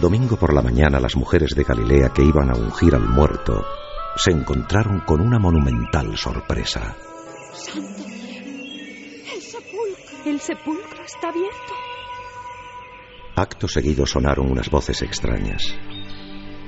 El 0.00 0.04
domingo 0.04 0.36
por 0.38 0.54
la 0.54 0.62
mañana 0.62 0.98
las 0.98 1.14
mujeres 1.14 1.54
de 1.54 1.62
Galilea 1.62 2.08
que 2.14 2.22
iban 2.22 2.48
a 2.48 2.56
ungir 2.56 2.94
al 2.94 3.06
muerto 3.06 3.66
se 4.16 4.30
encontraron 4.30 5.00
con 5.00 5.20
una 5.20 5.38
monumental 5.38 6.16
sorpresa. 6.16 6.96
¡Santo 7.52 8.02
¡El 9.34 9.42
sepulcro! 9.42 10.24
¡El 10.24 10.40
sepulcro 10.40 11.04
está 11.04 11.28
abierto! 11.28 11.74
Acto 13.36 13.68
seguido 13.68 14.06
sonaron 14.06 14.50
unas 14.50 14.70
voces 14.70 15.02
extrañas. 15.02 15.74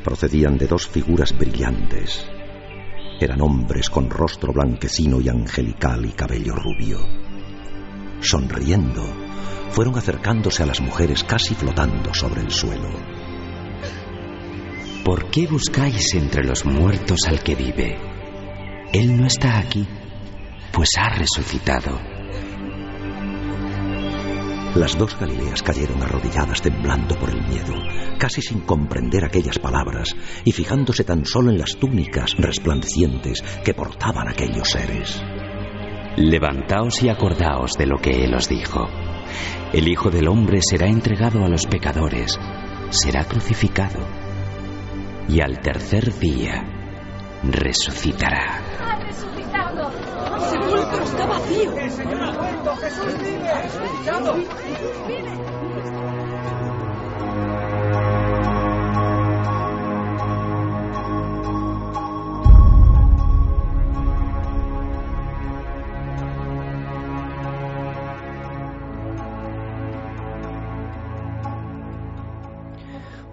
Procedían 0.05 0.59
de 0.59 0.67
dos 0.67 0.87
figuras 0.87 1.35
brillantes. 1.35 2.29
Eran 3.19 3.41
hombres 3.41 3.89
con 3.89 4.11
rostro 4.11 4.53
blanquecino 4.53 5.23
y 5.23 5.31
angelical 5.31 6.05
y 6.05 6.13
cabello 6.13 6.55
rubio. 6.55 6.99
Sonriendo, 8.21 9.05
fueron 9.71 9.97
acercándose 9.97 10.63
a 10.63 10.67
las 10.67 10.83
mujeres 10.83 11.25
casi 11.25 11.55
flotando 11.55 12.13
sobre 12.13 12.43
el 12.43 12.51
suelo. 12.51 13.22
¿Por 15.05 15.31
qué 15.31 15.49
buscáis 15.49 16.15
entre 16.15 16.45
los 16.45 16.65
muertos 16.65 17.19
al 17.27 17.43
que 17.43 17.57
vive? 17.57 17.99
Él 18.93 19.17
no 19.17 19.27
está 19.27 19.59
aquí, 19.59 19.85
pues 20.73 20.91
ha 20.97 21.09
resucitado. 21.09 21.99
Las 24.77 24.97
dos 24.97 25.19
Galileas 25.19 25.61
cayeron 25.65 26.01
arrodilladas 26.05 26.63
temblando 26.63 27.17
por 27.19 27.31
el 27.31 27.43
miedo, 27.49 27.75
casi 28.17 28.43
sin 28.43 28.61
comprender 28.61 29.25
aquellas 29.25 29.59
palabras 29.59 30.15
y 30.45 30.53
fijándose 30.53 31.03
tan 31.03 31.27
solo 31.27 31.51
en 31.51 31.59
las 31.59 31.77
túnicas 31.79 32.37
resplandecientes 32.39 33.43
que 33.65 33.75
portaban 33.75 34.29
aquellos 34.29 34.71
seres. 34.71 35.21
Levantaos 36.17 37.03
y 37.03 37.09
acordaos 37.09 37.73
de 37.73 37.87
lo 37.87 37.99
que 37.99 38.25
Él 38.25 38.37
os 38.37 38.49
dijo. 38.49 38.89
El 39.73 39.89
Hijo 39.89 40.11
del 40.11 40.29
Hombre 40.29 40.61
será 40.63 40.87
entregado 40.87 41.45
a 41.45 41.49
los 41.49 41.67
pecadores, 41.67 42.39
será 42.91 43.25
crucificado 43.25 44.23
y 45.29 45.41
al 45.41 45.59
tercer 45.61 46.19
día 46.19 46.65
resucitará. 47.43 48.61
¡Ha 48.81 48.97
resucitado! 49.01 49.91
¡El 50.35 50.41
sepulcro 50.41 51.05
está 51.05 51.27
vacío! 51.27 51.73
¡Jesús 51.77 53.19
vive! 53.19 53.53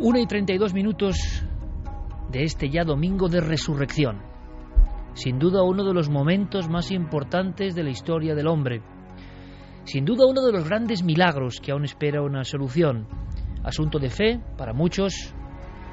Una 0.01 0.22
y 0.22 0.25
treinta 0.28 0.53
y 0.53 0.57
dos 0.57 0.73
minutos 0.73 1.44
de 2.31 2.44
este 2.44 2.69
ya 2.69 2.84
domingo 2.84 3.28
de 3.28 3.41
resurrección. 3.41 4.22
Sin 5.13 5.40
duda 5.40 5.63
uno 5.63 5.84
de 5.84 5.94
los 5.94 6.09
momentos 6.09 6.69
más 6.69 6.91
importantes 6.91 7.75
de 7.75 7.84
la 7.84 7.90
historia 7.90 8.35
del 8.35 8.47
hombre. 8.47 8.81
Sin 9.84 10.06
duda 10.06 10.28
uno 10.28 10.45
de 10.45 10.51
los 10.51 10.67
grandes 10.67 11.03
milagros 11.03 11.59
que 11.59 11.72
aún 11.72 11.84
espera 11.84 12.22
una 12.22 12.44
solución. 12.44 13.07
Asunto 13.63 14.00
de 14.00 14.09
fe 14.09 14.40
para 14.57 14.73
muchos, 14.73 15.34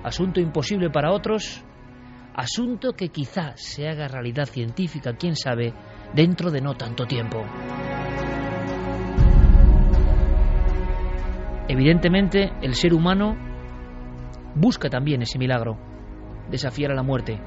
asunto 0.04 0.40
imposible 0.40 0.90
para 0.90 1.12
otros, 1.12 1.64
asunto 2.34 2.92
que 2.92 3.08
quizás 3.08 3.60
se 3.60 3.88
haga 3.88 4.06
realidad 4.06 4.44
científica, 4.44 5.14
quién 5.18 5.34
sabe, 5.34 5.72
dentro 6.14 6.50
de 6.50 6.60
no 6.60 6.74
tanto 6.74 7.06
tiempo. 7.06 7.42
Evidentemente, 11.68 12.52
el 12.62 12.74
ser 12.74 12.94
humano 12.94 13.36
busca 14.54 14.88
también 14.88 15.22
ese 15.22 15.38
milagro, 15.38 15.78
desafiar 16.50 16.92
a 16.92 16.94
la 16.94 17.02
muerte. 17.02 17.40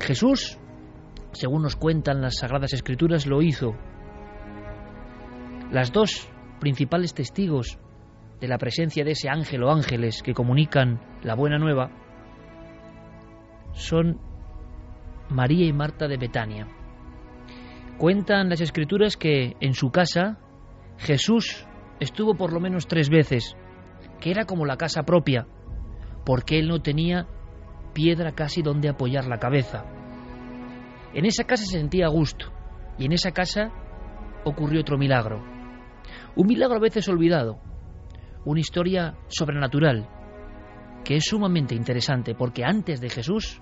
Jesús, 0.00 0.58
según 1.32 1.62
nos 1.62 1.76
cuentan 1.76 2.20
las 2.20 2.36
Sagradas 2.36 2.72
Escrituras, 2.72 3.26
lo 3.26 3.42
hizo. 3.42 3.74
Las 5.70 5.92
dos 5.92 6.28
principales 6.60 7.14
testigos 7.14 7.78
de 8.40 8.48
la 8.48 8.58
presencia 8.58 9.04
de 9.04 9.12
ese 9.12 9.28
ángel 9.28 9.62
o 9.62 9.70
ángeles 9.70 10.22
que 10.22 10.34
comunican 10.34 11.00
la 11.22 11.34
buena 11.34 11.58
nueva 11.58 11.90
son 13.72 14.20
María 15.30 15.66
y 15.66 15.72
Marta 15.72 16.06
de 16.06 16.16
Betania. 16.16 16.68
Cuentan 17.98 18.48
las 18.48 18.60
escrituras 18.60 19.16
que 19.16 19.56
en 19.60 19.74
su 19.74 19.90
casa 19.90 20.38
Jesús 20.98 21.66
estuvo 22.00 22.34
por 22.34 22.52
lo 22.52 22.60
menos 22.60 22.86
tres 22.86 23.08
veces 23.08 23.56
que 24.20 24.30
era 24.30 24.44
como 24.44 24.66
la 24.66 24.76
casa 24.76 25.02
propia, 25.02 25.46
porque 26.24 26.58
él 26.58 26.68
no 26.68 26.80
tenía 26.80 27.26
piedra 27.92 28.32
casi 28.32 28.62
donde 28.62 28.88
apoyar 28.88 29.26
la 29.26 29.38
cabeza. 29.38 29.84
En 31.12 31.26
esa 31.26 31.44
casa 31.44 31.64
se 31.64 31.78
sentía 31.78 32.06
a 32.06 32.10
gusto, 32.10 32.46
y 32.98 33.06
en 33.06 33.12
esa 33.12 33.30
casa 33.32 33.70
ocurrió 34.44 34.80
otro 34.80 34.98
milagro. 34.98 35.42
Un 36.36 36.46
milagro 36.46 36.76
a 36.76 36.80
veces 36.80 37.08
olvidado, 37.08 37.60
una 38.44 38.60
historia 38.60 39.16
sobrenatural, 39.28 40.08
que 41.04 41.16
es 41.16 41.24
sumamente 41.24 41.74
interesante, 41.74 42.34
porque 42.34 42.64
antes 42.64 43.00
de 43.00 43.10
Jesús, 43.10 43.60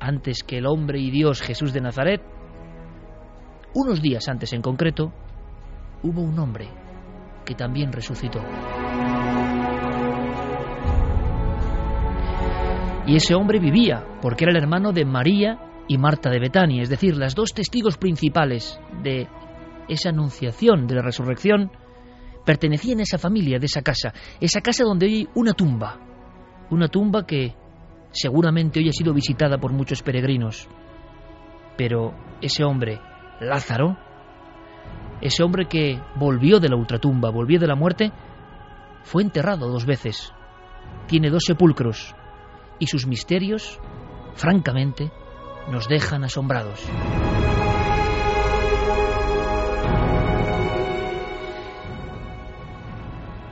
antes 0.00 0.42
que 0.42 0.58
el 0.58 0.66
hombre 0.66 0.98
y 1.00 1.10
Dios 1.10 1.42
Jesús 1.42 1.72
de 1.72 1.80
Nazaret, 1.80 2.22
unos 3.74 4.02
días 4.02 4.28
antes 4.28 4.52
en 4.52 4.62
concreto, 4.62 5.12
hubo 6.02 6.22
un 6.22 6.38
hombre 6.38 6.68
que 7.44 7.54
también 7.54 7.92
resucitó. 7.92 8.40
Y 13.06 13.16
ese 13.16 13.34
hombre 13.34 13.58
vivía, 13.58 14.18
porque 14.20 14.44
era 14.44 14.52
el 14.52 14.62
hermano 14.62 14.92
de 14.92 15.04
María 15.04 15.58
y 15.88 15.98
Marta 15.98 16.30
de 16.30 16.38
Betania, 16.38 16.82
es 16.82 16.88
decir, 16.88 17.16
las 17.16 17.34
dos 17.34 17.52
testigos 17.52 17.96
principales 17.96 18.80
de 19.02 19.28
esa 19.88 20.10
anunciación 20.10 20.86
de 20.86 20.94
la 20.94 21.02
resurrección 21.02 21.70
pertenecían 22.44 23.00
a 23.00 23.02
esa 23.02 23.18
familia, 23.18 23.58
de 23.58 23.66
esa 23.66 23.82
casa, 23.82 24.12
esa 24.40 24.60
casa 24.60 24.84
donde 24.84 25.06
hay 25.06 25.28
una 25.34 25.52
tumba, 25.52 25.98
una 26.70 26.88
tumba 26.88 27.26
que 27.26 27.54
seguramente 28.10 28.80
hoy 28.80 28.88
ha 28.88 28.92
sido 28.92 29.12
visitada 29.12 29.58
por 29.58 29.72
muchos 29.72 30.02
peregrinos. 30.02 30.68
Pero 31.76 32.14
ese 32.40 32.64
hombre, 32.64 33.00
Lázaro, 33.40 33.96
ese 35.20 35.42
hombre 35.42 35.66
que 35.66 36.00
volvió 36.16 36.60
de 36.60 36.68
la 36.68 36.76
ultratumba, 36.76 37.30
volvió 37.30 37.58
de 37.58 37.66
la 37.66 37.74
muerte, 37.74 38.12
fue 39.02 39.22
enterrado 39.22 39.68
dos 39.68 39.86
veces. 39.86 40.32
Tiene 41.06 41.30
dos 41.30 41.44
sepulcros, 41.46 42.14
y 42.82 42.88
sus 42.88 43.06
misterios, 43.06 43.78
francamente, 44.34 45.12
nos 45.70 45.86
dejan 45.86 46.24
asombrados. 46.24 46.84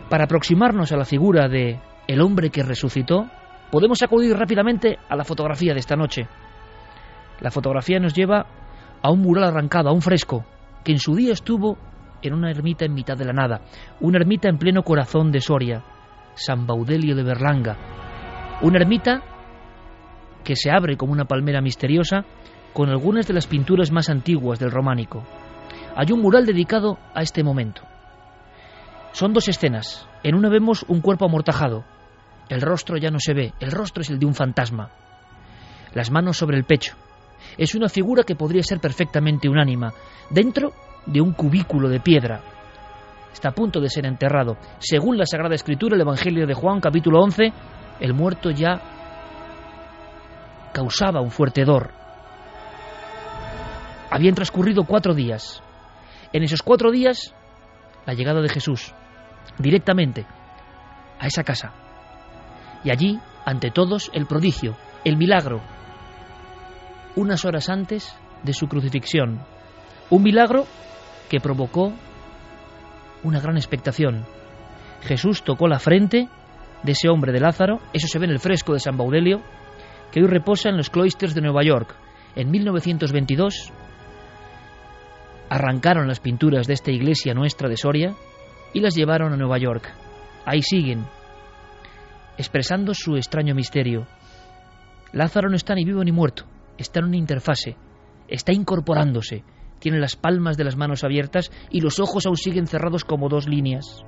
Para 0.09 0.25
aproximarnos 0.25 0.91
a 0.91 0.97
la 0.97 1.05
figura 1.05 1.49
de 1.49 1.79
el 2.09 2.21
hombre 2.23 2.50
que 2.50 2.65
resucitó, 2.65 3.31
podemos 3.71 4.03
acudir 4.03 4.37
rápidamente 4.37 4.99
a 5.09 5.15
la 5.15 5.23
fotografía 5.23 5.75
de 5.75 5.79
esta 5.79 5.94
noche. 5.94 6.26
La 7.38 7.53
fotografía 7.53 8.00
nos 8.00 8.15
lleva 8.15 8.47
a 9.00 9.12
un 9.12 9.21
mural 9.21 9.44
arrancado, 9.44 9.91
a 9.91 9.93
un 9.93 10.03
fresco, 10.03 10.44
que 10.83 10.91
en 10.91 10.99
su 10.99 11.15
día 11.15 11.33
estuvo 11.35 11.79
en 12.21 12.35
una 12.35 12.50
ermita 12.50 12.85
en 12.85 12.94
mitad 12.94 13.17
de 13.17 13.26
la 13.26 13.33
nada, 13.33 13.61
una 14.00 14.19
ermita 14.19 14.49
en 14.49 14.59
pleno 14.59 14.83
corazón 14.83 15.31
de 15.31 15.41
Soria, 15.41 15.85
San 16.35 16.67
Baudelio 16.67 17.15
de 17.15 17.23
Berlanga, 17.23 17.76
una 18.62 18.79
ermita 18.79 19.23
que 20.45 20.57
se 20.57 20.71
abre 20.71 20.97
como 20.97 21.12
una 21.12 21.25
palmera 21.25 21.61
misteriosa 21.61 22.25
con 22.73 22.89
algunas 22.89 23.27
de 23.27 23.35
las 23.35 23.47
pinturas 23.47 23.91
más 23.91 24.11
antiguas 24.11 24.59
del 24.59 24.71
románico. 24.71 25.25
Hay 25.97 26.12
un 26.12 26.21
mural 26.21 26.47
dedicado 26.47 26.99
a 27.15 27.23
este 27.23 27.43
momento. 27.43 27.83
Son 29.12 29.33
dos 29.33 29.49
escenas. 29.49 30.09
En 30.23 30.35
una 30.35 30.49
vemos 30.49 30.85
un 30.89 31.01
cuerpo 31.01 31.25
amortajado. 31.25 31.85
El 32.49 32.61
rostro 32.61 32.97
ya 32.97 33.11
no 33.11 33.19
se 33.19 33.35
ve, 33.35 33.55
el 33.61 33.71
rostro 33.71 34.03
es 34.03 34.11
el 34.11 34.19
de 34.19 34.27
un 34.27 34.35
fantasma. 34.35 34.91
Las 35.95 36.11
manos 36.11 36.37
sobre 36.37 36.57
el 36.57 36.65
pecho. 36.65 36.95
Es 37.57 37.75
una 37.75 37.89
figura 37.89 38.23
que 38.23 38.37
podría 38.37 38.62
ser 38.62 38.81
perfectamente 38.81 39.49
un 39.49 39.59
ánima, 39.59 39.93
dentro 40.31 40.73
de 41.07 41.21
un 41.21 41.33
cubículo 41.33 41.89
de 41.89 42.01
piedra. 42.01 42.41
Está 43.33 43.51
a 43.51 43.55
punto 43.55 43.81
de 43.81 43.89
ser 43.89 44.07
enterrado. 44.07 44.57
Según 44.79 45.17
la 45.17 45.27
Sagrada 45.27 45.55
Escritura, 45.55 45.95
el 45.95 46.03
Evangelio 46.03 46.47
de 46.47 46.55
Juan, 46.55 46.81
capítulo 46.81 47.21
11, 47.21 47.53
el 48.00 48.14
muerto 48.14 48.50
ya 48.50 48.81
causaba 50.73 51.20
un 51.20 51.31
fuerte 51.31 51.62
hedor. 51.62 51.91
Habían 54.11 54.35
transcurrido 54.35 54.85
cuatro 54.85 55.14
días. 55.14 55.62
En 56.32 56.43
esos 56.43 56.62
cuatro 56.62 56.91
días, 56.91 57.35
la 58.06 58.14
llegada 58.14 58.41
de 58.41 58.49
Jesús, 58.49 58.94
directamente 59.58 60.26
a 61.19 61.26
esa 61.26 61.44
casa. 61.44 61.73
Y 62.82 62.91
allí, 62.91 63.20
ante 63.44 63.70
todos, 63.70 64.11
el 64.14 64.26
prodigio, 64.26 64.76
el 65.05 65.17
milagro, 65.17 65.61
unas 67.17 67.44
horas 67.44 67.69
antes 67.69 68.17
de 68.43 68.52
su 68.52 68.69
crucifixión. 68.69 69.41
Un 70.08 70.23
milagro 70.23 70.67
que 71.29 71.41
provocó 71.41 71.93
una 73.23 73.41
gran 73.41 73.56
expectación. 73.56 74.25
Jesús 75.02 75.43
tocó 75.43 75.69
la 75.69 75.79
frente 75.79 76.29
de 76.82 76.93
ese 76.93 77.09
hombre 77.09 77.32
de 77.32 77.41
Lázaro, 77.41 77.81
eso 77.93 78.06
se 78.09 78.19
ve 78.19 78.27
en 78.27 78.32
el 78.32 78.38
fresco 78.38 78.73
de 78.73 78.81
San 78.81 78.97
Baudelio, 78.97 79.43
que 80.11 80.21
hoy 80.21 80.27
reposa 80.27 80.69
en 80.69 80.77
los 80.77 80.91
cloisters 80.91 81.35
de 81.35 81.41
Nueva 81.41 81.62
York. 81.62 81.94
En 82.37 82.50
1922 82.50 83.73
arrancaron 85.49 86.06
las 86.06 86.21
pinturas 86.21 86.67
de 86.67 86.75
esta 86.75 86.93
iglesia 86.93 87.35
nuestra 87.35 87.69
de 87.69 87.77
Soria 87.77 88.15
y 88.73 88.81
las 88.81 88.94
llevaron 88.94 89.32
a 89.32 89.37
Nueva 89.37 89.59
York. 89.59 89.93
Ahí 90.47 90.62
siguen, 90.62 91.05
expresando 92.38 92.94
su 92.94 93.17
extraño 93.17 93.55
misterio. 93.55 94.06
Lázaro 95.12 95.50
no 95.50 95.56
está 95.56 95.75
ni 95.75 95.85
vivo 95.85 96.05
ni 96.05 96.12
muerto, 96.12 96.44
está 96.79 97.00
en 97.00 97.06
una 97.06 97.17
interfase, 97.17 97.76
está 98.29 98.53
incorporándose, 98.53 99.44
tiene 99.81 99.99
las 99.99 100.15
palmas 100.15 100.56
de 100.56 100.65
las 100.65 100.76
manos 100.76 101.03
abiertas 101.03 101.50
y 101.71 101.81
los 101.81 101.99
ojos 101.99 102.26
aún 102.26 102.37
siguen 102.37 102.67
cerrados 102.67 103.05
como 103.05 103.29
dos 103.29 103.49
líneas. 103.49 104.05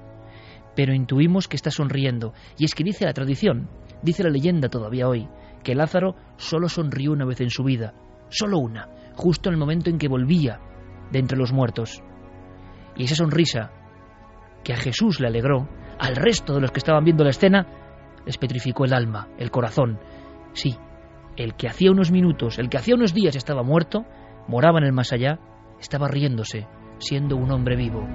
Pero 0.74 0.94
intuimos 0.94 1.48
que 1.48 1.56
está 1.56 1.70
sonriendo, 1.70 2.32
y 2.58 2.64
es 2.64 2.74
que 2.74 2.84
dice 2.84 3.04
la 3.04 3.12
tradición, 3.12 3.68
dice 4.02 4.22
la 4.22 4.30
leyenda 4.30 4.68
todavía 4.68 5.08
hoy, 5.08 5.28
que 5.62 5.74
Lázaro 5.74 6.16
solo 6.36 6.68
sonrió 6.68 7.12
una 7.12 7.24
vez 7.24 7.40
en 7.40 7.50
su 7.50 7.62
vida, 7.62 7.94
solo 8.28 8.58
una, 8.58 8.88
justo 9.14 9.48
en 9.48 9.54
el 9.54 9.60
momento 9.60 9.90
en 9.90 9.98
que 9.98 10.08
volvía 10.08 10.60
de 11.10 11.18
entre 11.18 11.38
los 11.38 11.52
muertos. 11.52 12.02
Y 12.96 13.04
esa 13.04 13.14
sonrisa, 13.14 13.70
que 14.64 14.72
a 14.72 14.76
Jesús 14.76 15.20
le 15.20 15.28
alegró, 15.28 15.68
al 15.98 16.16
resto 16.16 16.54
de 16.54 16.60
los 16.60 16.70
que 16.70 16.78
estaban 16.78 17.04
viendo 17.04 17.24
la 17.24 17.30
escena, 17.30 17.66
les 18.24 18.38
petrificó 18.38 18.84
el 18.84 18.94
alma, 18.94 19.28
el 19.38 19.50
corazón. 19.50 19.98
Sí, 20.52 20.76
el 21.36 21.54
que 21.54 21.68
hacía 21.68 21.90
unos 21.90 22.10
minutos, 22.10 22.58
el 22.58 22.68
que 22.68 22.78
hacía 22.78 22.94
unos 22.94 23.14
días 23.14 23.36
estaba 23.36 23.62
muerto, 23.62 24.04
moraba 24.48 24.78
en 24.78 24.84
el 24.84 24.92
más 24.92 25.12
allá, 25.12 25.38
estaba 25.80 26.08
riéndose, 26.08 26.66
siendo 26.98 27.36
un 27.36 27.50
hombre 27.50 27.76
vivo. 27.76 28.06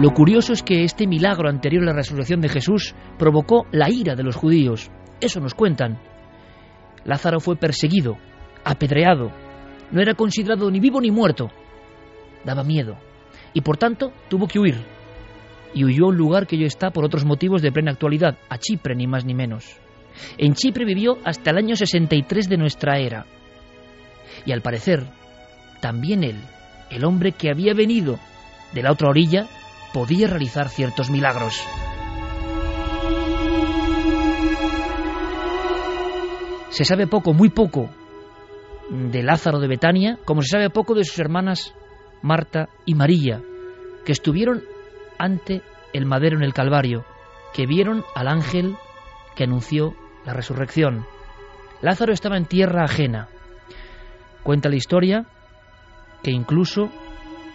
Lo 0.00 0.14
curioso 0.14 0.54
es 0.54 0.62
que 0.62 0.82
este 0.82 1.06
milagro 1.06 1.50
anterior 1.50 1.82
a 1.82 1.88
la 1.88 1.92
resurrección 1.92 2.40
de 2.40 2.48
Jesús 2.48 2.94
provocó 3.18 3.66
la 3.70 3.90
ira 3.90 4.14
de 4.14 4.22
los 4.22 4.34
judíos. 4.34 4.90
Eso 5.20 5.40
nos 5.40 5.52
cuentan. 5.52 5.98
Lázaro 7.04 7.38
fue 7.38 7.56
perseguido, 7.56 8.16
apedreado. 8.64 9.30
No 9.90 10.00
era 10.00 10.14
considerado 10.14 10.70
ni 10.70 10.80
vivo 10.80 11.02
ni 11.02 11.10
muerto. 11.10 11.50
Daba 12.46 12.64
miedo. 12.64 12.96
Y 13.52 13.60
por 13.60 13.76
tanto 13.76 14.10
tuvo 14.30 14.48
que 14.48 14.58
huir. 14.58 14.78
Y 15.74 15.84
huyó 15.84 16.06
a 16.06 16.08
un 16.08 16.16
lugar 16.16 16.46
que 16.46 16.56
hoy 16.56 16.64
está 16.64 16.92
por 16.92 17.04
otros 17.04 17.26
motivos 17.26 17.60
de 17.60 17.70
plena 17.70 17.90
actualidad, 17.90 18.38
a 18.48 18.56
Chipre 18.56 18.96
ni 18.96 19.06
más 19.06 19.26
ni 19.26 19.34
menos. 19.34 19.76
En 20.38 20.54
Chipre 20.54 20.86
vivió 20.86 21.18
hasta 21.24 21.50
el 21.50 21.58
año 21.58 21.76
63 21.76 22.48
de 22.48 22.56
nuestra 22.56 22.98
era. 22.98 23.26
Y 24.46 24.52
al 24.52 24.62
parecer, 24.62 25.04
también 25.82 26.24
él, 26.24 26.36
el 26.88 27.04
hombre 27.04 27.32
que 27.32 27.50
había 27.50 27.74
venido 27.74 28.18
de 28.72 28.82
la 28.82 28.92
otra 28.92 29.10
orilla, 29.10 29.46
podía 29.92 30.28
realizar 30.28 30.68
ciertos 30.68 31.10
milagros. 31.10 31.62
Se 36.70 36.84
sabe 36.84 37.06
poco, 37.06 37.32
muy 37.32 37.50
poco, 37.50 37.90
de 38.90 39.22
Lázaro 39.22 39.58
de 39.58 39.68
Betania, 39.68 40.18
como 40.24 40.42
se 40.42 40.48
sabe 40.48 40.70
poco 40.70 40.94
de 40.94 41.04
sus 41.04 41.18
hermanas 41.18 41.74
Marta 42.22 42.68
y 42.86 42.94
María, 42.94 43.42
que 44.04 44.12
estuvieron 44.12 44.62
ante 45.18 45.62
el 45.92 46.06
madero 46.06 46.36
en 46.36 46.44
el 46.44 46.54
Calvario, 46.54 47.04
que 47.52 47.66
vieron 47.66 48.04
al 48.14 48.28
ángel 48.28 48.76
que 49.34 49.44
anunció 49.44 49.94
la 50.24 50.32
resurrección. 50.32 51.04
Lázaro 51.82 52.12
estaba 52.12 52.36
en 52.36 52.46
tierra 52.46 52.84
ajena, 52.84 53.28
Cuenta 54.42 54.68
la 54.68 54.76
historia 54.76 55.26
que 56.22 56.30
incluso 56.30 56.90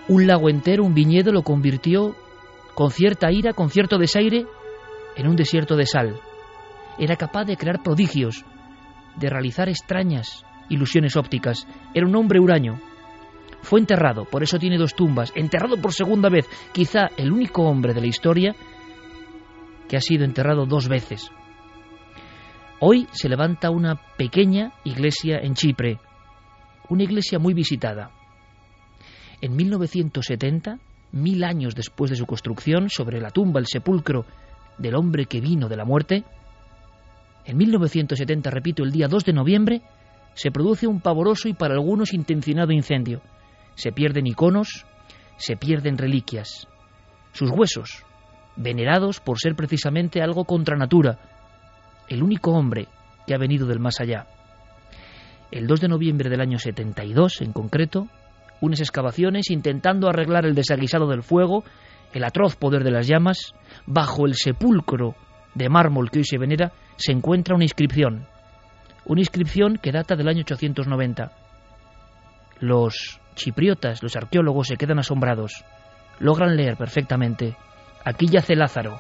un 0.08 0.28
lago 0.28 0.50
entero, 0.50 0.84
un 0.84 0.94
viñedo, 0.94 1.32
lo 1.32 1.42
convirtió 1.42 2.16
con 2.76 2.92
cierta 2.92 3.32
ira, 3.32 3.54
con 3.54 3.70
cierto 3.70 3.98
desaire, 3.98 4.46
en 5.16 5.28
un 5.28 5.36
desierto 5.36 5.76
de 5.76 5.86
sal. 5.86 6.20
Era 7.00 7.16
capaz 7.16 7.46
de 7.46 7.58
crear 7.58 7.82
prodigios, 7.82 8.46
de 9.16 9.30
realizar 9.30 9.70
extrañas 9.70 10.46
ilusiones 10.70 11.16
ópticas. 11.16 11.68
Era 11.94 12.06
un 12.06 12.16
hombre 12.16 12.40
huraño. 12.40 12.80
Fue 13.62 13.80
enterrado, 13.80 14.26
por 14.26 14.44
eso 14.44 14.60
tiene 14.60 14.78
dos 14.78 14.94
tumbas, 14.94 15.32
enterrado 15.36 15.78
por 15.78 15.94
segunda 15.94 16.30
vez, 16.30 16.48
quizá 16.74 17.10
el 17.18 17.32
único 17.32 17.64
hombre 17.64 17.94
de 17.94 18.02
la 18.02 18.08
historia 18.08 18.56
que 19.88 19.98
ha 19.98 20.02
sido 20.02 20.26
enterrado 20.26 20.66
dos 20.66 20.88
veces. 20.88 21.32
Hoy 22.80 23.08
se 23.12 23.30
levanta 23.30 23.72
una 23.72 23.96
pequeña 24.18 24.74
iglesia 24.84 25.38
en 25.38 25.54
Chipre, 25.54 26.00
una 26.90 27.04
iglesia 27.04 27.40
muy 27.40 27.54
visitada. 27.54 28.12
En 29.42 29.56
1970, 29.56 30.78
mil 31.16 31.44
años 31.44 31.74
después 31.76 32.12
de 32.12 32.18
su 32.18 32.26
construcción, 32.26 32.90
sobre 32.90 33.20
la 33.20 33.32
tumba, 33.32 33.60
el 33.60 33.68
sepulcro 33.68 34.26
del 34.78 34.96
hombre 34.96 35.26
que 35.26 35.42
vino 35.42 35.68
de 35.68 35.78
la 35.78 35.86
muerte, 35.86 36.24
en 37.46 37.58
1970, 37.58 38.50
repito, 38.50 38.84
el 38.84 38.92
día 38.92 39.08
2 39.08 39.26
de 39.26 39.34
noviembre, 39.34 39.82
se 40.34 40.52
produce 40.52 40.88
un 40.88 41.00
pavoroso 41.02 41.48
y 41.48 41.54
para 41.54 41.76
algunos 41.76 42.14
intencionado 42.14 42.72
incendio. 42.72 43.22
Se 43.76 43.92
pierden 43.92 44.28
iconos, 44.28 44.86
se 45.38 45.56
pierden 45.56 45.98
reliquias. 45.98 46.68
Sus 47.34 47.52
huesos, 47.52 48.04
venerados 48.56 49.20
por 49.20 49.40
ser 49.40 49.56
precisamente 49.56 50.22
algo 50.22 50.46
contra 50.46 50.76
natura, 50.76 51.20
el 52.10 52.24
único 52.24 52.52
hombre 52.52 52.88
que 53.26 53.36
ha 53.36 53.38
venido 53.38 53.68
del 53.68 53.80
más 53.80 54.00
allá 54.00 54.28
el 55.52 55.68
2 55.68 55.82
de 55.82 55.88
noviembre 55.88 56.30
del 56.30 56.42
año 56.42 56.60
72 56.60 57.42
en 57.42 57.54
concreto, 57.54 58.08
unas 58.66 58.80
excavaciones 58.80 59.50
intentando 59.50 60.10
arreglar 60.10 60.46
el 60.46 60.56
desaguisado 60.56 61.08
del 61.08 61.24
fuego, 61.24 61.64
el 62.14 62.24
atroz 62.24 62.56
poder 62.56 62.84
de 62.84 62.92
las 62.92 63.08
llamas, 63.08 63.54
bajo 63.86 64.26
el 64.26 64.36
sepulcro 64.36 65.16
de 65.54 65.70
mármol 65.70 66.10
que 66.10 66.20
hoy 66.20 66.26
se 66.26 66.38
venera, 66.38 66.72
se 66.98 67.12
encuentra 67.12 67.56
una 67.56 67.64
inscripción. 67.64 68.28
Una 69.06 69.22
inscripción 69.22 69.78
que 69.78 69.92
data 69.92 70.16
del 70.16 70.28
año 70.28 70.42
890. 70.42 71.32
Los 72.60 73.20
chipriotas, 73.36 74.02
los 74.02 74.16
arqueólogos, 74.16 74.68
se 74.68 74.78
quedan 74.78 75.00
asombrados. 75.00 75.64
Logran 76.20 76.56
leer 76.56 76.78
perfectamente. 76.78 77.56
Aquí 78.04 78.28
yace 78.28 78.56
Lázaro, 78.56 79.00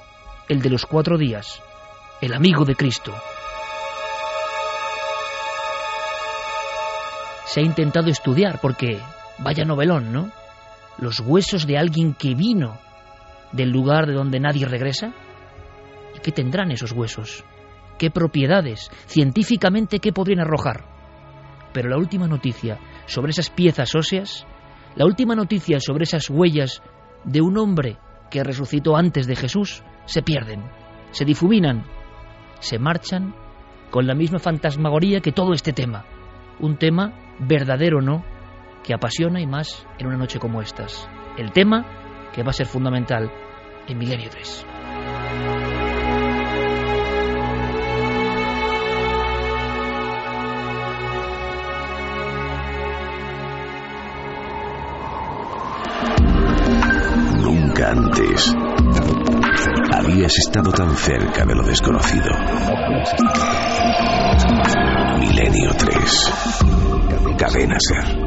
el 0.50 0.62
de 0.62 0.70
los 0.70 0.86
cuatro 0.86 1.18
días, 1.18 1.62
el 2.22 2.34
amigo 2.34 2.66
de 2.66 2.76
Cristo. 2.76 3.14
se 7.56 7.62
ha 7.62 7.64
intentado 7.64 8.10
estudiar, 8.10 8.60
porque 8.60 9.00
vaya 9.40 9.66
novelón, 9.66 10.12
¿no? 10.12 10.32
Los 10.98 11.20
huesos 11.20 11.68
de 11.68 11.78
alguien 11.78 12.14
que 12.14 12.36
vino 12.36 12.78
del 13.52 13.70
lugar 13.70 14.08
de 14.08 14.14
donde 14.14 14.40
nadie 14.40 14.66
regresa. 14.66 15.14
¿Y 16.16 16.20
qué 16.20 16.32
tendrán 16.32 16.72
esos 16.72 16.92
huesos? 16.92 17.44
¿Qué 17.98 18.12
propiedades? 18.12 18.90
Científicamente, 19.08 20.00
¿qué 20.00 20.12
podrían 20.12 20.42
arrojar? 20.42 20.86
Pero 21.74 21.90
la 21.90 21.98
última 21.98 22.28
noticia 22.28 22.80
sobre 23.06 23.32
esas 23.32 23.50
piezas 23.50 23.96
óseas, 23.96 24.46
la 24.96 25.06
última 25.06 25.36
noticia 25.36 25.80
sobre 25.80 26.04
esas 26.04 26.30
huellas 26.30 26.82
de 27.24 27.42
un 27.42 27.58
hombre 27.58 27.98
que 28.30 28.44
resucitó 28.44 28.96
antes 28.96 29.28
de 29.28 29.36
Jesús, 29.36 29.84
se 30.06 30.22
pierden, 30.22 30.64
se 31.12 31.26
difuminan, 31.26 31.86
se 32.60 32.80
marchan 32.80 33.36
con 33.92 34.08
la 34.08 34.16
misma 34.16 34.40
fantasmagoría 34.40 35.22
que 35.22 35.32
todo 35.32 35.54
este 35.54 35.74
tema. 35.74 36.06
Un 36.60 36.78
tema 36.78 37.14
verdadero 37.40 38.02
no, 38.02 38.24
que 38.86 38.94
apasiona 38.94 39.42
y 39.42 39.48
más 39.48 39.86
en 39.98 40.08
una 40.08 40.18
noche 40.18 40.40
como 40.40 40.62
estas. 40.62 41.10
El 41.38 41.52
tema 41.52 42.30
que 42.34 42.44
va 42.44 42.52
a 42.52 42.54
ser 42.54 42.68
fundamental 42.68 43.32
en 43.88 43.98
Milenio 43.98 44.30
3. 44.30 44.66
Nunca 57.42 57.92
antes 57.92 58.56
habías 59.92 60.38
estado 60.38 60.72
tan 60.72 60.96
cerca 60.96 61.44
de 61.44 61.56
lo 61.56 61.64
desconocido. 61.64 62.30
Milenio 65.20 65.72
3. 65.76 66.34
Cadena 67.38 67.78
Ser. 67.80 68.25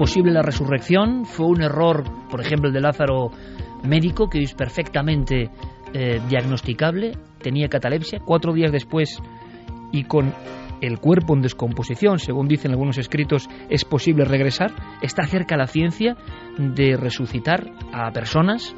Posible 0.00 0.32
la 0.32 0.40
resurrección, 0.40 1.26
fue 1.26 1.44
un 1.44 1.60
error, 1.60 2.04
por 2.30 2.40
ejemplo, 2.40 2.68
el 2.68 2.72
de 2.72 2.80
Lázaro 2.80 3.30
médico, 3.84 4.30
que 4.30 4.38
es 4.38 4.54
perfectamente 4.54 5.50
eh, 5.92 6.22
diagnosticable, 6.26 7.12
tenía 7.42 7.68
catalepsia, 7.68 8.20
cuatro 8.24 8.54
días 8.54 8.72
después 8.72 9.20
y 9.92 10.04
con 10.04 10.32
el 10.80 10.98
cuerpo 11.00 11.34
en 11.34 11.42
descomposición, 11.42 12.18
según 12.18 12.48
dicen 12.48 12.70
algunos 12.70 12.96
escritos, 12.96 13.46
es 13.68 13.84
posible 13.84 14.24
regresar, 14.24 14.72
está 15.02 15.26
cerca 15.26 15.58
la 15.58 15.66
ciencia 15.66 16.16
de 16.56 16.96
resucitar 16.96 17.70
a 17.92 18.10
personas, 18.10 18.74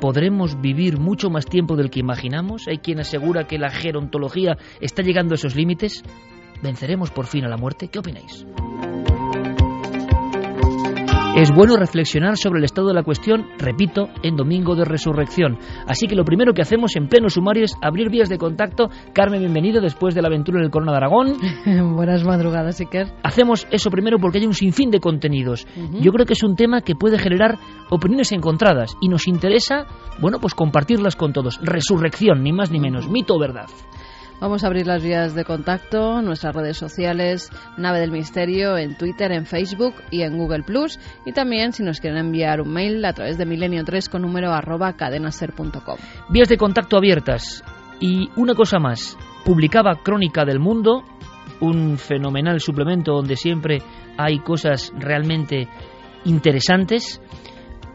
podremos 0.00 0.60
vivir 0.60 1.00
mucho 1.00 1.28
más 1.28 1.44
tiempo 1.46 1.74
del 1.74 1.90
que 1.90 1.98
imaginamos, 1.98 2.68
hay 2.68 2.78
quien 2.78 3.00
asegura 3.00 3.48
que 3.48 3.58
la 3.58 3.70
gerontología 3.70 4.56
está 4.80 5.02
llegando 5.02 5.34
a 5.34 5.38
esos 5.38 5.56
límites, 5.56 6.04
venceremos 6.62 7.10
por 7.10 7.26
fin 7.26 7.44
a 7.46 7.48
la 7.48 7.56
muerte, 7.56 7.88
¿qué 7.88 7.98
opináis? 7.98 8.46
Es 11.34 11.50
bueno 11.50 11.76
reflexionar 11.76 12.36
sobre 12.36 12.58
el 12.58 12.64
estado 12.66 12.88
de 12.88 12.94
la 12.94 13.04
cuestión, 13.04 13.46
repito, 13.58 14.10
en 14.22 14.36
Domingo 14.36 14.74
de 14.76 14.84
Resurrección. 14.84 15.58
Así 15.86 16.06
que 16.06 16.14
lo 16.14 16.26
primero 16.26 16.52
que 16.52 16.60
hacemos 16.60 16.94
en 16.94 17.08
pleno 17.08 17.30
sumario 17.30 17.64
es 17.64 17.74
abrir 17.80 18.10
vías 18.10 18.28
de 18.28 18.36
contacto. 18.36 18.90
Carmen, 19.14 19.40
bienvenido 19.40 19.80
después 19.80 20.14
de 20.14 20.20
la 20.20 20.28
aventura 20.28 20.58
en 20.58 20.66
el 20.66 20.70
Corona 20.70 20.92
de 20.92 20.98
Aragón. 20.98 21.36
Buenas 21.96 22.22
madrugadas, 22.24 22.80
Iker. 22.80 23.14
Hacemos 23.22 23.66
eso 23.70 23.90
primero 23.90 24.18
porque 24.18 24.38
hay 24.38 24.46
un 24.46 24.52
sinfín 24.52 24.90
de 24.90 25.00
contenidos. 25.00 25.66
Yo 26.02 26.12
creo 26.12 26.26
que 26.26 26.34
es 26.34 26.42
un 26.42 26.54
tema 26.54 26.82
que 26.82 26.96
puede 26.96 27.18
generar 27.18 27.58
opiniones 27.88 28.30
encontradas 28.32 28.94
y 29.00 29.08
nos 29.08 29.26
interesa, 29.26 29.86
bueno, 30.20 30.38
pues 30.38 30.54
compartirlas 30.54 31.16
con 31.16 31.32
todos. 31.32 31.58
Resurrección, 31.62 32.42
ni 32.42 32.52
más 32.52 32.70
ni 32.70 32.78
menos, 32.78 33.08
mito 33.08 33.36
o 33.36 33.40
verdad. 33.40 33.70
Vamos 34.42 34.64
a 34.64 34.66
abrir 34.66 34.88
las 34.88 35.04
vías 35.04 35.36
de 35.36 35.44
contacto, 35.44 36.20
nuestras 36.20 36.52
redes 36.52 36.76
sociales, 36.76 37.48
Nave 37.76 38.00
del 38.00 38.10
Misterio, 38.10 38.76
en 38.76 38.96
Twitter, 38.96 39.30
en 39.30 39.46
Facebook 39.46 39.94
y 40.10 40.22
en 40.22 40.36
Google 40.36 40.64
Plus. 40.64 40.98
Y 41.24 41.30
también 41.30 41.72
si 41.72 41.84
nos 41.84 42.00
quieren 42.00 42.18
enviar 42.18 42.60
un 42.60 42.72
mail 42.72 43.04
a 43.04 43.12
través 43.12 43.38
de 43.38 43.46
milenio3 43.46 44.10
con 44.10 44.22
número 44.22 44.52
arroba 44.52 44.94
cadenaser.com. 44.94 45.96
Vías 46.30 46.48
de 46.48 46.56
contacto 46.56 46.96
abiertas. 46.96 47.62
Y 48.00 48.30
una 48.34 48.56
cosa 48.56 48.80
más, 48.80 49.16
publicaba 49.44 50.00
Crónica 50.02 50.44
del 50.44 50.58
Mundo, 50.58 51.04
un 51.60 51.96
fenomenal 51.96 52.58
suplemento 52.58 53.12
donde 53.12 53.36
siempre 53.36 53.78
hay 54.18 54.40
cosas 54.40 54.92
realmente 54.98 55.68
interesantes. 56.24 57.22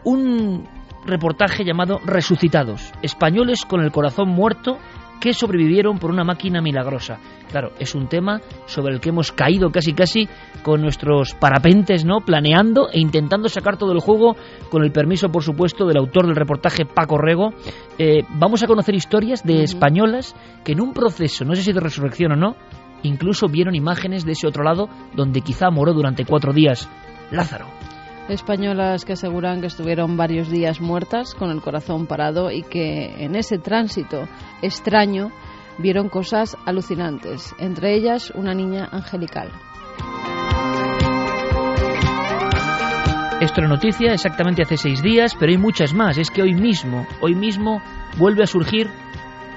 Un 0.02 0.66
reportaje 1.04 1.62
llamado 1.62 1.98
Resucitados, 2.06 2.90
españoles 3.02 3.66
con 3.66 3.82
el 3.82 3.92
corazón 3.92 4.30
muerto 4.30 4.78
que 5.20 5.32
sobrevivieron 5.32 5.98
por 5.98 6.10
una 6.10 6.24
máquina 6.24 6.60
milagrosa. 6.60 7.18
Claro, 7.50 7.72
es 7.78 7.94
un 7.94 8.08
tema 8.08 8.40
sobre 8.66 8.94
el 8.94 9.00
que 9.00 9.08
hemos 9.08 9.32
caído 9.32 9.70
casi 9.70 9.92
casi 9.92 10.28
con 10.62 10.80
nuestros 10.80 11.34
parapentes, 11.34 12.04
¿no? 12.04 12.20
Planeando 12.20 12.88
e 12.92 13.00
intentando 13.00 13.48
sacar 13.48 13.76
todo 13.76 13.92
el 13.92 14.00
juego 14.00 14.36
con 14.70 14.84
el 14.84 14.92
permiso, 14.92 15.28
por 15.28 15.42
supuesto, 15.42 15.86
del 15.86 15.98
autor 15.98 16.26
del 16.26 16.36
reportaje 16.36 16.84
Paco 16.84 17.18
Rego. 17.18 17.52
Eh, 17.98 18.22
vamos 18.30 18.62
a 18.62 18.66
conocer 18.66 18.94
historias 18.94 19.44
de 19.44 19.62
españolas 19.62 20.34
que 20.64 20.72
en 20.72 20.80
un 20.80 20.92
proceso, 20.92 21.44
no 21.44 21.54
sé 21.54 21.62
si 21.62 21.72
de 21.72 21.80
resurrección 21.80 22.32
o 22.32 22.36
no, 22.36 22.56
incluso 23.02 23.48
vieron 23.48 23.74
imágenes 23.74 24.24
de 24.24 24.32
ese 24.32 24.46
otro 24.46 24.62
lado 24.64 24.88
donde 25.14 25.40
quizá 25.40 25.70
moró 25.70 25.92
durante 25.92 26.24
cuatro 26.24 26.52
días 26.52 26.88
Lázaro 27.30 27.66
españolas 28.28 29.04
que 29.04 29.14
aseguran 29.14 29.60
que 29.60 29.66
estuvieron 29.66 30.16
varios 30.16 30.50
días 30.50 30.80
muertas 30.80 31.34
con 31.34 31.50
el 31.50 31.60
corazón 31.60 32.06
parado 32.06 32.50
y 32.50 32.62
que 32.62 33.24
en 33.24 33.34
ese 33.34 33.58
tránsito 33.58 34.28
extraño 34.62 35.30
vieron 35.78 36.08
cosas 36.08 36.56
alucinantes, 36.66 37.54
entre 37.58 37.94
ellas 37.94 38.32
una 38.34 38.54
niña 38.54 38.88
angelical. 38.90 39.50
Esto 43.40 43.62
es 43.62 43.68
noticia 43.68 44.12
exactamente 44.12 44.62
hace 44.62 44.76
seis 44.76 45.00
días, 45.00 45.36
pero 45.38 45.52
hay 45.52 45.58
muchas 45.58 45.94
más. 45.94 46.18
Es 46.18 46.28
que 46.28 46.42
hoy 46.42 46.54
mismo, 46.54 47.06
hoy 47.20 47.36
mismo 47.36 47.80
vuelve 48.18 48.42
a 48.42 48.46
surgir 48.46 48.88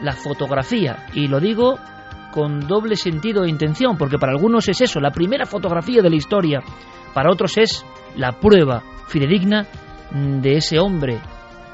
la 0.04 0.12
fotografía. 0.12 1.08
Y 1.14 1.28
lo 1.28 1.40
digo 1.40 1.80
con 2.32 2.60
doble 2.60 2.96
sentido 2.96 3.44
e 3.44 3.50
intención, 3.50 3.98
porque 3.98 4.20
para 4.20 4.34
algunos 4.34 4.70
es 4.70 4.82
eso, 4.82 5.00
la 5.00 5.10
primera 5.10 5.48
fotografía 5.48 6.04
de 6.04 6.12
la 6.12 6.16
historia. 6.16 6.62
Para 7.14 7.32
otros 7.32 7.58
es 7.58 7.86
la 8.16 8.40
prueba 8.40 8.84
fidedigna 9.08 9.68
de 10.12 10.58
ese 10.58 10.80
hombre 10.80 11.20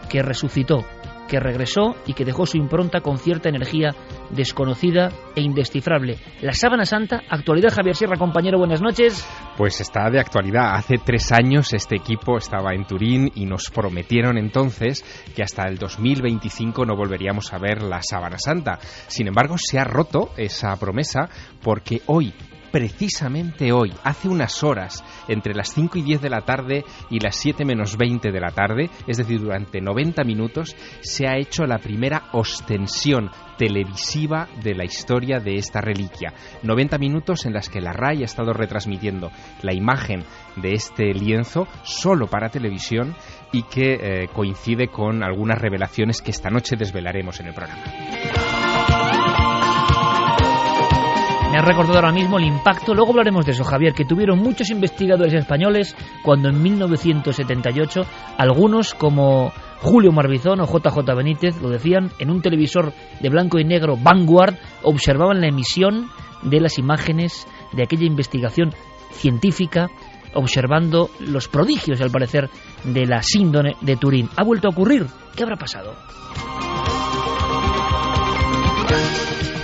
que 0.09 0.21
resucitó, 0.21 0.85
que 1.27 1.39
regresó 1.39 1.95
y 2.05 2.13
que 2.13 2.25
dejó 2.25 2.45
su 2.45 2.57
impronta 2.57 3.01
con 3.01 3.17
cierta 3.17 3.49
energía 3.49 3.93
desconocida 4.29 5.09
e 5.35 5.41
indescifrable. 5.41 6.17
La 6.41 6.53
sábana 6.53 6.85
santa, 6.85 7.21
actualidad 7.29 7.73
Javier 7.73 7.95
Sierra, 7.95 8.17
compañero, 8.17 8.57
buenas 8.57 8.81
noches. 8.81 9.27
Pues 9.57 9.81
está 9.81 10.09
de 10.09 10.19
actualidad. 10.19 10.75
Hace 10.75 10.95
tres 11.03 11.31
años 11.31 11.73
este 11.73 11.95
equipo 11.95 12.37
estaba 12.37 12.73
en 12.73 12.85
Turín 12.85 13.31
y 13.35 13.45
nos 13.45 13.69
prometieron 13.69 14.37
entonces 14.37 15.03
que 15.35 15.43
hasta 15.43 15.67
el 15.67 15.77
2025 15.77 16.85
no 16.85 16.95
volveríamos 16.95 17.53
a 17.53 17.57
ver 17.57 17.83
la 17.83 17.99
sábana 18.01 18.37
santa. 18.39 18.79
Sin 19.07 19.27
embargo, 19.27 19.55
se 19.57 19.79
ha 19.79 19.83
roto 19.83 20.29
esa 20.37 20.75
promesa 20.77 21.29
porque 21.61 22.01
hoy 22.07 22.33
precisamente 22.71 23.71
hoy, 23.71 23.93
hace 24.03 24.27
unas 24.27 24.63
horas, 24.63 25.03
entre 25.27 25.53
las 25.53 25.73
5 25.73 25.97
y 25.97 26.01
10 26.01 26.21
de 26.21 26.29
la 26.29 26.41
tarde 26.41 26.83
y 27.09 27.19
las 27.19 27.35
7 27.35 27.65
menos 27.65 27.97
20 27.97 28.31
de 28.31 28.39
la 28.39 28.51
tarde, 28.51 28.89
es 29.07 29.17
decir, 29.17 29.39
durante 29.39 29.81
90 29.81 30.23
minutos, 30.23 30.75
se 31.01 31.27
ha 31.27 31.37
hecho 31.37 31.65
la 31.65 31.79
primera 31.79 32.29
ostensión 32.33 33.31
televisiva 33.57 34.47
de 34.61 34.75
la 34.75 34.85
historia 34.85 35.39
de 35.39 35.55
esta 35.55 35.81
reliquia. 35.81 36.33
90 36.63 36.97
minutos 36.97 37.45
en 37.45 37.53
las 37.53 37.69
que 37.69 37.81
la 37.81 37.91
RAI 37.91 38.21
ha 38.21 38.25
estado 38.25 38.53
retransmitiendo 38.53 39.31
la 39.63 39.73
imagen 39.73 40.23
de 40.55 40.73
este 40.73 41.13
lienzo 41.13 41.67
solo 41.83 42.27
para 42.27 42.49
televisión 42.49 43.15
y 43.51 43.63
que 43.63 43.93
eh, 43.93 44.27
coincide 44.33 44.87
con 44.87 45.23
algunas 45.23 45.59
revelaciones 45.59 46.21
que 46.21 46.31
esta 46.31 46.49
noche 46.49 46.75
desvelaremos 46.75 47.39
en 47.39 47.47
el 47.47 47.53
programa. 47.53 47.83
Me 51.51 51.57
ha 51.57 51.61
recordado 51.61 51.95
ahora 51.95 52.11
mismo 52.11 52.37
el 52.37 52.45
impacto, 52.45 52.93
luego 52.93 53.11
hablaremos 53.11 53.45
de 53.45 53.53
eso, 53.53 53.63
Javier, 53.63 53.93
que 53.93 54.05
tuvieron 54.05 54.39
muchos 54.39 54.69
investigadores 54.69 55.33
españoles 55.33 55.95
cuando 56.23 56.49
en 56.49 56.61
1978 56.61 58.01
algunos 58.37 58.93
como 58.93 59.53
Julio 59.81 60.11
Marbizón 60.11 60.59
o 60.59 60.65
JJ 60.65 61.15
Benítez, 61.15 61.61
lo 61.61 61.69
decían, 61.69 62.11
en 62.19 62.31
un 62.31 62.41
televisor 62.41 62.91
de 63.21 63.29
blanco 63.29 63.59
y 63.59 63.63
negro 63.63 63.95
Vanguard 63.97 64.55
observaban 64.83 65.39
la 65.39 65.47
emisión 65.47 66.09
de 66.43 66.59
las 66.59 66.77
imágenes 66.77 67.47
de 67.71 67.83
aquella 67.83 68.05
investigación 68.05 68.73
científica 69.11 69.87
observando 70.33 71.09
los 71.19 71.47
prodigios, 71.47 72.01
al 72.01 72.11
parecer, 72.11 72.49
de 72.83 73.05
la 73.05 73.21
síndrome 73.23 73.75
de 73.81 73.95
Turín. 73.95 74.29
¿Ha 74.35 74.43
vuelto 74.43 74.67
a 74.67 74.71
ocurrir? 74.71 75.07
¿Qué 75.35 75.43
habrá 75.43 75.55
pasado? 75.55 75.95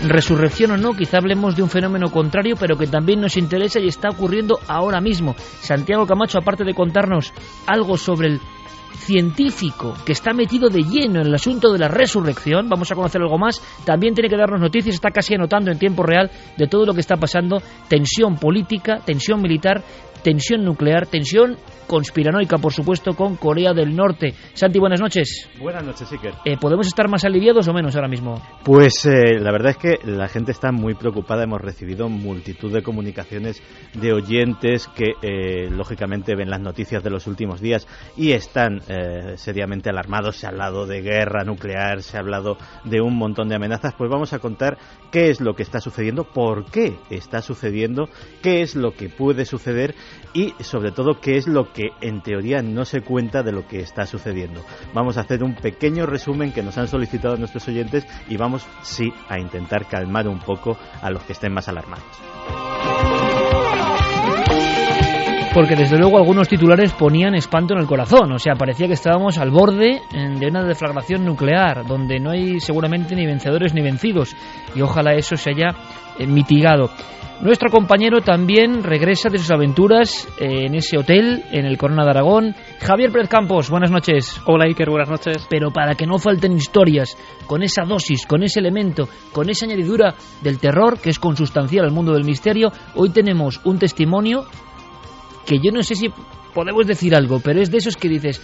Resurrección 0.03 0.71
o 0.71 0.77
no, 0.77 0.93
quizá 0.93 1.17
hablemos 1.17 1.55
de 1.55 1.63
un 1.63 1.69
fenómeno 1.69 2.09
contrario, 2.11 2.55
pero 2.59 2.77
que 2.77 2.87
también 2.87 3.21
nos 3.21 3.37
interesa 3.37 3.79
y 3.79 3.87
está 3.87 4.09
ocurriendo 4.09 4.59
ahora 4.67 5.01
mismo. 5.01 5.35
Santiago 5.37 6.05
Camacho, 6.05 6.37
aparte 6.37 6.63
de 6.63 6.73
contarnos 6.73 7.33
algo 7.67 7.97
sobre 7.97 8.27
el 8.29 8.41
científico 8.93 9.93
que 10.05 10.13
está 10.13 10.33
metido 10.33 10.69
de 10.69 10.83
lleno 10.83 11.21
en 11.21 11.27
el 11.27 11.35
asunto 11.35 11.71
de 11.71 11.79
la 11.79 11.87
resurrección, 11.87 12.69
vamos 12.69 12.91
a 12.91 12.95
conocer 12.95 13.21
algo 13.21 13.37
más, 13.37 13.61
también 13.85 14.13
tiene 14.13 14.29
que 14.29 14.37
darnos 14.37 14.61
noticias, 14.61 14.95
está 14.95 15.11
casi 15.11 15.35
anotando 15.35 15.71
en 15.71 15.79
tiempo 15.79 16.03
real 16.03 16.31
de 16.57 16.67
todo 16.67 16.85
lo 16.85 16.93
que 16.93 17.01
está 17.01 17.17
pasando, 17.17 17.61
tensión 17.87 18.35
política, 18.35 18.99
tensión 19.03 19.41
militar 19.41 19.83
tensión 20.23 20.63
nuclear, 20.63 21.05
tensión 21.05 21.57
conspiranoica, 21.87 22.57
por 22.57 22.73
supuesto, 22.73 23.13
con 23.13 23.35
Corea 23.35 23.73
del 23.73 23.95
Norte. 23.95 24.33
Santi, 24.53 24.79
buenas 24.79 24.99
noches. 24.99 25.49
Buenas 25.59 25.83
noches, 25.83 26.11
Iker. 26.11 26.33
Eh, 26.45 26.57
¿Podemos 26.57 26.87
estar 26.87 27.07
más 27.09 27.25
aliviados 27.25 27.67
o 27.67 27.73
menos 27.73 27.95
ahora 27.95 28.07
mismo? 28.07 28.41
Pues 28.63 29.05
eh, 29.05 29.39
la 29.39 29.51
verdad 29.51 29.71
es 29.71 29.77
que 29.77 29.99
la 30.09 30.27
gente 30.27 30.51
está 30.51 30.71
muy 30.71 30.95
preocupada. 30.95 31.43
Hemos 31.43 31.61
recibido 31.61 32.09
multitud 32.09 32.71
de 32.73 32.81
comunicaciones 32.81 33.61
de 33.93 34.13
oyentes 34.13 34.87
que, 34.87 35.11
eh, 35.21 35.69
lógicamente, 35.69 36.35
ven 36.35 36.49
las 36.49 36.61
noticias 36.61 37.03
de 37.03 37.09
los 37.09 37.27
últimos 37.27 37.61
días 37.61 37.87
y 38.17 38.31
están 38.31 38.81
seriamente 39.35 39.89
alarmados. 39.89 40.37
Se 40.37 40.45
ha 40.45 40.49
hablado 40.49 40.85
de 40.85 41.01
guerra 41.01 41.43
nuclear, 41.43 42.01
se 42.01 42.17
ha 42.17 42.21
hablado 42.21 42.57
de 42.85 43.01
un 43.01 43.17
montón 43.17 43.49
de 43.49 43.55
amenazas. 43.55 43.93
Pues 43.97 44.09
vamos 44.09 44.33
a 44.33 44.39
contar 44.39 44.77
qué 45.11 45.29
es 45.29 45.41
lo 45.41 45.55
que 45.55 45.63
está 45.63 45.79
sucediendo, 45.79 46.23
por 46.23 46.65
qué 46.65 46.95
está 47.09 47.41
sucediendo, 47.41 48.09
qué 48.41 48.61
es 48.61 48.75
lo 48.75 48.93
que 48.93 49.09
puede 49.09 49.45
suceder 49.45 49.95
y, 50.33 50.53
sobre 50.63 50.91
todo, 50.91 51.19
qué 51.21 51.37
es 51.37 51.47
lo 51.47 51.71
que 51.71 51.89
en 52.01 52.21
teoría 52.21 52.61
no 52.61 52.85
se 52.85 53.01
cuenta 53.01 53.43
de 53.43 53.51
lo 53.51 53.67
que 53.67 53.79
está 53.79 54.05
sucediendo. 54.05 54.63
Vamos 54.93 55.17
a 55.17 55.21
hacer 55.21 55.43
un 55.43 55.55
pequeño 55.55 56.05
resumen 56.05 56.51
que 56.51 56.63
nos 56.63 56.77
han 56.77 56.87
solicitado 56.87 57.37
nuestros 57.37 57.67
oyentes 57.67 58.07
y 58.29 58.37
vamos, 58.37 58.65
sí, 58.81 59.13
a 59.29 59.39
intentar 59.39 59.87
calmar 59.87 60.27
un 60.27 60.39
poco 60.39 60.77
a 61.01 61.09
los 61.09 61.23
que 61.23 61.33
estén 61.33 61.53
más 61.53 61.67
alarmados. 61.67 62.03
Porque 65.53 65.75
desde 65.75 65.99
luego 65.99 66.17
algunos 66.17 66.47
titulares 66.47 66.93
ponían 66.93 67.35
espanto 67.35 67.75
en 67.75 67.81
el 67.81 67.85
corazón, 67.85 68.31
o 68.31 68.39
sea, 68.39 68.55
parecía 68.55 68.87
que 68.87 68.93
estábamos 68.93 69.37
al 69.37 69.51
borde 69.51 69.97
eh, 69.97 70.29
de 70.39 70.47
una 70.47 70.63
deflagración 70.63 71.23
nuclear, 71.23 71.85
donde 71.85 72.19
no 72.19 72.31
hay 72.31 72.59
seguramente 72.59 73.15
ni 73.15 73.27
vencedores 73.27 73.71
ni 73.71 73.83
vencidos, 73.83 74.35
y 74.73 74.81
ojalá 74.81 75.13
eso 75.13 75.37
se 75.37 75.51
haya 75.51 75.75
mitigado. 76.27 76.89
Nuestro 77.41 77.69
compañero 77.69 78.21
también 78.21 78.83
regresa 78.83 79.27
de 79.27 79.37
sus 79.37 79.51
aventuras 79.51 80.29
eh, 80.39 80.65
en 80.65 80.75
ese 80.75 80.97
hotel, 80.97 81.43
en 81.51 81.65
el 81.65 81.77
Corona 81.77 82.05
de 82.05 82.11
Aragón. 82.11 82.55
Javier 82.79 83.11
Pérez 83.11 83.27
Campos, 83.27 83.69
buenas 83.69 83.91
noches. 83.91 84.39
Hola 84.45 84.65
Iker, 84.65 84.89
buenas 84.89 85.09
noches. 85.09 85.45
Pero 85.49 85.69
para 85.71 85.95
que 85.95 86.05
no 86.05 86.19
falten 86.19 86.53
historias, 86.53 87.17
con 87.45 87.61
esa 87.61 87.83
dosis, 87.83 88.25
con 88.25 88.43
ese 88.43 88.61
elemento, 88.61 89.09
con 89.33 89.49
esa 89.49 89.65
añadidura 89.65 90.15
del 90.41 90.57
terror 90.57 91.01
que 91.01 91.09
es 91.09 91.19
consustancial 91.19 91.83
al 91.83 91.91
mundo 91.91 92.13
del 92.13 92.23
misterio, 92.23 92.71
hoy 92.95 93.09
tenemos 93.09 93.59
un 93.65 93.77
testimonio 93.77 94.45
que 95.45 95.59
yo 95.59 95.71
no 95.73 95.83
sé 95.83 95.95
si 95.95 96.07
podemos 96.53 96.87
decir 96.87 97.13
algo, 97.13 97.41
pero 97.43 97.59
es 97.61 97.69
de 97.69 97.79
esos 97.79 97.97
que 97.97 98.07
dices, 98.07 98.41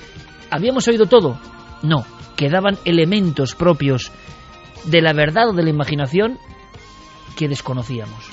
¿habíamos 0.51 0.85
oído 0.89 1.05
todo? 1.05 1.39
No, 1.83 2.03
quedaban 2.35 2.77
elementos 2.83 3.55
propios 3.55 4.11
de 4.83 5.01
la 5.01 5.13
verdad 5.13 5.49
o 5.49 5.53
de 5.53 5.63
la 5.63 5.69
imaginación 5.69 6.37
que 7.39 7.47
desconocíamos. 7.47 8.29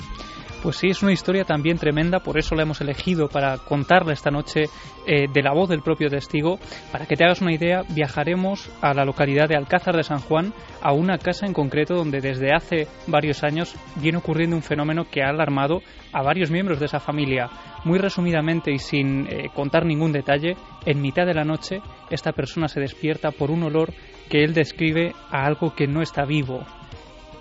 Pues 0.61 0.75
sí, 0.75 0.87
es 0.87 1.01
una 1.01 1.13
historia 1.13 1.45
también 1.45 1.77
tremenda, 1.77 2.19
por 2.19 2.37
eso 2.37 2.53
la 2.53 2.63
hemos 2.63 2.81
elegido 2.81 3.29
para 3.29 3.57
contarla 3.57 4.11
esta 4.11 4.31
noche 4.31 4.65
eh, 5.05 5.27
de 5.31 5.41
la 5.41 5.53
voz 5.53 5.69
del 5.69 5.81
propio 5.81 6.09
testigo. 6.09 6.59
Para 6.91 7.05
que 7.05 7.15
te 7.15 7.23
hagas 7.23 7.39
una 7.39 7.53
idea, 7.53 7.83
viajaremos 7.87 8.69
a 8.81 8.93
la 8.93 9.05
localidad 9.05 9.47
de 9.47 9.55
Alcázar 9.55 9.95
de 9.95 10.03
San 10.03 10.19
Juan, 10.19 10.53
a 10.81 10.91
una 10.91 11.19
casa 11.19 11.45
en 11.45 11.53
concreto 11.53 11.93
donde 11.93 12.19
desde 12.19 12.53
hace 12.53 12.87
varios 13.07 13.45
años 13.45 13.75
viene 13.95 14.17
ocurriendo 14.17 14.57
un 14.57 14.61
fenómeno 14.61 15.05
que 15.09 15.23
ha 15.23 15.29
alarmado 15.29 15.79
a 16.11 16.21
varios 16.21 16.51
miembros 16.51 16.81
de 16.81 16.87
esa 16.87 16.99
familia. 16.99 17.49
Muy 17.85 17.97
resumidamente 17.97 18.69
y 18.73 18.79
sin 18.79 19.25
eh, 19.27 19.49
contar 19.53 19.85
ningún 19.85 20.11
detalle, 20.11 20.57
en 20.85 21.01
mitad 21.01 21.25
de 21.25 21.35
la 21.35 21.45
noche 21.45 21.81
esta 22.09 22.33
persona 22.33 22.67
se 22.67 22.81
despierta 22.81 23.31
por 23.31 23.51
un 23.51 23.63
olor 23.63 23.93
que 24.27 24.43
él 24.43 24.53
describe 24.53 25.13
a 25.31 25.45
algo 25.45 25.73
que 25.73 25.87
no 25.87 26.01
está 26.01 26.25
vivo. 26.25 26.65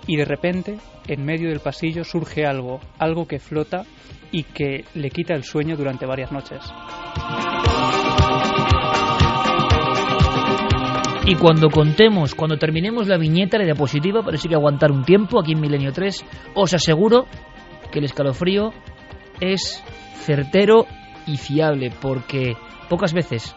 Y 0.07 0.17
de 0.17 0.25
repente, 0.25 0.79
en 1.09 1.25
medio 1.25 1.49
del 1.49 1.61
pasillo 1.61 2.05
surge 2.05 2.47
algo, 2.47 2.81
algo 2.99 3.27
que 3.27 3.39
flota 3.39 3.85
y 4.33 4.43
que 4.45 4.85
le 4.95 5.11
quita 5.11 5.35
el 5.35 5.45
sueño 5.45 5.77
durante 5.77 6.07
varias 6.07 6.33
noches. 6.33 6.61
Y 11.29 11.35
cuando 11.35 11.71
contemos, 11.71 12.35
cuando 12.37 12.57
terminemos 12.57 13.09
la 13.09 13.19
viñeta, 13.19 13.59
la 13.59 13.65
diapositiva, 13.65 14.23
parece 14.23 14.49
que 14.49 14.55
aguantar 14.55 14.93
un 14.93 15.05
tiempo 15.05 15.41
aquí 15.41 15.53
en 15.53 15.61
Milenio 15.61 15.93
3, 15.93 16.25
os 16.55 16.73
aseguro 16.73 17.27
que 17.91 17.99
el 17.99 18.05
escalofrío 18.05 18.73
es 19.41 19.83
certero 20.15 20.87
y 21.27 21.37
fiable, 21.37 21.91
porque 22.01 22.57
pocas 22.89 23.13
veces 23.13 23.57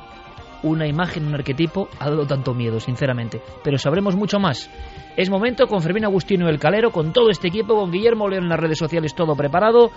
una 0.63 0.87
imagen, 0.87 1.27
un 1.27 1.35
arquetipo 1.35 1.89
ha 1.99 2.09
dado 2.09 2.25
tanto 2.25 2.53
miedo, 2.53 2.79
sinceramente. 2.79 3.41
Pero 3.63 3.77
sabremos 3.77 4.15
mucho 4.15 4.39
más. 4.39 4.69
Es 5.15 5.29
momento 5.29 5.67
con 5.67 5.81
Fermín 5.81 6.05
Agustino 6.05 6.47
el 6.49 6.59
Calero, 6.59 6.91
con 6.91 7.13
todo 7.13 7.29
este 7.29 7.47
equipo, 7.47 7.75
con 7.75 7.91
Guillermo 7.91 8.27
León 8.27 8.43
en 8.43 8.49
las 8.49 8.59
redes 8.59 8.77
sociales, 8.77 9.15
todo 9.15 9.35
preparado. 9.35 9.91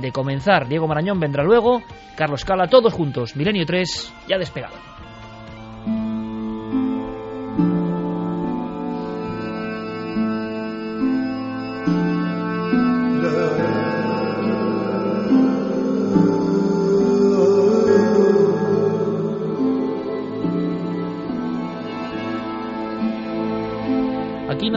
De 0.00 0.12
comenzar, 0.12 0.68
Diego 0.68 0.86
Marañón 0.86 1.18
vendrá 1.18 1.42
luego, 1.42 1.82
Carlos 2.16 2.44
Cala, 2.44 2.68
todos 2.68 2.92
juntos. 2.92 3.34
Milenio 3.34 3.66
3, 3.66 4.14
ya 4.28 4.38
despegado. 4.38 4.76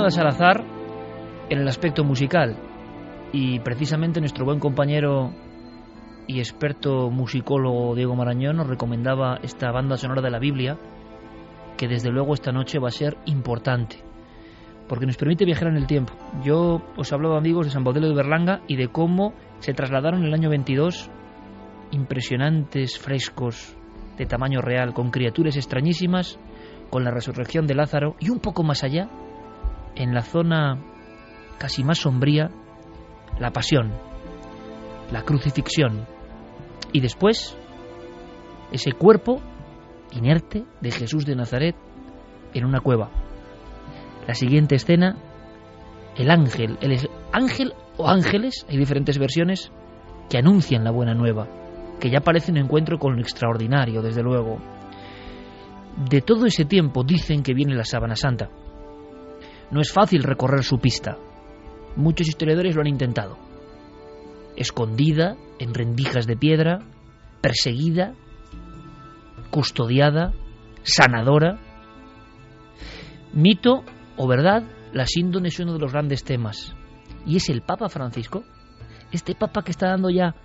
Aquí 0.04 0.10
nada 0.10 0.16
es 0.16 0.20
al 0.20 0.28
azar 0.28 0.66
en 1.50 1.60
el 1.60 1.68
aspecto 1.70 2.04
musical 2.04 2.58
y 3.32 3.60
precisamente 3.60 4.20
nuestro 4.20 4.44
buen 4.44 4.60
compañero 4.60 5.32
y 6.28 6.40
experto 6.40 7.10
musicólogo 7.10 7.96
Diego 7.96 8.14
Marañón 8.14 8.58
nos 8.58 8.68
recomendaba 8.68 9.40
esta 9.44 9.72
banda 9.72 9.96
sonora 9.96 10.22
de 10.22 10.30
la 10.30 10.40
Biblia 10.40 10.78
que 11.78 11.88
desde 11.88 12.10
luego 12.10 12.34
esta 12.34 12.52
noche 12.52 12.80
va 12.80 12.90
a 12.90 12.92
ser 12.92 13.18
importante 13.28 14.04
porque 14.90 15.06
nos 15.06 15.16
permite 15.16 15.46
viajar 15.46 15.70
en 15.70 15.78
el 15.78 15.88
tiempo. 15.88 16.12
Yo 16.44 16.82
os 16.98 17.14
hablaba 17.14 17.38
amigos 17.38 17.68
de 17.68 17.72
San 17.72 17.86
Baudelo 17.86 18.10
de 18.10 18.16
Berlanga 18.16 18.60
y 18.68 18.76
de 18.76 18.90
cómo 18.90 19.34
se 19.60 19.74
trasladaron 19.74 20.20
en 20.20 20.28
el 20.28 20.34
año 20.34 20.50
22 20.50 21.10
impresionantes 21.92 23.00
frescos 23.00 23.78
de 24.18 24.26
tamaño 24.26 24.60
real 24.60 24.94
con 24.94 25.12
criaturas 25.12 25.56
extrañísimas 25.56 26.38
con 26.90 27.06
la 27.06 27.12
resurrección 27.12 27.68
de 27.68 27.76
Lázaro 27.76 28.18
y 28.20 28.32
un 28.32 28.40
poco 28.40 28.64
más 28.64 28.84
allá 28.84 29.08
en 29.96 30.14
la 30.14 30.22
zona 30.22 30.80
casi 31.58 31.84
más 31.84 32.00
sombría, 32.00 32.50
la 33.40 33.52
pasión, 33.52 33.92
la 35.12 35.24
crucifixión 35.24 36.06
y 36.92 37.00
después 37.00 37.58
ese 38.72 38.92
cuerpo 38.94 39.42
inerte 40.12 40.66
de 40.82 40.92
Jesús 40.92 41.26
de 41.26 41.36
Nazaret 41.36 41.76
en 42.54 42.66
una 42.66 42.80
cueva. 42.80 43.10
La 44.28 44.36
siguiente 44.36 44.76
escena, 44.76 45.18
el 46.16 46.30
ángel, 46.30 46.78
el 46.82 47.10
ángel 47.32 47.74
o 47.98 48.08
ángeles, 48.08 48.66
hay 48.70 48.78
diferentes 48.78 49.18
versiones, 49.18 49.72
que 50.30 50.38
anuncian 50.38 50.84
la 50.84 50.92
buena 50.92 51.14
nueva, 51.14 51.48
que 52.00 52.10
ya 52.10 52.22
parece 52.22 52.52
un 52.52 52.58
encuentro 52.58 52.98
con 52.98 53.16
lo 53.16 53.22
extraordinario, 53.22 54.02
desde 54.02 54.24
luego. 54.24 54.58
De 56.10 56.22
todo 56.22 56.46
ese 56.46 56.66
tiempo 56.66 57.04
dicen 57.04 57.44
que 57.44 57.54
viene 57.54 57.76
la 57.76 57.86
sábana 57.86 58.16
santa. 58.16 58.50
No 59.74 59.82
es 59.82 59.92
fácil 59.92 60.22
recorrer 60.22 60.64
su 60.64 60.78
pista. 60.78 61.18
Muchos 61.96 62.28
historiadores 62.28 62.76
lo 62.76 62.82
han 62.82 62.88
intentado. 62.88 63.40
Escondida 64.56 65.36
en 65.58 65.74
rendijas 65.74 66.28
de 66.28 66.38
piedra, 66.38 66.78
perseguida, 67.42 68.14
custodiada, 69.50 70.32
sanadora. 70.84 71.58
Mito 73.34 73.84
o 74.16 74.28
verdad, 74.28 74.62
la 74.94 75.08
síndrome 75.08 75.48
es 75.48 75.60
uno 75.60 75.74
de 75.74 75.80
los 75.80 75.92
grandes 75.92 76.24
temas. 76.24 76.76
Y 77.26 77.38
es 77.38 77.50
el 77.50 77.64
Papa 77.64 77.90
Francisco, 77.90 78.44
este 79.12 79.34
Papa 79.34 79.64
que 79.64 79.72
está 79.72 79.88
dando 79.88 80.12
ya 80.12 80.36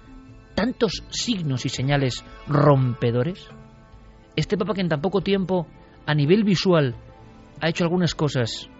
tantos 0.54 1.04
signos 1.10 1.66
y 1.66 1.68
señales 1.68 2.24
rompedores. 2.46 3.46
Este 4.36 4.56
Papa 4.56 4.72
que 4.72 4.80
en 4.80 4.88
tan 4.88 5.02
poco 5.02 5.20
tiempo, 5.20 5.66
a 6.06 6.14
nivel 6.14 6.44
visual, 6.44 6.96
ha 7.60 7.68
hecho 7.68 7.84
algunas 7.84 8.14
cosas 8.14 8.70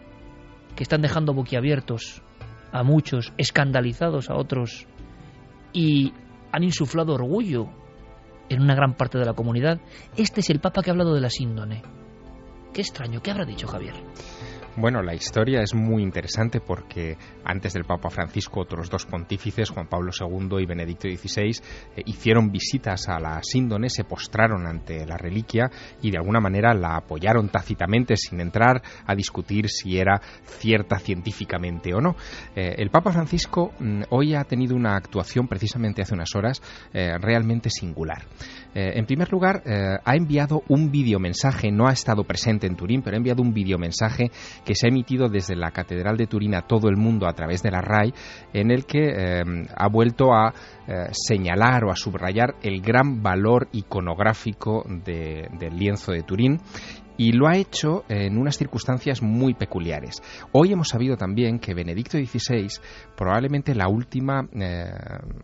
que 0.78 0.84
están 0.84 1.02
dejando 1.02 1.34
boquiabiertos 1.34 2.22
a 2.70 2.84
muchos, 2.84 3.32
escandalizados 3.36 4.30
a 4.30 4.36
otros 4.36 4.86
y 5.72 6.12
han 6.52 6.62
insuflado 6.62 7.14
orgullo 7.14 7.68
en 8.48 8.62
una 8.62 8.76
gran 8.76 8.94
parte 8.94 9.18
de 9.18 9.24
la 9.24 9.32
comunidad. 9.32 9.80
Este 10.16 10.38
es 10.38 10.50
el 10.50 10.60
Papa 10.60 10.80
que 10.80 10.90
ha 10.90 10.92
hablado 10.92 11.16
de 11.16 11.20
la 11.20 11.30
síndone. 11.30 11.82
Qué 12.72 12.80
extraño, 12.80 13.20
¿qué 13.20 13.32
habrá 13.32 13.44
dicho 13.44 13.66
Javier? 13.66 13.94
Bueno, 14.80 15.02
la 15.02 15.12
historia 15.12 15.60
es 15.60 15.74
muy 15.74 16.04
interesante 16.04 16.60
porque 16.60 17.16
antes 17.44 17.72
del 17.72 17.82
Papa 17.82 18.10
Francisco 18.10 18.60
otros 18.60 18.88
dos 18.88 19.06
pontífices, 19.06 19.70
Juan 19.70 19.88
Pablo 19.88 20.12
II 20.12 20.62
y 20.62 20.66
Benedicto 20.66 21.08
XVI, 21.08 21.50
eh, 21.96 22.02
hicieron 22.06 22.52
visitas 22.52 23.08
a 23.08 23.18
la 23.18 23.40
síndone, 23.42 23.90
se 23.90 24.04
postraron 24.04 24.68
ante 24.68 25.04
la 25.04 25.16
reliquia 25.16 25.68
y 26.00 26.12
de 26.12 26.18
alguna 26.18 26.38
manera 26.38 26.74
la 26.74 26.94
apoyaron 26.94 27.48
tácitamente 27.48 28.16
sin 28.16 28.40
entrar 28.40 28.80
a 29.04 29.16
discutir 29.16 29.68
si 29.68 29.98
era 29.98 30.20
cierta 30.44 31.00
científicamente 31.00 31.92
o 31.92 32.00
no. 32.00 32.14
Eh, 32.54 32.76
el 32.78 32.90
Papa 32.90 33.10
Francisco 33.10 33.72
mm, 33.80 34.02
hoy 34.10 34.36
ha 34.36 34.44
tenido 34.44 34.76
una 34.76 34.94
actuación 34.94 35.48
precisamente 35.48 36.02
hace 36.02 36.14
unas 36.14 36.36
horas 36.36 36.62
eh, 36.92 37.18
realmente 37.20 37.68
singular. 37.68 38.26
en 38.74 39.06
primer 39.06 39.32
lugar, 39.32 39.62
ha 40.04 40.14
enviado 40.14 40.62
un 40.68 40.92
videomensaje, 40.92 41.72
no 41.72 41.88
ha 41.88 41.92
estado 41.92 42.22
presente 42.22 42.66
en 42.66 42.76
Turín, 42.76 43.02
pero 43.02 43.16
ha 43.16 43.18
enviado 43.18 43.42
un 43.42 43.52
videomensaje 43.52 44.30
que 44.68 44.74
se 44.74 44.86
ha 44.86 44.90
emitido 44.90 45.30
desde 45.30 45.56
la 45.56 45.70
Catedral 45.70 46.18
de 46.18 46.26
Turín 46.26 46.54
a 46.54 46.60
todo 46.60 46.90
el 46.90 46.98
mundo 46.98 47.26
a 47.26 47.32
través 47.32 47.62
de 47.62 47.70
la 47.70 47.80
RAI, 47.80 48.12
en 48.52 48.70
el 48.70 48.84
que 48.84 49.08
eh, 49.08 49.42
ha 49.74 49.88
vuelto 49.88 50.34
a 50.34 50.52
eh, 50.86 51.06
señalar 51.12 51.84
o 51.84 51.90
a 51.90 51.96
subrayar 51.96 52.56
el 52.60 52.82
gran 52.82 53.22
valor 53.22 53.68
iconográfico 53.72 54.84
del 55.06 55.74
lienzo 55.74 56.12
de 56.12 56.22
Turín 56.22 56.60
y 57.16 57.32
lo 57.32 57.48
ha 57.48 57.56
hecho 57.56 58.04
en 58.10 58.36
unas 58.36 58.58
circunstancias 58.58 59.22
muy 59.22 59.54
peculiares. 59.54 60.20
Hoy 60.52 60.72
hemos 60.72 60.88
sabido 60.88 61.16
también 61.16 61.60
que 61.60 61.72
Benedicto 61.72 62.18
XVI, 62.18 62.68
probablemente 63.16 63.74
la 63.74 63.88
última 63.88 64.46
eh, 64.52 64.92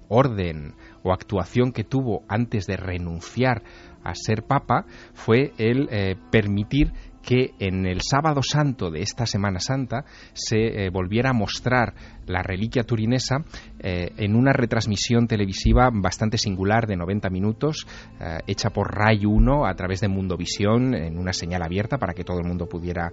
orden 0.09 0.75
o 1.03 1.15
actuación 1.15 1.73
que 1.73 1.85
tuvo 1.85 2.25
antes 2.29 2.67
de 2.67 2.77
renunciar 2.77 3.63
a 4.05 4.15
ser 4.15 4.43
papa, 4.43 4.85
fue 5.15 5.55
el 5.57 5.89
permitir 6.31 6.93
que 7.25 7.55
en 7.59 7.87
el 7.87 8.01
sábado 8.03 8.43
santo 8.43 8.91
de 8.91 9.01
esta 9.01 9.27
Semana 9.27 9.59
Santa 9.61 10.05
se 10.33 10.85
eh, 10.87 10.91
volviera 10.91 11.31
a 11.31 11.33
mostrar 11.33 11.95
la 12.27 12.43
reliquia 12.43 12.85
turinesa 12.85 13.45
eh, 13.79 14.13
en 14.17 14.37
una 14.37 14.53
retransmisión 14.53 15.27
televisiva 15.27 15.91
bastante 15.93 16.39
singular 16.39 16.87
de 16.87 16.97
90 16.97 17.31
minutos, 17.31 17.87
eh, 18.21 18.39
hecha 18.47 18.71
por 18.71 18.95
Ray 18.95 19.25
1 19.25 19.67
a 19.67 19.75
través 19.75 20.01
de 20.01 20.09
Mundovisión 20.09 20.95
en 20.95 21.19
una 21.19 21.33
señal 21.33 21.63
abierta 21.63 21.99
para 21.99 22.15
que 22.15 22.25
todo 22.25 22.39
el 22.39 22.47
mundo 22.47 22.67
pudiera 22.67 23.11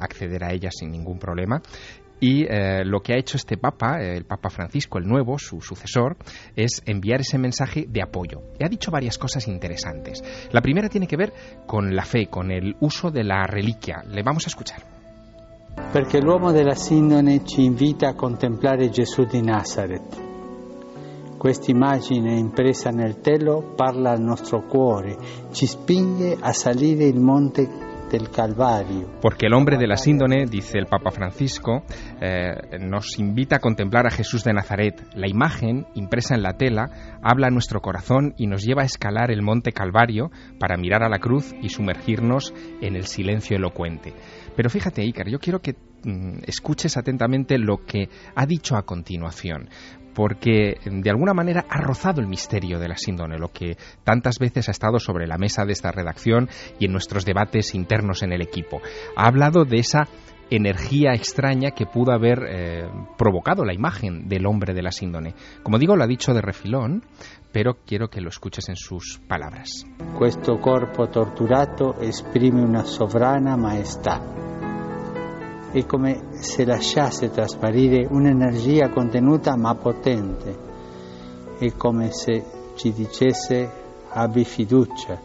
acceder 0.00 0.44
a 0.44 0.52
ella 0.52 0.70
sin 0.70 0.90
ningún 0.90 1.18
problema. 1.18 1.60
Y 2.18 2.44
eh, 2.44 2.84
lo 2.84 3.00
que 3.00 3.12
ha 3.12 3.18
hecho 3.18 3.36
este 3.36 3.56
Papa, 3.58 4.00
el 4.00 4.24
Papa 4.24 4.48
Francisco, 4.48 4.98
el 4.98 5.06
nuevo, 5.06 5.38
su 5.38 5.60
sucesor, 5.60 6.16
es 6.54 6.82
enviar 6.86 7.20
ese 7.20 7.38
mensaje 7.38 7.86
de 7.88 8.02
apoyo. 8.02 8.42
Y 8.58 8.64
ha 8.64 8.68
dicho 8.68 8.90
varias 8.90 9.18
cosas 9.18 9.46
interesantes. 9.48 10.22
La 10.50 10.62
primera 10.62 10.88
tiene 10.88 11.06
que 11.06 11.16
ver 11.16 11.32
con 11.66 11.94
la 11.94 12.04
fe, 12.04 12.28
con 12.28 12.50
el 12.50 12.76
uso 12.80 13.10
de 13.10 13.24
la 13.24 13.46
reliquia. 13.46 14.02
Le 14.06 14.22
vamos 14.22 14.46
a 14.46 14.48
escuchar. 14.48 14.82
Perché 15.92 16.20
l'uomo 16.20 16.52
della 16.52 16.74
Sindone 16.74 17.44
ci 17.44 17.62
invita 17.62 18.08
a 18.08 18.14
contemplare 18.14 18.88
Gesù 18.88 19.24
di 19.24 19.42
Nazareth. 19.42 20.24
Questa 21.36 21.70
immagine 21.70 22.38
impresa 22.38 22.88
nel 22.90 23.20
telo 23.20 23.74
parla 23.76 24.10
al 24.10 24.20
nostro 24.20 24.66
cuore, 24.66 25.16
ci 25.52 25.66
spinge 25.66 26.36
a 26.40 26.52
salire 26.52 27.04
il 27.04 27.20
monte 27.20 27.68
del 28.10 28.30
Calvario. 28.30 29.10
Porque 29.20 29.46
el 29.46 29.54
hombre 29.54 29.76
de 29.76 29.86
la 29.86 29.96
síndone, 29.96 30.46
dice 30.46 30.78
el 30.78 30.86
Papa 30.86 31.10
Francisco, 31.10 31.84
eh, 32.20 32.78
nos 32.80 33.18
invita 33.18 33.56
a 33.56 33.60
contemplar 33.60 34.06
a 34.06 34.10
Jesús 34.10 34.44
de 34.44 34.52
Nazaret. 34.52 35.00
La 35.14 35.28
imagen, 35.28 35.86
impresa 35.94 36.34
en 36.34 36.42
la 36.42 36.56
tela, 36.56 37.18
habla 37.22 37.48
a 37.48 37.50
nuestro 37.50 37.80
corazón 37.80 38.34
y 38.36 38.46
nos 38.46 38.64
lleva 38.64 38.82
a 38.82 38.86
escalar 38.86 39.30
el 39.30 39.42
monte 39.42 39.72
Calvario 39.72 40.30
para 40.58 40.76
mirar 40.76 41.02
a 41.02 41.08
la 41.08 41.18
cruz 41.18 41.54
y 41.62 41.68
sumergirnos 41.68 42.54
en 42.80 42.96
el 42.96 43.04
silencio 43.04 43.56
elocuente. 43.56 44.12
Pero 44.56 44.70
fíjate, 44.70 45.04
Icar, 45.04 45.28
yo 45.28 45.38
quiero 45.38 45.60
que 45.60 45.74
mm, 46.04 46.44
escuches 46.46 46.96
atentamente 46.96 47.58
lo 47.58 47.84
que 47.84 48.08
ha 48.34 48.46
dicho 48.46 48.76
a 48.76 48.82
continuación, 48.82 49.68
porque 50.16 50.80
de 50.86 51.10
alguna 51.10 51.34
manera 51.34 51.66
ha 51.68 51.78
rozado 51.78 52.22
el 52.22 52.26
misterio 52.26 52.78
de 52.78 52.88
la 52.88 52.96
síndone, 52.96 53.36
lo 53.36 53.52
que 53.52 53.76
tantas 54.02 54.38
veces 54.38 54.66
ha 54.66 54.70
estado 54.70 54.98
sobre 54.98 55.26
la 55.26 55.36
mesa 55.36 55.66
de 55.66 55.72
esta 55.72 55.92
redacción 55.92 56.48
y 56.78 56.86
en 56.86 56.92
nuestros 56.92 57.26
debates 57.26 57.74
internos 57.74 58.22
en 58.22 58.32
el 58.32 58.40
equipo. 58.40 58.80
Ha 59.14 59.26
hablado 59.26 59.66
de 59.66 59.76
esa 59.76 60.08
energía 60.48 61.12
extraña 61.12 61.72
que 61.72 61.84
pudo 61.84 62.12
haber 62.12 62.38
eh, 62.48 62.88
provocado 63.18 63.62
la 63.66 63.74
imagen 63.74 64.26
del 64.26 64.46
hombre 64.46 64.72
de 64.72 64.82
la 64.82 64.90
síndone. 64.90 65.34
Como 65.62 65.78
digo, 65.78 65.96
lo 65.96 66.04
ha 66.04 66.06
dicho 66.06 66.32
de 66.32 66.40
refilón, 66.40 67.02
pero 67.52 67.76
quiero 67.84 68.08
que 68.08 68.22
lo 68.22 68.30
escuches 68.30 68.70
en 68.70 68.76
sus 68.76 69.20
palabras. 69.28 69.84
Questo 70.18 70.58
corpo 70.60 71.08
torturato 71.08 72.00
esprime 72.00 72.62
una 72.62 72.86
sovrana 72.86 73.58
maestà 73.58 74.55
è 75.78 75.84
come 75.84 76.28
se 76.40 76.64
lasciasse 76.64 77.30
trasparire 77.30 78.06
un'energia 78.08 78.88
contenuta 78.88 79.56
ma 79.56 79.74
potente, 79.74 80.56
è 81.58 81.70
come 81.76 82.10
se 82.12 82.42
ci 82.76 82.94
dicesse 82.94 83.70
abbi 84.08 84.44
fiducia, 84.44 85.20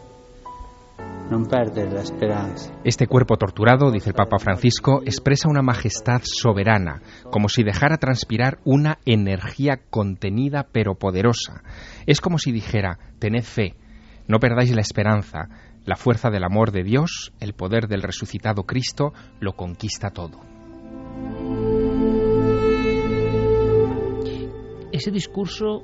non 1.30 1.46
perdere 1.46 1.90
la 1.90 2.04
speranza. 2.04 2.70
Este 2.82 3.06
cuerpo 3.06 3.38
torturado, 3.38 3.90
dice 3.90 4.10
el 4.10 4.14
Papa 4.14 4.36
Francisco, 4.36 5.00
expresa 5.00 5.48
una 5.48 5.62
majestad 5.62 6.20
soberana, 6.22 7.00
como 7.30 7.48
si 7.48 7.62
dejara 7.62 7.96
transpirar 7.96 8.58
una 8.64 8.98
energía 9.06 9.80
contenida 9.88 10.66
pero 10.70 10.96
poderosa. 10.96 11.62
Es 12.04 12.20
como 12.20 12.36
si 12.36 12.52
dijera, 12.52 12.98
tened 13.18 13.44
fe, 13.44 13.74
no 14.28 14.38
perdáis 14.38 14.74
la 14.74 14.82
esperanza, 14.82 15.48
la 15.84 15.96
fuerza 15.96 16.30
del 16.30 16.44
amor 16.44 16.70
de 16.70 16.84
Dios, 16.84 17.32
el 17.40 17.54
poder 17.54 17.88
del 17.88 18.02
resucitado 18.02 18.64
Cristo, 18.64 19.12
lo 19.40 19.52
conquista 19.52 20.10
todo. 20.10 20.40
Ese 24.92 25.10
discurso 25.10 25.82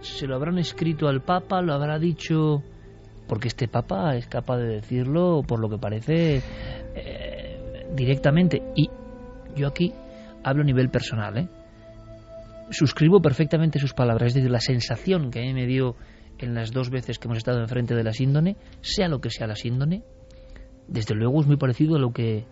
se 0.00 0.26
lo 0.26 0.34
habrán 0.34 0.58
escrito 0.58 1.08
al 1.08 1.22
Papa, 1.22 1.60
lo 1.62 1.74
habrá 1.74 1.98
dicho, 1.98 2.62
porque 3.28 3.48
este 3.48 3.68
Papa 3.68 4.16
es 4.16 4.26
capaz 4.26 4.58
de 4.58 4.68
decirlo, 4.68 5.42
por 5.46 5.60
lo 5.60 5.68
que 5.68 5.78
parece, 5.78 6.42
eh, 6.94 7.86
directamente. 7.94 8.62
Y 8.74 8.88
yo 9.54 9.68
aquí 9.68 9.92
hablo 10.42 10.62
a 10.62 10.66
nivel 10.66 10.90
personal, 10.90 11.38
¿eh? 11.38 11.48
Suscribo 12.70 13.20
perfectamente 13.20 13.78
sus 13.78 13.94
palabras, 13.94 14.28
es 14.28 14.34
decir, 14.34 14.50
la 14.50 14.60
sensación 14.60 15.30
que 15.30 15.38
a 15.38 15.42
mí 15.42 15.54
me 15.54 15.66
dio 15.66 15.94
en 16.38 16.54
las 16.54 16.72
dos 16.72 16.90
veces 16.90 17.18
que 17.18 17.28
hemos 17.28 17.38
estado 17.38 17.60
enfrente 17.60 17.94
de 17.94 18.04
la 18.04 18.12
síndone, 18.12 18.56
sea 18.80 19.08
lo 19.08 19.20
que 19.20 19.30
sea 19.30 19.46
la 19.46 19.56
síndone, 19.56 20.02
desde 20.88 21.14
luego 21.14 21.40
es 21.40 21.46
muy 21.46 21.56
parecido 21.56 21.96
a 21.96 21.98
lo 21.98 22.12
que 22.12 22.46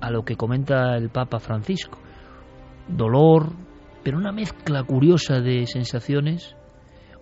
a 0.00 0.10
lo 0.10 0.24
que 0.24 0.36
comenta 0.36 0.96
el 0.96 1.10
Papa 1.10 1.40
Francisco. 1.40 1.98
Dolor, 2.88 3.52
pero 4.02 4.16
una 4.16 4.32
mezcla 4.32 4.82
curiosa 4.82 5.40
de 5.40 5.66
sensaciones, 5.66 6.56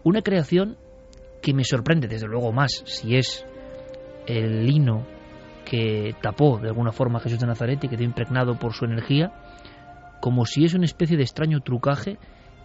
una 0.05 0.23
creación 0.23 0.77
que 1.43 1.55
me 1.55 1.65
sorprende 1.65 2.07
desde 2.07 2.29
luego 2.29 2.53
más 2.53 2.83
si 2.87 3.17
es 3.17 3.45
el 4.27 4.65
lino 4.65 5.07
que 5.65 6.15
tapó 6.23 6.59
de 6.59 6.69
alguna 6.69 6.93
forma 6.93 7.19
a 7.19 7.23
Jesús 7.23 7.41
de 7.41 7.47
Nazaret 7.47 7.83
y 7.83 7.89
quedó 7.89 8.05
impregnado 8.05 8.59
por 8.59 8.73
su 8.73 8.85
energía, 8.85 9.33
como 10.21 10.47
si 10.47 10.65
es 10.65 10.75
una 10.75 10.85
especie 10.85 11.17
de 11.17 11.25
extraño 11.25 11.61
trucaje 11.61 12.19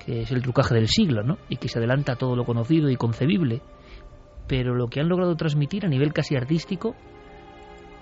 que 0.06 0.21
es 0.21 0.32
el 0.32 0.41
trucaje 0.41 0.75
del 0.75 0.88
siglo, 0.88 1.23
¿no? 1.23 1.38
Y 1.49 1.58
que 1.58 1.67
se 1.67 1.79
adelanta 1.79 2.13
a 2.13 2.15
todo 2.15 2.36
lo 2.36 2.45
conocido 2.45 2.89
y 2.89 2.95
concebible. 2.95 3.62
Pero 4.47 4.75
lo 4.75 4.88
que 4.88 4.99
han 4.99 5.08
logrado 5.08 5.36
transmitir 5.36 5.86
a 5.86 5.89
nivel 5.89 6.13
casi 6.13 6.36
artístico 6.36 6.95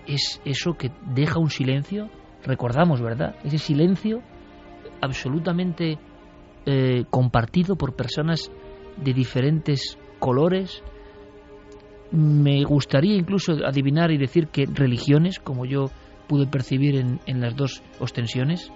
es 0.07 0.41
eso 0.45 0.73
que 0.73 0.91
deja 1.13 1.39
un 1.39 1.49
silencio, 1.49 2.09
recordamos, 2.43 3.01
¿verdad? 3.01 3.35
Ese 3.43 3.59
silencio 3.59 4.21
absolutamente 5.01 5.99
eh, 6.65 7.05
compartido 7.09 7.75
por 7.75 7.95
personas 7.95 8.51
de 8.97 9.13
diferentes 9.13 9.97
colores. 10.19 10.83
Me 12.11 12.63
gustaría 12.63 13.15
incluso 13.15 13.53
adivinar 13.65 14.11
y 14.11 14.17
decir 14.17 14.47
que 14.47 14.65
religiones, 14.65 15.39
como 15.39 15.65
yo 15.65 15.85
pude 16.27 16.47
percibir 16.47 16.95
en, 16.95 17.19
en 17.25 17.41
las 17.41 17.55
dos 17.55 17.83
ostensiones, 17.99 18.71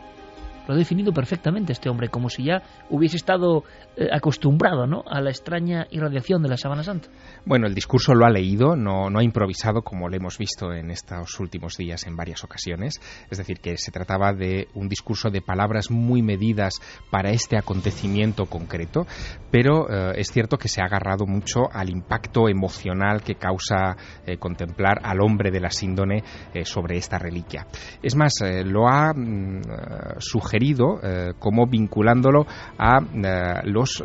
lo 0.67 0.73
ha 0.73 0.77
definido 0.77 1.13
perfectamente 1.13 1.73
este 1.73 1.89
hombre, 1.89 2.09
como 2.09 2.29
si 2.29 2.45
ya 2.45 2.61
hubiese 2.89 3.17
estado 3.17 3.63
eh, 3.95 4.07
acostumbrado 4.11 4.87
¿no? 4.87 5.03
a 5.07 5.21
la 5.21 5.29
extraña 5.29 5.87
irradiación 5.91 6.41
de 6.41 6.49
la 6.49 6.57
Sábana 6.57 6.83
Santa. 6.83 7.09
Bueno, 7.45 7.67
el 7.67 7.75
discurso 7.75 8.13
lo 8.13 8.25
ha 8.25 8.29
leído, 8.29 8.75
no, 8.75 9.09
no 9.09 9.19
ha 9.19 9.23
improvisado 9.23 9.81
como 9.81 10.09
lo 10.09 10.15
hemos 10.15 10.37
visto 10.37 10.73
en 10.73 10.91
estos 10.91 11.39
últimos 11.39 11.77
días 11.77 12.05
en 12.07 12.15
varias 12.15 12.43
ocasiones. 12.43 12.99
Es 13.29 13.37
decir, 13.37 13.59
que 13.59 13.77
se 13.77 13.91
trataba 13.91 14.33
de 14.33 14.67
un 14.73 14.89
discurso 14.89 15.29
de 15.29 15.41
palabras 15.41 15.91
muy 15.91 16.21
medidas 16.21 16.81
para 17.11 17.31
este 17.31 17.57
acontecimiento 17.57 18.45
concreto, 18.45 19.05
pero 19.51 19.89
eh, 19.89 20.13
es 20.17 20.31
cierto 20.31 20.57
que 20.57 20.67
se 20.67 20.81
ha 20.81 20.85
agarrado 20.85 21.25
mucho 21.25 21.71
al 21.71 21.89
impacto 21.89 22.49
emocional 22.49 23.21
que 23.21 23.35
causa 23.35 23.95
eh, 24.25 24.37
contemplar 24.37 24.99
al 25.03 25.21
hombre 25.21 25.51
de 25.51 25.59
la 25.59 25.69
síndone 25.69 26.23
sobre 26.63 26.97
esta 26.97 27.17
reliquia. 27.17 27.67
Es 28.01 28.15
más, 28.15 28.33
lo 28.65 28.87
ha 28.87 29.13
mm, 29.13 29.61
sugerido 30.19 30.54
sugerido 30.55 30.99
como 31.39 31.67
vinculándolo 31.67 32.45
a 32.77 32.99
los 33.63 34.03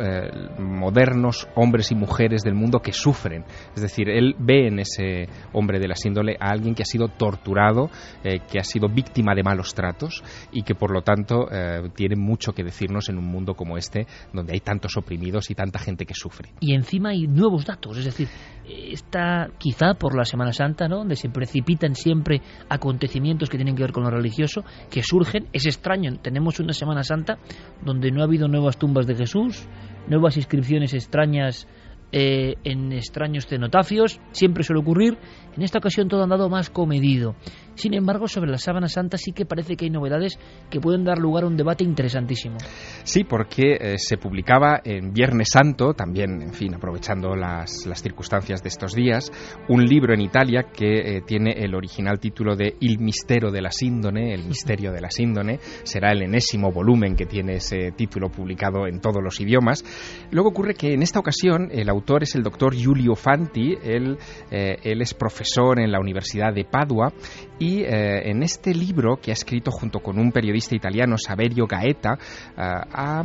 modernos 0.58 1.48
hombres 1.54 1.90
y 1.92 1.94
mujeres 1.94 2.42
del 2.42 2.54
mundo 2.54 2.80
que 2.80 2.92
sufren. 2.92 3.44
Es 3.74 3.82
decir, 3.82 4.08
él 4.08 4.34
ve 4.38 4.68
en 4.68 4.80
ese 4.80 5.28
hombre 5.52 5.78
de 5.78 5.88
la 5.88 5.94
síndole 5.94 6.36
a 6.40 6.50
alguien 6.50 6.74
que 6.74 6.82
ha 6.82 6.86
sido 6.86 7.08
torturado, 7.08 7.90
que 8.22 8.58
ha 8.58 8.64
sido 8.64 8.88
víctima 8.88 9.34
de 9.34 9.42
malos 9.42 9.74
tratos 9.74 10.22
y 10.52 10.62
que 10.62 10.74
por 10.74 10.92
lo 10.92 11.02
tanto 11.02 11.46
tiene 11.94 12.16
mucho 12.16 12.52
que 12.52 12.64
decirnos 12.64 13.08
en 13.08 13.18
un 13.18 13.26
mundo 13.26 13.54
como 13.54 13.76
este, 13.76 14.06
donde 14.32 14.52
hay 14.52 14.60
tantos 14.60 14.96
oprimidos 14.96 15.50
y 15.50 15.54
tanta 15.54 15.78
gente 15.78 16.04
que 16.04 16.14
sufre. 16.14 16.50
Y 16.60 16.74
encima 16.74 17.10
hay 17.10 17.26
nuevos 17.26 17.64
datos, 17.64 17.98
es 17.98 18.04
decir, 18.04 18.28
está 18.66 19.48
quizá 19.58 19.94
por 19.94 20.16
la 20.16 20.24
Semana 20.24 20.52
Santa, 20.52 20.88
¿no? 20.88 20.98
donde 20.98 21.16
se 21.16 21.28
precipitan 21.28 21.94
siempre 21.94 22.40
acontecimientos 22.68 23.48
que 23.48 23.56
tienen 23.56 23.74
que 23.74 23.82
ver 23.82 23.92
con 23.92 24.04
lo 24.04 24.10
religioso, 24.10 24.64
que 24.90 25.02
surgen. 25.02 25.48
Es 25.52 25.66
extraño, 25.66 26.18
tenemos 26.22 26.39
una 26.40 26.72
Semana 26.72 27.04
Santa 27.04 27.38
donde 27.84 28.10
no 28.10 28.20
ha 28.20 28.24
habido 28.24 28.48
nuevas 28.48 28.78
tumbas 28.78 29.06
de 29.06 29.14
Jesús, 29.14 29.66
nuevas 30.08 30.36
inscripciones 30.36 30.94
extrañas 30.94 31.66
eh, 32.12 32.56
en 32.64 32.92
extraños 32.92 33.46
cenotafios, 33.46 34.20
siempre 34.32 34.64
suele 34.64 34.80
ocurrir. 34.80 35.16
En 35.56 35.62
esta 35.62 35.78
ocasión 35.78 36.08
todo 36.08 36.20
ha 36.20 36.24
andado 36.24 36.48
más 36.48 36.68
comedido. 36.68 37.36
Sin 37.80 37.94
embargo, 37.94 38.28
sobre 38.28 38.50
la 38.50 38.58
sábana 38.58 38.88
santa 38.88 39.16
sí 39.16 39.32
que 39.32 39.46
parece 39.46 39.74
que 39.74 39.86
hay 39.86 39.90
novedades 39.90 40.38
que 40.68 40.80
pueden 40.80 41.02
dar 41.02 41.16
lugar 41.16 41.44
a 41.44 41.46
un 41.46 41.56
debate 41.56 41.82
interesantísimo. 41.82 42.58
Sí, 43.04 43.24
porque 43.24 43.78
eh, 43.80 43.94
se 43.96 44.18
publicaba 44.18 44.82
en 44.84 45.14
Viernes 45.14 45.48
Santo, 45.50 45.94
también, 45.94 46.42
en 46.42 46.52
fin, 46.52 46.74
aprovechando 46.74 47.34
las, 47.34 47.86
las 47.86 48.02
circunstancias 48.02 48.62
de 48.62 48.68
estos 48.68 48.92
días, 48.94 49.32
un 49.70 49.86
libro 49.86 50.12
en 50.12 50.20
Italia 50.20 50.66
que 50.70 51.16
eh, 51.16 51.22
tiene 51.26 51.52
el 51.52 51.74
original 51.74 52.20
título 52.20 52.54
de 52.54 52.76
Il 52.80 52.98
mistero 52.98 53.50
de 53.50 53.62
la 53.62 53.70
síndone, 53.70 54.34
el 54.34 54.44
misterio 54.44 54.92
de 54.92 55.00
la 55.00 55.10
síndone, 55.10 55.58
será 55.82 56.12
el 56.12 56.20
enésimo 56.20 56.70
volumen 56.70 57.16
que 57.16 57.24
tiene 57.24 57.54
ese 57.54 57.92
título 57.92 58.28
publicado 58.28 58.86
en 58.88 59.00
todos 59.00 59.22
los 59.24 59.40
idiomas. 59.40 59.82
Luego 60.30 60.50
ocurre 60.50 60.74
que 60.74 60.92
en 60.92 61.00
esta 61.02 61.18
ocasión 61.18 61.70
el 61.72 61.88
autor 61.88 62.24
es 62.24 62.34
el 62.34 62.42
doctor 62.42 62.74
Giulio 62.74 63.14
Fanti, 63.14 63.74
él, 63.82 64.18
eh, 64.50 64.76
él 64.82 65.00
es 65.00 65.14
profesor 65.14 65.80
en 65.80 65.90
la 65.90 65.98
Universidad 65.98 66.52
de 66.52 66.66
Padua 66.66 67.10
y 67.58 67.69
eh, 67.78 68.30
en 68.30 68.42
este 68.42 68.74
libro 68.74 69.16
que 69.16 69.30
ha 69.30 69.34
escrito 69.34 69.70
junto 69.70 70.00
con 70.00 70.18
un 70.18 70.32
periodista 70.32 70.74
italiano, 70.74 71.16
Saverio 71.16 71.66
Gaeta, 71.66 72.14
eh, 72.14 72.56
ha, 72.56 73.22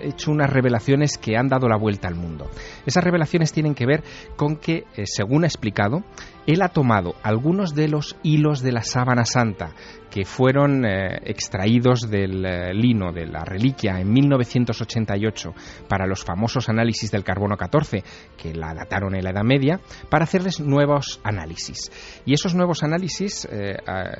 hecho 0.00 0.30
unas 0.30 0.50
revelaciones 0.50 1.18
que 1.18 1.36
han 1.36 1.48
dado 1.48 1.68
la 1.68 1.76
vuelta 1.76 2.08
al 2.08 2.14
mundo. 2.14 2.48
Esas 2.86 3.04
revelaciones 3.04 3.52
tienen 3.52 3.74
que 3.74 3.86
ver 3.86 4.02
con 4.36 4.56
que, 4.56 4.84
eh, 4.96 5.04
según 5.06 5.44
ha 5.44 5.46
explicado, 5.46 6.04
él 6.46 6.62
ha 6.62 6.68
tomado 6.68 7.14
algunos 7.22 7.74
de 7.74 7.88
los 7.88 8.16
hilos 8.22 8.62
de 8.62 8.72
la 8.72 8.82
sábana 8.82 9.24
santa 9.24 9.74
que 10.10 10.24
fueron 10.24 10.86
eh, 10.86 11.18
extraídos 11.24 12.08
del 12.08 12.44
eh, 12.46 12.72
lino 12.72 13.12
de 13.12 13.26
la 13.26 13.44
reliquia 13.44 14.00
en 14.00 14.10
1988 14.12 15.52
para 15.88 16.06
los 16.06 16.24
famosos 16.24 16.68
análisis 16.68 17.10
del 17.10 17.24
carbono 17.24 17.56
14 17.56 18.02
que 18.38 18.54
la 18.54 18.72
dataron 18.72 19.14
en 19.14 19.24
la 19.24 19.30
Edad 19.30 19.44
Media 19.44 19.80
para 20.08 20.24
hacerles 20.24 20.60
nuevos 20.60 21.20
análisis. 21.22 21.90
Y 22.24 22.32
esos 22.32 22.54
nuevos 22.54 22.82
análisis 22.82 23.46
eh, 23.50 23.76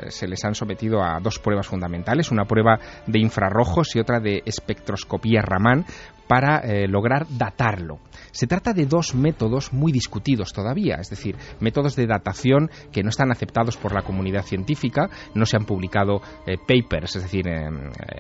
se 0.09 0.27
les 0.27 0.45
han 0.45 0.55
sometido 0.55 1.03
a 1.03 1.19
dos 1.21 1.39
pruebas 1.39 1.67
fundamentales 1.67 2.31
una 2.31 2.45
prueba 2.45 2.79
de 3.07 3.21
infrarrojos 3.21 3.95
y 3.95 4.01
otra 4.01 4.21
de 4.21 4.43
espectroscopía 4.45 5.41
Raman 5.43 5.87
para 6.27 6.63
lograr 6.87 7.27
datarlo 7.31 8.01
se 8.37 8.47
trata 8.47 8.75
de 8.75 8.85
dos 8.85 9.15
métodos 9.15 9.73
muy 9.73 9.93
discutidos 9.93 10.53
todavía, 10.53 10.97
es 11.01 11.09
decir, 11.09 11.37
métodos 11.61 11.97
de 11.97 12.07
datación 12.07 12.71
que 12.93 13.03
no 13.03 13.09
están 13.09 13.31
aceptados 13.31 13.79
por 13.79 13.95
la 13.95 14.03
comunidad 14.03 14.43
científica, 14.43 15.09
no 15.35 15.47
se 15.47 15.57
han 15.57 15.65
publicado 15.65 16.21
eh, 16.47 16.59
papers, 16.59 17.17
es 17.17 17.23
decir, 17.23 17.49
eh, 17.49 17.71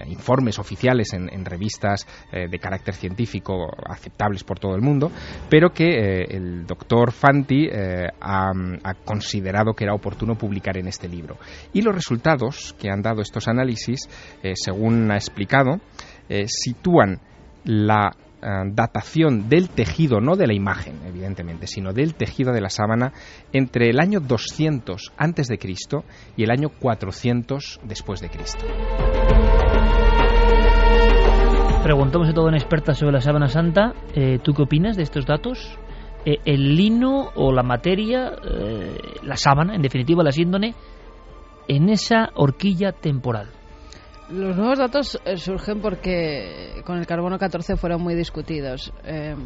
informes 0.07 0.59
oficiales 0.59 1.12
en, 1.12 1.45
revistas 1.45 2.07
eh, 2.33 2.49
de 2.51 2.59
carácter 2.59 2.95
científico 2.95 3.69
aceptables 3.87 4.42
por 4.42 4.59
todo 4.59 4.75
el 4.75 4.81
mundo, 4.81 5.12
pero 5.51 5.71
que 5.71 6.23
el 6.31 6.66
doctor 6.66 7.12
Fanti 7.12 7.69
ha 7.69 8.95
considerado 9.05 9.75
que 9.75 9.85
era 9.85 9.95
oportuno 9.95 10.37
publicar 10.37 10.79
en 10.79 10.88
este 10.88 11.09
libro. 11.09 11.37
Y 11.75 11.83
los 11.83 11.95
resultados 11.95 12.75
que 12.81 12.90
han 12.90 13.03
dado 13.03 13.21
estos 13.21 13.49
análisis, 13.49 14.01
según 14.55 15.11
ha 15.12 15.16
explicado, 15.16 15.81
sitúan 16.47 17.21
la 17.66 18.12
eh, 18.42 18.48
datación 18.72 19.48
del 19.48 19.68
tejido, 19.68 20.20
no 20.20 20.37
de 20.37 20.46
la 20.46 20.55
imagen, 20.55 21.00
evidentemente, 21.07 21.66
sino 21.66 21.92
del 21.92 22.14
tejido 22.14 22.52
de 22.52 22.61
la 22.61 22.70
sábana 22.70 23.12
entre 23.52 23.90
el 23.90 23.98
año 23.98 24.20
200 24.20 25.12
antes 25.16 25.48
de 25.48 25.59
Cristo 25.59 26.05
y 26.37 26.44
el 26.44 26.50
año 26.50 26.68
400 26.68 27.81
después 27.85 28.20
de 28.20 28.31
Cristo. 28.31 28.64
Preguntamos 31.83 32.29
a 32.29 32.35
toda 32.35 32.48
una 32.48 32.59
experta 32.59 32.94
sobre 32.94 33.12
la 33.12 33.20
sábana 33.20 33.48
santa. 33.48 33.94
Eh, 34.14 34.38
¿Tú 34.42 34.52
qué 34.55 34.62
opinas 34.62 34.96
de 34.96 35.02
estos 35.02 35.26
datos? 35.26 35.79
Eh, 36.24 36.38
¿El 36.44 36.76
lino 36.76 37.31
o 37.35 37.52
la 37.52 37.62
materia, 37.62 38.33
la 39.22 39.37
sábana, 39.37 39.74
en 39.74 39.83
definitiva 39.83 40.22
la 40.22 40.33
síndone, 40.33 40.74
en 41.68 41.88
esa 41.88 42.31
horquilla 42.35 42.92
temporal? 42.92 43.56
Los 44.31 44.57
nuevos 44.57 44.79
datos 44.79 45.21
eh, 45.25 45.37
surgen 45.37 45.81
porque 45.81 46.83
con 46.85 46.99
el 46.99 47.07
carbono 47.07 47.39
14 47.39 47.77
fueron 47.77 48.03
muy 48.03 48.17
discutidos. 48.17 48.93
Eh, 49.05 49.37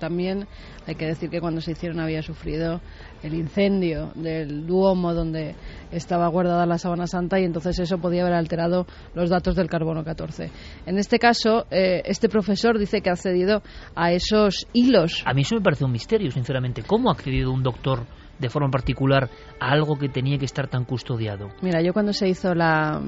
también 0.00 0.46
hay 0.86 0.94
que 0.96 1.06
decir 1.06 1.30
que 1.30 1.40
cuando 1.40 1.60
se 1.60 1.72
hicieron 1.72 2.00
había 2.00 2.22
sufrido 2.22 2.80
el 3.22 3.34
incendio 3.34 4.10
del 4.14 4.66
Duomo 4.66 5.14
donde 5.14 5.54
estaba 5.90 6.26
guardada 6.28 6.66
la 6.66 6.76
Sábana 6.76 7.06
Santa 7.06 7.40
y 7.40 7.44
entonces 7.44 7.78
eso 7.78 7.98
podía 7.98 8.22
haber 8.22 8.34
alterado 8.34 8.86
los 9.14 9.30
datos 9.30 9.54
del 9.54 9.68
carbono 9.68 10.04
14. 10.04 10.50
En 10.86 10.98
este 10.98 11.18
caso, 11.18 11.66
eh, 11.70 12.02
este 12.04 12.28
profesor 12.28 12.78
dice 12.78 13.00
que 13.00 13.10
ha 13.10 13.14
accedido 13.14 13.62
a 13.94 14.12
esos 14.12 14.66
hilos. 14.72 15.22
A 15.24 15.34
mí 15.34 15.42
eso 15.42 15.54
me 15.54 15.62
parece 15.62 15.84
un 15.84 15.92
misterio, 15.92 16.30
sinceramente. 16.30 16.82
¿Cómo 16.82 17.10
ha 17.10 17.12
accedido 17.12 17.52
un 17.52 17.62
doctor 17.62 18.06
de 18.38 18.50
forma 18.50 18.70
particular 18.70 19.30
a 19.60 19.70
algo 19.70 19.96
que 19.96 20.08
tenía 20.08 20.36
que 20.36 20.44
estar 20.44 20.68
tan 20.68 20.84
custodiado? 20.84 21.48
Mira, 21.62 21.80
yo 21.80 21.92
cuando 21.92 22.12
se 22.12 22.28
hizo 22.28 22.54
la, 22.54 23.00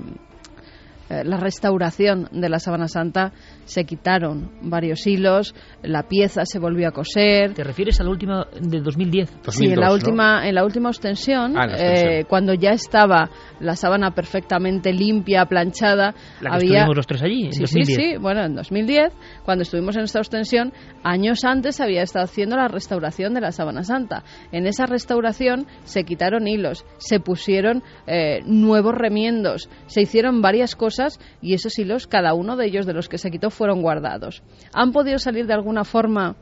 eh, 1.11 1.25
la 1.25 1.39
restauración 1.39 2.29
de 2.33 2.49
la 2.49 2.59
Sábana 2.59 2.87
Santa 2.87 3.33
se 3.65 3.85
quitaron 3.85 4.51
varios 4.63 5.07
hilos, 5.07 5.55
la 5.83 6.03
pieza 6.03 6.43
se 6.45 6.59
volvió 6.59 6.89
a 6.89 6.91
coser. 6.91 7.55
¿Te 7.55 7.65
refieres 7.65 8.01
a 8.01 8.05
la 8.05 8.11
última 8.11 8.47
de 8.61 8.81
2010? 8.81 9.39
sí, 9.49 9.67
en 9.67 9.81
la 9.81 9.93
última, 9.93 10.47
en 10.47 10.55
la 10.55 10.65
última 10.65 10.91
ostensión, 10.91 11.57
ah, 11.57 11.67
eh, 11.79 12.25
cuando 12.29 12.53
ya 12.53 12.73
estaba 12.73 13.31
la 13.61 13.75
sábana 13.75 14.11
perfectamente 14.11 14.93
limpia, 14.93 15.47
planchada, 15.47 16.15
la 16.41 16.51
que 16.51 16.57
había 16.57 16.79
estuvimos 16.81 16.97
los 16.97 17.07
tres 17.07 17.23
allí. 17.23 17.47
En 17.47 17.53
sí, 17.53 17.61
2010. 17.63 17.87
sí, 17.87 17.95
sí. 17.95 18.17
Bueno, 18.19 18.45
en 18.45 18.55
2010, 18.55 19.13
cuando 19.45 19.63
estuvimos 19.63 19.97
en 19.97 20.03
esta 20.03 20.21
ostensión, 20.21 20.73
años 21.03 21.45
antes 21.45 21.81
había 21.81 22.03
estado 22.03 22.27
haciendo 22.27 22.57
la 22.57 22.69
restauración 22.69 23.35
de 23.35 23.41
la 23.41 23.53
Sábana 23.53 23.83
Santa. 23.83 24.25
En 24.53 24.67
esa 24.67 24.87
restauración 24.87 25.67
se 25.85 26.05
quitaron 26.05 26.47
hilos, 26.47 26.85
se 26.99 27.19
pusieron 27.21 27.83
eh, 28.07 28.41
nuevos 28.45 28.95
remiendos, 28.95 29.71
se 29.87 30.03
hicieron 30.03 30.43
varias 30.43 30.77
cosas 30.77 30.98
y 31.41 31.55
esos 31.55 31.79
hilos, 31.79 32.07
cada 32.07 32.35
uno 32.35 32.57
de 32.57 32.67
ellos 32.67 32.87
de 32.87 32.93
los 32.93 33.09
que 33.09 33.19
se 33.19 33.31
quitó, 33.31 33.51
fueron 33.51 33.83
guardados. 33.83 34.43
¿Han 34.73 34.93
podido 34.93 35.19
salir 35.19 35.47
de 35.47 35.55
alguna 35.55 35.85
forma 35.85 36.37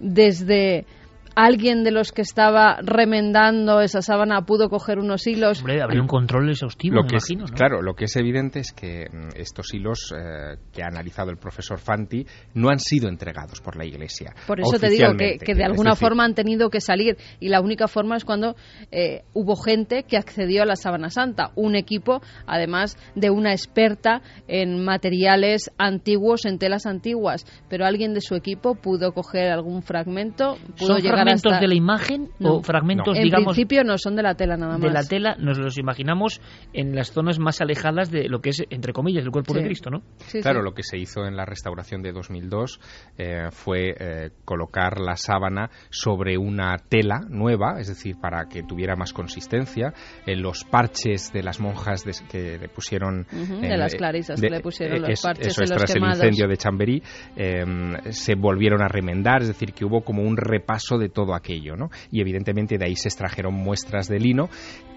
desde 0.00 0.86
alguien 1.34 1.84
de 1.84 1.90
los 1.90 2.12
que 2.12 2.22
estaba 2.22 2.78
remendando 2.82 3.80
esa 3.80 4.02
sábana 4.02 4.42
pudo 4.42 4.68
coger 4.68 4.98
unos 4.98 5.26
hilos. 5.26 5.60
Hombre, 5.60 5.82
habría 5.82 6.00
un 6.00 6.08
control 6.08 6.50
exhaustivo, 6.50 6.96
lo 6.96 7.02
me 7.02 7.08
que 7.08 7.16
imagino, 7.16 7.44
es, 7.44 7.50
¿no? 7.50 7.56
Claro, 7.56 7.82
lo 7.82 7.94
que 7.94 8.04
es 8.04 8.16
evidente 8.16 8.60
es 8.60 8.72
que 8.72 9.06
mm, 9.10 9.36
estos 9.36 9.72
hilos 9.74 10.12
eh, 10.16 10.56
que 10.72 10.82
ha 10.82 10.86
analizado 10.86 11.30
el 11.30 11.36
profesor 11.36 11.78
Fanti 11.78 12.26
no 12.54 12.68
han 12.68 12.78
sido 12.78 13.08
entregados 13.08 13.60
por 13.60 13.76
la 13.76 13.84
Iglesia. 13.84 14.34
Por 14.46 14.60
eso 14.60 14.78
te 14.78 14.88
digo 14.88 15.14
que, 15.16 15.54
de 15.54 15.64
alguna 15.64 15.90
decir, 15.90 16.06
forma 16.06 16.24
han 16.24 16.34
tenido 16.34 16.70
que 16.70 16.80
salir 16.80 17.16
y 17.40 17.48
la 17.48 17.60
única 17.60 17.88
forma 17.88 18.16
es 18.16 18.24
cuando 18.24 18.54
eh, 18.90 19.22
hubo 19.32 19.56
gente 19.56 20.04
que 20.04 20.16
accedió 20.16 20.62
a 20.62 20.66
la 20.66 20.76
sábana 20.76 21.10
santa, 21.10 21.50
un 21.56 21.74
equipo 21.74 22.20
además 22.46 22.96
de 23.14 23.30
una 23.30 23.52
experta 23.52 24.22
en 24.48 24.84
materiales 24.84 25.70
antiguos, 25.78 26.44
en 26.44 26.58
telas 26.58 26.86
antiguas, 26.86 27.44
pero 27.68 27.86
alguien 27.86 28.14
de 28.14 28.20
su 28.20 28.34
equipo 28.34 28.74
pudo 28.74 29.12
coger 29.12 29.50
algún 29.50 29.82
fragmento, 29.82 30.56
pudo 30.78 30.94
¿Son 30.94 31.02
llegar 31.02 31.23
fragmentos 31.24 31.52
hasta... 31.52 31.60
de 31.62 31.68
la 31.68 31.74
imagen 31.74 32.28
No. 32.38 32.54
o 32.56 32.62
fragmentos, 32.62 33.16
en 33.16 33.24
digamos, 33.24 33.54
principio 33.54 33.84
no 33.84 33.98
son 33.98 34.16
de 34.16 34.22
la 34.22 34.34
tela 34.34 34.56
nada 34.56 34.72
más. 34.74 34.80
de 34.82 34.90
la 34.90 35.02
tela? 35.04 35.36
Nos 35.38 35.58
los 35.58 35.78
imaginamos 35.78 36.40
en 36.72 36.94
las 36.94 37.12
zonas 37.12 37.38
más 37.38 37.60
alejadas 37.60 38.10
de 38.10 38.28
lo 38.28 38.40
que 38.40 38.50
es, 38.50 38.62
entre 38.70 38.92
comillas, 38.92 39.24
el 39.24 39.30
cuerpo 39.30 39.54
de. 39.54 39.64
Cristo, 39.64 39.90
¿no? 39.90 40.02
Sí, 40.18 40.40
Claro, 40.42 40.60
sí. 40.60 40.64
lo 40.64 40.74
que 40.74 40.82
se 40.82 40.98
hizo 40.98 41.26
en 41.26 41.36
la 41.36 41.44
restauración 41.44 42.02
de 42.02 42.12
2002 42.12 42.80
eh, 43.18 43.48
fue 43.50 43.94
eh, 43.98 44.30
colocar 44.44 45.00
la 45.00 45.16
sábana 45.16 45.70
sobre 45.90 46.36
una 46.38 46.76
tela 46.88 47.20
nueva, 47.28 47.80
es 47.80 47.88
decir, 47.88 48.16
para 48.20 48.46
que 48.48 48.62
tuviera 48.62 48.94
más 48.96 49.12
consistencia. 49.12 49.92
Eh, 50.26 50.36
los 50.36 50.64
parches 50.64 51.32
de 51.32 51.42
las 51.42 51.60
monjas 51.60 52.04
que 52.30 52.58
le 52.58 52.68
pusieron... 52.68 53.26
Eh, 53.32 53.68
de 53.68 53.76
las 53.76 53.94
clarisas 53.94 54.40
que 54.40 54.50
le 54.50 54.60
pusieron 54.60 55.00
los 55.00 55.10
es- 55.10 55.22
parches 55.22 55.46
eso 55.48 55.60
en 55.60 55.64
es 55.64 55.70
los 55.70 55.78
tras 55.78 55.92
quemados. 55.94 56.20
el 56.20 56.26
incendio 56.26 56.48
de 56.48 56.56
Chamberí, 56.56 57.02
eh, 57.36 57.64
se 58.10 58.34
volvieron 58.34 58.82
a 58.82 58.88
remendar, 58.88 59.42
es 59.42 59.48
decir, 59.48 59.72
que 59.72 59.84
hubo 59.84 60.02
como 60.02 60.22
un 60.22 60.36
repaso 60.36 60.98
de 60.98 61.08
todo 61.14 61.34
aquello, 61.34 61.76
¿no? 61.76 61.90
Y 62.10 62.20
evidentemente 62.20 62.76
de 62.76 62.84
ahí 62.84 62.96
se 62.96 63.08
extrajeron 63.08 63.54
muestras 63.54 64.08
de 64.08 64.18
lino 64.18 64.50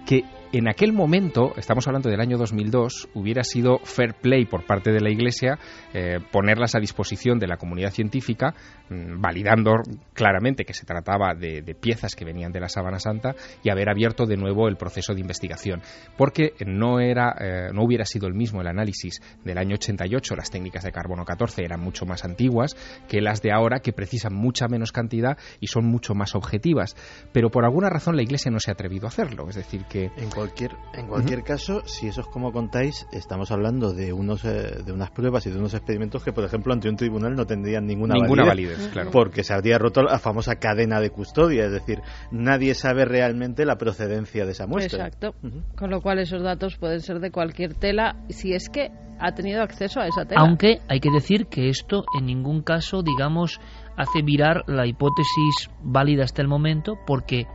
que 0.06 0.24
en 0.54 0.70
aquel 0.70 0.94
momento, 0.94 1.54
estamos 1.58 1.88
hablando 1.88 2.10
del 2.10 2.22
año 2.22 2.38
2002, 2.38 3.10
hubiera 3.14 3.44
sido 3.44 3.80
fair 3.84 4.14
play 4.14 4.46
por 4.46 4.66
parte 4.66 4.92
de 4.92 5.02
la 5.02 5.10
Iglesia 5.10 5.60
eh, 5.94 6.20
ponerlas 6.32 6.76
a 6.76 6.80
disposición 6.80 7.40
de 7.40 7.48
la 7.48 7.58
comunidad 7.58 7.92
científica, 7.92 8.54
mm, 8.90 9.20
validando 9.20 9.74
claramente 10.14 10.64
que 10.64 10.74
se 10.74 10.86
trataba 10.86 11.34
de, 11.34 11.76
piezas 11.80 12.16
que 12.16 12.26
venían 12.26 12.52
de 12.52 12.60
la 12.60 12.70
Sábana 12.70 13.00
Santa 13.00 13.36
y 13.64 13.70
haber 13.70 13.90
abierto 13.90 14.26
de 14.26 14.38
nuevo 14.38 14.68
el 14.68 14.78
proceso 14.78 15.14
de 15.14 15.22
investigación, 15.22 15.82
porque 16.18 16.54
no 16.66 17.00
era, 17.00 17.36
eh, 17.40 17.70
no 17.74 17.84
hubiera 17.84 18.06
sido 18.06 18.28
el 18.28 18.34
mismo 18.34 18.62
el 18.62 18.68
análisis 18.68 19.22
del 19.44 19.58
año 19.58 19.76
88, 19.76 20.36
las 20.36 20.50
técnicas 20.50 20.84
de 20.84 20.92
carbono 20.92 21.26
14 21.26 21.64
eran 21.64 21.82
mucho 21.82 22.06
más 22.06 22.24
antiguas 22.24 22.76
que 23.08 23.22
las 23.22 23.42
de 23.42 23.52
ahora, 23.52 23.80
que 23.80 23.92
precisan 23.92 24.34
mucha 24.34 24.68
menos 24.68 24.92
cantidad 24.92 25.38
y 25.60 25.68
son 25.68 25.86
mucho 25.86 26.16
más 26.16 26.36
objetivas. 26.36 26.96
Pero 27.34 27.50
por 27.50 27.66
alguna 27.66 27.90
razón 27.90 28.16
la 28.16 28.24
Iglesia 28.24 28.52
no 28.52 28.60
se 28.60 28.72
ha 28.72 28.74
atrevido 28.74 29.06
a 29.06 29.10
hacerlo, 29.10 29.50
es 29.50 29.56
decir 29.56 29.86
que 29.90 30.12
en 30.38 30.48
cualquier 30.48 30.76
en 30.94 31.08
cualquier 31.08 31.44
caso, 31.44 31.82
si 31.86 32.08
eso 32.08 32.22
es 32.22 32.28
como 32.28 32.52
contáis, 32.52 33.08
estamos 33.12 33.52
hablando 33.52 33.94
de 33.94 34.14
unos 34.14 34.46
eh, 34.46 34.84
de 34.86 34.92
unas 34.92 35.10
pruebas 35.12 35.46
y 35.48 35.52
de 35.52 35.58
unos 35.58 35.74
experimentos 35.74 36.24
que, 36.24 36.32
por 36.32 36.44
ejemplo, 36.44 36.74
ante 36.74 36.90
un 36.90 36.96
tribunal 36.96 37.36
no 37.36 37.46
tendrían 37.46 37.86
ninguna, 37.86 38.16
ninguna 38.16 38.46
validez, 38.46 38.92
porque 39.12 39.44
se 39.44 39.54
habría 39.54 39.78
roto 39.78 40.04
la 40.04 40.20
famosa 40.20 40.56
cadena 40.56 41.00
de 41.00 41.10
custodia, 41.10 41.66
es 41.66 41.72
decir, 41.72 42.02
nadie 42.32 42.76
sabe 42.76 43.06
realmente 43.06 43.66
la 43.66 43.78
procedencia 43.78 44.46
de 44.46 44.52
esa 44.52 44.68
muestra. 44.68 45.08
Exacto. 45.08 45.36
Con 45.76 45.90
lo 45.90 46.02
cual 46.02 46.20
esos 46.20 46.44
datos 46.44 46.78
pueden 46.78 47.02
ser 47.02 47.20
de 47.20 47.32
cualquier 47.32 47.74
tela, 47.74 48.18
si 48.30 48.54
es 48.54 48.70
que 48.70 48.92
ha 49.20 49.34
tenido 49.34 49.64
acceso 49.64 50.00
a 50.00 50.08
esa 50.08 50.26
tela. 50.26 50.42
Aunque 50.42 50.80
hay 50.88 51.00
que 51.00 51.10
decir 51.12 51.48
que 51.48 51.70
esto 51.70 52.06
en 52.18 52.28
ningún 52.28 52.62
caso, 52.62 53.02
digamos, 53.02 53.60
hace 53.96 54.22
virar 54.22 54.64
la 54.68 54.86
hipótesis 54.86 55.72
válida 55.82 56.24
hasta 56.24 56.42
el 56.42 56.48
momento, 56.48 57.00
porque 57.08 57.48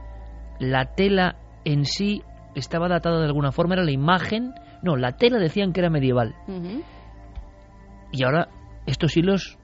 la 0.59 0.95
tela 0.95 1.37
en 1.65 1.85
sí 1.85 2.23
estaba 2.55 2.89
datada 2.89 3.19
de 3.19 3.27
alguna 3.27 3.53
forma, 3.53 3.75
era 3.75 3.85
la 3.85 3.93
imagen, 3.93 4.55
no, 4.83 4.97
la 4.97 5.17
tela 5.17 5.39
decían 5.39 5.73
que 5.73 5.81
era 5.81 5.91
medieval. 5.91 6.35
Y 8.13 8.25
ahora 8.25 8.49
estos 8.87 9.17
hilos 9.17 9.59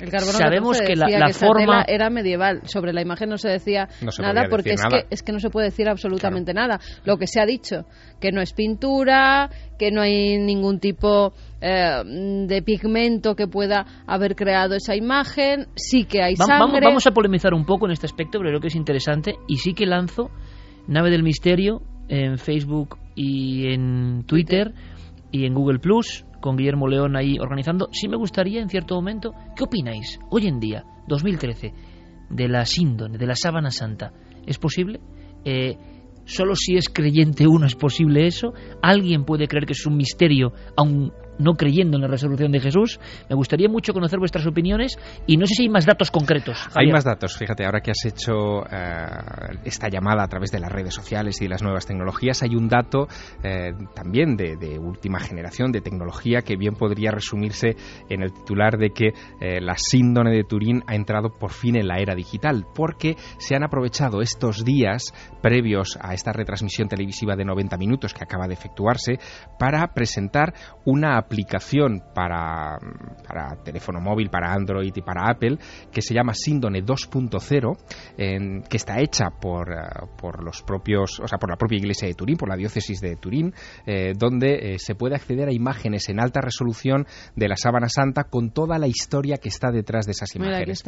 el 0.00 0.10
Sabemos 0.10 0.80
que 0.80 0.96
la, 0.96 1.28
forma 1.32 1.84
era 1.86 2.10
medieval. 2.10 2.62
Sobre 2.64 2.92
la 2.92 3.02
imagen 3.02 3.28
no 3.28 3.38
se 3.38 3.48
decía 3.48 3.88
nada 4.20 4.46
porque 4.50 4.72
es 4.72 4.82
que 4.82 5.06
es 5.10 5.22
que 5.22 5.32
no 5.32 5.38
se 5.38 5.50
puede 5.50 5.66
decir 5.66 5.88
absolutamente 5.88 6.52
nada. 6.52 6.80
Lo 7.04 7.18
que 7.18 7.26
se 7.26 7.40
ha 7.40 7.46
dicho 7.46 7.84
que 8.20 8.32
no 8.32 8.40
es 8.40 8.52
pintura, 8.52 9.48
que 9.78 9.92
no 9.92 10.00
hay 10.00 10.38
ningún 10.38 10.80
tipo 10.80 11.34
eh, 11.60 12.02
de 12.04 12.62
pigmento 12.62 13.36
que 13.36 13.46
pueda 13.46 13.86
haber 14.06 14.34
creado 14.34 14.74
esa 14.74 14.96
imagen, 14.96 15.68
sí 15.76 16.04
que 16.04 16.22
hay 16.22 16.36
sangre. 16.36 16.80
Vamos, 16.84 17.06
a 17.06 17.12
polemizar 17.12 17.54
un 17.54 17.64
poco 17.64 17.86
en 17.86 17.92
este 17.92 18.06
aspecto, 18.06 18.38
pero 18.38 18.50
creo 18.50 18.60
que 18.60 18.68
es 18.68 18.76
interesante 18.76 19.36
y 19.46 19.58
sí 19.58 19.74
que 19.74 19.86
lanzo 19.86 20.30
Nave 20.88 21.10
del 21.10 21.22
Misterio 21.22 21.82
en 22.08 22.38
Facebook 22.38 22.98
y 23.14 23.66
en 23.72 24.24
Twitter 24.26 24.74
y 25.30 25.46
en 25.46 25.54
Google 25.54 25.78
Plus 25.78 26.24
con 26.40 26.56
Guillermo 26.56 26.88
León 26.88 27.16
ahí 27.16 27.38
organizando. 27.38 27.88
Sí 27.92 28.08
me 28.08 28.16
gustaría 28.16 28.60
en 28.60 28.68
cierto 28.68 28.94
momento, 28.94 29.32
¿qué 29.56 29.64
opináis 29.64 30.18
hoy 30.30 30.46
en 30.46 30.60
día, 30.60 30.84
2013, 31.08 31.72
de 32.30 32.48
la 32.48 32.64
síndone, 32.64 33.18
de 33.18 33.26
la 33.26 33.36
sábana 33.36 33.70
santa? 33.70 34.12
¿Es 34.46 34.58
posible? 34.58 35.00
Eh, 35.44 35.76
Solo 36.24 36.54
si 36.54 36.76
es 36.76 36.88
creyente 36.88 37.46
uno 37.46 37.66
es 37.66 37.74
posible 37.74 38.26
eso. 38.26 38.52
Alguien 38.80 39.24
puede 39.24 39.48
creer 39.48 39.66
que 39.66 39.72
es 39.72 39.86
un 39.86 39.96
misterio, 39.96 40.52
aun 40.76 41.12
no 41.38 41.54
creyendo 41.54 41.96
en 41.96 42.02
la 42.02 42.08
resolución 42.08 42.52
de 42.52 42.60
Jesús. 42.60 43.00
Me 43.28 43.36
gustaría 43.36 43.68
mucho 43.68 43.92
conocer 43.92 44.18
vuestras 44.18 44.46
opiniones 44.46 44.98
y 45.26 45.36
no 45.36 45.46
sé 45.46 45.54
si 45.54 45.62
hay 45.64 45.68
más 45.68 45.86
datos 45.86 46.10
concretos. 46.10 46.68
Hay 46.74 46.90
más 46.90 47.04
datos, 47.04 47.36
fíjate, 47.36 47.64
ahora 47.64 47.80
que 47.80 47.90
has 47.90 48.04
hecho 48.04 48.64
eh, 48.70 49.58
esta 49.64 49.88
llamada 49.88 50.24
a 50.24 50.28
través 50.28 50.50
de 50.50 50.60
las 50.60 50.70
redes 50.70 50.94
sociales 50.94 51.40
y 51.40 51.44
de 51.44 51.50
las 51.50 51.62
nuevas 51.62 51.86
tecnologías, 51.86 52.42
hay 52.42 52.54
un 52.54 52.68
dato 52.68 53.08
eh, 53.42 53.72
también 53.94 54.36
de, 54.36 54.52
última 54.78 55.20
generación 55.20 55.70
de 55.70 55.80
tecnología 55.80 56.40
que 56.42 56.56
bien 56.56 56.74
podría 56.74 57.10
resumirse 57.10 57.76
en 58.08 58.22
el 58.22 58.32
titular 58.32 58.78
de 58.78 58.90
que 58.90 59.08
eh, 59.40 59.60
la 59.60 59.74
síndrome 59.76 60.30
de 60.30 60.44
Turín 60.44 60.82
ha 60.86 60.94
entrado 60.94 61.30
por 61.30 61.52
fin 61.52 61.76
en 61.76 61.88
la 61.88 61.98
era 61.98 62.14
digital, 62.14 62.66
porque 62.74 63.16
se 63.38 63.54
han 63.54 63.64
aprovechado 63.64 64.22
estos 64.22 64.64
días 64.64 65.12
previos 65.42 65.98
a 66.00 66.14
esta 66.14 66.32
retransmisión 66.32 66.88
televisiva 66.88 67.36
de 67.36 67.44
90 67.44 67.76
minutos 67.76 68.14
que 68.14 68.24
acaba 68.24 68.46
de 68.46 68.54
efectuarse 68.54 69.18
para 69.58 69.92
presentar 69.92 70.54
una 70.84 71.21
aplicación 71.22 72.02
para, 72.14 72.78
para 73.26 73.56
teléfono 73.62 74.00
móvil, 74.00 74.30
para 74.30 74.52
Android 74.52 74.92
y 74.94 75.02
para 75.02 75.30
Apple, 75.30 75.58
que 75.90 76.02
se 76.02 76.14
llama 76.14 76.34
Sindone 76.34 76.84
2.0, 76.84 78.68
que 78.68 78.76
está 78.76 79.00
hecha 79.00 79.30
por, 79.40 79.72
eh, 79.72 79.76
por 80.16 80.44
los 80.44 80.62
propios, 80.62 81.20
o 81.20 81.26
sea, 81.26 81.38
por 81.38 81.50
la 81.50 81.56
propia 81.56 81.78
Iglesia 81.78 82.08
de 82.08 82.14
Turín, 82.14 82.36
por 82.36 82.48
la 82.48 82.56
diócesis 82.56 83.00
de 83.00 83.16
Turín, 83.16 83.54
eh, 83.86 84.12
donde 84.16 84.74
eh, 84.74 84.78
se 84.78 84.94
puede 84.94 85.14
acceder 85.14 85.48
a 85.48 85.52
imágenes 85.52 86.08
en 86.08 86.20
alta 86.20 86.40
resolución 86.40 87.06
de 87.36 87.48
la 87.48 87.56
Sábana 87.56 87.88
Santa 87.88 88.24
con 88.24 88.50
toda 88.50 88.78
la 88.78 88.86
historia 88.86 89.36
que 89.36 89.48
está 89.48 89.70
detrás 89.70 90.06
de 90.06 90.12
esas 90.12 90.34
imágenes. 90.34 90.82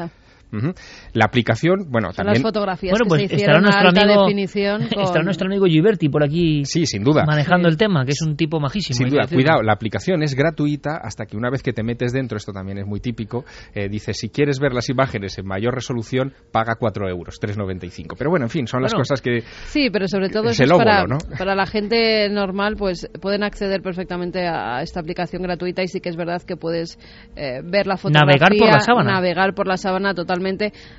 La 1.12 1.24
aplicación, 1.24 1.90
bueno, 1.90 2.12
también... 2.12 2.34
las 2.34 2.42
fotografías 2.42 2.92
bueno, 2.92 3.06
pues 3.08 3.30
estará 3.30 3.60
nuestro 3.60 3.88
amigo, 3.88 4.22
definición 4.22 4.82
Estará 4.82 5.22
nuestro 5.22 5.46
amigo 5.46 5.66
Giberti 5.66 6.08
por 6.08 6.22
aquí 6.22 6.64
sí, 6.64 6.86
sin 6.86 7.02
duda. 7.02 7.24
manejando 7.26 7.68
el 7.68 7.76
tema, 7.76 8.04
que 8.04 8.12
es 8.12 8.22
un 8.22 8.36
tipo 8.36 8.60
majísimo. 8.60 8.96
Sin 8.96 9.08
duda, 9.08 9.26
cuidado, 9.26 9.62
la 9.62 9.72
aplicación 9.72 10.22
es 10.22 10.34
gratuita 10.34 10.98
hasta 11.02 11.26
que 11.26 11.36
una 11.36 11.50
vez 11.50 11.62
que 11.62 11.72
te 11.72 11.82
metes 11.82 12.12
dentro, 12.12 12.36
esto 12.36 12.52
también 12.52 12.78
es 12.78 12.86
muy 12.86 13.00
típico, 13.00 13.44
eh, 13.74 13.88
dice, 13.88 14.14
si 14.14 14.28
quieres 14.28 14.60
ver 14.60 14.72
las 14.72 14.88
imágenes 14.88 15.38
en 15.38 15.46
mayor 15.46 15.74
resolución, 15.74 16.32
paga 16.52 16.76
4 16.78 17.08
euros, 17.08 17.40
3,95. 17.40 18.14
Pero 18.16 18.30
bueno, 18.30 18.46
en 18.46 18.50
fin, 18.50 18.66
son 18.66 18.82
las 18.82 18.94
cosas 18.94 19.20
que... 19.20 19.42
Sí, 19.66 19.90
pero 19.90 20.06
sobre 20.08 20.28
todo 20.28 20.50
es, 20.50 20.58
para, 20.58 21.04
para 21.38 21.54
la 21.54 21.66
gente 21.66 22.28
normal, 22.30 22.76
pues 22.76 23.08
pueden 23.20 23.42
acceder 23.42 23.82
perfectamente 23.82 24.46
a 24.46 24.82
esta 24.82 25.00
aplicación 25.00 25.42
gratuita 25.42 25.82
y 25.82 25.88
sí 25.88 26.00
que 26.00 26.08
es 26.08 26.16
verdad 26.16 26.42
que 26.42 26.56
puedes 26.56 26.98
eh, 27.36 27.60
ver 27.64 27.86
la 27.86 27.96
fotografía... 27.96 28.26
Navegar 28.26 28.52
por 28.58 28.68
la 28.68 28.80
sábana. 28.80 29.12
Navegar 29.12 29.54
por 29.54 29.66
la 29.66 29.76
sábana 29.76 30.14
totalmente. 30.14 30.33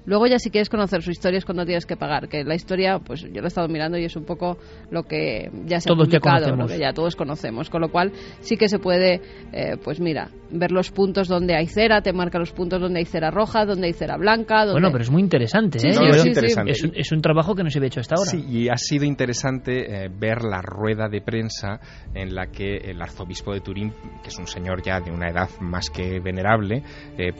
Luego 0.06 0.28
ya 0.28 0.40
si 0.40 0.50
quieres 0.50 0.70
conocer 0.70 1.02
su 1.02 1.12
historia 1.12 1.38
es 1.38 1.46
cuando 1.46 1.66
tienes 1.66 1.86
que 1.86 1.98
pagar, 1.98 2.28
que 2.28 2.44
la 2.44 2.56
historia, 2.56 3.00
pues 3.00 3.22
yo 3.22 3.42
la 3.42 3.44
he 3.44 3.48
estado 3.48 3.68
mirando 3.68 3.98
y 3.98 4.06
es 4.06 4.16
un 4.16 4.26
poco 4.26 4.58
lo 4.92 5.04
que 5.04 5.50
ya 5.66 5.80
se 5.80 5.92
ha 5.92 5.96
publicado, 5.96 6.56
lo 6.56 6.68
que 6.68 6.80
ya 6.80 6.94
todos 6.94 7.16
conocemos, 7.16 7.70
con 7.70 7.82
lo 7.82 7.90
cual 7.90 8.12
sí 8.40 8.58
que 8.58 8.68
se 8.68 8.80
puede 8.80 9.22
eh, 9.52 9.78
pues 9.84 10.00
mira, 10.00 10.30
ver 10.52 10.72
los 10.72 10.92
puntos 10.92 11.28
donde 11.28 11.56
hay 11.56 11.68
cera, 11.68 12.02
te 12.02 12.14
marca 12.14 12.40
los 12.40 12.52
puntos 12.52 12.82
donde 12.82 13.00
hay 13.00 13.06
cera 13.06 13.32
roja, 13.32 13.66
donde 13.66 13.88
hay 13.88 13.94
cera 13.94 14.18
blanca. 14.18 14.66
Bueno, 14.72 14.92
pero 14.92 15.04
es 15.04 15.12
muy 15.12 15.22
interesante, 15.22 15.78
¿eh? 15.78 15.92
es, 16.96 17.12
un, 17.12 17.22
trabajo 17.22 17.56
que 17.56 17.64
no 17.64 17.70
se 17.70 17.80
había 17.80 17.88
hecho 17.88 18.02
hasta 18.02 18.16
ahora. 18.16 18.30
Sí, 18.30 18.44
y 18.48 18.70
ha 18.70 18.78
sido 18.78 19.06
interesante 19.06 20.06
eh, 20.06 20.10
ver 20.10 20.44
la 20.44 20.62
rueda 20.62 21.08
de 21.08 21.22
prensa 21.22 21.80
en 22.14 22.36
la 22.36 22.48
que 22.48 22.78
el 22.78 23.02
arzobispo 23.02 23.54
de 23.54 23.62
Turín, 23.62 23.94
que 24.22 24.30
es 24.30 24.38
un 24.38 24.48
señor 24.48 24.82
ya 24.84 25.00
de 25.00 25.12
una 25.12 25.30
edad 25.30 25.50
más 25.60 25.90
que 25.90 26.20
venerable, 26.20 26.84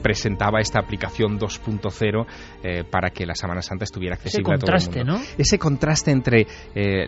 presentaba 0.02 0.60
esta 0.60 0.80
aplicación 0.80 1.38
2.0 1.38 1.85
para 2.90 3.10
que 3.10 3.26
la 3.26 3.34
Semana 3.34 3.62
Santa 3.62 3.84
estuviera 3.84 4.14
accesible 4.14 4.54
a 4.54 4.58
todo 4.58 4.72
el 4.74 4.82
mundo. 4.82 5.04
¿no? 5.04 5.20
Ese 5.38 5.58
contraste 5.58 6.10
entre 6.10 6.46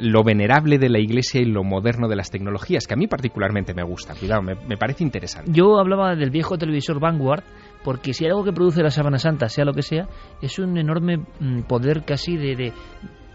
lo 0.00 0.22
venerable 0.22 0.78
de 0.78 0.88
la 0.88 0.98
Iglesia 0.98 1.40
y 1.40 1.44
lo 1.44 1.64
moderno 1.64 2.08
de 2.08 2.16
las 2.16 2.30
tecnologías, 2.30 2.86
que 2.86 2.94
a 2.94 2.96
mí 2.96 3.06
particularmente 3.06 3.74
me 3.74 3.82
gusta. 3.82 4.14
Cuidado, 4.14 4.42
me, 4.42 4.54
me 4.54 4.76
parece 4.76 5.04
interesante. 5.04 5.50
Yo 5.52 5.78
hablaba 5.78 6.14
del 6.14 6.30
viejo 6.30 6.58
televisor 6.58 7.00
Vanguard, 7.00 7.44
porque 7.84 8.12
si 8.12 8.24
hay 8.24 8.30
algo 8.30 8.44
que 8.44 8.52
produce 8.52 8.82
la 8.82 8.90
sábana 8.90 9.18
santa, 9.18 9.48
sea 9.48 9.64
lo 9.64 9.72
que 9.72 9.82
sea, 9.82 10.08
es 10.42 10.58
un 10.58 10.76
enorme 10.76 11.18
mm, 11.18 11.62
poder 11.62 12.04
casi 12.04 12.36
de, 12.36 12.72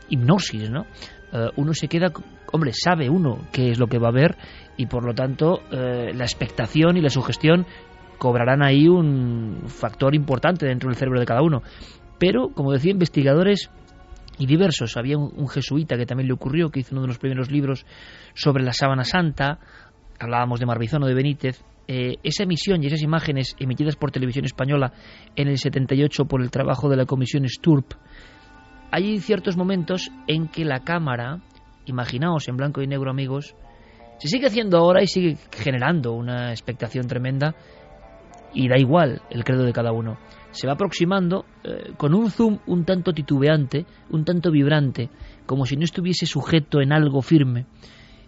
hipnosis, 0.09 0.69
¿no? 0.69 0.85
Eh, 1.31 1.49
uno 1.55 1.73
se 1.73 1.87
queda, 1.87 2.11
hombre, 2.51 2.71
sabe 2.73 3.09
uno 3.09 3.39
qué 3.51 3.71
es 3.71 3.79
lo 3.79 3.87
que 3.87 3.99
va 3.99 4.09
a 4.09 4.13
ver 4.13 4.37
y 4.77 4.85
por 4.87 5.05
lo 5.05 5.13
tanto 5.13 5.61
eh, 5.71 6.11
la 6.13 6.23
expectación 6.23 6.97
y 6.97 7.01
la 7.01 7.09
sugestión 7.09 7.65
cobrarán 8.17 8.63
ahí 8.63 8.87
un 8.87 9.63
factor 9.67 10.15
importante 10.15 10.65
dentro 10.65 10.89
del 10.89 10.97
cerebro 10.97 11.19
de 11.19 11.25
cada 11.25 11.41
uno. 11.41 11.61
Pero, 12.19 12.49
como 12.49 12.71
decía, 12.71 12.91
investigadores 12.91 13.69
y 14.37 14.45
diversos. 14.45 14.97
Había 14.97 15.17
un, 15.17 15.47
jesuita 15.47 15.97
que 15.97 16.05
también 16.05 16.27
le 16.27 16.33
ocurrió, 16.33 16.69
que 16.69 16.79
hizo 16.79 16.93
uno 16.93 17.01
de 17.01 17.07
los 17.07 17.19
primeros 17.19 17.51
libros 17.51 17.85
sobre 18.33 18.63
la 18.63 18.73
sábana 18.73 19.03
santa. 19.03 19.59
Hablábamos 20.19 20.59
de 20.59 20.65
Marbizón 20.65 21.03
de 21.03 21.13
Benítez. 21.13 21.63
Eh, 21.87 22.15
esa 22.23 22.43
emisión 22.43 22.81
y 22.81 22.87
esas 22.87 23.01
imágenes 23.01 23.55
emitidas 23.59 23.97
por 23.97 24.11
televisión 24.11 24.45
española 24.45 24.93
en 25.35 25.49
el 25.49 25.57
78 25.57 26.25
por 26.25 26.41
el 26.41 26.49
trabajo 26.49 26.87
de 26.87 26.95
la 26.95 27.05
comisión 27.05 27.45
Sturp, 27.45 27.95
hay 28.95 29.19
ciertos 29.19 29.57
momentos 29.57 30.11
en 30.27 30.47
que 30.47 30.63
la 30.65 30.81
cámara, 30.81 31.41
imaginaos 31.87 32.47
en 32.47 32.55
blanco 32.55 32.83
y 32.83 32.87
negro 32.87 33.09
amigos, 33.09 33.55
se 34.19 34.27
sigue 34.27 34.45
haciendo 34.45 34.77
ahora 34.77 35.01
y 35.01 35.07
sigue 35.07 35.35
generando 35.51 36.13
una 36.13 36.51
expectación 36.51 37.07
tremenda 37.07 37.55
y 38.53 38.67
da 38.67 38.77
igual 38.77 39.21
el 39.29 39.43
credo 39.43 39.63
de 39.63 39.73
cada 39.73 39.91
uno. 39.91 40.17
Se 40.51 40.67
va 40.67 40.73
aproximando 40.73 41.45
eh, 41.63 41.93
con 41.97 42.13
un 42.13 42.29
zoom 42.29 42.59
un 42.67 42.85
tanto 42.85 43.13
titubeante, 43.13 43.85
un 44.11 44.23
tanto 44.23 44.51
vibrante, 44.51 45.09
como 45.45 45.65
si 45.65 45.75
no 45.75 45.83
estuviese 45.83 46.25
sujeto 46.25 46.81
en 46.81 46.93
algo 46.93 47.21
firme. 47.21 47.65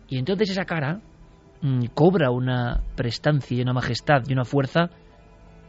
Y 0.07 0.17
entonces 0.17 0.49
esa 0.51 0.65
cara, 0.65 1.01
Mm, 1.61 1.85
cobra 1.95 2.29
una 2.29 2.83
prestancia 2.95 3.57
y 3.57 3.61
una 3.61 3.73
majestad 3.73 4.21
y 4.27 4.33
una 4.33 4.45
fuerza 4.45 4.89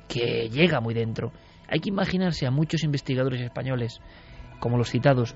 que 0.09 0.51
llega 0.51 0.79
muy 0.81 0.93
dentro. 0.93 1.33
Hay 1.71 1.81
que 1.81 1.89
imaginarse 1.89 2.47
a 2.47 2.51
muchos 2.51 2.85
investigadores 2.85 3.41
españoles, 3.41 4.01
como 4.61 4.77
los 4.77 4.91
citados, 4.91 5.35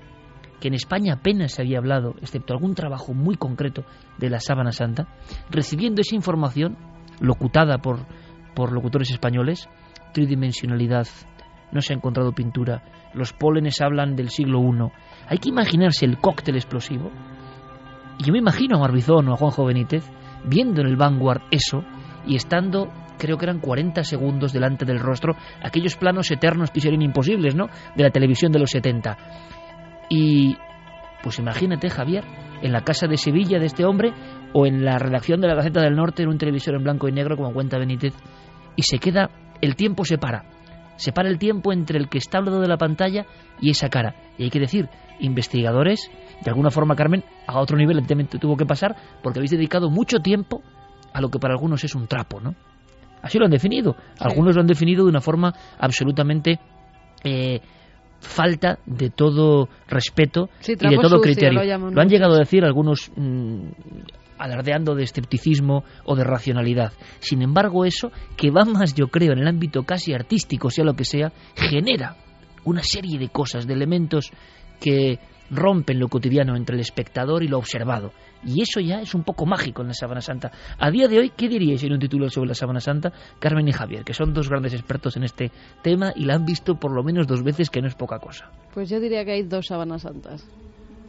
que 0.59 0.67
en 0.67 0.75
España 0.75 1.15
apenas 1.15 1.53
se 1.53 1.63
había 1.63 1.79
hablado, 1.79 2.13
excepto 2.21 2.53
algún 2.53 2.75
trabajo 2.75 3.13
muy 3.13 3.37
concreto 3.37 3.85
de 4.19 4.29
la 4.29 4.39
sábana 4.39 4.71
santa, 4.71 5.07
recibiendo 5.49 6.01
esa 6.01 6.15
información 6.15 6.77
locutada 7.19 7.79
por, 7.79 8.05
por 8.55 8.71
locutores 8.71 9.11
españoles, 9.11 9.69
tridimensionalidad, 10.13 11.07
no 11.71 11.81
se 11.81 11.93
ha 11.93 11.95
encontrado 11.95 12.33
pintura, 12.33 12.83
los 13.13 13.33
pólenes 13.33 13.81
hablan 13.81 14.15
del 14.15 14.29
siglo 14.29 14.59
I, 14.61 14.91
hay 15.27 15.37
que 15.37 15.49
imaginarse 15.49 16.05
el 16.05 16.17
cóctel 16.17 16.55
explosivo. 16.55 17.11
Y 18.19 18.25
yo 18.25 18.33
me 18.33 18.39
imagino 18.39 18.77
a 18.77 18.79
Marbizón 18.79 19.27
o 19.29 19.33
a 19.33 19.37
Juanjo 19.37 19.65
Benítez 19.65 20.03
viendo 20.45 20.81
en 20.81 20.87
el 20.87 20.95
Vanguard 20.95 21.43
eso 21.51 21.83
y 22.25 22.35
estando 22.35 22.91
creo 23.17 23.37
que 23.37 23.45
eran 23.45 23.59
40 23.59 24.03
segundos 24.03 24.51
delante 24.51 24.83
del 24.83 24.99
rostro, 24.99 25.35
aquellos 25.63 25.95
planos 25.95 26.31
eternos 26.31 26.71
que 26.71 26.81
serían 26.81 27.03
imposibles, 27.03 27.55
¿no? 27.55 27.67
De 27.95 28.03
la 28.03 28.09
televisión 28.09 28.51
de 28.51 28.57
los 28.57 28.71
70. 28.71 29.15
Y 30.09 30.57
pues 31.21 31.37
imagínate, 31.37 31.89
Javier, 31.91 32.23
en 32.63 32.71
la 32.71 32.81
casa 32.81 33.07
de 33.07 33.17
Sevilla 33.17 33.59
de 33.59 33.67
este 33.67 33.85
hombre 33.85 34.11
o 34.53 34.65
en 34.65 34.83
la 34.83 34.97
redacción 34.97 35.41
de 35.41 35.47
la 35.47 35.55
Gaceta 35.55 35.81
del 35.81 35.95
Norte 35.95 36.23
en 36.23 36.29
un 36.29 36.37
televisor 36.37 36.75
en 36.75 36.83
blanco 36.83 37.07
y 37.07 37.11
negro, 37.11 37.37
como 37.37 37.53
cuenta 37.53 37.77
Benítez, 37.77 38.13
y 38.75 38.83
se 38.83 38.99
queda, 38.99 39.29
el 39.61 39.75
tiempo 39.75 40.05
se 40.05 40.17
para. 40.17 40.45
Se 40.95 41.11
para 41.11 41.29
el 41.29 41.39
tiempo 41.39 41.73
entre 41.73 41.97
el 41.97 42.09
que 42.09 42.17
está 42.17 42.37
al 42.37 42.45
lado 42.45 42.61
de 42.61 42.67
la 42.67 42.77
pantalla 42.77 43.25
y 43.59 43.71
esa 43.71 43.89
cara. 43.89 44.15
Y 44.37 44.43
hay 44.43 44.49
que 44.49 44.59
decir, 44.59 44.87
investigadores, 45.19 46.11
de 46.43 46.49
alguna 46.49 46.69
forma, 46.69 46.95
Carmen, 46.95 47.23
a 47.47 47.59
otro 47.59 47.77
nivel 47.77 47.97
evidentemente 47.97 48.37
tuvo 48.37 48.55
que 48.55 48.65
pasar 48.65 48.95
porque 49.23 49.39
habéis 49.39 49.51
dedicado 49.51 49.89
mucho 49.89 50.19
tiempo 50.19 50.61
a 51.13 51.21
lo 51.21 51.29
que 51.29 51.39
para 51.39 51.53
algunos 51.53 51.83
es 51.83 51.95
un 51.95 52.07
trapo, 52.07 52.39
¿no? 52.39 52.55
Así 53.21 53.37
lo 53.37 53.45
han 53.45 53.51
definido. 53.51 53.95
Algunos 54.19 54.55
lo 54.55 54.61
han 54.61 54.67
definido 54.67 55.03
de 55.03 55.09
una 55.09 55.21
forma 55.21 55.53
absolutamente 55.79 56.59
eh, 57.23 57.61
falta 58.19 58.79
de 58.85 59.09
todo 59.09 59.67
respeto 59.87 60.49
y 60.65 60.75
de 60.75 60.97
todo 60.97 61.19
criterio. 61.19 61.61
Lo, 61.91 62.01
han 62.01 62.09
llegado 62.09 62.35
a 62.35 62.39
decir 62.39 62.63
algunos 62.63 63.11
mm, 63.15 63.67
alardeando 64.41 64.95
de 64.95 65.03
escepticismo 65.03 65.83
o 66.05 66.15
de 66.15 66.23
racionalidad. 66.23 66.93
Sin 67.19 67.41
embargo, 67.41 67.85
eso, 67.85 68.11
que 68.35 68.51
va 68.51 68.65
más, 68.65 68.93
yo 68.93 69.07
creo, 69.07 69.33
en 69.33 69.39
el 69.39 69.47
ámbito 69.47 69.83
casi 69.83 70.13
artístico, 70.13 70.69
sea 70.69 70.85
lo 70.85 70.95
que 70.95 71.05
sea, 71.05 71.31
genera 71.55 72.15
una 72.63 72.83
serie 72.83 73.17
de 73.17 73.29
cosas, 73.29 73.67
de 73.67 73.73
elementos 73.73 74.31
que 74.79 75.19
rompen 75.51 75.99
lo 75.99 76.07
cotidiano 76.07 76.55
entre 76.55 76.75
el 76.75 76.81
espectador 76.81 77.43
y 77.43 77.47
lo 77.47 77.57
observado. 77.57 78.11
Y 78.43 78.61
eso 78.61 78.79
ya 78.79 79.01
es 79.01 79.13
un 79.13 79.23
poco 79.23 79.45
mágico 79.45 79.81
en 79.81 79.89
la 79.89 79.93
Sábana 79.93 80.21
Santa. 80.21 80.51
A 80.79 80.89
día 80.89 81.07
de 81.07 81.19
hoy, 81.19 81.31
¿qué 81.35 81.47
diríais 81.47 81.83
en 81.83 81.93
un 81.93 81.99
título 81.99 82.29
sobre 82.29 82.47
la 82.49 82.55
Sábana 82.55 82.79
Santa? 82.79 83.11
Carmen 83.39 83.67
y 83.67 83.71
Javier, 83.71 84.03
que 84.03 84.13
son 84.13 84.33
dos 84.33 84.49
grandes 84.49 84.73
expertos 84.73 85.17
en 85.17 85.23
este 85.23 85.51
tema 85.83 86.13
y 86.15 86.25
la 86.25 86.35
han 86.35 86.45
visto 86.45 86.75
por 86.75 86.95
lo 86.95 87.03
menos 87.03 87.27
dos 87.27 87.43
veces, 87.43 87.69
que 87.69 87.81
no 87.81 87.87
es 87.87 87.95
poca 87.95 88.17
cosa. 88.19 88.49
Pues 88.73 88.89
yo 88.89 88.99
diría 88.99 89.23
que 89.25 89.33
hay 89.33 89.43
dos 89.43 89.67
Sábanas 89.67 90.03
Santas. 90.03 90.47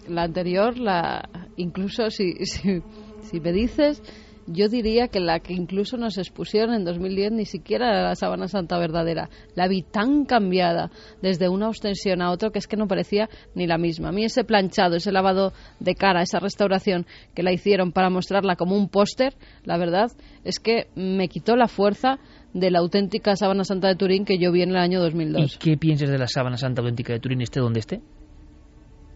La 0.09 0.25
anterior, 0.25 0.77
la 0.79 1.29
incluso 1.57 2.11
si, 2.11 2.35
si, 2.45 2.83
si 3.23 3.41
me 3.41 3.53
dices 3.53 4.03
yo 4.47 4.69
diría 4.69 5.09
que 5.09 5.21
la 5.21 5.41
que 5.41 5.53
incluso 5.53 5.97
nos 5.97 6.19
expusieron 6.19 6.75
en 6.75 6.85
2010 6.85 7.33
ni 7.33 7.45
siquiera 7.45 7.89
era 7.89 8.03
la 8.09 8.15
sábana 8.15 8.49
santa 8.49 8.79
verdadera. 8.79 9.29
La 9.55 9.69
vi 9.69 9.83
tan 9.83 10.25
cambiada 10.25 10.91
desde 11.21 11.49
una 11.49 11.69
ostensión 11.69 12.23
a 12.23 12.31
otra 12.31 12.51
que 12.51 12.59
es 12.59 12.67
que 12.67 12.77
no 12.77 12.89
parecía 12.89 13.29
ni 13.55 13.67
la 13.67 13.79
misma. 13.79 14.09
A 14.09 14.13
mí 14.13 14.25
ese 14.25 14.45
planchado, 14.45 14.97
ese 14.97 15.13
lavado 15.13 15.53
de 15.81 15.95
cara, 15.95 16.23
esa 16.23 16.41
restauración 16.41 17.07
que 17.35 17.43
la 17.43 17.53
hicieron 17.53 17.93
para 17.93 18.11
mostrarla 18.11 18.57
como 18.57 18.77
un 18.77 18.89
póster, 18.89 19.35
la 19.65 19.79
verdad 19.79 20.11
es 20.45 20.59
que 20.59 20.89
me 20.95 21.29
quitó 21.29 21.57
la 21.57 21.69
fuerza 21.69 22.19
de 22.53 22.71
la 22.71 22.81
auténtica 22.81 23.37
sábana 23.37 23.65
santa 23.65 23.89
de 23.89 23.97
Turín 23.97 24.25
que 24.25 24.39
yo 24.39 24.53
vi 24.53 24.63
en 24.63 24.71
el 24.71 24.77
año 24.77 25.01
2002. 25.01 25.55
¿Y 25.55 25.59
qué 25.59 25.77
piensas 25.77 26.11
de 26.11 26.19
la 26.19 26.27
sábana 26.27 26.57
santa 26.57 26.83
auténtica 26.83 27.13
de 27.13 27.21
Turín, 27.21 27.41
esté 27.41 27.61
donde 27.61 27.81
esté? 27.81 28.01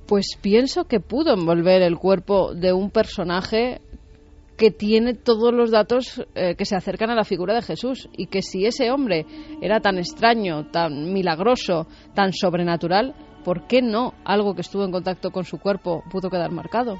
Pues 0.06 0.38
pienso 0.40 0.84
que 0.84 1.00
pudo 1.00 1.34
envolver 1.34 1.82
el 1.82 1.98
cuerpo 1.98 2.54
de 2.54 2.72
un 2.72 2.90
personaje 2.90 3.80
que 4.56 4.70
tiene 4.70 5.14
todos 5.14 5.52
los 5.52 5.70
datos 5.70 6.24
eh, 6.34 6.54
que 6.56 6.64
se 6.64 6.76
acercan 6.76 7.10
a 7.10 7.14
la 7.14 7.24
figura 7.24 7.54
de 7.54 7.62
Jesús 7.62 8.08
y 8.16 8.26
que 8.26 8.42
si 8.42 8.66
ese 8.66 8.90
hombre 8.90 9.26
era 9.60 9.80
tan 9.80 9.98
extraño, 9.98 10.70
tan 10.70 11.12
milagroso, 11.12 11.86
tan 12.14 12.32
sobrenatural, 12.32 13.14
¿por 13.44 13.66
qué 13.66 13.82
no 13.82 14.14
algo 14.24 14.54
que 14.54 14.62
estuvo 14.62 14.84
en 14.84 14.92
contacto 14.92 15.30
con 15.30 15.44
su 15.44 15.58
cuerpo 15.58 16.02
pudo 16.10 16.30
quedar 16.30 16.50
marcado? 16.50 16.96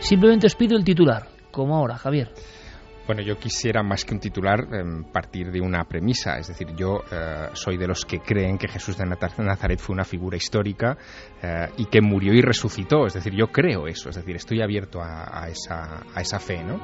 Simplemente 0.00 0.46
os 0.46 0.56
pido 0.56 0.76
el 0.76 0.84
titular, 0.84 1.28
como 1.50 1.76
ahora, 1.76 1.96
Javier. 1.96 2.32
Bueno, 3.04 3.20
yo 3.22 3.36
quisiera 3.36 3.82
más 3.82 4.04
que 4.04 4.14
un 4.14 4.20
titular 4.20 4.66
em, 4.72 5.02
partir 5.04 5.50
de 5.50 5.60
una 5.60 5.84
premisa, 5.84 6.38
es 6.38 6.46
decir, 6.46 6.68
yo 6.76 7.02
eh, 7.10 7.48
soy 7.52 7.76
de 7.76 7.88
los 7.88 8.04
que 8.04 8.20
creen 8.20 8.56
que 8.56 8.68
Jesús 8.68 8.96
de 8.96 9.04
Nazaret 9.04 9.80
fue 9.80 9.94
una 9.94 10.04
figura 10.04 10.36
histórica 10.36 10.96
eh, 11.42 11.68
y 11.78 11.86
que 11.86 12.00
murió 12.00 12.32
y 12.32 12.40
resucitó, 12.40 13.06
es 13.06 13.14
decir, 13.14 13.34
yo 13.34 13.48
creo 13.48 13.88
eso, 13.88 14.08
es 14.08 14.16
decir, 14.16 14.36
estoy 14.36 14.62
abierto 14.62 15.00
a, 15.02 15.48
esa, 15.48 16.04
a 16.14 16.20
esa 16.20 16.38
fe, 16.38 16.62
¿no? 16.62 16.80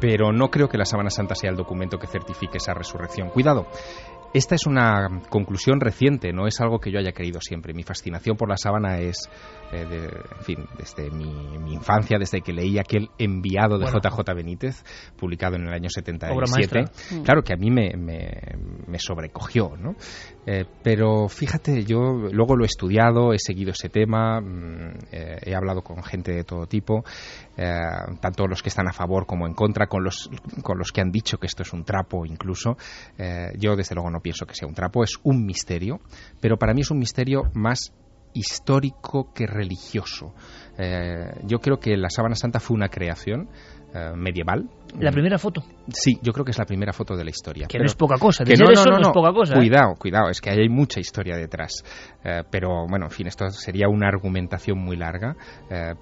Pero 0.00 0.32
no 0.32 0.50
creo 0.50 0.68
que 0.68 0.76
la 0.76 0.84
Sábana 0.84 1.08
Santa 1.08 1.36
sea 1.36 1.50
el 1.50 1.56
documento 1.56 1.98
que 1.98 2.08
certifique 2.08 2.58
esa 2.58 2.74
resurrección. 2.74 3.30
Cuidado, 3.30 3.68
esta 4.34 4.56
es 4.56 4.66
una 4.66 5.22
conclusión 5.30 5.80
reciente, 5.80 6.32
no 6.32 6.48
es 6.48 6.60
algo 6.60 6.80
que 6.80 6.90
yo 6.90 6.98
haya 6.98 7.12
creído 7.12 7.40
siempre. 7.40 7.72
Mi 7.72 7.84
fascinación 7.84 8.36
por 8.36 8.48
la 8.48 8.56
sábana 8.56 8.98
es, 8.98 9.30
eh, 9.72 9.86
en 10.38 10.44
fin, 10.44 10.66
desde 10.76 11.08
mi, 11.08 11.72
infancia, 11.72 12.18
desde 12.18 12.40
que 12.40 12.52
leí 12.52 12.76
aquel 12.78 13.10
enviado 13.16 13.78
de 13.78 13.86
JJ 13.86 14.34
Benítez, 14.34 14.82
publicado 15.16 15.54
en 15.54 15.68
el 15.68 15.72
año 15.72 15.88
77. 15.88 16.84
Mm. 17.12 17.22
Claro 17.22 17.42
que 17.42 17.54
a 17.54 17.56
mí 17.56 17.70
me, 17.70 17.92
me, 17.96 18.98
sobrecogió, 18.98 19.76
¿no? 19.78 19.94
Eh, 20.46 20.64
pero 20.82 21.28
fíjate, 21.28 21.84
yo 21.84 21.98
luego 22.32 22.56
lo 22.56 22.64
he 22.64 22.66
estudiado, 22.66 23.32
he 23.32 23.38
seguido 23.38 23.70
ese 23.70 23.88
tema, 23.88 24.40
mm, 24.40 24.98
eh, 25.12 25.38
he 25.44 25.54
hablado 25.54 25.82
con 25.82 26.02
gente 26.02 26.32
de 26.32 26.42
todo 26.42 26.66
tipo, 26.66 27.04
tanto 27.56 28.46
los 28.46 28.62
que 28.62 28.68
están 28.68 28.88
a 28.88 28.92
favor 28.92 29.26
como 29.26 29.46
en 29.46 29.54
contra, 29.54 29.86
con 29.86 30.02
los, 30.02 30.30
con 30.62 30.78
los 30.78 30.90
que 30.90 31.00
han 31.00 31.10
dicho 31.10 31.38
que 31.38 31.46
esto 31.46 31.62
es 31.62 31.72
un 31.72 31.84
trapo 31.84 32.26
incluso. 32.26 32.76
yo 33.56 33.76
desde 33.76 33.94
luego 33.94 34.10
no 34.10 34.20
pienso 34.20 34.46
que 34.46 34.54
sea 34.54 34.68
un 34.68 34.74
trapo, 34.74 35.04
es 35.04 35.18
un 35.22 35.44
misterio, 35.44 36.00
pero 36.40 36.56
para 36.56 36.74
mí 36.74 36.80
es 36.80 36.90
un 36.90 36.98
misterio 36.98 37.44
más 37.54 37.92
histórico 38.34 39.32
que 39.32 39.46
religioso. 39.46 40.34
Eh, 40.76 41.40
yo 41.44 41.58
creo 41.60 41.78
que 41.78 41.96
la 41.96 42.10
sábana 42.10 42.34
santa 42.34 42.60
fue 42.60 42.76
una 42.76 42.88
creación 42.88 43.48
eh, 43.94 44.12
medieval. 44.14 44.68
La 44.98 45.10
primera 45.10 45.38
foto. 45.38 45.62
Sí, 45.88 46.18
yo 46.22 46.32
creo 46.32 46.44
que 46.44 46.52
es 46.52 46.58
la 46.58 46.64
primera 46.64 46.92
foto 46.92 47.16
de 47.16 47.24
la 47.24 47.30
historia. 47.30 47.66
Que 47.66 47.78
no 47.78 47.84
es 47.84 47.94
poca 47.94 48.16
cosa. 48.16 48.44
Que 48.44 48.54
no, 48.56 48.70
eso 48.70 48.88
no, 48.90 49.00
es 49.00 49.08
poca 49.08 49.32
cosa. 49.32 49.54
¿eh? 49.54 49.58
Cuidado, 49.58 49.94
cuidado, 49.96 50.30
es 50.30 50.40
que 50.40 50.50
hay 50.50 50.68
mucha 50.68 51.00
historia 51.00 51.36
detrás. 51.36 51.84
Eh, 52.24 52.42
pero 52.50 52.86
bueno, 52.88 53.06
en 53.06 53.10
fin, 53.10 53.26
esto 53.26 53.48
sería 53.50 53.88
una 53.88 54.08
argumentación 54.08 54.78
muy 54.78 54.96
larga. 54.96 55.36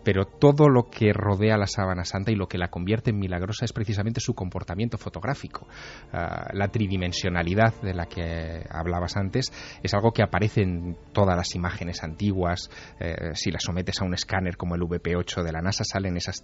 pero 0.05 0.24
todo 0.24 0.68
lo 0.68 0.84
que 0.84 1.12
rodea 1.12 1.57
la 1.57 1.66
sábana 1.66 2.05
santa 2.05 2.32
y 2.32 2.34
lo 2.34 2.47
que 2.47 2.59
la 2.59 2.68
convierte 2.68 3.11
en 3.11 3.18
milagrosa 3.18 3.64
es 3.64 3.72
precisamente 3.72 4.20
su 4.20 4.34
comportamiento 4.34 4.99
fotográfico. 4.99 5.66
la 6.12 6.68
tridimensionalidad 6.68 7.74
de 7.82 7.95
la 7.95 8.07
que 8.07 8.64
hablabas 8.70 9.16
antes 9.16 9.53
es 9.82 9.95
algo 9.95 10.12
que 10.12 10.22
aparece 10.22 10.62
en 10.62 10.97
todas 11.12 11.36
las 11.36 11.55
imágenes 11.55 12.03
antiguas. 12.03 12.70
si 13.34 13.51
las 13.51 13.62
sometes 13.62 14.01
a 14.01 14.05
un 14.05 14.14
escáner 14.14 14.57
como 14.57 14.74
el 14.74 14.82
VP8 14.82 15.43
de 15.43 15.53
la 15.53 15.61
NASA 15.61 15.84
salen 15.84 16.16
esas 16.16 16.43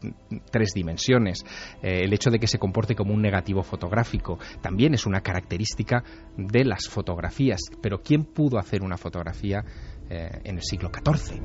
tres 0.51 0.73
dimensiones 0.75 1.45
eh, 1.83 2.01
el 2.05 2.13
hecho 2.13 2.31
de 2.31 2.38
que 2.39 2.47
se 2.47 2.59
comporte 2.59 2.95
como 2.95 3.15
un 3.15 3.23
negativo 3.23 3.63
fotográfico 3.63 4.39
también 4.61 4.95
es 4.95 5.07
una 5.07 5.21
característica 5.21 6.03
de 6.37 6.65
las 6.65 6.89
fotografías. 6.89 7.61
Pero 7.81 8.03
¿quién 8.03 8.25
pudo 8.25 8.59
hacer 8.59 8.83
una 8.83 8.97
fotografía 8.97 9.65
eh, 10.11 10.41
en 10.45 10.57
el 10.57 10.63
siglo 10.63 10.91
XIV? 10.91 11.41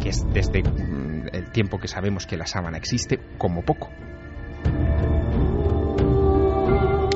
Que 0.00 0.10
es 0.10 0.24
desde 0.32 0.62
mm, 0.62 1.28
el 1.32 1.50
tiempo 1.52 1.78
que 1.78 1.88
sabemos 1.88 2.26
que 2.26 2.36
la 2.36 2.46
sábana 2.46 2.78
existe, 2.78 3.18
como 3.38 3.62
poco. 3.62 3.88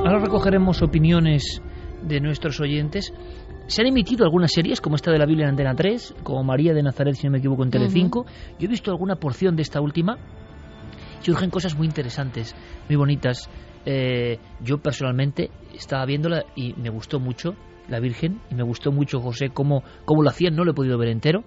Ahora 0.05 0.19
recogeremos 0.19 0.83
opiniones 0.83 1.63
de 2.03 2.21
nuestros 2.21 2.61
oyentes. 2.61 3.13
Se 3.67 3.81
han 3.81 3.89
emitido 3.89 4.25
algunas 4.25 4.53
series, 4.53 4.81
como 4.83 4.97
esta 4.97 5.11
de 5.11 5.19
la 5.19 5.25
Biblia 5.25 5.45
en 5.45 5.51
Antena 5.51 5.75
3, 5.75 6.17
como 6.23 6.45
María 6.45 6.75
de 6.75 6.83
Nazaret, 6.83 7.15
si 7.15 7.27
no 7.27 7.31
me 7.31 7.39
equivoco, 7.39 7.65
en 7.65 7.71
Telecinco. 7.71 8.27
Yo 8.59 8.67
he 8.67 8.69
visto 8.69 8.91
alguna 8.91 9.17
porción 9.17 9.57
de 9.57 9.63
esta 9.63 9.81
última 9.81 10.19
surgen 11.25 11.51
cosas 11.51 11.75
muy 11.77 11.87
interesantes, 11.87 12.55
muy 12.89 12.97
bonitas. 12.97 13.49
Eh, 13.87 14.39
yo 14.61 14.79
personalmente 14.79 15.51
estaba 15.75 16.05
viéndola 16.05 16.45
y 16.55 16.75
me 16.75 16.91
gustó 16.91 17.19
mucho 17.19 17.55
la 17.89 18.01
Virgen 18.01 18.41
y 18.51 18.55
me 18.55 18.63
gustó 18.63 18.93
mucho 18.93 19.21
José 19.21 19.51
cómo, 19.51 19.83
cómo 20.05 20.23
lo 20.23 20.31
hacían, 20.31 20.55
no 20.55 20.65
lo 20.65 20.73
he 20.73 20.75
podido 20.75 20.99
ver 20.99 21.09
entero. 21.09 21.45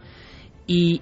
Y 0.65 1.01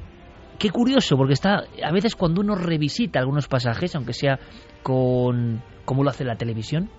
qué 0.59 0.69
curioso, 0.69 1.15
porque 1.17 1.33
está 1.33 1.63
a 1.83 1.91
veces 1.91 2.15
cuando 2.15 2.41
uno 2.41 2.55
revisita 2.55 3.19
algunos 3.19 3.47
pasajes, 3.47 3.95
aunque 3.95 4.13
sea 4.13 4.39
con 4.83 5.61
cómo 5.85 6.03
lo 6.03 6.09
hace 6.09 6.25
la 6.25 6.35
televisión, 6.35 6.89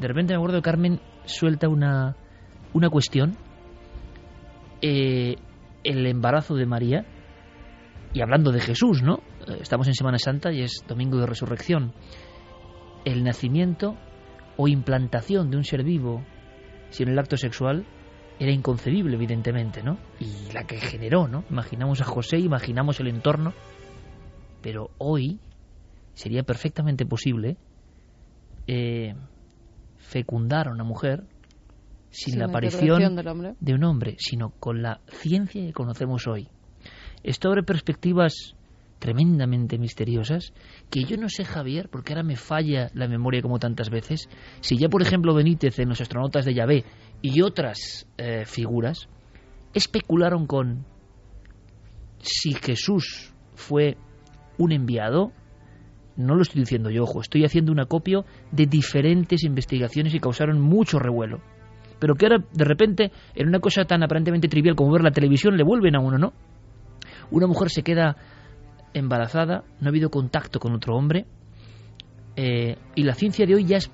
de 0.00 0.08
repente 0.08 0.32
me 0.32 0.38
acuerdo 0.38 0.58
que 0.58 0.62
Carmen 0.62 1.00
suelta 1.24 1.68
una, 1.68 2.16
una 2.72 2.88
cuestión, 2.88 3.36
eh, 4.82 5.36
el 5.84 6.06
embarazo 6.06 6.54
de 6.54 6.66
María, 6.66 7.04
y 8.12 8.20
hablando 8.20 8.52
de 8.52 8.60
Jesús, 8.60 9.02
¿no? 9.02 9.20
Eh, 9.46 9.58
estamos 9.60 9.86
en 9.88 9.94
Semana 9.94 10.18
Santa 10.18 10.52
y 10.52 10.62
es 10.62 10.84
Domingo 10.86 11.18
de 11.18 11.26
Resurrección. 11.26 11.92
El 13.04 13.24
nacimiento 13.24 13.96
o 14.56 14.68
implantación 14.68 15.50
de 15.50 15.56
un 15.56 15.64
ser 15.64 15.82
vivo 15.84 16.24
sin 16.90 17.08
el 17.08 17.18
acto 17.18 17.36
sexual 17.36 17.84
era 18.38 18.50
inconcebible, 18.50 19.14
evidentemente, 19.16 19.82
¿no? 19.82 19.98
Y 20.20 20.52
la 20.52 20.64
que 20.64 20.78
generó, 20.78 21.28
¿no? 21.28 21.44
Imaginamos 21.50 22.00
a 22.00 22.04
José, 22.04 22.38
imaginamos 22.38 22.98
el 23.00 23.08
entorno, 23.08 23.52
pero 24.62 24.90
hoy 24.98 25.40
sería 26.14 26.42
perfectamente 26.42 27.06
posible 27.06 27.56
eh, 28.66 29.14
fecundar 29.98 30.68
a 30.68 30.72
una 30.72 30.84
mujer 30.84 31.24
sin, 32.10 32.32
Sin 32.34 32.40
la 32.40 32.46
aparición 32.46 33.02
intervención 33.02 33.16
del 33.16 33.28
hombre. 33.28 33.54
de 33.60 33.74
un 33.74 33.84
hombre, 33.84 34.16
sino 34.18 34.50
con 34.50 34.82
la 34.82 35.00
ciencia 35.08 35.64
que 35.64 35.72
conocemos 35.72 36.26
hoy. 36.26 36.48
Esto 37.22 37.48
abre 37.48 37.62
perspectivas 37.62 38.54
tremendamente 38.98 39.78
misteriosas 39.78 40.52
que 40.90 41.04
yo 41.04 41.16
no 41.16 41.28
sé, 41.28 41.44
Javier, 41.44 41.88
porque 41.90 42.12
ahora 42.12 42.22
me 42.22 42.36
falla 42.36 42.90
la 42.94 43.08
memoria 43.08 43.42
como 43.42 43.58
tantas 43.58 43.90
veces, 43.90 44.28
si 44.60 44.78
ya, 44.78 44.88
por 44.88 45.02
ejemplo, 45.02 45.34
Benítez 45.34 45.78
en 45.78 45.88
los 45.88 46.00
astronautas 46.00 46.44
de 46.44 46.54
Yahvé 46.54 46.84
y 47.22 47.42
otras 47.42 48.06
eh, 48.16 48.44
figuras 48.46 49.08
especularon 49.74 50.46
con 50.46 50.86
si 52.18 52.54
Jesús 52.54 53.34
fue 53.54 53.96
un 54.56 54.72
enviado, 54.72 55.32
no 56.16 56.34
lo 56.34 56.42
estoy 56.42 56.60
diciendo 56.60 56.90
yo, 56.90 57.02
ojo, 57.02 57.20
estoy 57.20 57.44
haciendo 57.44 57.72
un 57.72 57.80
acopio 57.80 58.24
de 58.52 58.66
diferentes 58.66 59.44
investigaciones 59.44 60.12
que 60.12 60.20
causaron 60.20 60.60
mucho 60.60 60.98
revuelo. 60.98 61.40
Pero 61.98 62.14
que 62.14 62.26
ahora, 62.26 62.44
de 62.52 62.64
repente, 62.64 63.12
en 63.34 63.48
una 63.48 63.60
cosa 63.60 63.84
tan 63.84 64.02
aparentemente 64.02 64.48
trivial 64.48 64.76
como 64.76 64.92
ver 64.92 65.02
la 65.02 65.10
televisión, 65.10 65.56
le 65.56 65.64
vuelven 65.64 65.96
a 65.96 66.00
uno, 66.00 66.18
¿no? 66.18 66.32
Una 67.30 67.46
mujer 67.46 67.70
se 67.70 67.82
queda 67.82 68.16
embarazada, 68.94 69.64
no 69.80 69.86
ha 69.86 69.90
habido 69.90 70.10
contacto 70.10 70.58
con 70.58 70.72
otro 70.72 70.96
hombre, 70.96 71.26
eh, 72.36 72.76
y 72.94 73.02
la 73.02 73.14
ciencia 73.14 73.46
de 73.46 73.54
hoy 73.54 73.64
ya 73.64 73.76
es, 73.76 73.90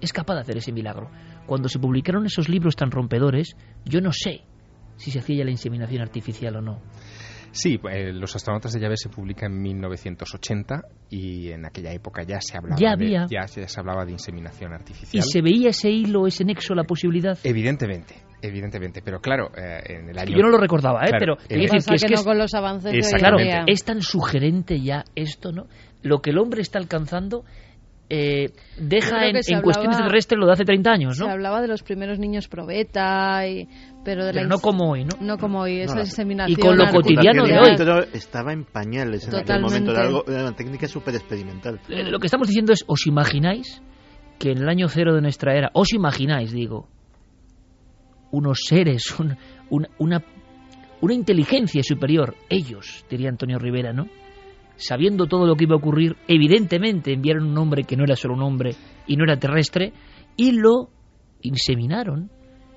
es 0.00 0.12
capaz 0.12 0.34
de 0.34 0.40
hacer 0.40 0.56
ese 0.58 0.72
milagro. 0.72 1.10
Cuando 1.46 1.68
se 1.68 1.78
publicaron 1.78 2.24
esos 2.26 2.48
libros 2.48 2.76
tan 2.76 2.90
rompedores, 2.90 3.56
yo 3.84 4.00
no 4.00 4.12
sé 4.12 4.42
si 4.96 5.10
se 5.10 5.18
hacía 5.18 5.38
ya 5.38 5.44
la 5.44 5.50
inseminación 5.50 6.02
artificial 6.02 6.56
o 6.56 6.62
no. 6.62 6.80
Sí, 7.52 7.78
eh, 7.90 8.12
Los 8.12 8.34
astronautas 8.34 8.72
de 8.72 8.80
llave 8.80 8.96
se 8.96 9.08
publica 9.08 9.46
en 9.46 9.60
1980 9.60 10.82
y 11.10 11.50
en 11.50 11.64
aquella 11.66 11.92
época 11.92 12.22
ya 12.22 12.40
se 12.40 12.56
hablaba, 12.56 12.76
Ya 12.80 12.96
de, 12.96 13.04
había. 13.16 13.26
ya 13.30 13.46
se 13.46 13.66
se 13.68 13.80
hablaba 13.80 14.04
de 14.04 14.12
inseminación 14.12 14.72
¿Y 14.72 14.74
artificial. 14.74 15.22
se 15.22 15.42
veía 15.42 15.70
ese 15.70 15.90
hilo, 15.90 16.26
ese 16.26 16.44
nexo, 16.44 16.74
la 16.74 16.84
posibilidad? 16.84 17.38
Evidentemente, 17.44 18.14
evidentemente, 18.40 19.02
pero 19.04 19.20
claro, 19.20 19.50
eh, 19.56 19.80
en 19.86 20.08
el 20.10 20.18
año... 20.18 20.36
Yo 20.36 20.42
no 20.42 20.48
lo 20.50 20.58
recordaba, 20.58 21.00
¿eh? 21.04 21.08
Claro, 21.10 21.36
pero 21.36 21.60
el- 21.60 21.60
decir 21.70 21.84
que 21.88 21.94
es 21.94 22.02
que 22.02 22.08
no 22.08 22.14
es- 22.20 22.24
con 22.24 22.38
los 22.38 22.54
avances 22.54 22.92
de 22.92 23.18
Claro, 23.18 23.36
es 23.66 23.84
tan 23.84 24.00
sugerente 24.02 24.80
ya 24.80 25.04
esto, 25.14 25.52
¿no? 25.52 25.66
Lo 26.02 26.20
que 26.20 26.30
el 26.30 26.38
hombre 26.38 26.62
está 26.62 26.78
alcanzando 26.78 27.44
eh, 28.14 28.50
deja 28.78 29.26
en, 29.26 29.42
se 29.42 29.54
en 29.54 29.62
cuestiones 29.62 29.96
hablaba- 29.96 30.10
terrestres 30.10 30.38
lo 30.38 30.46
de 30.46 30.52
hace 30.52 30.64
30 30.64 30.90
años, 30.90 31.16
Se 31.16 31.24
¿no? 31.24 31.30
hablaba 31.30 31.62
de 31.62 31.68
los 31.68 31.82
primeros 31.82 32.18
niños 32.18 32.46
probeta, 32.46 33.46
y, 33.48 33.66
pero 34.04 34.24
de 34.24 34.32
Pero 34.32 34.42
la 34.44 34.48
no 34.48 34.58
como 34.58 34.90
hoy, 34.90 35.04
¿no? 35.04 35.10
No 35.20 35.38
como 35.38 35.60
hoy, 35.60 35.80
esa 35.80 36.00
inseminación 36.00 36.58
Y 36.58 36.62
con 36.62 36.76
lo 36.76 36.86
cotidiano 36.90 37.44
de 37.44 37.52
El 37.54 37.58
hoy. 37.90 38.04
estaba 38.12 38.52
en 38.52 38.64
pañales 38.64 39.24
en 39.24 39.30
aquel 39.30 39.40
Totalmente. 39.42 39.70
momento, 39.80 39.92
era, 39.92 40.02
algo, 40.08 40.24
era 40.26 40.42
una 40.42 40.56
técnica 40.56 40.88
súper 40.88 41.14
experimental. 41.14 41.80
Eh, 41.88 42.04
Lo 42.10 42.18
que 42.18 42.26
estamos 42.26 42.48
diciendo 42.48 42.72
es, 42.72 42.84
¿os 42.86 43.06
imagináis 43.06 43.82
que 44.38 44.50
en 44.50 44.58
el 44.58 44.68
año 44.68 44.88
cero 44.88 45.14
de 45.14 45.20
nuestra 45.22 45.54
era, 45.56 45.70
os 45.74 45.92
imagináis, 45.92 46.50
digo, 46.52 46.88
unos 48.30 48.60
seres, 48.66 49.18
un- 49.20 49.36
un- 49.70 49.88
una, 49.98 50.22
una 51.00 51.14
inteligencia 51.14 51.82
superior, 51.82 52.34
ellos, 52.48 53.04
diría 53.10 53.28
Antonio 53.28 53.58
Rivera, 53.58 53.92
¿no? 53.92 54.06
Sabiendo 54.76 55.26
todo 55.26 55.46
lo 55.46 55.54
que 55.54 55.64
iba 55.64 55.74
a 55.74 55.78
ocurrir, 55.78 56.16
evidentemente 56.26 57.12
enviaron 57.12 57.44
un 57.44 57.58
hombre 57.58 57.84
que 57.84 57.96
no 57.96 58.04
era 58.04 58.16
solo 58.16 58.34
un 58.34 58.42
hombre 58.42 58.74
y 59.06 59.16
no 59.16 59.24
era 59.24 59.36
terrestre, 59.38 59.92
y 60.36 60.52
lo 60.52 60.88
inseminaron 61.42 62.30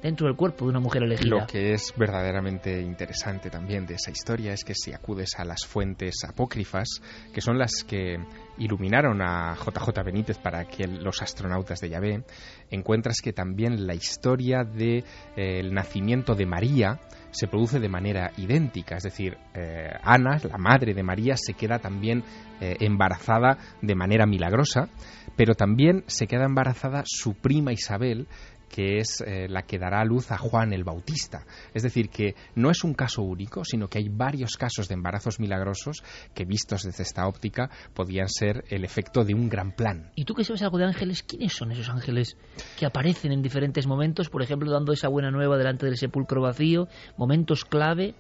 dentro 0.06 0.28
del 0.28 0.36
cuerpo 0.36 0.66
de 0.66 0.70
una 0.70 0.80
mujer 0.80 1.02
elegida. 1.02 1.40
Lo 1.40 1.48
que 1.48 1.74
es 1.74 1.92
verdaderamente 1.98 2.80
interesante 2.80 3.50
también 3.50 3.88
de 3.88 3.96
esa 3.96 4.12
historia 4.12 4.54
es 4.54 4.64
que 4.64 4.76
si 4.76 4.94
acudes 4.94 5.32
a 5.40 5.46
las 5.46 5.66
fuentes 5.66 6.24
apócrifas, 6.30 7.02
que 7.34 7.42
son 7.42 7.58
las 7.58 7.84
que 7.88 8.18
iluminaron 8.60 9.20
a 9.24 9.56
JJ 9.56 10.04
Benítez 10.06 10.38
para 10.38 10.66
que 10.66 10.86
los 10.86 11.24
astronautas 11.24 11.80
de 11.82 11.90
Yahvé, 11.90 12.24
encuentras 12.70 13.20
que 13.20 13.34
también 13.34 13.88
la 13.88 13.96
historia 13.96 14.64
del 14.64 15.74
nacimiento 15.74 16.36
de 16.36 16.46
María 16.46 17.00
se 17.32 17.48
produce 17.48 17.80
de 17.80 17.90
manera 17.90 18.32
idéntica, 18.38 18.96
es 18.96 19.04
decir, 19.04 19.38
eh, 19.54 19.90
Ana, 20.04 20.40
la 20.50 20.58
madre 20.58 20.94
de 20.94 21.04
María, 21.04 21.36
se 21.36 21.54
queda 21.54 21.80
también 21.80 22.24
eh, 22.62 22.78
embarazada 22.80 23.58
de 23.82 23.94
manera 23.94 24.26
milagrosa, 24.26 24.88
pero 25.36 25.54
también 25.54 26.06
se 26.08 26.28
queda 26.28 26.46
embarazada 26.46 27.04
su 27.06 27.34
prima 27.34 27.74
Isabel, 27.74 28.28
que 28.76 28.98
es 28.98 29.24
eh, 29.26 29.48
la 29.48 29.62
que 29.62 29.80
dará 29.80 30.02
a 30.02 30.04
luz 30.04 30.34
a 30.34 30.38
Juan 30.38 30.74
el 30.74 30.84
Bautista. 30.84 31.46
Es 31.74 31.82
decir, 31.82 32.10
que 32.10 32.36
no 32.56 32.70
es 32.70 32.84
un 32.84 32.94
caso 32.94 33.22
único, 33.22 33.64
sino 33.64 33.88
que 33.88 34.00
hay 34.00 34.10
varios 34.10 34.58
casos 34.58 34.90
de 34.90 34.96
embarazos 34.96 35.40
milagrosos 35.40 36.04
que, 36.34 36.44
vistos 36.44 36.84
desde 36.84 37.04
esta 37.04 37.26
óptica, 37.26 37.70
podían 37.94 38.28
ser 38.28 38.66
el 38.68 38.84
efecto 38.84 39.24
de 39.24 39.34
un 39.34 39.48
gran 39.48 39.72
plan. 39.72 40.12
¿Y 40.16 40.26
tú 40.26 40.34
que 40.34 40.44
sabes 40.44 40.62
algo 40.62 40.78
de 40.78 40.84
ángeles? 40.84 41.24
¿Quiénes 41.24 41.54
son 41.54 41.72
esos 41.72 41.88
ángeles 41.88 42.36
que 42.78 42.86
aparecen 42.86 43.32
en 43.32 43.42
diferentes 43.42 43.88
momentos? 43.88 44.30
Por 44.30 44.44
ejemplo, 44.44 44.70
dando 44.70 44.92
esa 44.92 45.08
buena 45.08 45.32
nueva 45.32 45.58
delante 45.58 45.86
del 45.86 45.96
sepulcro 45.96 46.42
vacío, 46.42 46.90
momentos 47.16 47.64
clave, 47.64 48.14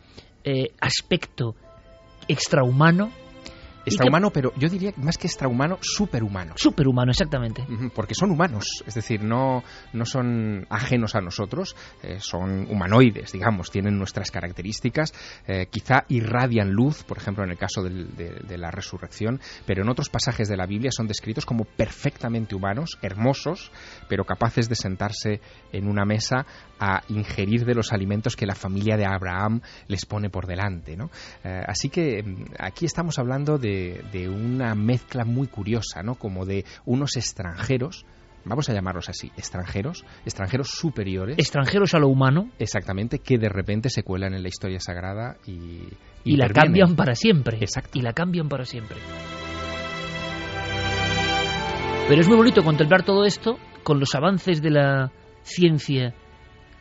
eh, 0.45 0.70
aspecto 0.80 1.58
extrahumano. 2.30 3.12
Extrahumano, 3.86 4.31
pero 4.31 4.51
yo 4.57 4.67
diría 4.69 4.91
más 4.97 5.17
que 5.17 5.27
extrahumano, 5.27 5.77
superhumano. 5.81 6.53
Superhumano, 6.57 7.11
exactamente. 7.11 7.65
Porque 7.93 8.15
son 8.15 8.31
humanos, 8.31 8.65
es 8.86 8.93
decir, 8.95 9.23
no, 9.23 9.63
no 9.93 10.05
son 10.05 10.65
ajenos 10.69 11.15
a 11.15 11.21
nosotros, 11.21 11.75
eh, 12.03 12.17
son 12.19 12.67
humanoides, 12.69 13.31
digamos, 13.31 13.69
tienen 13.71 13.97
nuestras 13.97 14.31
características, 14.31 15.13
eh, 15.47 15.67
quizá 15.69 16.05
irradian 16.09 16.71
luz, 16.71 17.03
por 17.03 17.17
ejemplo, 17.17 17.43
en 17.43 17.51
el 17.51 17.57
caso 17.57 17.83
del- 17.83 18.15
de, 18.15 18.41
de 18.47 18.57
la 18.57 18.71
resurrección, 18.71 19.39
pero 19.65 19.83
en 19.83 19.89
otros 19.89 20.09
pasajes 20.09 20.47
de 20.47 20.57
la 20.57 20.65
Biblia 20.65 20.91
son 20.91 21.07
descritos 21.07 21.45
como 21.45 21.65
perfectamente 21.65 22.55
humanos, 22.55 22.97
hermosos, 23.01 23.71
pero 24.09 24.25
capaces 24.25 24.67
de 24.69 24.75
sentarse 24.75 25.41
en 25.71 25.88
una 25.88 26.05
mesa 26.05 26.45
a 26.79 27.01
ingerir 27.09 27.65
de 27.65 27.73
los 27.73 27.93
alimentos 27.93 28.36
que 28.36 28.45
la 28.45 28.55
familia 28.55 28.97
de 28.97 29.05
Abraham 29.05 29.61
les 29.88 30.05
pone 30.05 30.29
por 30.29 30.45
delante. 30.45 30.95
¿no? 30.97 31.09
Eh, 31.43 31.61
así 31.67 31.89
que 31.89 32.21
mm, 32.23 32.45
aquí 32.59 32.86
estamos 32.86 33.17
hablando 33.19 33.57
de, 33.57 33.74
de 34.11 34.30
una 34.30 34.76
mezcla 34.76 35.26
muy 35.26 35.47
curiosa, 35.47 36.03
¿no? 36.03 36.15
como 36.15 36.45
de 36.45 36.65
unos 36.86 37.15
extranjeros, 37.17 38.05
vamos 38.45 38.69
a 38.69 38.73
llamarlos 38.73 39.09
así, 39.09 39.32
extranjeros, 39.38 40.05
extranjeros 40.26 40.69
superiores. 40.69 41.38
Extranjeros 41.38 41.93
a 41.93 41.99
lo 41.99 42.07
humano 42.07 42.49
Exactamente, 42.59 43.19
que 43.19 43.38
de 43.38 43.49
repente 43.49 43.89
se 43.89 44.03
cuelan 44.03 44.34
en 44.34 44.43
la 44.43 44.49
historia 44.49 44.80
sagrada 44.80 45.38
y, 45.45 45.82
y 46.23 46.38
la 46.38 46.49
cambian 46.49 46.95
para 46.95 47.15
siempre. 47.15 47.57
Exacto. 47.59 47.97
Y 47.97 48.01
la 48.01 48.13
cambian 48.13 48.49
para 48.49 48.65
siempre. 48.65 48.97
Pero 52.07 52.21
es 52.21 52.28
muy 52.28 52.38
bonito 52.38 52.63
contemplar 52.63 53.03
todo 53.03 53.26
esto 53.26 53.57
con 53.84 53.99
los 53.99 54.13
avances 54.13 54.61
de 54.61 54.69
la 54.69 55.11
ciencia 55.41 56.13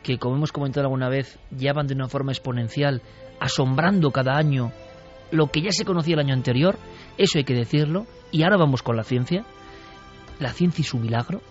que, 0.03 0.19
como 0.19 0.35
hemos 0.35 0.51
comentado 0.51 0.85
alguna 0.85 1.09
vez, 1.09 1.39
ya 1.49 1.73
van 1.73 1.87
de 1.87 1.95
una 1.95 2.07
forma 2.07 2.31
exponencial, 2.31 3.01
asombrando 3.39 4.11
cada 4.11 4.37
año 4.37 4.71
lo 5.35 5.47
que 5.47 5.61
ya 5.61 5.71
se 5.71 5.85
conocía 5.85 6.15
el 6.15 6.21
año 6.21 6.33
anterior, 6.33 6.77
eso 7.17 7.37
hay 7.37 7.43
que 7.43 7.53
decirlo, 7.53 8.05
y 8.31 8.43
ahora 8.43 8.57
vamos 8.57 8.81
con 8.81 8.97
la 8.97 9.03
ciencia. 9.03 9.45
La 10.39 10.51
ciencia 10.51 10.81
y 10.81 10.85
su 10.85 10.97
milagro, 10.97 11.41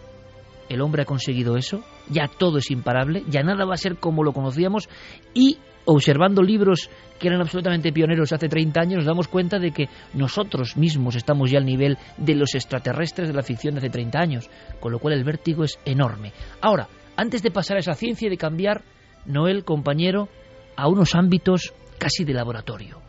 el 0.69 0.81
hombre 0.81 1.03
ha 1.03 1.07
conseguido 1.07 1.57
eso, 1.57 1.83
ya 2.09 2.29
todo 2.29 2.59
es 2.59 2.71
imparable, 2.71 3.23
ya 3.29 3.43
nada 3.43 3.65
va 3.65 3.75
a 3.75 3.79
ser 3.79 3.97
como 3.97 4.23
lo 4.23 4.33
conocíamos 4.33 4.89
y 5.33 5.59
observando 5.87 6.43
libros 6.43 6.91
que 7.19 7.29
eran 7.29 7.41
absolutamente 7.41 7.93
pioneros 7.93 8.33
hace 8.33 8.49
30 8.49 8.81
años 8.81 8.97
nos 8.99 9.07
damos 9.07 9.29
cuenta 9.29 9.59
de 9.59 9.71
que 9.71 9.89
nosotros 10.15 10.77
mismos 10.77 11.17
estamos 11.17 11.51
ya 11.51 11.59
al 11.59 11.67
nivel 11.67 11.99
de 12.17 12.35
los 12.35 12.55
extraterrestres 12.55 13.29
de 13.29 13.35
la 13.35 13.43
ficción 13.43 13.75
de 13.75 13.79
hace 13.79 13.91
30 13.91 14.19
años, 14.19 14.51
con 14.81 14.93
lo 14.93 14.99
cual 14.99 15.15
el 15.15 15.25
vértigo 15.25 15.65
es 15.65 15.79
enorme. 15.85 16.33
Ahora, 16.61 16.89
antes 17.17 17.43
de 17.43 17.51
pasar 17.51 17.77
a 17.77 17.81
esa 17.81 17.95
ciencia 17.95 18.27
y 18.27 18.31
de 18.31 18.39
cambiar, 18.39 18.83
Noel, 19.27 19.65
compañero, 19.65 20.29
a 20.77 20.89
unos 20.89 21.15
ámbitos 21.15 21.73
casi 21.99 22.25
de 22.25 22.35
laboratorio. 22.35 23.04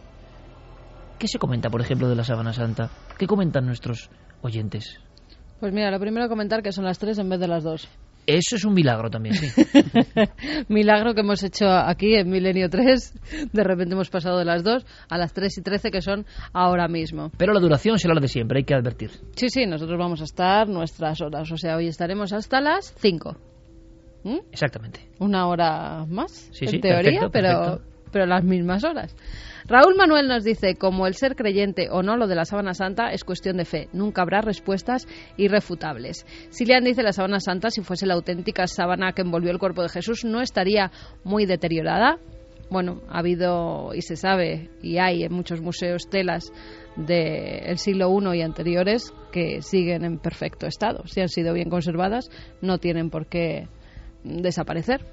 ¿Qué 1.20 1.28
se 1.28 1.39
comenta, 1.39 1.70
por 1.70 1.82
ejemplo, 1.82 2.09
de 2.09 2.16
la 2.16 2.24
Sábana 2.24 2.53
Santa? 2.53 2.89
¿Qué 3.18 3.28
comentan 3.28 3.66
nuestros 3.66 4.09
oyentes? 4.41 4.99
Pues 5.59 5.74
mira, 5.74 5.89
lo 5.89 5.99
primero 5.99 6.28
comentar 6.28 6.61
que 6.61 6.72
son 6.72 6.86
las 6.86 6.99
tres 6.99 7.18
en 7.20 7.30
vez 7.30 7.39
de 7.39 7.47
las 7.47 7.63
dos. 7.63 7.88
Eso 8.28 8.55
es 8.55 8.66
un 8.66 8.74
milagro 8.74 9.09
también, 9.09 9.36
sí. 9.36 9.47
Milagro 10.68 11.13
que 11.13 11.22
hemos 11.22 11.43
hecho 11.43 11.70
aquí 11.70 12.16
en 12.16 12.30
Milenio 12.30 12.70
3. 12.70 13.51
De 13.53 13.63
repente 13.63 13.93
hemos 13.93 14.09
pasado 14.09 14.39
de 14.39 14.45
las 14.45 14.63
2 14.63 14.84
a 15.09 15.18
las 15.20 15.32
3 15.34 15.59
y 15.59 15.61
13 15.61 15.91
que 15.91 16.01
son 16.01 16.26
ahora 16.51 16.88
mismo. 16.88 17.32
Pero 17.38 17.53
la 17.53 17.59
duración 17.59 17.99
será 17.99 18.16
la 18.16 18.22
de 18.22 18.28
siempre, 18.28 18.59
hay 18.59 18.63
que 18.63 18.74
advertir. 18.74 19.11
Sí, 19.36 19.49
sí, 19.49 19.68
nosotros 19.68 19.99
vamos 19.99 20.22
a 20.22 20.24
estar 20.24 20.68
nuestras 20.68 21.22
horas. 21.22 21.51
O 21.51 21.57
sea, 21.57 21.76
hoy 21.76 21.88
estaremos 21.88 22.34
hasta 22.34 22.61
las 22.61 22.95
5. 22.97 23.38
Exactamente. 24.51 25.07
Una 25.20 25.47
hora 25.47 26.05
más, 26.07 26.49
Sí, 26.51 26.66
en 26.66 26.72
sí, 26.72 26.80
teoría, 26.80 27.30
perfecto, 27.30 27.32
pero, 27.32 27.82
pero 28.11 28.26
las 28.26 28.43
mismas 28.43 28.84
horas. 28.84 29.16
Raúl 29.68 29.95
Manuel 29.95 30.28
nos 30.28 30.43
dice, 30.43 30.76
como 30.76 31.07
el 31.07 31.16
ser 31.16 31.36
creyente 31.36 31.89
o 31.89 32.03
no, 32.03 32.18
lo 32.18 32.28
de 32.28 32.36
la 32.36 32.45
sábana 32.45 32.76
santa 32.76 33.09
es 33.09 33.24
cuestión 33.24 33.57
de 33.57 33.66
fe. 33.66 33.89
Nunca 33.93 34.22
habrá 34.22 34.41
respuestas 34.41 35.07
irrefutables. 35.38 36.24
Silian 36.49 36.84
dice, 36.84 37.01
la 37.01 37.13
sábana 37.13 37.39
santa, 37.39 37.72
si 37.72 37.82
fuese 37.82 38.05
la 38.05 38.13
auténtica 38.13 38.68
sábana 38.68 39.13
que 39.13 39.24
envolvió 39.24 39.49
el 39.49 39.57
cuerpo 39.57 39.82
de 39.82 39.89
Jesús, 39.89 40.24
¿no 40.24 40.41
estaría 40.41 40.91
muy 41.24 41.47
deteriorada? 41.47 42.20
Bueno, 42.70 43.01
ha 43.09 43.20
habido 43.20 43.91
y 43.95 44.03
se 44.03 44.16
sabe 44.16 44.70
y 44.84 44.99
hay 44.99 45.24
en 45.24 45.34
muchos 45.34 45.61
museos 45.61 46.09
telas 46.09 46.51
del 46.95 47.78
siglo 47.80 48.09
I 48.11 48.38
y 48.38 48.41
anteriores 48.43 49.13
que 49.32 49.63
siguen 49.63 50.05
en 50.05 50.20
perfecto 50.20 50.68
estado. 50.68 51.07
Si 51.07 51.22
han 51.22 51.30
sido 51.30 51.53
bien 51.53 51.70
conservadas, 51.72 52.30
no 52.61 52.78
tienen 52.78 53.09
por 53.09 53.26
qué 53.26 53.68
desaparecer. 54.24 55.05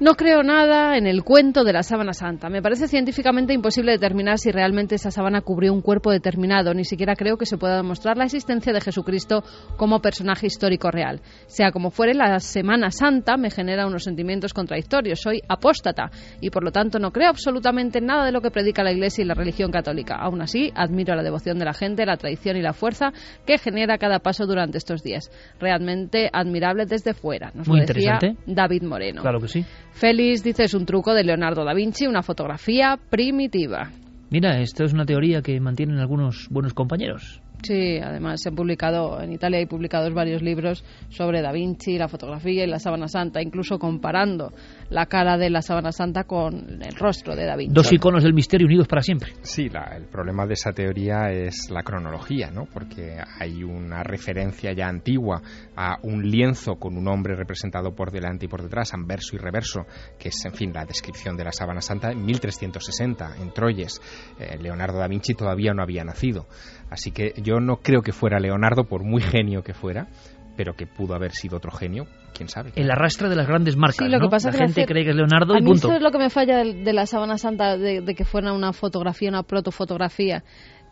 No 0.00 0.14
creo 0.14 0.42
nada 0.42 0.96
en 0.98 1.06
el 1.06 1.22
cuento 1.22 1.62
de 1.62 1.72
la 1.72 1.84
sábana 1.84 2.12
santa. 2.12 2.50
Me 2.50 2.60
parece 2.60 2.88
científicamente 2.88 3.52
imposible 3.52 3.92
determinar 3.92 4.38
si 4.38 4.50
realmente 4.50 4.96
esa 4.96 5.12
sábana 5.12 5.40
cubrió 5.40 5.72
un 5.72 5.82
cuerpo 5.82 6.10
determinado. 6.10 6.74
Ni 6.74 6.84
siquiera 6.84 7.14
creo 7.14 7.36
que 7.36 7.46
se 7.46 7.58
pueda 7.58 7.76
demostrar 7.76 8.16
la 8.16 8.24
existencia 8.24 8.72
de 8.72 8.80
Jesucristo 8.80 9.44
como 9.76 10.00
personaje 10.00 10.48
histórico 10.48 10.90
real. 10.90 11.20
Sea 11.46 11.70
como 11.70 11.90
fuere, 11.90 12.12
la 12.12 12.40
Semana 12.40 12.90
Santa 12.90 13.36
me 13.36 13.50
genera 13.50 13.86
unos 13.86 14.02
sentimientos 14.02 14.52
contradictorios. 14.52 15.20
Soy 15.20 15.40
apóstata 15.48 16.10
y 16.40 16.50
por 16.50 16.64
lo 16.64 16.72
tanto 16.72 16.98
no 16.98 17.12
creo 17.12 17.28
absolutamente 17.28 17.98
en 17.98 18.06
nada 18.06 18.24
de 18.24 18.32
lo 18.32 18.40
que 18.40 18.50
predica 18.50 18.82
la 18.82 18.90
Iglesia 18.90 19.22
y 19.22 19.28
la 19.28 19.34
religión 19.34 19.70
católica. 19.70 20.16
Aún 20.16 20.42
así, 20.42 20.72
admiro 20.74 21.14
la 21.14 21.22
devoción 21.22 21.60
de 21.60 21.66
la 21.66 21.72
gente, 21.72 22.04
la 22.04 22.16
tradición 22.16 22.56
y 22.56 22.62
la 22.62 22.72
fuerza 22.72 23.12
que 23.46 23.58
genera 23.58 23.96
cada 23.98 24.18
paso 24.18 24.44
durante 24.44 24.76
estos 24.76 25.04
días. 25.04 25.30
Realmente 25.60 26.30
admirable 26.32 26.84
desde 26.84 27.14
fuera. 27.14 27.52
Nos 27.54 27.68
Muy 27.68 27.78
lo 27.78 27.86
decía. 27.86 28.18
David 28.44 28.82
Moreno. 28.82 29.22
Claro 29.22 29.40
que 29.40 29.46
sí. 29.46 29.64
Félix 29.94 30.42
dice 30.42 30.64
es 30.64 30.74
un 30.74 30.86
truco 30.86 31.14
de 31.14 31.22
Leonardo 31.22 31.64
da 31.64 31.72
Vinci, 31.72 32.08
una 32.08 32.22
fotografía 32.22 32.98
primitiva. 33.10 33.92
Mira, 34.28 34.60
esto 34.60 34.84
es 34.84 34.92
una 34.92 35.06
teoría 35.06 35.40
que 35.40 35.60
mantienen 35.60 35.98
algunos 35.98 36.48
buenos 36.50 36.74
compañeros. 36.74 37.40
Sí, 37.62 37.98
además 37.98 38.42
se 38.42 38.48
han 38.48 38.56
publicado 38.56 39.22
en 39.22 39.32
Italia 39.32 39.58
hay 39.60 39.66
publicados 39.66 40.12
varios 40.12 40.42
libros 40.42 40.84
sobre 41.08 41.40
Da 41.40 41.52
Vinci, 41.52 41.96
la 41.96 42.08
fotografía 42.08 42.64
y 42.64 42.66
la 42.66 42.80
sábana 42.80 43.06
santa, 43.06 43.40
incluso 43.40 43.78
comparando 43.78 44.52
la 44.94 45.06
cara 45.06 45.36
de 45.36 45.50
la 45.50 45.60
sábana 45.60 45.90
santa 45.90 46.22
con 46.24 46.80
el 46.80 46.94
rostro 46.94 47.34
de 47.34 47.44
Da 47.44 47.56
Vinci. 47.56 47.74
Dos 47.74 47.92
iconos 47.92 48.22
del 48.22 48.32
misterio 48.32 48.66
unidos 48.66 48.86
para 48.86 49.02
siempre. 49.02 49.32
Sí, 49.42 49.68
la- 49.68 49.96
el 49.96 50.04
problema 50.06 50.46
de 50.46 50.54
esa 50.54 50.72
teoría 50.72 51.30
es 51.32 51.68
la 51.70 51.82
cronología, 51.82 52.50
¿no? 52.52 52.66
Porque 52.72 53.16
hay 53.40 53.64
una 53.64 54.02
referencia 54.04 54.72
ya 54.72 54.86
antigua 54.86 55.42
a 55.76 55.96
un 56.02 56.22
lienzo 56.22 56.76
con 56.76 56.96
un 56.96 57.08
hombre 57.08 57.34
representado 57.34 57.94
por 57.94 58.12
delante 58.12 58.46
y 58.46 58.48
por 58.48 58.62
detrás, 58.62 58.94
anverso 58.94 59.34
y 59.34 59.38
reverso, 59.38 59.84
que 60.18 60.28
es, 60.28 60.44
en 60.44 60.54
fin, 60.54 60.72
la 60.72 60.84
descripción 60.84 61.36
de 61.36 61.44
la 61.44 61.52
sábana 61.52 61.80
santa 61.80 62.12
en 62.12 62.24
1360 62.24 63.34
en 63.40 63.52
Troyes. 63.52 64.00
Eh, 64.38 64.56
Leonardo 64.60 64.98
da 64.98 65.08
Vinci 65.08 65.34
todavía 65.34 65.74
no 65.74 65.82
había 65.82 66.04
nacido. 66.04 66.46
Así 66.90 67.10
que 67.10 67.32
yo 67.42 67.58
no 67.58 67.78
creo 67.78 68.02
que 68.02 68.12
fuera 68.12 68.38
Leonardo, 68.38 68.84
por 68.84 69.02
muy 69.02 69.20
genio 69.22 69.62
que 69.62 69.74
fuera, 69.74 70.06
pero 70.56 70.74
que 70.74 70.86
pudo 70.86 71.14
haber 71.14 71.32
sido 71.32 71.56
otro 71.56 71.70
genio, 71.70 72.06
quién 72.34 72.48
sabe. 72.48 72.72
El 72.76 72.90
arrastre 72.90 73.28
de 73.28 73.36
las 73.36 73.46
grandes 73.48 73.76
marcas. 73.76 73.96
Sí, 74.06 74.08
lo 74.08 74.20
que 74.20 74.28
pasa 74.28 74.48
la 74.48 74.54
es 74.54 74.58
que 74.60 74.64
gente 74.66 74.80
hacer- 74.82 74.88
cree 74.92 75.04
que 75.04 75.10
es 75.10 75.16
Leonardo 75.16 75.54
a 75.54 75.58
y 75.58 75.62
mí 75.62 75.70
punto. 75.70 75.88
eso 75.88 75.96
es 75.96 76.02
lo 76.02 76.10
que 76.10 76.18
me 76.18 76.30
falla 76.30 76.58
de, 76.58 76.74
de 76.74 76.92
la 76.92 77.06
sábana 77.06 77.38
santa, 77.38 77.76
de, 77.76 78.00
de 78.00 78.14
que 78.14 78.24
fuera 78.24 78.52
una 78.52 78.72
fotografía, 78.72 79.28
una 79.28 79.42
protofotografía. 79.42 80.44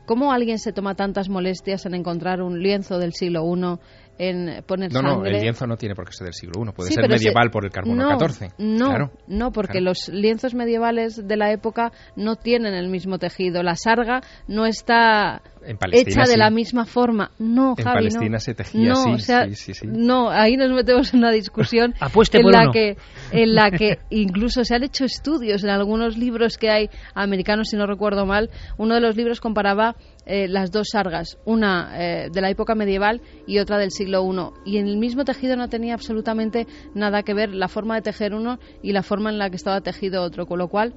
¿Cómo 0.05 0.33
alguien 0.33 0.59
se 0.59 0.73
toma 0.73 0.97
tantas 0.97 1.29
molestias 1.29 1.87
en 1.87 1.95
encontrar 1.95 2.43
un 2.43 2.61
lienzo 2.61 2.99
del 2.99 3.13
siglo 3.13 3.45
I, 3.45 3.79
en 4.19 4.63
poner 4.67 4.93
No, 4.93 5.03
no, 5.03 5.25
el 5.25 5.33
lienzo 5.41 5.67
no 5.67 5.77
tiene 5.77 5.95
por 5.95 6.05
qué 6.07 6.13
ser 6.13 6.27
del 6.27 6.35
siglo 6.35 6.63
I, 6.65 6.73
puede 6.73 6.89
Sí, 6.89 6.95
ser 6.95 7.05
se- 7.05 7.09
medieval 7.09 7.51
por 7.51 7.65
el 7.65 7.71
carbono 7.71 8.03
no, 8.03 8.09
14. 8.11 8.51
No, 8.59 8.89
Claro. 8.91 9.11
no, 9.27 9.53
porque 9.53 9.79
claro. 9.79 9.87
los 9.87 10.09
lienzos 10.09 10.55
medievales 10.55 11.27
de 11.27 11.37
la 11.37 11.51
época 11.53 11.93
no 12.17 12.37
tienen 12.37 12.75
el 12.75 12.89
mismo 12.89 13.19
tejido. 13.19 13.63
La 13.63 13.75
sarga 13.77 14.21
no 14.47 14.67
está 14.67 15.43
hecha 15.93 16.23
de 16.25 16.37
la 16.37 16.51
misma 16.51 16.85
forma. 16.85 17.31
No, 17.39 17.75
En 17.79 17.85
Javi, 17.85 17.95
Palestina 17.97 18.31
no. 18.37 18.41
se 18.41 18.55
tejía 18.55 18.89
no, 18.89 19.01
así, 19.01 19.11
o 19.13 19.19
sea, 19.19 19.45
sí, 19.47 19.55
sí, 19.55 19.75
sí. 19.75 19.87
No, 19.89 20.29
ahí 20.31 20.57
nos 20.57 20.71
metemos 20.73 21.13
en 21.15 21.21
una 21.21 21.31
discusión 21.31 21.95
Apueste 22.01 22.39
en 22.39 22.43
por 22.45 22.53
la 22.53 22.63
uno. 22.65 22.73
que 22.73 22.97
en 23.33 23.55
la 23.55 23.71
que 23.71 23.99
incluso 24.11 24.65
se 24.65 24.75
han 24.75 24.83
hecho 24.85 25.05
estudios 25.05 25.63
en 25.65 25.71
algunos 25.71 26.17
libros 26.19 26.59
que 26.59 26.71
hay 26.71 26.91
americanos, 27.15 27.69
si 27.71 27.77
no 27.77 27.87
recuerdo 27.87 28.27
mal. 28.27 28.51
Uno 28.77 28.95
de 28.95 29.01
los 29.01 29.17
libros 29.17 29.41
comparaba 29.41 29.97
eh, 30.27 30.49
las 30.49 30.71
dos 30.71 30.89
sargas, 30.93 31.39
una 31.45 31.93
eh, 31.97 32.29
de 32.33 32.41
la 32.41 32.51
época 32.51 32.75
medieval 32.75 33.21
y 33.47 33.59
otra 33.59 33.79
del 33.79 33.91
siglo 33.91 34.23
I. 34.25 34.73
Y 34.73 34.79
en 34.79 34.87
el 34.87 34.97
mismo 34.97 35.25
tejido 35.25 35.57
no 35.57 35.69
tenía 35.69 35.95
absolutamente 35.95 36.67
nada 36.95 37.23
que 37.23 37.35
ver 37.35 37.55
la 37.55 37.69
forma 37.69 37.97
de 37.97 38.03
tejer 38.03 38.35
uno 38.35 38.59
y 38.83 38.93
la 38.93 39.03
forma 39.03 39.31
en 39.31 39.39
la 39.39 39.51
que 39.51 39.57
estaba 39.57 39.81
tejido 39.81 40.23
otro, 40.23 40.47
con 40.47 40.59
lo 40.59 40.69
cual 40.69 40.95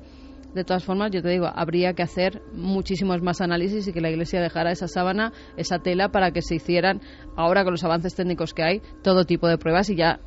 de 0.55 0.63
todas 0.63 0.85
formas, 0.85 1.11
yo 1.11 1.21
te 1.21 1.27
digo, 1.27 1.51
habría 1.53 1.93
que 1.93 2.01
hacer 2.01 2.41
muchísimos 2.53 3.21
más 3.21 3.41
análisis 3.41 3.87
y 3.87 3.93
que 3.93 3.99
la 3.99 4.09
Iglesia 4.09 4.41
dejara 4.41 4.71
esa 4.71 4.87
sábana, 4.87 5.33
esa 5.57 5.79
tela, 5.79 6.09
para 6.09 6.31
que 6.31 6.41
se 6.41 6.55
hicieran, 6.55 7.01
ahora 7.35 7.65
con 7.65 7.73
los 7.73 7.83
avances 7.83 8.15
técnicos 8.15 8.53
que 8.53 8.63
hay, 8.63 8.81
todo 9.03 9.25
tipo 9.25 9.49
de 9.49 9.57
pruebas 9.57 9.89
y 9.89 9.97
ya 9.97 10.21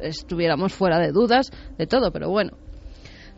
estuviéramos 0.00 0.72
fuera 0.72 1.00
de 1.00 1.10
dudas 1.10 1.50
de 1.78 1.86
todo, 1.88 2.12
pero 2.12 2.30
bueno. 2.30 2.65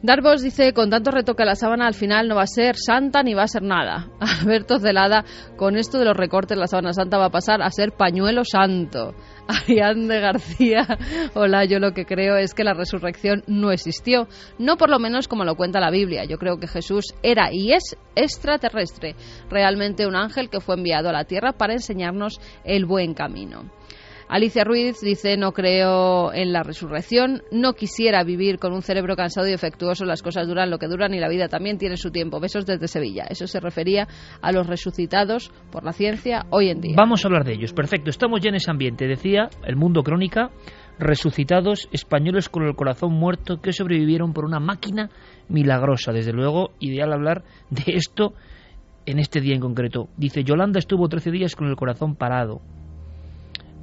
Darvos 0.01 0.43
dice, 0.43 0.73
con 0.75 0.91
tanto 0.91 1.11
retoque 1.11 1.43
a 1.43 1.47
la 1.47 1.57
sábana, 1.57 1.89
al 1.89 1.95
final 1.95 2.29
no 2.29 2.37
va 2.37 2.43
a 2.43 2.47
ser 2.47 2.77
santa 2.77 3.25
ni 3.25 3.35
va 3.35 3.43
a 3.43 3.49
ser 3.49 3.63
nada. 3.63 4.09
Alberto 4.21 4.79
Celada, 4.79 5.25
con 5.57 5.77
esto 5.77 5.99
de 5.99 6.05
los 6.05 6.17
recortes, 6.17 6.57
la 6.57 6.69
sábana 6.69 6.93
santa 6.93 7.19
va 7.19 7.27
a 7.27 7.31
pasar 7.31 7.63
a 7.63 7.71
ser 7.73 7.91
pañuelo 7.91 8.45
santo. 8.45 9.17
Arián 9.49 10.07
de 10.07 10.21
García, 10.21 10.87
hola, 11.35 11.65
yo 11.65 11.81
lo 11.81 11.95
que 11.95 12.05
creo 12.05 12.37
es 12.37 12.55
que 12.55 12.63
la 12.63 12.75
resurrección 12.75 13.43
no 13.49 13.73
existió, 13.73 14.29
no 14.61 14.77
por 14.77 14.89
lo 14.89 15.01
menos 15.01 15.27
como 15.27 15.45
lo 15.45 15.57
cuenta 15.57 15.81
la 15.81 15.91
Biblia. 15.91 16.25
Yo 16.27 16.39
creo 16.39 16.59
que 16.59 16.69
Jesús 16.69 17.07
era 17.25 17.53
y 17.53 17.73
es 17.73 17.97
extraterrestre, 18.15 19.17
realmente 19.51 20.07
un 20.07 20.15
ángel 20.15 20.49
que 20.49 20.61
fue 20.61 20.77
enviado 20.77 21.09
a 21.09 21.13
la 21.13 21.25
tierra 21.25 21.55
para 21.55 21.73
enseñarnos 21.73 22.41
el 22.63 22.87
buen 22.87 23.15
camino. 23.15 23.65
Alicia 24.29 24.63
Ruiz 24.63 25.01
dice, 25.01 25.39
no 25.39 25.53
creo 25.53 26.35
en 26.35 26.53
la 26.53 26.63
resurrección, 26.63 27.43
no 27.51 27.73
quisiera 27.73 28.23
vivir 28.25 28.59
con 28.59 28.75
un 28.75 28.83
cerebro 28.83 29.17
cansado 29.17 29.49
y 29.49 29.53
defectuoso, 29.53 30.05
las 30.05 30.23
cosas 30.23 30.47
duran 30.47 30.69
lo 30.69 30.79
que 30.79 30.87
duran 30.87 31.15
y 31.15 31.19
la 31.19 31.31
vida 31.31 31.49
también 31.49 31.79
tiene 31.79 31.97
su 31.97 32.11
tiempo. 32.11 32.39
Besos 32.39 32.67
desde 32.67 32.89
Sevilla. 32.89 33.25
Eso 33.31 33.47
se 33.47 33.59
refería 33.59 34.07
a 34.43 34.53
los 34.53 34.67
resucitados 34.67 35.51
por 35.73 35.83
la 35.83 35.93
ciencia 35.93 36.45
hoy 36.51 36.69
en 36.69 36.83
día. 36.83 36.95
Vamos 36.95 37.25
a 37.25 37.29
hablar 37.29 37.45
de 37.45 37.55
ellos. 37.55 37.73
Perfecto, 37.73 38.11
estamos 38.11 38.41
ya 38.43 38.51
en 38.51 38.57
ese 38.57 38.71
ambiente. 38.71 39.07
Decía 39.07 39.49
el 39.65 39.77
Mundo 39.77 40.03
Crónica, 40.03 40.51
resucitados 40.99 41.89
españoles 41.91 42.51
con 42.51 42.65
el 42.65 42.75
corazón 42.75 43.15
muerto 43.15 43.63
que 43.63 43.73
sobrevivieron 43.73 44.35
por 44.35 44.45
una 44.45 44.61
máquina 44.61 45.09
milagrosa. 45.49 46.13
Desde 46.13 46.35
luego, 46.35 46.73
ideal 46.81 47.15
hablar 47.15 47.45
de 47.71 47.95
esto 47.95 48.35
en 49.07 49.19
este 49.21 49.41
día 49.41 49.55
en 49.55 49.61
concreto. 49.61 50.09
Dice, 50.19 50.45
Yolanda 50.45 50.79
estuvo 50.79 51.09
13 51.09 51.31
días 51.31 51.57
con 51.57 51.69
el 51.69 51.77
corazón 51.77 52.15
parado. 52.15 52.61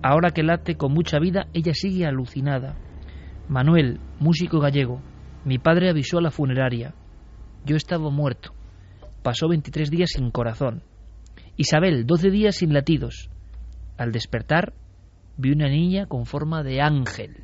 Ahora 0.07 0.29
que 0.29 0.43
late 0.43 0.77
con 0.77 0.93
mucha 0.93 1.17
vida, 1.17 1.47
ella 1.55 1.73
sigue 1.73 2.05
alucinada. 2.05 2.75
Manuel, 3.49 3.99
músico 4.19 4.59
gallego, 4.59 5.01
mi 5.45 5.57
padre 5.57 5.89
avisó 5.89 6.19
a 6.19 6.21
la 6.21 6.29
funeraria. 6.29 6.93
Yo 7.65 7.75
estaba 7.75 8.11
muerto. 8.11 8.53
Pasó 9.23 9.47
23 9.47 9.89
días 9.89 10.11
sin 10.13 10.29
corazón. 10.29 10.83
Isabel, 11.57 12.05
12 12.05 12.29
días 12.29 12.55
sin 12.55 12.71
latidos. 12.71 13.31
Al 13.97 14.11
despertar, 14.11 14.73
vi 15.37 15.51
una 15.51 15.69
niña 15.69 16.05
con 16.05 16.27
forma 16.27 16.61
de 16.61 16.81
ángel. 16.81 17.37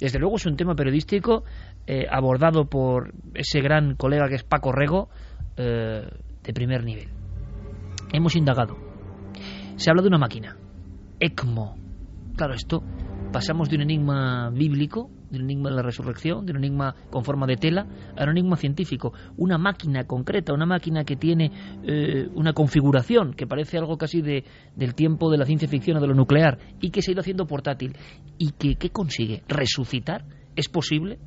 Desde 0.00 0.18
luego 0.18 0.36
es 0.36 0.46
un 0.46 0.56
tema 0.56 0.74
periodístico 0.74 1.44
eh, 1.86 2.06
abordado 2.10 2.64
por 2.64 3.12
ese 3.34 3.60
gran 3.60 3.96
colega 3.96 4.26
que 4.30 4.36
es 4.36 4.42
Paco 4.42 4.72
Rego, 4.72 5.10
eh, 5.58 6.08
de 6.44 6.52
primer 6.54 6.82
nivel. 6.82 7.10
Hemos 8.10 8.36
indagado. 8.36 8.78
Se 9.76 9.90
habla 9.90 10.00
de 10.00 10.08
una 10.08 10.18
máquina, 10.18 10.56
ECMO. 11.22 11.76
Claro, 12.36 12.54
esto 12.54 12.82
pasamos 13.32 13.68
de 13.70 13.76
un 13.76 13.82
enigma 13.82 14.50
bíblico, 14.50 15.08
de 15.30 15.38
un 15.38 15.44
enigma 15.44 15.70
de 15.70 15.76
la 15.76 15.82
resurrección, 15.82 16.44
de 16.44 16.50
un 16.50 16.58
enigma 16.58 16.96
con 17.10 17.24
forma 17.24 17.46
de 17.46 17.56
tela, 17.56 17.86
a 18.18 18.24
un 18.24 18.30
enigma 18.30 18.56
científico. 18.56 19.12
Una 19.36 19.56
máquina 19.56 20.04
concreta, 20.04 20.52
una 20.52 20.66
máquina 20.66 21.04
que 21.04 21.14
tiene 21.14 21.52
eh, 21.84 22.28
una 22.34 22.52
configuración 22.52 23.34
que 23.34 23.46
parece 23.46 23.78
algo 23.78 23.96
casi 23.96 24.20
de, 24.20 24.44
del 24.74 24.96
tiempo 24.96 25.30
de 25.30 25.38
la 25.38 25.46
ciencia 25.46 25.68
ficción 25.68 25.96
o 25.98 26.00
de 26.00 26.08
lo 26.08 26.14
nuclear 26.14 26.58
y 26.80 26.90
que 26.90 27.02
se 27.02 27.10
ha 27.10 27.12
ido 27.12 27.20
haciendo 27.20 27.46
portátil. 27.46 27.96
¿Y 28.36 28.50
que 28.52 28.74
qué 28.74 28.90
consigue? 28.90 29.44
¿Resucitar? 29.46 30.24
¿Es 30.56 30.68
posible? 30.68 31.20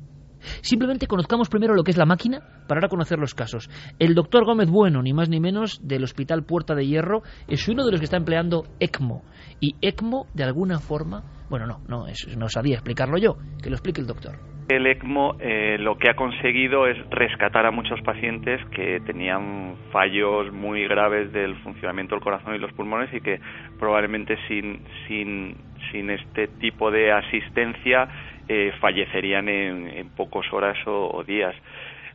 Simplemente 0.62 1.06
conozcamos 1.06 1.48
primero 1.48 1.74
lo 1.74 1.82
que 1.82 1.90
es 1.90 1.96
la 1.96 2.06
máquina 2.06 2.40
para 2.66 2.78
ahora 2.78 2.88
conocer 2.88 3.18
los 3.18 3.34
casos. 3.34 3.68
El 3.98 4.14
doctor 4.14 4.44
Gómez 4.44 4.70
Bueno, 4.70 5.02
ni 5.02 5.12
más 5.12 5.28
ni 5.28 5.40
menos, 5.40 5.80
del 5.86 6.04
Hospital 6.04 6.44
Puerta 6.44 6.74
de 6.74 6.86
Hierro, 6.86 7.22
es 7.48 7.68
uno 7.68 7.84
de 7.84 7.92
los 7.92 8.00
que 8.00 8.04
está 8.04 8.16
empleando 8.16 8.64
ECMO. 8.80 9.22
Y 9.60 9.76
ECMO, 9.80 10.26
de 10.34 10.44
alguna 10.44 10.78
forma, 10.78 11.24
bueno, 11.48 11.66
no, 11.66 11.80
no, 11.88 12.06
no 12.36 12.48
sabía 12.48 12.74
explicarlo 12.74 13.18
yo, 13.18 13.36
que 13.62 13.70
lo 13.70 13.76
explique 13.76 14.00
el 14.00 14.06
doctor. 14.06 14.36
El 14.68 14.84
ECMO 14.84 15.36
eh, 15.38 15.76
lo 15.78 15.96
que 15.96 16.10
ha 16.10 16.16
conseguido 16.16 16.88
es 16.88 16.98
rescatar 17.10 17.66
a 17.66 17.70
muchos 17.70 18.00
pacientes 18.00 18.60
que 18.74 18.98
tenían 19.06 19.76
fallos 19.92 20.52
muy 20.52 20.88
graves 20.88 21.32
del 21.32 21.54
funcionamiento 21.62 22.16
del 22.16 22.24
corazón 22.24 22.56
y 22.56 22.58
los 22.58 22.72
pulmones 22.72 23.14
y 23.14 23.20
que 23.20 23.38
probablemente 23.78 24.36
sin, 24.48 24.82
sin, 25.06 25.56
sin 25.92 26.10
este 26.10 26.48
tipo 26.48 26.90
de 26.90 27.12
asistencia 27.12 28.08
eh, 28.48 28.72
fallecerían 28.80 29.48
en, 29.48 29.88
en 29.88 30.08
pocos 30.10 30.52
horas 30.52 30.76
o, 30.86 31.10
o 31.12 31.24
días. 31.24 31.54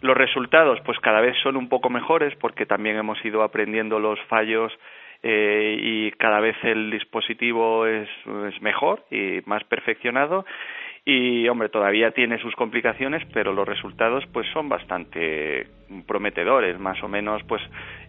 Los 0.01 0.17
resultados, 0.17 0.79
pues 0.83 0.99
cada 0.99 1.21
vez 1.21 1.37
son 1.43 1.55
un 1.55 1.69
poco 1.69 1.89
mejores 1.89 2.35
porque 2.37 2.65
también 2.65 2.97
hemos 2.97 3.23
ido 3.23 3.43
aprendiendo 3.43 3.99
los 3.99 4.19
fallos 4.21 4.73
eh, 5.23 5.77
y 5.79 6.11
cada 6.13 6.39
vez 6.39 6.55
el 6.63 6.89
dispositivo 6.89 7.85
es, 7.85 8.09
mejor 8.61 9.03
y 9.11 9.41
más 9.45 9.63
perfeccionado 9.65 10.45
y 11.05 11.47
hombre 11.47 11.69
todavía 11.69 12.09
tiene 12.09 12.39
sus 12.39 12.55
complicaciones 12.55 13.23
pero 13.31 13.53
los 13.53 13.67
resultados 13.67 14.23
pues 14.33 14.47
son 14.51 14.67
bastante 14.67 15.67
prometedores 16.07 16.79
más 16.79 17.01
o 17.03 17.07
menos 17.07 17.43
pues 17.43 17.61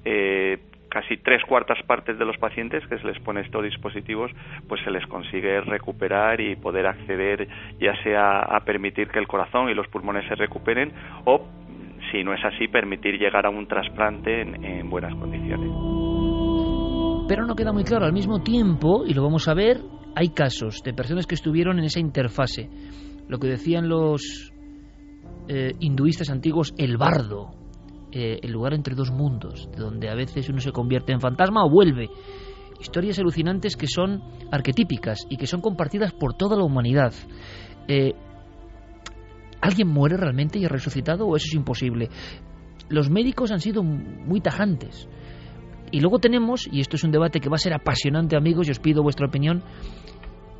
eh, 0.07 0.57
casi 0.93 1.17
tres 1.17 1.43
cuartas 1.49 1.79
partes 1.87 2.19
de 2.19 2.25
los 2.27 2.37
pacientes 2.37 2.87
que 2.87 2.99
se 2.99 3.07
les 3.07 3.19
pone 3.21 3.41
estos 3.41 3.65
dispositivos, 3.65 4.31
pues 4.69 4.83
se 4.85 4.91
les 4.91 5.07
consigue 5.07 5.61
recuperar 5.63 6.39
y 6.41 6.55
poder 6.57 6.87
acceder 6.87 7.49
ya 7.81 7.95
sea 8.03 8.41
a 8.41 8.61
permitir 8.61 9.09
que 9.09 9.19
el 9.19 9.27
corazón 9.27 9.71
y 9.71 9.75
los 9.75 9.89
pulmones 9.89 10.29
se 10.29 10.35
recuperen 10.35 10.93
o, 11.25 11.49
si 12.11 12.23
no 12.23 12.35
es 12.35 12.45
así, 12.45 12.69
permitir 12.69 13.19
llegar 13.19 13.47
a 13.47 13.51
un 13.51 13.67
trasplante 13.67 14.43
en, 14.43 14.63
en 14.63 14.91
buenas 14.91 15.15
condiciones. 15.15 15.71
Pero 17.27 17.47
no 17.47 17.55
queda 17.55 17.73
muy 17.73 17.85
claro. 17.85 18.05
Al 18.05 18.13
mismo 18.13 18.43
tiempo, 18.43 19.05
y 19.07 19.15
lo 19.15 19.23
vamos 19.23 19.49
a 19.49 19.55
ver, 19.55 19.79
hay 20.15 20.29
casos 20.35 20.83
de 20.85 20.93
personas 20.93 21.27
que 21.27 21.37
estuvieron 21.37 21.79
en 21.79 21.87
esa 21.87 22.01
interfase. 22.01 22.69
Lo 23.29 23.39
que 23.39 23.49
decían 23.49 23.89
los 23.89 24.53
eh, 25.49 25.73
hinduistas 25.81 26.29
antiguos, 26.29 26.75
el 26.77 26.99
bardo, 26.99 27.62
eh, 28.13 28.41
el 28.43 28.53
lugar 28.53 28.75
entre 28.75 28.95
dos 28.95 29.11
mundos, 29.11 29.69
donde 29.77 30.11
a 30.11 30.15
veces 30.15 30.49
uno 30.49 30.61
se 30.61 30.71
convierte 30.71 31.13
en 31.13 31.21
fantasma 31.21 31.65
o 31.65 31.71
vuelve. 31.71 32.11
Historias 32.81 33.19
alucinantes 33.19 33.77
que 33.77 33.87
son 33.87 34.23
arquetípicas 34.51 35.27
y 35.31 35.37
que 35.37 35.47
son 35.47 35.61
compartidas 35.61 36.13
por 36.13 36.35
toda 36.35 36.57
la 36.57 36.65
humanidad. 36.65 37.15
Eh, 37.89 38.13
¿Alguien 39.61 39.89
muere 39.89 40.17
realmente 40.17 40.59
y 40.59 40.65
ha 40.65 40.69
resucitado 40.69 41.27
o 41.27 41.37
eso 41.37 41.47
es 41.49 41.55
imposible? 41.55 42.11
Los 42.89 43.09
médicos 43.09 43.53
han 43.53 43.61
sido 43.61 43.83
muy 43.83 44.41
tajantes. 44.41 45.09
Y 45.93 46.01
luego 46.01 46.19
tenemos, 46.19 46.69
y 46.71 46.81
esto 46.81 46.97
es 46.97 47.05
un 47.05 47.13
debate 47.13 47.39
que 47.39 47.49
va 47.49 47.57
a 47.57 47.59
ser 47.59 47.75
apasionante 47.75 48.37
amigos, 48.37 48.67
y 48.67 48.73
os 48.73 48.81
pido 48.81 49.03
vuestra 49.03 49.27
opinión, 49.27 49.63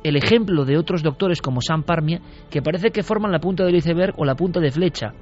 el 0.03 0.15
ejemplo 0.15 0.65
de 0.65 0.77
otros 0.77 1.01
doctores 1.01 1.41
como 1.41 1.61
Sam 1.61 1.83
Parmia, 1.83 2.21
que 2.49 2.61
parece 2.61 2.91
que 2.91 3.03
forman 3.03 3.31
la 3.31 3.39
punta 3.39 3.63
del 3.63 3.75
iceberg 3.75 4.13
o 4.17 4.25
la 4.25 4.35
punta 4.35 4.59
de 4.59 4.71
flecha. 4.71 5.13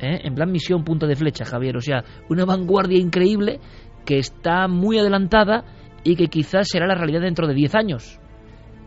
¿Eh? 0.00 0.20
En 0.24 0.34
plan 0.34 0.50
misión 0.50 0.84
punta 0.84 1.06
de 1.06 1.16
flecha, 1.16 1.44
Javier. 1.44 1.76
O 1.76 1.80
sea, 1.80 2.04
una 2.28 2.44
vanguardia 2.44 2.98
increíble 2.98 3.60
que 4.04 4.18
está 4.18 4.68
muy 4.68 4.98
adelantada 4.98 5.64
y 6.04 6.16
que 6.16 6.28
quizás 6.28 6.68
será 6.68 6.86
la 6.86 6.94
realidad 6.94 7.20
dentro 7.20 7.46
de 7.46 7.54
10 7.54 7.74
años. 7.74 8.20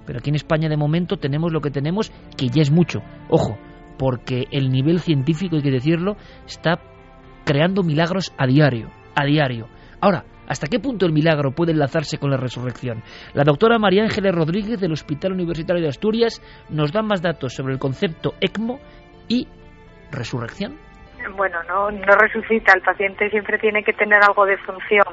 Pero 0.05 0.19
aquí 0.19 0.29
en 0.29 0.35
España 0.35 0.69
de 0.69 0.77
momento 0.77 1.17
tenemos 1.17 1.51
lo 1.51 1.61
que 1.61 1.71
tenemos, 1.71 2.11
que 2.37 2.47
ya 2.47 2.61
es 2.61 2.71
mucho. 2.71 2.99
Ojo, 3.29 3.57
porque 3.97 4.47
el 4.51 4.71
nivel 4.71 4.99
científico, 4.99 5.57
hay 5.57 5.61
que 5.61 5.71
decirlo, 5.71 6.15
está 6.47 6.79
creando 7.45 7.83
milagros 7.83 8.33
a 8.37 8.47
diario, 8.47 8.89
a 9.15 9.25
diario. 9.25 9.67
Ahora, 10.01 10.25
¿Hasta 10.49 10.65
qué 10.65 10.79
punto 10.79 11.05
el 11.05 11.13
milagro 11.13 11.51
puede 11.51 11.73
enlazarse 11.73 12.17
con 12.17 12.31
la 12.31 12.37
resurrección? 12.37 13.03
La 13.35 13.43
doctora 13.43 13.77
María 13.77 14.01
Ángeles 14.01 14.33
Rodríguez 14.33 14.79
del 14.79 14.93
Hospital 14.93 15.33
Universitario 15.33 15.83
de 15.83 15.89
Asturias 15.89 16.41
nos 16.69 16.91
da 16.91 17.03
más 17.03 17.21
datos 17.21 17.53
sobre 17.53 17.73
el 17.73 17.79
concepto 17.79 18.33
ECMO 18.41 18.79
y 19.27 19.47
resurrección. 20.11 20.88
Bueno, 21.35 21.61
no, 21.63 21.91
no 21.91 22.13
resucita, 22.15 22.73
el 22.73 22.81
paciente 22.81 23.29
siempre 23.29 23.57
tiene 23.59 23.83
que 23.83 23.93
tener 23.93 24.21
algo 24.23 24.45
de 24.45 24.57
función, 24.57 25.05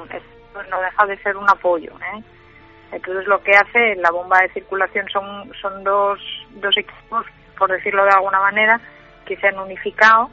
no 0.69 0.81
deja 0.81 1.05
de 1.05 1.17
ser 1.19 1.37
un 1.37 1.49
apoyo. 1.49 1.91
¿eh? 2.13 2.23
Entonces 2.91 3.27
lo 3.27 3.41
que 3.43 3.51
hace 3.51 3.95
la 3.95 4.11
bomba 4.11 4.39
de 4.41 4.49
circulación 4.49 5.07
son, 5.09 5.51
son 5.61 5.83
dos, 5.83 6.19
dos 6.51 6.75
equipos, 6.77 7.25
por 7.57 7.71
decirlo 7.71 8.03
de 8.03 8.11
alguna 8.11 8.39
manera, 8.39 8.79
que 9.25 9.37
se 9.37 9.47
han 9.47 9.59
unificado 9.59 10.29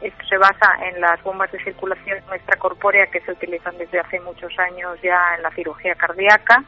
esto 0.00 0.24
se 0.26 0.38
basa 0.38 0.74
en 0.82 1.00
las 1.00 1.20
bombas 1.22 1.50
de 1.50 1.62
circulación 1.62 2.18
extracorpórea 2.32 3.06
que 3.06 3.20
se 3.20 3.32
utilizan 3.32 3.76
desde 3.78 3.98
hace 3.98 4.20
muchos 4.20 4.56
años 4.58 4.96
ya 5.02 5.34
en 5.36 5.42
la 5.42 5.50
cirugía 5.50 5.94
cardíaca 5.96 6.62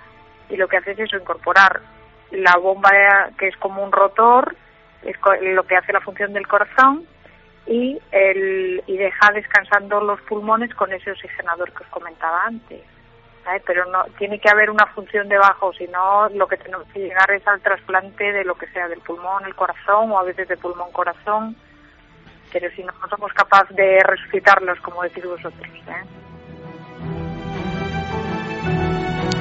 y 0.48 0.56
lo 0.56 0.66
que 0.66 0.78
hace 0.78 0.92
es 0.92 0.98
eso, 0.98 1.16
incorporar 1.16 1.80
la 2.32 2.56
bomba 2.56 2.90
que 3.38 3.48
es 3.48 3.56
como 3.56 3.84
un 3.84 3.92
rotor, 3.92 4.56
es 5.02 5.16
lo 5.42 5.62
que 5.64 5.76
hace 5.76 5.92
la 5.92 6.00
función 6.00 6.32
del 6.32 6.48
corazón 6.48 7.06
y, 7.70 7.98
el, 8.10 8.82
y 8.86 8.96
deja 8.98 9.30
descansando 9.32 10.00
los 10.00 10.20
pulmones 10.22 10.74
con 10.74 10.92
ese 10.92 11.12
oxigenador 11.12 11.72
que 11.72 11.84
os 11.84 11.90
comentaba 11.90 12.42
antes. 12.44 12.82
Pero 13.66 13.86
no 13.86 14.04
tiene 14.18 14.38
que 14.38 14.50
haber 14.50 14.70
una 14.70 14.86
función 14.94 15.28
debajo, 15.28 15.72
si 15.72 15.86
no 15.86 16.28
lo 16.28 16.46
que 16.46 16.58
tenemos 16.58 16.86
que 16.92 17.00
llegar 17.00 17.30
es 17.30 17.46
al 17.48 17.62
trasplante 17.62 18.32
de 18.32 18.44
lo 18.44 18.54
que 18.54 18.66
sea 18.68 18.86
del 18.88 19.00
pulmón, 19.00 19.46
el 19.46 19.54
corazón 19.54 20.10
o 20.12 20.18
a 20.18 20.24
veces 20.24 20.46
de 20.46 20.56
pulmón 20.56 20.92
corazón 20.92 21.56
pero 22.52 22.68
si 22.74 22.82
no, 22.82 22.92
somos 23.08 23.32
capaces 23.32 23.76
de 23.76 23.98
resucitarlos, 24.04 24.78
como 24.80 25.02
decís 25.02 25.24
vosotros. 25.24 25.62
¿eh? 25.62 26.04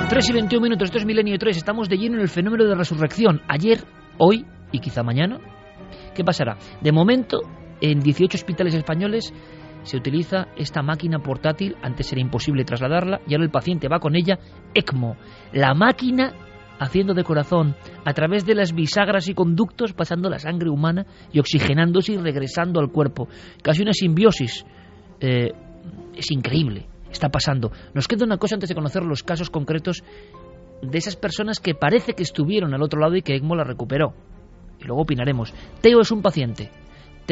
3 0.10 0.30
y 0.30 0.34
21 0.34 0.64
minutos, 0.64 0.86
esto 0.86 0.98
es 0.98 1.06
Milenio 1.06 1.38
3, 1.38 1.58
estamos 1.58 1.88
de 1.90 1.98
lleno 1.98 2.16
en 2.16 2.22
el 2.22 2.30
fenómeno 2.30 2.66
de 2.66 2.76
resurrección. 2.76 3.42
Ayer, 3.48 3.80
hoy 4.18 4.46
y 4.72 4.80
quizá 4.80 5.04
mañana, 5.04 5.40
¿qué 6.16 6.24
pasará? 6.24 6.58
De 6.82 6.92
momento, 6.92 7.40
en 7.82 8.00
18 8.00 8.38
hospitales 8.38 8.74
españoles 8.74 9.34
se 9.84 9.98
utiliza 9.98 10.48
esta 10.58 10.82
máquina 10.82 11.20
portátil, 11.20 11.76
antes 11.82 12.12
era 12.12 12.22
imposible 12.22 12.66
trasladarla, 12.66 13.22
y 13.28 13.34
ahora 13.34 13.46
el 13.46 13.52
paciente 13.52 13.88
va 13.88 14.00
con 14.00 14.16
ella, 14.16 14.38
ECMO, 14.74 15.16
la 15.54 15.74
máquina 15.74 16.34
haciendo 16.80 17.14
de 17.14 17.24
corazón 17.24 17.76
a 18.06 18.14
través 18.14 18.46
de 18.46 18.56
las 18.56 18.74
bisagras 18.74 19.28
y 19.28 19.34
conductos, 19.34 19.94
pasando 19.94 20.30
la 20.30 20.40
sangre 20.40 20.70
humana 20.70 21.06
y 21.32 21.40
oxigenándose 21.40 22.14
y 22.14 22.18
regresando 22.18 22.80
al 22.80 22.90
cuerpo. 22.90 23.28
Casi 23.62 23.82
una 23.82 23.94
simbiosis. 23.94 24.66
Eh, 25.20 25.52
es 26.16 26.32
increíble, 26.32 26.88
está 27.12 27.30
pasando. 27.30 27.72
Nos 27.94 28.08
queda 28.08 28.26
una 28.26 28.38
cosa 28.38 28.56
antes 28.56 28.70
de 28.70 28.76
conocer 28.76 29.04
los 29.04 29.24
casos 29.24 29.50
concretos 29.50 30.04
de 30.82 30.98
esas 30.98 31.18
personas 31.18 31.60
que 31.60 31.76
parece 31.76 32.14
que 32.14 32.24
estuvieron 32.24 32.74
al 32.74 32.82
otro 32.82 33.00
lado 33.00 33.16
y 33.16 33.22
que 33.22 33.36
ECMO 33.36 33.56
la 33.56 33.66
recuperó. 33.66 34.14
Y 34.80 34.86
luego 34.86 35.02
opinaremos. 35.02 35.54
Teo 35.82 36.00
es 36.00 36.12
un 36.12 36.22
paciente. 36.22 36.72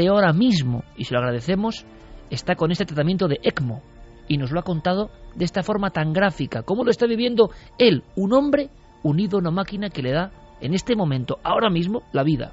Ahora 0.05 0.33
mismo, 0.33 0.83
y 0.95 1.05
se 1.05 1.13
lo 1.13 1.19
agradecemos, 1.19 1.85
está 2.29 2.55
con 2.55 2.71
este 2.71 2.85
tratamiento 2.85 3.27
de 3.27 3.39
ECMO. 3.41 3.81
Y 4.27 4.37
nos 4.37 4.51
lo 4.51 4.59
ha 4.59 4.63
contado 4.63 5.09
de 5.35 5.45
esta 5.45 5.63
forma 5.63 5.89
tan 5.89 6.13
gráfica. 6.13 6.61
¿Cómo 6.63 6.83
lo 6.83 6.91
está 6.91 7.07
viviendo 7.07 7.49
él, 7.79 8.03
un 8.15 8.33
hombre 8.33 8.69
unido 9.03 9.37
a 9.37 9.41
una 9.41 9.51
máquina 9.51 9.89
que 9.89 10.03
le 10.03 10.11
da 10.11 10.31
en 10.61 10.73
este 10.73 10.95
momento, 10.95 11.37
ahora 11.43 11.69
mismo, 11.69 12.03
la 12.11 12.23
vida? 12.23 12.51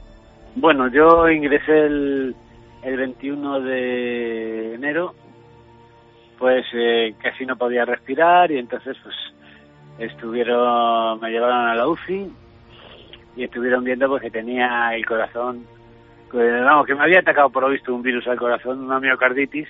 Bueno, 0.56 0.88
yo 0.88 1.28
ingresé 1.28 1.86
el, 1.86 2.34
el 2.82 2.96
21 2.96 3.60
de 3.60 4.74
enero, 4.74 5.14
pues 6.38 6.64
eh, 6.74 7.14
casi 7.22 7.44
no 7.44 7.56
podía 7.56 7.84
respirar 7.84 8.52
y 8.52 8.58
entonces 8.58 8.96
pues 9.02 9.16
estuvieron, 9.98 11.20
me 11.20 11.30
llevaron 11.30 11.68
a 11.68 11.74
la 11.74 11.88
UCI 11.88 12.30
y 13.36 13.44
estuvieron 13.44 13.84
viendo 13.84 14.08
pues 14.08 14.22
que 14.22 14.30
tenía 14.30 14.94
el 14.94 15.04
corazón, 15.06 15.66
que, 16.38 16.60
vamos, 16.60 16.86
que 16.86 16.94
me 16.94 17.02
había 17.02 17.20
atacado 17.20 17.50
por 17.50 17.62
lo 17.62 17.70
visto 17.70 17.94
un 17.94 18.02
virus 18.02 18.26
al 18.26 18.38
corazón, 18.38 18.80
una 18.80 19.00
miocarditis, 19.00 19.68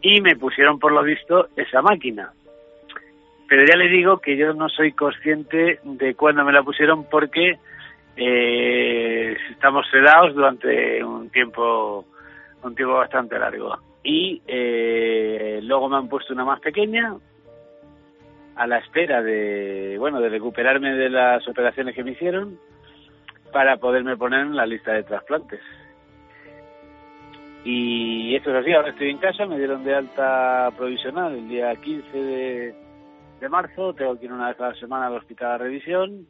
y 0.00 0.20
me 0.20 0.36
pusieron 0.36 0.78
por 0.78 0.92
lo 0.92 1.02
visto 1.02 1.48
esa 1.56 1.82
máquina. 1.82 2.32
Pero 3.48 3.64
ya 3.64 3.76
le 3.76 3.88
digo 3.88 4.18
que 4.18 4.36
yo 4.36 4.52
no 4.52 4.68
soy 4.68 4.92
consciente 4.92 5.80
de 5.82 6.14
cuándo 6.14 6.44
me 6.44 6.52
la 6.52 6.62
pusieron 6.62 7.04
porque 7.04 7.58
eh, 8.16 9.36
estamos 9.50 9.86
sedados 9.90 10.34
durante 10.34 11.02
un 11.02 11.30
tiempo 11.30 12.04
un 12.62 12.74
tiempo 12.74 12.94
bastante 12.94 13.38
largo. 13.38 13.78
Y 14.02 14.42
eh, 14.46 15.60
luego 15.62 15.88
me 15.88 15.96
han 15.96 16.08
puesto 16.08 16.34
una 16.34 16.44
más 16.44 16.60
pequeña 16.60 17.14
a 18.56 18.66
la 18.66 18.78
espera 18.78 19.22
de 19.22 19.96
bueno 19.98 20.20
de 20.20 20.28
recuperarme 20.28 20.94
de 20.94 21.08
las 21.08 21.46
operaciones 21.48 21.94
que 21.94 22.04
me 22.04 22.12
hicieron 22.12 22.58
para 23.52 23.78
poderme 23.78 24.16
poner 24.16 24.40
en 24.40 24.56
la 24.56 24.66
lista 24.66 24.92
de 24.92 25.04
trasplantes 25.04 25.60
y 27.64 28.34
esto 28.36 28.50
es 28.50 28.56
así 28.56 28.72
ahora 28.72 28.90
estoy 28.90 29.10
en 29.10 29.18
casa 29.18 29.46
me 29.46 29.58
dieron 29.58 29.84
de 29.84 29.94
alta 29.94 30.70
provisional 30.76 31.34
el 31.34 31.48
día 31.48 31.74
15 31.74 32.74
de 33.40 33.48
marzo, 33.48 33.94
tengo 33.94 34.18
que 34.18 34.26
ir 34.26 34.32
una 34.32 34.48
vez 34.48 34.60
a 34.60 34.68
la 34.68 34.74
semana 34.74 35.06
al 35.06 35.16
hospital 35.16 35.52
a 35.52 35.58
revisión. 35.58 36.26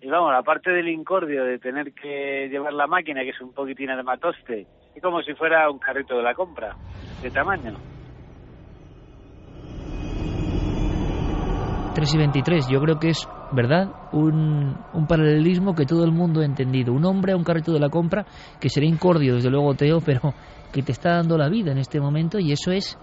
Y 0.00 0.08
vamos, 0.08 0.32
aparte 0.36 0.70
del 0.70 0.88
incordio 0.88 1.44
de 1.44 1.58
tener 1.58 1.92
que 1.94 2.48
llevar 2.50 2.74
la 2.74 2.86
máquina, 2.86 3.22
que 3.22 3.30
es 3.30 3.40
un 3.40 3.52
poquitín 3.52 3.86
de 3.86 4.02
matoste, 4.02 4.66
es 4.94 5.02
como 5.02 5.22
si 5.22 5.34
fuera 5.34 5.70
un 5.70 5.78
carrito 5.78 6.16
de 6.16 6.22
la 6.22 6.34
compra, 6.34 6.76
de 7.22 7.30
tamaño. 7.30 7.74
3 11.94 12.14
y 12.14 12.18
23, 12.18 12.68
yo 12.68 12.80
creo 12.80 12.98
que 12.98 13.08
es, 13.10 13.28
¿verdad? 13.54 13.88
Un, 14.12 14.76
un 14.92 15.06
paralelismo 15.06 15.74
que 15.74 15.86
todo 15.86 16.04
el 16.04 16.12
mundo 16.12 16.40
ha 16.40 16.44
entendido. 16.44 16.92
Un 16.92 17.04
hombre 17.04 17.32
a 17.32 17.36
un 17.36 17.44
carrito 17.44 17.72
de 17.72 17.80
la 17.80 17.88
compra, 17.88 18.26
que 18.60 18.68
será 18.68 18.86
incordio, 18.86 19.36
desde 19.36 19.50
luego, 19.50 19.74
Teo, 19.74 20.00
pero 20.04 20.34
que 20.72 20.82
te 20.82 20.92
está 20.92 21.16
dando 21.16 21.38
la 21.38 21.48
vida 21.48 21.72
en 21.72 21.78
este 21.78 22.00
momento 22.00 22.38
y 22.38 22.52
eso 22.52 22.72
es 22.72 22.98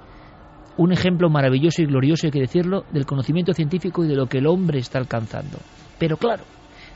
un 0.78 0.92
ejemplo 0.92 1.30
maravilloso 1.30 1.82
y 1.82 1.86
glorioso, 1.86 2.28
hay 2.28 2.32
que 2.32 2.40
decirlo, 2.40 2.86
del 2.92 3.06
conocimiento 3.06 3.54
científico 3.54 4.04
y 4.04 4.08
de 4.08 4.16
lo 4.16 4.28
que 4.28 4.40
el 4.40 4.48
hombre 4.48 4.80
está 4.80 5.00
alcanzando. 5.00 5.58
Pero 6.00 6.18
claro, 6.18 6.44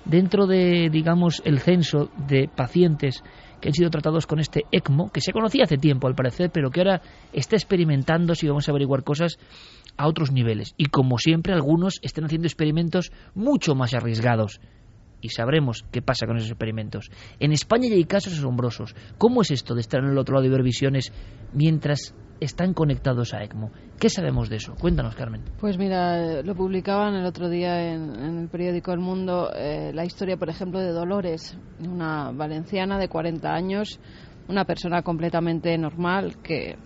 dentro 0.05 0.47
de, 0.47 0.89
digamos, 0.91 1.41
el 1.45 1.59
censo 1.59 2.09
de 2.27 2.49
pacientes 2.53 3.23
que 3.59 3.69
han 3.69 3.73
sido 3.73 3.89
tratados 3.89 4.27
con 4.27 4.39
este 4.39 4.63
ECMO, 4.71 5.11
que 5.11 5.21
se 5.21 5.31
conocía 5.31 5.63
hace 5.63 5.77
tiempo 5.77 6.07
al 6.07 6.15
parecer, 6.15 6.49
pero 6.51 6.71
que 6.71 6.81
ahora 6.81 7.01
está 7.33 7.55
experimentando, 7.55 8.35
si 8.35 8.47
vamos 8.47 8.67
a 8.67 8.71
averiguar 8.71 9.03
cosas, 9.03 9.37
a 9.97 10.07
otros 10.07 10.31
niveles. 10.31 10.73
Y 10.77 10.85
como 10.85 11.17
siempre, 11.17 11.53
algunos 11.53 11.99
están 12.01 12.25
haciendo 12.25 12.47
experimentos 12.47 13.11
mucho 13.33 13.75
más 13.75 13.93
arriesgados. 13.93 14.59
Y 15.25 15.29
sabremos 15.29 15.83
qué 15.91 16.03
pasa 16.03 16.27
con 16.27 16.37
esos 16.37 16.51
experimentos. 16.51 17.09
En 17.39 17.51
España 17.51 17.89
ya 17.89 17.95
hay 17.95 18.05
casos 18.05 18.33
asombrosos. 18.33 18.95
¿Cómo 19.17 19.41
es 19.41 19.49
esto 19.49 19.73
de 19.73 19.81
estar 19.81 20.03
en 20.03 20.11
el 20.11 20.17
otro 20.19 20.35
lado 20.35 20.45
y 20.45 20.51
ver 20.51 20.61
visiones 20.61 21.11
mientras 21.51 22.13
están 22.39 22.73
conectados 22.73 23.33
a 23.33 23.43
ECMO. 23.43 23.71
¿Qué 23.99 24.09
sabemos 24.09 24.49
de 24.49 24.57
eso? 24.57 24.75
Cuéntanos, 24.75 25.15
Carmen. 25.15 25.41
Pues 25.59 25.77
mira, 25.77 26.41
lo 26.43 26.53
publicaban 26.53 27.15
el 27.15 27.25
otro 27.25 27.49
día 27.49 27.93
en, 27.93 28.39
el 28.39 28.49
periódico 28.49 28.91
El 28.91 28.99
Mundo, 28.99 29.51
eh, 29.55 29.91
la 29.93 30.05
historia, 30.05 30.37
por 30.37 30.49
ejemplo, 30.49 30.79
de 30.79 30.91
Dolores, 30.91 31.57
una 31.79 32.31
valenciana 32.31 32.99
de 32.99 33.07
40 33.07 33.49
años, 33.49 33.99
una 34.47 34.65
persona 34.65 35.01
completamente 35.01 35.77
normal 35.77 36.37
que 36.43 36.77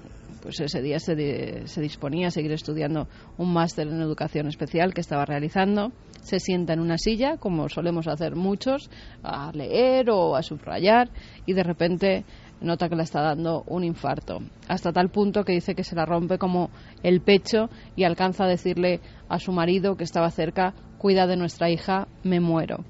pues 0.41 0.59
ese 0.59 0.81
día 0.81 0.99
se, 0.99 1.67
se 1.67 1.81
disponía 1.81 2.27
a 2.27 2.31
seguir 2.31 2.51
estudiando 2.51 3.07
un 3.37 3.53
máster 3.53 3.87
en 3.87 4.01
educación 4.01 4.47
especial 4.47 4.93
que 4.93 5.01
estaba 5.01 5.25
realizando. 5.25 5.91
Se 6.21 6.39
sienta 6.39 6.73
en 6.73 6.79
una 6.79 6.97
silla, 6.97 7.37
como 7.37 7.69
solemos 7.69 8.07
hacer 8.07 8.35
muchos, 8.35 8.89
a 9.23 9.51
leer 9.53 10.09
o 10.09 10.35
a 10.35 10.43
subrayar, 10.43 11.09
y 11.45 11.53
de 11.53 11.63
repente 11.63 12.25
nota 12.61 12.89
que 12.89 12.95
le 12.95 13.03
está 13.03 13.21
dando 13.21 13.63
un 13.67 13.83
infarto, 13.83 14.39
hasta 14.67 14.91
tal 14.91 15.09
punto 15.09 15.43
que 15.43 15.53
dice 15.53 15.75
que 15.75 15.83
se 15.83 15.95
la 15.95 16.05
rompe 16.05 16.37
como 16.37 16.69
el 17.03 17.21
pecho 17.21 17.69
y 17.95 18.03
alcanza 18.03 18.45
a 18.45 18.49
decirle 18.49 18.99
a 19.29 19.39
su 19.39 19.51
marido 19.51 19.95
que 19.95 20.03
estaba 20.03 20.29
cerca, 20.29 20.73
cuida 20.97 21.27
de 21.27 21.37
nuestra 21.37 21.69
hija, 21.69 22.07
me 22.23 22.39
muero. 22.39 22.83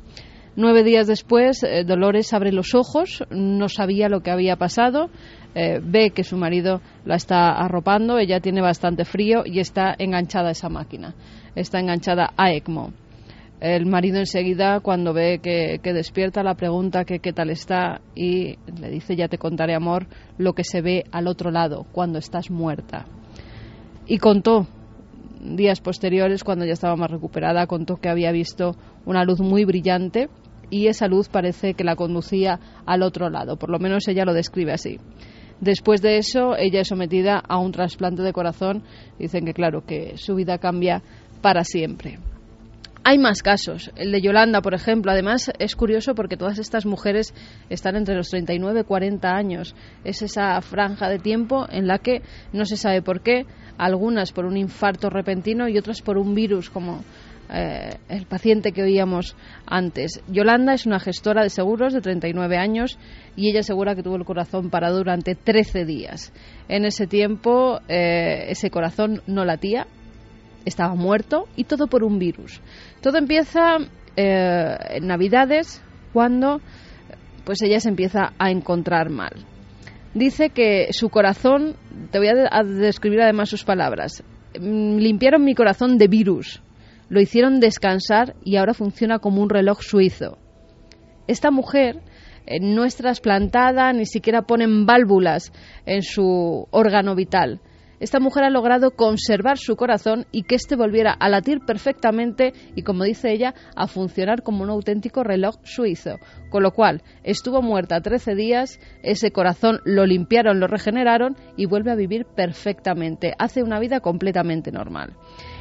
Nueve 0.56 0.84
días 0.84 1.08
después, 1.08 1.64
eh, 1.64 1.84
Dolores 1.86 2.34
abre 2.34 2.52
los 2.52 2.74
ojos, 2.74 3.24
no 3.30 3.70
sabía 3.70 4.10
lo 4.10 4.22
que 4.22 4.32
había 4.32 4.58
pasado, 4.58 5.10
eh, 5.56 5.80
ve 5.84 6.12
que 6.12 6.24
su 6.24 6.38
marido 6.38 6.82
la 7.06 7.16
está 7.16 7.52
arropando, 7.52 8.18
ella 8.18 8.40
tiene 8.40 8.62
bastante 8.62 9.06
frío 9.06 9.44
y 9.46 9.60
está 9.60 9.96
enganchada 9.98 10.50
a 10.50 10.52
esa 10.52 10.70
máquina, 10.70 11.16
está 11.56 11.80
enganchada 11.80 12.34
a 12.38 12.52
ECMO. 12.52 12.94
El 13.60 13.88
marido 13.88 14.20
enseguida, 14.20 14.80
cuando 14.80 15.12
ve 15.14 15.40
que, 15.44 15.94
despierta, 15.94 16.44
la 16.44 16.56
pregunta 16.56 17.04
que 17.04 17.20
qué 17.20 17.34
tal 17.34 17.50
está 17.50 18.00
y 18.16 18.58
le 18.80 18.90
dice, 18.90 19.18
ya 19.18 19.28
te 19.28 19.38
contaré, 19.38 19.76
amor, 19.76 20.08
lo 20.38 20.54
que 20.54 20.64
se 20.64 20.82
ve 20.82 21.04
al 21.12 21.28
otro 21.28 21.52
lado, 21.52 21.86
cuando 21.92 22.20
estás 22.20 22.50
muerta. 22.50 23.06
Y 24.08 24.18
contó, 24.18 24.66
días 25.42 25.82
posteriores, 25.82 26.46
cuando 26.46 26.64
ya 26.64 26.72
estaba 26.72 26.96
más 26.96 27.12
recuperada, 27.12 27.68
contó 27.68 27.98
que 27.98 28.08
había 28.08 28.32
visto 28.32 28.78
una 29.06 29.26
luz 29.26 29.42
muy 29.42 29.66
brillante 29.66 30.30
y 30.70 30.88
esa 30.88 31.08
luz 31.08 31.28
parece 31.28 31.74
que 31.74 31.84
la 31.84 31.96
conducía 31.96 32.60
al 32.86 33.04
otro 33.04 33.30
lado, 33.30 33.58
por 33.58 33.70
lo 33.70 33.80
menos 33.80 34.08
ella 34.08 34.24
lo 34.24 34.34
describe 34.34 34.72
así. 34.72 35.00
Después 35.62 36.02
de 36.02 36.18
eso, 36.18 36.56
ella 36.58 36.82
es 36.82 36.88
sometida 36.88 37.38
a 37.38 37.58
un 37.58 37.72
trasplante 37.72 38.22
de 38.22 38.34
corazón. 38.34 38.84
Dicen 39.18 39.46
que, 39.46 39.54
claro, 39.54 39.86
que 39.86 40.18
su 40.18 40.36
vida 40.36 40.58
cambia 40.58 41.02
para 41.42 41.64
siempre. 41.64 42.20
Hay 43.04 43.18
más 43.18 43.42
casos. 43.42 43.92
El 43.96 44.12
de 44.12 44.22
Yolanda, 44.22 44.62
por 44.62 44.74
ejemplo. 44.74 45.12
Además, 45.12 45.52
es 45.58 45.76
curioso 45.76 46.16
porque 46.16 46.38
todas 46.38 46.60
estas 46.60 46.86
mujeres 46.86 47.34
están 47.70 47.96
entre 47.96 48.16
los 48.16 48.30
39 48.30 48.82
y 48.82 48.84
40 48.84 49.36
años. 49.36 49.76
Es 50.04 50.22
esa 50.22 50.62
franja 50.62 51.10
de 51.10 51.20
tiempo 51.20 51.66
en 51.70 51.88
la 51.88 52.00
que 52.00 52.22
no 52.54 52.66
se 52.66 52.78
sabe 52.78 53.02
por 53.02 53.22
qué, 53.22 53.46
algunas 53.78 54.32
por 54.32 54.46
un 54.46 54.58
infarto 54.58 55.10
repentino 55.10 55.68
y 55.68 55.78
otras 55.78 56.02
por 56.02 56.18
un 56.18 56.36
virus, 56.36 56.70
como 56.70 57.04
eh, 57.52 57.98
el 58.10 58.26
paciente 58.26 58.72
que 58.72 58.84
oíamos 58.84 59.36
antes. 59.66 60.22
Yolanda 60.28 60.74
es 60.74 60.86
una 60.86 61.00
gestora 61.00 61.44
de 61.44 61.50
seguros 61.50 61.94
de 61.94 62.02
39 62.02 62.58
años 62.58 63.00
y 63.36 63.50
ella 63.50 63.62
asegura 63.62 63.96
que 63.96 64.04
tuvo 64.04 64.18
el 64.18 64.26
corazón 64.26 64.70
parado 64.70 64.98
durante 64.98 65.36
13 65.36 65.86
días. 65.86 66.32
En 66.68 66.86
ese 66.86 67.08
tiempo, 67.08 67.80
eh, 67.88 68.46
ese 68.50 68.70
corazón 68.70 69.22
no 69.26 69.46
latía, 69.46 69.88
estaba 70.66 70.94
muerto 70.96 71.48
y 71.56 71.64
todo 71.64 71.88
por 71.88 72.04
un 72.04 72.20
virus. 72.20 72.62
Todo 73.02 73.18
empieza 73.18 73.78
eh, 74.16 74.78
en 74.90 75.08
Navidades 75.08 75.82
cuando 76.14 76.62
pues 77.46 77.62
ella 77.64 77.80
se 77.80 77.90
empieza 77.90 78.34
a 78.38 78.52
encontrar 78.52 79.10
mal. 79.10 79.34
Dice 80.14 80.50
que 80.50 80.90
su 80.92 81.10
corazón, 81.10 81.76
te 82.12 82.20
voy 82.20 82.28
a, 82.28 82.64
describir 82.64 83.22
además 83.22 83.50
sus 83.50 83.64
palabras, 83.64 84.24
mm, 84.60 84.98
limpiaron 84.98 85.44
mi 85.44 85.56
corazón 85.56 85.98
de 85.98 86.08
virus, 86.08 86.62
lo 87.10 87.20
hicieron 87.20 87.60
descansar 87.60 88.36
y 88.44 88.56
ahora 88.56 88.74
funciona 88.74 89.20
como 89.20 89.42
un 89.42 89.50
reloj 89.50 89.82
suizo. 89.82 90.38
Esta 91.28 91.52
mujer 91.52 92.02
eh, 92.46 92.60
no 92.62 92.86
es 92.86 92.96
trasplantada, 92.96 93.92
ni 93.94 94.06
siquiera 94.06 94.44
ponen 94.44 94.86
válvulas 94.86 95.52
en 95.86 96.02
su 96.02 96.68
órgano 96.72 97.16
vital 97.16 97.62
esta 98.00 98.20
mujer 98.20 98.46
ha 98.46 98.50
logrado 98.50 98.92
conservar 98.92 99.58
su 99.58 99.76
corazón 99.76 100.26
y 100.32 100.44
que 100.44 100.56
éste 100.56 100.76
volviera 100.76 101.12
a 101.12 101.28
latir 101.28 101.60
perfectamente 101.66 102.54
y, 102.76 102.84
como 102.84 103.04
dice 103.04 103.32
ella, 103.32 103.54
a 103.76 103.88
funcionar 103.88 104.42
como 104.42 104.64
un 104.64 104.70
auténtico 104.70 105.24
reloj 105.24 105.56
suizo. 105.64 106.18
Con 106.50 106.64
lo 106.64 106.72
cual, 106.72 107.02
estuvo 107.24 107.62
muerta 107.62 108.00
13 108.00 108.36
días, 108.36 108.80
ese 109.04 109.32
corazón 109.32 109.82
lo 109.84 110.06
limpiaron, 110.06 110.60
lo 110.62 110.68
regeneraron 110.68 111.36
y 111.58 111.66
vuelve 111.66 111.92
a 111.92 111.96
vivir 111.96 112.26
perfectamente. 112.26 113.34
Hace 113.38 113.64
una 113.64 113.80
vida 113.80 114.00
completamente 114.00 114.72
normal. 114.72 115.16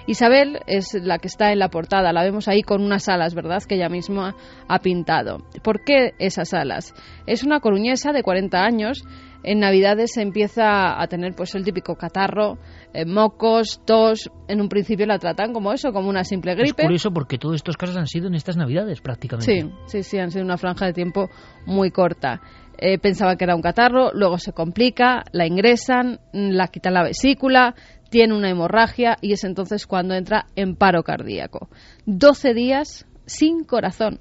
Isabel 0.09 0.61
es 0.67 0.95
la 0.95 1.19
que 1.19 1.29
está 1.29 1.53
en 1.53 1.59
la 1.59 1.69
portada, 1.69 2.13
la 2.15 2.25
vemos 2.25 2.49
ahí 2.49 2.63
con 2.63 2.83
unas 2.83 3.09
alas, 3.09 3.35
¿verdad?, 3.35 3.63
que 3.63 3.75
ella 3.75 3.91
misma 3.91 4.35
ha 4.67 4.79
pintado. 4.79 5.45
¿Por 5.63 5.85
qué 5.85 6.15
esas 6.19 6.55
alas? 6.55 6.95
Es 7.27 7.45
una 7.45 7.61
coruñesa 7.61 8.13
de 8.13 8.23
40 8.23 8.59
años 8.59 9.05
en 9.45 9.61
Navidades 9.61 10.13
se 10.13 10.23
empieza 10.23 11.01
a 11.01 11.07
tener 11.07 11.35
pues 11.35 11.55
el 11.55 11.65
típico 11.65 11.95
catarro, 11.95 12.59
eh, 12.93 13.05
mocos, 13.05 13.81
tos. 13.85 14.31
En 14.49 14.61
un 14.61 14.69
principio 14.69 15.07
la 15.07 15.19
tratan 15.19 15.53
como 15.53 15.73
eso, 15.73 15.93
como 15.93 16.09
una 16.09 16.25
simple 16.25 16.55
gripe. 16.55 16.83
Es 16.83 16.87
curioso 16.87 17.11
porque 17.13 17.39
todos 17.39 17.55
estos 17.55 17.77
casos 17.77 17.97
han 17.97 18.07
sido 18.07 18.27
en 18.27 18.35
estas 18.35 18.57
Navidades 18.57 19.01
prácticamente. 19.01 19.51
Sí, 19.51 19.71
sí, 19.87 20.03
sí, 20.03 20.19
han 20.19 20.31
sido 20.31 20.45
una 20.45 20.59
franja 20.59 20.87
de 20.87 20.93
tiempo 20.93 21.29
muy 21.67 21.91
corta. 21.91 22.41
Eh, 22.81 22.99
pensaba 22.99 23.37
que 23.37 23.45
era 23.45 23.57
un 23.57 23.63
catarro, 23.63 24.13
luego 24.13 24.39
se 24.39 24.53
complica, 24.53 25.25
la 25.33 25.47
ingresan, 25.47 26.21
la 26.33 26.69
quitan 26.69 26.95
la 26.95 27.03
vesícula, 27.03 27.75
tiene 28.11 28.35
una 28.35 28.51
hemorragia 28.51 29.17
y 29.21 29.33
es 29.33 29.45
entonces 29.45 29.87
cuando 29.87 30.15
entra 30.15 30.47
en 30.57 30.77
paro 30.77 31.03
cardíaco. 31.03 31.69
12 32.07 32.55
días 32.55 33.07
sin 33.27 33.65
corazón. 33.65 34.21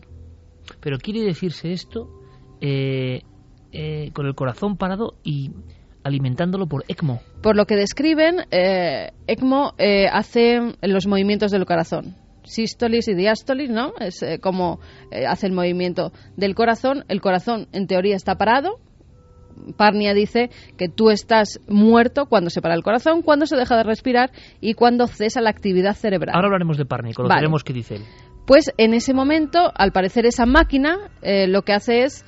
Pero 0.81 0.97
quiere 0.97 1.21
decirse 1.21 1.71
esto 1.71 2.09
eh, 2.61 3.21
eh, 3.71 4.11
con 4.13 4.25
el 4.25 4.33
corazón 4.33 4.77
parado 4.77 5.15
y 5.23 5.51
alimentándolo 6.03 6.67
por 6.67 6.85
ECMO. 6.87 7.21
Por 7.43 7.55
lo 7.55 7.65
que 7.65 7.75
describen, 7.75 8.45
eh, 8.49 9.11
ECMO 9.27 9.73
eh, 9.77 10.07
hace 10.07 10.73
los 10.81 11.05
movimientos 11.05 11.51
del 11.51 11.65
corazón. 11.65 12.15
Sístolis 12.43 13.09
y 13.09 13.13
diástolis, 13.13 13.69
¿no? 13.69 13.91
Es 13.99 14.23
como 14.41 14.79
hace 15.27 15.47
el 15.47 15.53
movimiento 15.53 16.13
del 16.37 16.55
corazón. 16.55 17.03
El 17.09 17.19
corazón, 17.19 17.67
en 17.73 17.87
teoría, 17.87 18.15
está 18.15 18.35
parado, 18.35 18.79
Parnia 19.77 20.13
dice 20.13 20.49
que 20.77 20.89
tú 20.89 21.09
estás 21.09 21.59
muerto 21.67 22.25
cuando 22.27 22.49
se 22.49 22.61
para 22.61 22.75
el 22.75 22.83
corazón, 22.83 23.21
cuando 23.21 23.45
se 23.45 23.55
deja 23.55 23.75
de 23.77 23.83
respirar 23.83 24.31
y 24.61 24.73
cuando 24.73 25.07
cesa 25.07 25.41
la 25.41 25.49
actividad 25.49 25.95
cerebral. 25.95 26.35
Ahora 26.35 26.47
hablaremos 26.47 26.77
de 26.77 26.85
Parnia, 26.85 27.13
conoceremos 27.13 27.63
qué 27.63 27.73
dice 27.73 27.95
él. 27.95 28.01
Pues 28.45 28.71
en 28.77 28.93
ese 28.93 29.13
momento, 29.13 29.71
al 29.75 29.91
parecer, 29.91 30.25
esa 30.25 30.45
máquina 30.45 31.11
lo 31.21 31.63
que 31.63 31.73
hace 31.73 32.03
es 32.03 32.25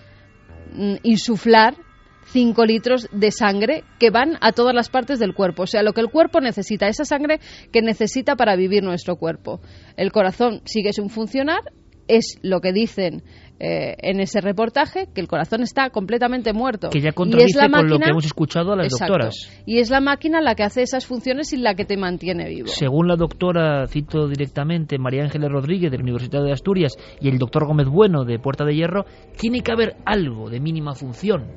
Mm, 0.74 0.96
insuflar 1.04 1.76
5 2.26 2.66
litros 2.66 3.08
de 3.12 3.32
sangre 3.32 3.84
que 3.98 4.12
van 4.12 4.38
a 4.42 4.52
todas 4.52 4.76
las 4.76 4.90
partes 4.90 5.18
del 5.18 5.34
cuerpo, 5.34 5.64
o 5.64 5.68
sea, 5.68 5.82
lo 5.82 5.94
que 5.94 6.02
el 6.02 6.12
cuerpo 6.12 6.42
necesita, 6.42 6.88
esa 6.88 7.06
sangre 7.06 7.40
que 7.72 7.82
necesita 7.82 8.36
para 8.36 8.56
vivir 8.56 8.84
nuestro 8.84 9.16
cuerpo. 9.16 9.62
El 9.98 10.12
corazón 10.12 10.62
sigue 10.66 10.94
sin 10.94 11.10
funcionar, 11.10 11.62
es 12.08 12.38
lo 12.44 12.62
que 12.62 12.72
dicen 12.72 13.24
eh, 13.60 13.96
en 14.00 14.22
ese 14.22 14.40
reportaje 14.40 15.08
que 15.14 15.20
el 15.20 15.28
corazón 15.28 15.64
está 15.64 15.90
completamente 15.90 16.54
muerto. 16.54 16.90
Que 16.90 17.02
ya 17.02 17.12
contradice 17.12 17.60
con 17.70 17.90
lo 17.90 18.00
que 18.00 18.10
hemos 18.10 18.26
escuchado 18.26 18.72
a 18.72 18.78
las 18.78 18.90
doctoras. 18.90 19.36
Y 19.66 19.80
es 19.80 19.90
la 19.90 20.00
máquina 20.00 20.40
la 20.40 20.56
que 20.56 20.64
hace 20.64 20.82
esas 20.82 21.06
funciones 21.06 21.52
y 21.52 21.58
la 21.58 21.76
que 21.76 21.84
te 21.84 21.98
mantiene 21.98 22.48
vivo. 22.48 22.68
Según 22.68 23.08
la 23.10 23.18
doctora, 23.18 23.86
cito 23.88 24.28
directamente, 24.28 24.98
María 24.98 25.24
Ángeles 25.24 25.52
Rodríguez 25.52 25.92
de 25.92 25.98
la 25.98 26.04
Universidad 26.04 26.44
de 26.44 26.54
Asturias 26.54 26.94
y 27.20 27.28
el 27.28 27.38
doctor 27.38 27.68
Gómez 27.68 27.88
Bueno 27.88 28.24
de 28.24 28.40
Puerta 28.40 28.64
de 28.64 28.76
Hierro, 28.76 29.06
tiene 29.38 29.62
que 29.62 29.72
haber 29.74 29.98
algo 30.06 30.50
de 30.50 30.60
mínima 30.62 30.94
función. 30.94 31.48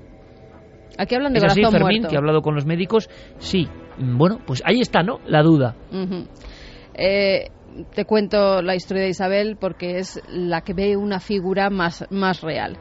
Aquí 0.99 1.15
hablan 1.15 1.33
de 1.33 1.39
¿Es 1.39 1.45
corazón 1.45 1.65
así, 1.65 1.77
Fermín, 1.77 2.07
que 2.09 2.17
ha 2.17 2.19
hablado 2.19 2.43
con 2.43 2.55
los 2.55 2.67
médicos? 2.67 3.09
Sí. 3.39 3.69
Bueno, 3.99 4.39
pues 4.47 4.63
ahí 4.65 4.81
está, 4.81 5.03
¿no? 5.03 5.21
La 5.27 5.43
duda. 5.43 5.77
eh, 6.95 7.47
te 7.95 8.05
cuento 8.05 8.63
la 8.63 8.75
historia 8.75 9.03
de 9.03 9.11
Isabel 9.11 9.57
porque 9.61 9.99
es 9.99 10.21
la 10.29 10.63
que 10.63 10.75
ve 10.75 10.97
una 10.97 11.21
figura 11.21 11.71
más, 11.71 12.05
más 12.11 12.41
real. 12.41 12.79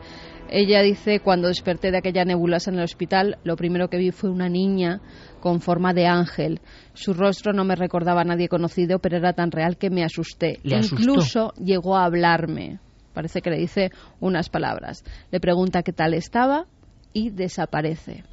Ella 0.50 0.82
dice, 0.82 1.22
cuando 1.22 1.48
desperté 1.48 1.92
de 1.92 1.98
aquella 1.98 2.26
nebulosa 2.26 2.72
en 2.72 2.78
el 2.78 2.84
hospital, 2.84 3.38
lo 3.46 3.56
primero 3.56 3.88
que 3.88 3.98
vi 3.98 4.12
fue 4.12 4.30
una 4.30 4.50
niña 4.50 5.00
con 5.40 5.62
forma 5.62 5.94
de 5.94 6.08
ángel. 6.08 6.60
Su 6.94 7.14
rostro 7.14 7.54
no 7.54 7.64
me 7.64 7.76
recordaba 7.76 8.22
a 8.22 8.26
nadie 8.26 8.50
conocido, 8.50 9.00
pero 9.00 9.16
era 9.16 9.32
tan 9.32 9.52
real 9.52 9.78
que 9.78 9.90
me 9.90 10.04
asusté. 10.04 10.60
Incluso 10.64 11.54
llegó 11.54 11.96
a 11.96 12.04
hablarme. 12.04 12.80
Parece 13.14 13.42
que 13.42 13.50
le 13.50 13.58
dice 13.58 13.92
unas 14.20 14.50
palabras. 14.50 15.06
Le 15.32 15.40
pregunta 15.40 15.84
qué 15.84 15.94
tal 15.94 16.14
estaba 16.14 16.66
y 17.14 17.30
desaparece. 17.30 18.26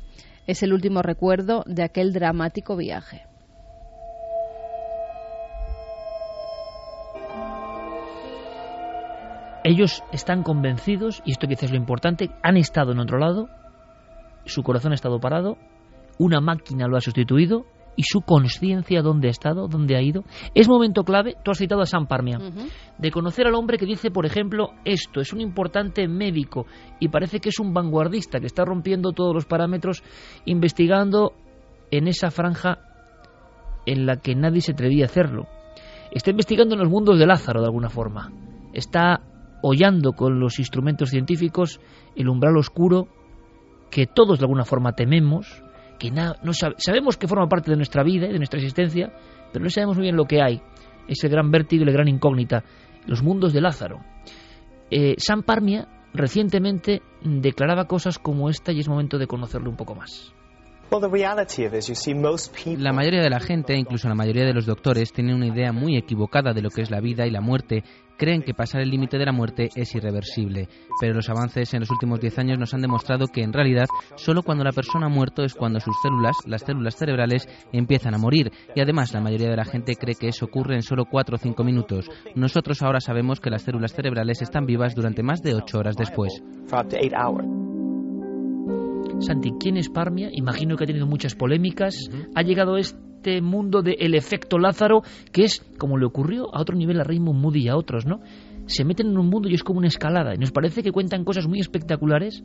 Es 0.49 0.65
el 0.65 0.73
último 0.73 1.03
recuerdo 1.03 1.63
de 1.67 1.85
aquel 1.85 2.13
dramático 2.13 2.77
viaje. 2.77 3.28
Ellos 9.69 10.03
están 10.13 10.45
convencidos, 10.45 11.21
y 11.27 11.33
esto 11.33 11.47
quizás 11.47 11.65
es 11.65 11.73
lo 11.73 11.77
importante, 11.77 12.31
han 12.43 12.57
estado 12.57 12.93
en 12.93 13.01
otro 13.01 13.19
lado, 13.19 13.51
su 14.47 14.63
corazón 14.63 14.93
ha 14.93 14.95
estado 14.95 15.21
parado, 15.21 15.59
una 16.19 16.41
máquina 16.41 16.89
lo 16.89 16.97
ha 16.97 17.03
sustituido 17.03 17.67
y 17.95 18.05
su 18.05 18.23
conciencia 18.23 19.03
dónde 19.03 19.29
ha 19.29 19.31
estado, 19.31 19.69
dónde 19.69 19.95
ha 19.95 20.01
ido. 20.01 20.25
Es 20.55 20.71
momento 20.71 21.05
clave, 21.05 21.35
tú 21.45 21.51
has 21.51 21.59
citado 21.59 21.83
a 21.83 21.87
San 21.87 22.07
Parmia, 22.07 22.39
de 22.97 23.11
conocer 23.11 23.47
al 23.47 23.57
hombre 23.57 23.77
que 23.77 23.85
dice, 23.85 24.11
por 24.11 24.25
ejemplo, 24.25 24.71
esto, 24.87 25.21
es 25.21 25.35
un 25.35 25.43
importante 25.43 26.09
médico 26.09 26.65
y 26.99 27.09
parece 27.09 27.39
que 27.39 27.51
es 27.51 27.59
un 27.59 27.75
vanguardista 27.75 28.41
que 28.41 28.47
está 28.47 28.65
rompiendo 28.65 29.13
todos 29.13 29.35
los 29.35 29.45
parámetros, 29.45 30.03
investigando 30.47 31.35
en 31.91 32.09
esa 32.09 32.31
franja 32.31 32.79
en 33.85 34.07
la 34.07 34.17
que 34.17 34.35
nadie 34.35 34.63
se 34.63 34.73
atrevía 34.73 35.05
a 35.05 35.09
hacerlo. 35.09 35.47
Está 36.11 36.31
investigando 36.31 36.75
en 36.75 36.81
los 36.81 36.89
mundos 36.89 37.19
de 37.19 37.27
Lázaro, 37.27 37.61
de 37.61 37.67
alguna 37.67 37.91
forma. 37.91 38.33
Está 38.73 39.21
hollando 39.63 40.13
con 40.13 40.41
los 40.41 40.59
instrumentos 40.59 41.11
científicos 41.11 41.81
el 42.17 42.29
umbral 42.29 42.57
oscuro 42.57 43.09
que 43.91 44.07
todos 44.07 44.39
de 44.39 44.45
alguna 44.45 44.65
forma 44.65 44.93
tememos, 44.93 45.63
que 45.99 46.11
no 46.11 46.53
sabemos 46.53 47.17
que 47.17 47.29
forma 47.29 47.49
parte 47.49 47.71
de 47.71 47.77
nuestra 47.77 48.03
vida 48.03 48.27
y 48.27 48.33
de 48.33 48.39
nuestra 48.39 48.59
existencia, 48.59 49.13
pero 49.53 49.65
no 49.65 49.71
sabemos 49.71 49.97
muy 49.97 50.05
bien 50.05 50.17
lo 50.17 50.27
que 50.27 50.43
hay. 50.43 50.61
Ese 51.09 51.29
gran 51.29 51.51
vértigo 51.51 51.83
y 51.83 51.87
la 51.87 51.93
gran 51.93 52.09
incógnita, 52.09 52.65
los 53.07 53.23
mundos 53.23 53.53
de 53.53 53.61
Lázaro. 53.61 54.01
Eh, 54.91 55.15
San 55.19 55.43
Parmia 55.43 55.89
recientemente 56.13 57.03
declaraba 57.23 57.87
cosas 57.87 58.19
como 58.19 58.51
esta 58.51 58.73
y 58.73 58.81
es 58.81 58.89
momento 58.89 59.19
de 59.19 59.27
conocerlo 59.27 59.71
un 59.71 59.77
poco 59.77 59.95
más. 59.95 60.33
La 62.79 62.95
mayoría 62.95 63.21
de 63.21 63.29
la 63.29 63.41
gente, 63.41 63.77
incluso 63.77 64.09
la 64.09 64.15
mayoría 64.15 64.47
de 64.47 64.55
los 64.55 64.65
doctores, 64.65 65.13
tienen 65.13 65.35
una 65.35 65.47
idea 65.47 65.71
muy 65.71 65.99
equivocada 65.99 66.55
de 66.55 66.63
lo 66.63 66.71
que 66.71 66.81
es 66.81 66.91
la 66.91 67.01
vida 67.01 67.27
y 67.27 67.31
la 67.31 67.43
muerte. 67.43 67.85
Creen 68.19 68.43
que 68.43 68.53
pasar 68.53 68.81
el 68.81 68.91
límite 68.91 69.17
de 69.17 69.27
la 69.27 69.33
muerte 69.33 69.69
es 69.77 69.95
irreversible, 69.95 70.69
pero 71.01 71.15
los 71.15 71.31
avances 71.31 71.73
en 71.73 71.81
los 71.81 71.91
últimos 71.93 72.19
10 72.19 72.41
años 72.41 72.59
nos 72.59 72.75
han 72.75 72.81
demostrado 72.81 73.29
que 73.29 73.43
en 73.43 73.53
realidad 73.53 73.87
solo 74.17 74.43
cuando 74.43 74.65
la 74.65 74.73
persona 74.73 75.07
ha 75.07 75.09
muerto 75.09 75.45
es 75.45 75.55
cuando 75.55 75.79
sus 75.79 75.95
células, 76.03 76.37
las 76.45 76.63
células 76.63 76.97
cerebrales, 76.97 77.49
empiezan 77.73 78.15
a 78.15 78.19
morir 78.19 78.51
y 78.75 78.81
además 78.81 79.15
la 79.15 79.21
mayoría 79.21 79.51
de 79.51 79.57
la 79.57 79.65
gente 79.65 79.95
cree 79.95 80.17
que 80.17 80.27
eso 80.27 80.47
ocurre 80.47 80.75
en 80.75 80.83
solo 80.83 81.05
4 81.05 81.37
o 81.37 81.39
5 81.39 81.63
minutos. 81.63 82.11
Nosotros 82.35 82.83
ahora 82.83 83.01
sabemos 83.01 83.39
que 83.39 83.51
las 83.51 83.63
células 83.63 83.95
cerebrales 83.95 84.43
están 84.43 84.67
vivas 84.67 84.97
durante 84.97 85.23
más 85.23 85.41
de 85.41 85.55
8 85.55 85.79
horas 85.79 85.95
después. 85.97 86.43
Santi, 89.21 89.53
¿quién 89.59 89.77
es 89.77 89.89
Parmia? 89.89 90.31
Imagino 90.33 90.77
que 90.77 90.85
ha 90.85 90.87
tenido 90.87 91.07
muchas 91.07 91.35
polémicas. 91.35 92.09
Ha 92.35 92.43
llegado 92.43 92.77
este 92.77 93.43
mundo 93.43 93.83
del 93.83 94.15
efecto 94.15 94.59
Lázaro, 94.59 95.03
que 95.33 95.45
es 95.45 95.65
como 95.77 95.99
le 95.99 96.07
ocurrió 96.07 96.55
a 96.55 96.61
otro 96.61 96.77
nivel 96.77 97.01
a 97.01 97.05
Raymond 97.05 97.41
Moody 97.41 97.65
y 97.65 97.69
a 97.69 97.77
otros, 97.77 98.07
¿no? 98.07 98.21
Se 98.69 98.85
meten 98.85 99.09
en 99.09 99.19
un 99.19 99.29
mundo 99.29 99.49
y 99.49 99.55
es 99.55 99.65
como 99.65 99.79
una 99.79 99.89
escalada. 99.89 100.35
Y 100.35 100.39
nos 100.39 100.53
parece 100.53 100.83
que 100.83 100.93
cuentan 100.93 101.25
cosas 101.25 101.49
muy 101.49 101.59
espectaculares, 101.59 102.45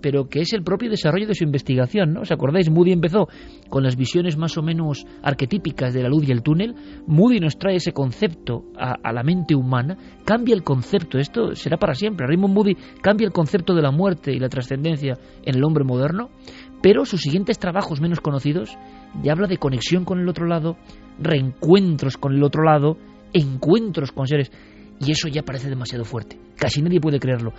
pero 0.00 0.28
que 0.28 0.40
es 0.40 0.52
el 0.52 0.62
propio 0.62 0.88
desarrollo 0.88 1.26
de 1.26 1.34
su 1.34 1.44
investigación. 1.44 2.14
¿no? 2.14 2.20
¿Os 2.22 2.32
acordáis? 2.32 2.70
Moody 2.70 2.92
empezó 2.92 3.28
con 3.68 3.82
las 3.82 3.96
visiones 3.96 4.36
más 4.36 4.56
o 4.56 4.62
menos 4.62 5.04
arquetípicas 5.22 5.92
de 5.92 6.02
la 6.02 6.08
luz 6.08 6.26
y 6.28 6.32
el 6.32 6.42
túnel. 6.42 6.74
Moody 7.06 7.40
nos 7.40 7.58
trae 7.58 7.76
ese 7.76 7.92
concepto 7.92 8.64
a, 8.76 9.12
la 9.12 9.22
mente 9.22 9.54
humana, 9.54 9.98
cambia 10.24 10.54
el 10.54 10.62
concepto. 10.62 11.18
Esto 11.18 11.54
será 11.54 11.76
para 11.76 11.94
siempre. 11.94 12.26
Raymond 12.26 12.54
Moody 12.54 12.76
cambia 13.02 13.26
el 13.26 13.32
concepto 13.32 13.74
de 13.74 13.82
la 13.82 13.90
muerte 13.90 14.32
y 14.32 14.38
la 14.38 14.48
trascendencia 14.48 15.18
en 15.44 15.56
el 15.56 15.64
hombre 15.64 15.84
moderno, 15.84 16.30
pero 16.82 17.04
sus 17.04 17.20
siguientes 17.20 17.58
trabajos 17.58 18.00
menos 18.00 18.20
conocidos 18.20 18.76
ya 19.22 19.32
habla 19.32 19.48
de 19.48 19.58
conexión 19.58 20.04
con 20.04 20.20
el 20.20 20.28
otro 20.28 20.46
lado, 20.46 20.76
reencuentros 21.18 22.16
con 22.16 22.34
el 22.34 22.42
otro 22.42 22.62
lado, 22.62 22.96
encuentros 23.32 24.12
con 24.12 24.26
seres 24.26 24.50
y 25.00 25.10
eso 25.10 25.28
ya 25.28 25.42
parece 25.42 25.68
demasiado 25.68 26.04
fuerte. 26.04 26.38
Casi 26.56 26.82
nadie 26.82 27.00
puede 27.00 27.18
creerlo. 27.18 27.52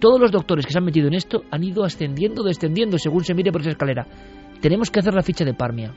Todos 0.00 0.20
los 0.20 0.30
doctores 0.30 0.66
que 0.66 0.72
se 0.72 0.78
han 0.78 0.84
metido 0.84 1.08
en 1.08 1.14
esto 1.14 1.42
han 1.50 1.64
ido 1.64 1.84
ascendiendo, 1.84 2.42
descendiendo, 2.42 2.98
según 2.98 3.24
se 3.24 3.34
mire 3.34 3.52
por 3.52 3.60
esa 3.60 3.70
escalera. 3.70 4.06
Tenemos 4.60 4.90
que 4.90 5.00
hacer 5.00 5.14
la 5.14 5.22
ficha 5.22 5.44
de 5.44 5.54
Parmia. 5.54 5.94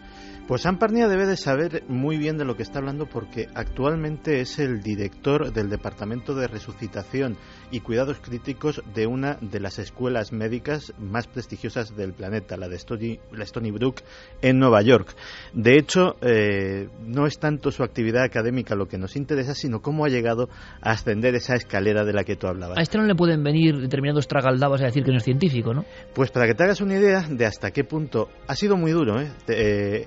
Pues 0.47 0.65
Amparnia 0.65 1.09
debe 1.09 1.25
de 1.25 1.35
saber 1.35 1.83
muy 1.89 2.17
bien 2.17 2.37
de 2.37 2.45
lo 2.45 2.55
que 2.55 2.63
está 2.63 2.79
hablando 2.79 3.05
porque 3.05 3.47
actualmente 3.53 4.39
es 4.39 4.59
el 4.59 4.81
director 4.81 5.51
del 5.51 5.69
Departamento 5.69 6.33
de 6.35 6.47
Resucitación 6.47 7.35
y 7.71 7.81
Cuidados 7.81 8.19
Críticos 8.19 8.81
de 8.93 9.07
una 9.07 9.37
de 9.41 9.59
las 9.59 9.79
escuelas 9.79 10.31
médicas 10.31 10.93
más 10.99 11.27
prestigiosas 11.27 11.95
del 11.95 12.13
planeta, 12.13 12.57
la 12.57 12.67
de 12.67 12.75
Stony, 12.75 13.19
la 13.31 13.43
Stony 13.43 13.71
Brook 13.71 14.01
en 14.41 14.59
Nueva 14.59 14.81
York. 14.81 15.15
De 15.53 15.77
hecho, 15.77 16.15
eh, 16.21 16.87
no 17.05 17.25
es 17.25 17.39
tanto 17.39 17.71
su 17.71 17.83
actividad 17.83 18.23
académica 18.23 18.75
lo 18.75 18.87
que 18.87 18.97
nos 18.97 19.15
interesa, 19.15 19.53
sino 19.53 19.81
cómo 19.81 20.05
ha 20.05 20.09
llegado 20.09 20.49
a 20.81 20.91
ascender 20.91 21.35
esa 21.35 21.55
escalera 21.55 22.03
de 22.03 22.13
la 22.13 22.23
que 22.23 22.35
tú 22.35 22.47
hablabas. 22.47 22.77
A 22.77 22.81
este 22.81 22.97
no 22.97 23.05
le 23.05 23.15
pueden 23.15 23.43
venir 23.43 23.79
determinados 23.79 24.27
tragaldabas 24.27 24.81
a 24.81 24.85
decir 24.85 25.03
que 25.03 25.11
no 25.11 25.17
es 25.17 25.23
científico, 25.23 25.73
¿no? 25.73 25.85
Pues 26.13 26.31
para 26.31 26.47
que 26.47 26.53
te 26.53 26.63
hagas 26.63 26.81
una 26.81 26.95
idea 26.95 27.25
de 27.29 27.45
hasta 27.45 27.71
qué 27.71 27.83
punto 27.83 28.29
ha 28.47 28.55
sido 28.55 28.77
muy 28.77 28.91
duro, 28.91 29.19
¿eh? 29.19 29.31
eh 29.47 30.05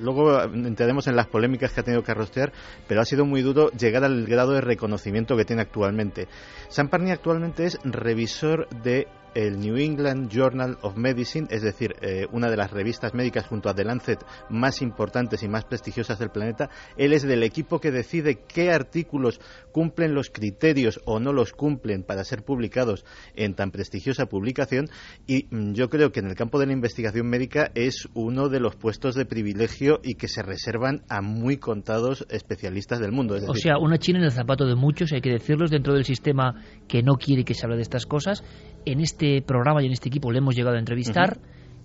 luego 0.00 0.42
entraremos 0.42 1.06
en 1.06 1.16
las 1.16 1.26
polémicas 1.26 1.72
que 1.72 1.80
ha 1.80 1.84
tenido 1.84 2.02
que 2.02 2.12
arrostear, 2.12 2.52
pero 2.86 3.00
ha 3.00 3.04
sido 3.04 3.24
muy 3.24 3.42
duro 3.42 3.70
llegar 3.70 4.04
al 4.04 4.26
grado 4.26 4.52
de 4.52 4.60
reconocimiento 4.60 5.36
que 5.36 5.44
tiene 5.44 5.62
actualmente. 5.62 6.28
Sam 6.68 6.88
Parney 6.88 7.12
actualmente 7.12 7.64
es 7.64 7.78
revisor 7.84 8.68
de 8.82 9.08
el 9.36 9.60
New 9.60 9.76
England 9.76 10.30
Journal 10.30 10.78
of 10.80 10.96
Medicine, 10.96 11.46
es 11.50 11.60
decir, 11.60 11.94
eh, 12.00 12.26
una 12.32 12.48
de 12.48 12.56
las 12.56 12.70
revistas 12.70 13.12
médicas 13.12 13.46
junto 13.46 13.68
a 13.68 13.74
The 13.74 13.84
Lancet 13.84 14.24
más 14.48 14.80
importantes 14.80 15.42
y 15.42 15.48
más 15.48 15.66
prestigiosas 15.66 16.18
del 16.18 16.30
planeta. 16.30 16.70
Él 16.96 17.12
es 17.12 17.22
del 17.22 17.42
equipo 17.42 17.78
que 17.78 17.90
decide 17.90 18.38
qué 18.48 18.70
artículos 18.70 19.38
cumplen 19.72 20.14
los 20.14 20.30
criterios 20.30 21.02
o 21.04 21.20
no 21.20 21.34
los 21.34 21.52
cumplen 21.52 22.02
para 22.02 22.24
ser 22.24 22.44
publicados 22.44 23.04
en 23.34 23.54
tan 23.54 23.72
prestigiosa 23.72 24.24
publicación 24.24 24.88
y 25.26 25.48
mm, 25.50 25.74
yo 25.74 25.90
creo 25.90 26.12
que 26.12 26.20
en 26.20 26.28
el 26.28 26.34
campo 26.34 26.58
de 26.58 26.66
la 26.66 26.72
investigación 26.72 27.28
médica 27.28 27.70
es 27.74 28.08
uno 28.14 28.48
de 28.48 28.60
los 28.60 28.74
puestos 28.74 29.14
de 29.14 29.26
privilegio 29.26 30.00
y 30.02 30.14
que 30.14 30.28
se 30.28 30.42
reservan 30.42 31.02
a 31.10 31.20
muy 31.20 31.58
contados 31.58 32.26
especialistas 32.30 33.00
del 33.00 33.12
mundo. 33.12 33.36
o 33.46 33.54
sea, 33.54 33.76
una 33.76 33.98
china 33.98 34.20
en 34.20 34.24
el 34.24 34.32
zapato 34.32 34.64
de 34.64 34.76
muchos, 34.76 35.12
hay 35.12 35.20
que 35.20 35.30
decirlos, 35.30 35.70
dentro 35.70 35.92
del 35.92 36.06
sistema 36.06 36.54
que 36.88 37.02
no 37.02 37.16
quiere 37.16 37.44
que 37.44 37.52
se 37.52 37.66
hable 37.66 37.76
de 37.76 37.82
estas 37.82 38.06
cosas. 38.06 38.42
En 38.86 39.00
este 39.00 39.42
programa 39.42 39.82
y 39.82 39.86
en 39.86 39.92
este 39.92 40.08
equipo 40.08 40.32
le 40.32 40.38
hemos 40.38 40.54
llegado 40.54 40.76
a 40.76 40.78
entrevistar, 40.78 41.40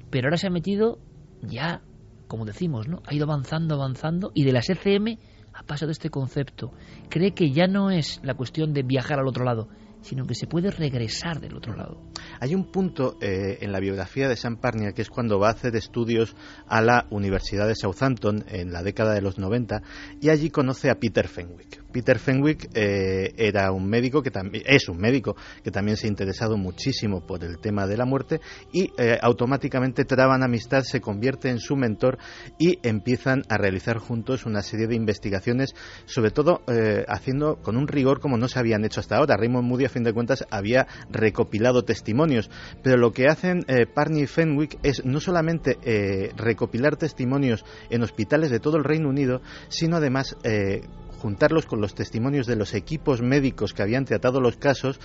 pero 0.10 0.28
ahora 0.28 0.38
se 0.38 0.48
ha 0.48 0.52
metido 0.52 1.00
ya, 1.42 1.82
como 2.28 2.46
decimos, 2.46 2.88
¿no? 2.88 3.02
Ha 3.06 3.14
ido 3.14 3.26
avanzando, 3.26 3.76
avanzando 3.76 4.32
y 4.34 4.46
de 4.46 4.54
las 4.54 4.70
ECM 4.70 5.18
ha 5.54 5.64
pasado 5.64 5.92
este 5.92 6.10
concepto. 6.10 6.72
Cree 7.10 7.34
que 7.34 7.52
ya 7.52 7.68
no 7.68 7.92
es 7.92 8.20
la 8.24 8.36
cuestión 8.36 8.74
de 8.74 8.84
viajar 8.84 9.20
al 9.20 9.28
otro 9.28 9.44
lado, 9.44 9.68
sino 10.02 10.26
que 10.26 10.36
se 10.36 10.48
puede 10.48 10.72
regresar 10.72 11.40
del 11.40 11.56
otro 11.56 11.76
lado. 11.76 12.02
Hay 12.40 12.56
un 12.56 12.72
punto 12.72 13.18
eh, 13.22 13.60
en 13.62 13.72
la 13.72 13.80
biografía 13.80 14.28
de 14.28 14.36
Sam 14.36 14.58
Parnia 14.58 14.94
que 14.94 15.02
es 15.02 15.10
cuando 15.10 15.40
va 15.40 15.50
a 15.50 15.52
hacer 15.52 15.76
estudios 15.76 16.36
a 16.68 16.82
la 16.82 17.08
Universidad 17.10 17.68
de 17.68 17.76
Southampton 17.76 18.46
en 18.48 18.72
la 18.72 18.84
década 18.84 19.14
de 19.14 19.22
los 19.22 19.38
90 19.38 19.82
y 20.22 20.30
allí 20.30 20.50
conoce 20.50 20.90
a 20.90 21.00
Peter 21.00 21.28
Fenwick. 21.28 21.81
Peter 21.92 22.18
Fenwick 22.18 22.70
eh, 22.74 23.34
era 23.38 23.72
un 23.72 23.88
médico 23.88 24.24
que 24.24 24.32
también 24.32 24.64
es 24.66 24.90
un 24.90 24.98
médico 24.98 25.36
que 25.64 25.72
también 25.72 25.98
se 25.98 26.08
ha 26.08 26.10
interesado 26.10 26.58
muchísimo 26.58 27.26
por 27.26 27.44
el 27.44 27.60
tema 27.60 27.86
de 27.86 27.98
la 27.98 28.06
muerte 28.06 28.42
y 28.72 28.92
eh, 28.98 29.18
automáticamente 29.22 30.06
traban 30.06 30.44
amistad, 30.44 30.82
se 30.82 31.02
convierte 31.02 31.50
en 31.50 31.60
su 31.60 31.76
mentor 31.76 32.18
y 32.58 32.80
empiezan 32.82 33.44
a 33.50 33.58
realizar 33.58 33.98
juntos 33.98 34.46
una 34.46 34.62
serie 34.62 34.88
de 34.88 34.96
investigaciones, 34.96 35.76
sobre 36.06 36.32
todo 36.32 36.62
haciendo 37.08 37.58
con 37.62 37.78
un 37.78 37.88
rigor 37.88 38.20
como 38.20 38.38
no 38.38 38.48
se 38.48 38.60
habían 38.60 38.86
hecho 38.86 39.00
hasta 39.00 39.18
ahora. 39.18 39.38
Raymond 39.38 39.68
Moody 39.68 39.86
fin 39.92 40.04
de 40.04 40.14
cuentas 40.14 40.46
había 40.50 40.88
recopilado 41.12 41.84
testimonios. 41.84 42.50
Pero 42.82 42.98
lo 42.98 43.12
que 43.12 43.28
hacen 43.28 43.64
eh, 43.68 43.86
Parney 43.86 44.24
y 44.24 44.28
Fenwick 44.28 44.80
es 44.82 45.06
no 45.06 45.20
solamente 45.20 45.78
eh, 45.84 46.32
recopilar 46.36 46.98
testimonios 46.98 47.64
en 47.90 48.02
hospitales 48.02 48.50
de 48.50 48.60
todo 48.60 48.78
el 48.78 48.84
Reino 48.84 49.10
Unido, 49.10 49.42
sino 49.68 49.98
además 49.98 50.36
eh, 50.44 50.82
juntarlos 51.22 51.68
con 51.68 51.82
los 51.82 51.94
testimonios 51.94 52.48
de 52.48 52.56
los 52.56 52.74
equipos 52.74 53.22
médicos 53.22 53.74
que 53.74 53.84
habían 53.84 54.06
tratado 54.06 54.42
los 54.42 54.58
casos 54.58 55.00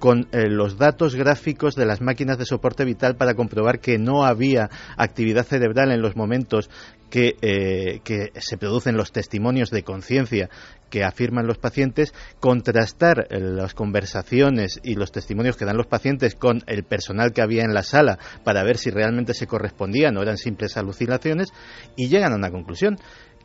con 0.00 0.26
eh, 0.32 0.48
los 0.48 0.78
datos 0.78 1.14
gráficos 1.14 1.76
de 1.76 1.86
las 1.86 2.00
máquinas 2.00 2.36
de 2.36 2.44
soporte 2.44 2.84
vital 2.84 3.14
para 3.14 3.34
comprobar 3.34 3.78
que 3.78 3.98
no 3.98 4.24
había 4.24 4.68
actividad 4.96 5.46
cerebral 5.46 5.92
en 5.92 6.02
los 6.02 6.16
momentos 6.16 6.68
que, 7.08 7.36
eh, 7.40 8.00
que 8.02 8.32
se 8.40 8.58
producen 8.58 8.96
los 8.96 9.12
testimonios 9.12 9.70
de 9.70 9.84
conciencia 9.84 10.50
que 10.90 11.04
afirman 11.04 11.46
los 11.46 11.58
pacientes, 11.58 12.12
contrastar 12.40 13.28
eh, 13.30 13.38
las 13.38 13.74
conversaciones 13.74 14.80
y 14.82 14.96
los 14.96 15.12
testimonios 15.12 15.56
que 15.56 15.64
dan 15.64 15.76
los 15.76 15.86
pacientes 15.86 16.34
con 16.34 16.64
el 16.66 16.82
personal 16.82 17.32
que 17.32 17.40
había 17.40 17.62
en 17.62 17.72
la 17.72 17.84
sala 17.84 18.18
para 18.42 18.64
ver 18.64 18.78
si 18.78 18.90
realmente 18.90 19.34
se 19.34 19.46
correspondían 19.46 20.16
o 20.16 20.22
eran 20.22 20.36
simples 20.36 20.76
alucinaciones 20.76 21.50
y 21.96 22.08
llegan 22.08 22.32
a 22.32 22.36
una 22.36 22.50
conclusión 22.50 22.98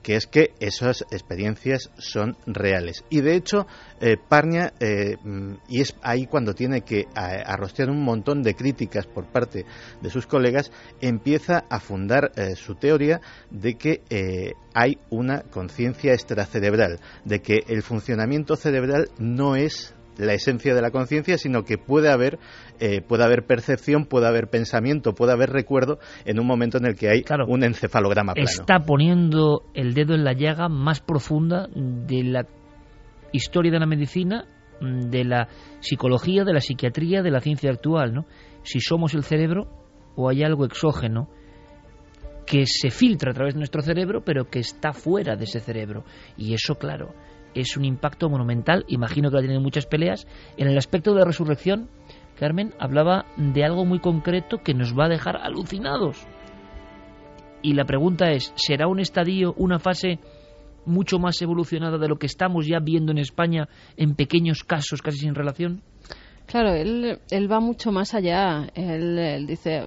que 0.07 0.15
es 0.15 0.25
que 0.25 0.53
esas 0.61 1.01
experiencias 1.11 1.91
son 1.97 2.37
reales. 2.45 3.03
Y 3.09 3.19
de 3.19 3.35
hecho, 3.35 3.67
eh, 3.99 4.15
Parnia, 4.15 4.71
eh, 4.79 5.17
mm, 5.21 5.55
y 5.67 5.81
es 5.81 5.97
ahí 6.01 6.27
cuando 6.27 6.53
tiene 6.53 6.79
que 6.83 7.07
arrostear 7.13 7.89
un 7.89 8.05
montón 8.05 8.41
de 8.41 8.55
críticas 8.55 9.05
por 9.05 9.25
parte 9.25 9.65
de 10.01 10.09
sus 10.09 10.25
colegas, 10.25 10.71
empieza 11.01 11.65
a 11.69 11.81
fundar 11.81 12.31
su 12.55 12.75
teoría 12.75 13.19
de 13.51 13.75
que 13.75 14.53
hay 14.73 14.97
una 15.09 15.41
conciencia 15.41 16.13
extracerebral, 16.13 17.01
de 17.25 17.41
que 17.41 17.59
el 17.67 17.83
funcionamiento 17.83 18.55
cerebral 18.55 19.09
no 19.17 19.57
es 19.57 19.93
la 20.17 20.33
esencia 20.33 20.73
de 20.73 20.81
la 20.81 20.91
conciencia, 20.91 21.37
sino 21.37 21.63
que 21.63 21.77
puede 21.77 22.11
haber, 22.11 22.39
eh, 22.79 23.01
puede 23.01 23.23
haber 23.23 23.45
percepción, 23.45 24.05
puede 24.05 24.27
haber 24.27 24.47
pensamiento, 24.47 25.13
puede 25.13 25.33
haber 25.33 25.51
recuerdo 25.51 25.99
en 26.25 26.39
un 26.39 26.47
momento 26.47 26.77
en 26.77 26.85
el 26.85 26.95
que 26.95 27.09
hay 27.09 27.25
un 27.47 27.63
encefalograma 27.63 28.33
plano. 28.33 28.49
Está 28.49 28.79
poniendo 28.79 29.63
el 29.73 29.93
dedo 29.93 30.15
en 30.15 30.23
la 30.23 30.33
llaga 30.33 30.69
más 30.69 31.01
profunda 31.01 31.67
de 31.73 32.23
la 32.23 32.47
historia 33.31 33.71
de 33.71 33.79
la 33.79 33.85
medicina, 33.85 34.45
de 34.81 35.23
la 35.23 35.47
psicología, 35.79 36.43
de 36.43 36.53
la 36.53 36.61
psiquiatría, 36.61 37.21
de 37.21 37.31
la 37.31 37.39
ciencia 37.39 37.71
actual, 37.71 38.13
¿no? 38.13 38.25
Si 38.63 38.79
somos 38.79 39.13
el 39.13 39.23
cerebro 39.23 39.67
o 40.15 40.29
hay 40.29 40.43
algo 40.43 40.65
exógeno 40.65 41.29
que 42.45 42.65
se 42.65 42.89
filtra 42.89 43.31
a 43.31 43.33
través 43.33 43.53
de 43.53 43.59
nuestro 43.59 43.81
cerebro, 43.81 44.23
pero 44.23 44.49
que 44.49 44.59
está 44.59 44.93
fuera 44.93 45.35
de 45.35 45.43
ese 45.43 45.59
cerebro. 45.59 46.05
Y 46.37 46.53
eso, 46.53 46.75
claro, 46.75 47.13
es 47.53 47.77
un 47.77 47.85
impacto 47.85 48.29
monumental, 48.29 48.85
imagino 48.87 49.29
que 49.29 49.37
va 49.37 49.55
a 49.55 49.59
muchas 49.59 49.85
peleas. 49.85 50.27
En 50.57 50.67
el 50.67 50.77
aspecto 50.77 51.13
de 51.13 51.19
la 51.19 51.25
resurrección, 51.25 51.89
Carmen 52.39 52.73
hablaba 52.79 53.25
de 53.35 53.63
algo 53.63 53.85
muy 53.85 53.99
concreto 53.99 54.59
que 54.59 54.73
nos 54.73 54.97
va 54.97 55.05
a 55.05 55.09
dejar 55.09 55.37
alucinados. 55.37 56.27
Y 57.61 57.73
la 57.73 57.85
pregunta 57.85 58.31
es, 58.31 58.53
¿será 58.55 58.87
un 58.87 58.99
estadio, 58.99 59.53
una 59.57 59.79
fase 59.79 60.19
mucho 60.85 61.19
más 61.19 61.41
evolucionada 61.41 61.97
de 61.97 62.07
lo 62.07 62.17
que 62.17 62.27
estamos 62.27 62.65
ya 62.65 62.79
viendo 62.79 63.11
en 63.11 63.17
España 63.17 63.67
en 63.97 64.15
pequeños 64.15 64.63
casos 64.63 65.01
casi 65.01 65.17
sin 65.17 65.35
relación? 65.35 65.81
Claro, 66.45 66.73
él, 66.73 67.19
él 67.29 67.51
va 67.51 67.59
mucho 67.59 67.91
más 67.91 68.13
allá. 68.13 68.69
Él, 68.73 69.45
dice 69.47 69.85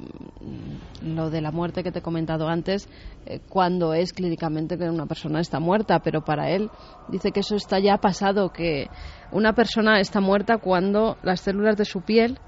lo 1.03 1.31
de 1.31 1.41
la 1.41 1.51
muerte 1.51 1.83
que 1.83 1.93
te 1.93 1.99
he 1.99 2.03
comentado 2.03 2.49
antes, 2.49 2.89
eh, 3.27 3.41
cuando 3.49 3.93
es 3.95 4.13
clínicamente 4.13 4.79
que 4.79 4.89
una 4.89 5.07
persona 5.07 5.41
está 5.41 5.61
muerta, 5.61 6.01
pero 6.01 6.23
para 6.23 6.51
él 6.51 6.71
dice 7.09 7.31
que 7.33 7.41
eso 7.41 7.57
está 7.57 7.79
ya 7.79 7.99
pasado, 7.99 8.51
que 8.51 8.89
una 9.33 9.53
persona 9.53 10.01
está 10.01 10.21
muerta 10.21 10.59
cuando 10.59 11.17
las 11.23 11.41
células 11.41 11.77
de 11.77 11.85
su 11.85 12.03
piel 12.03 12.39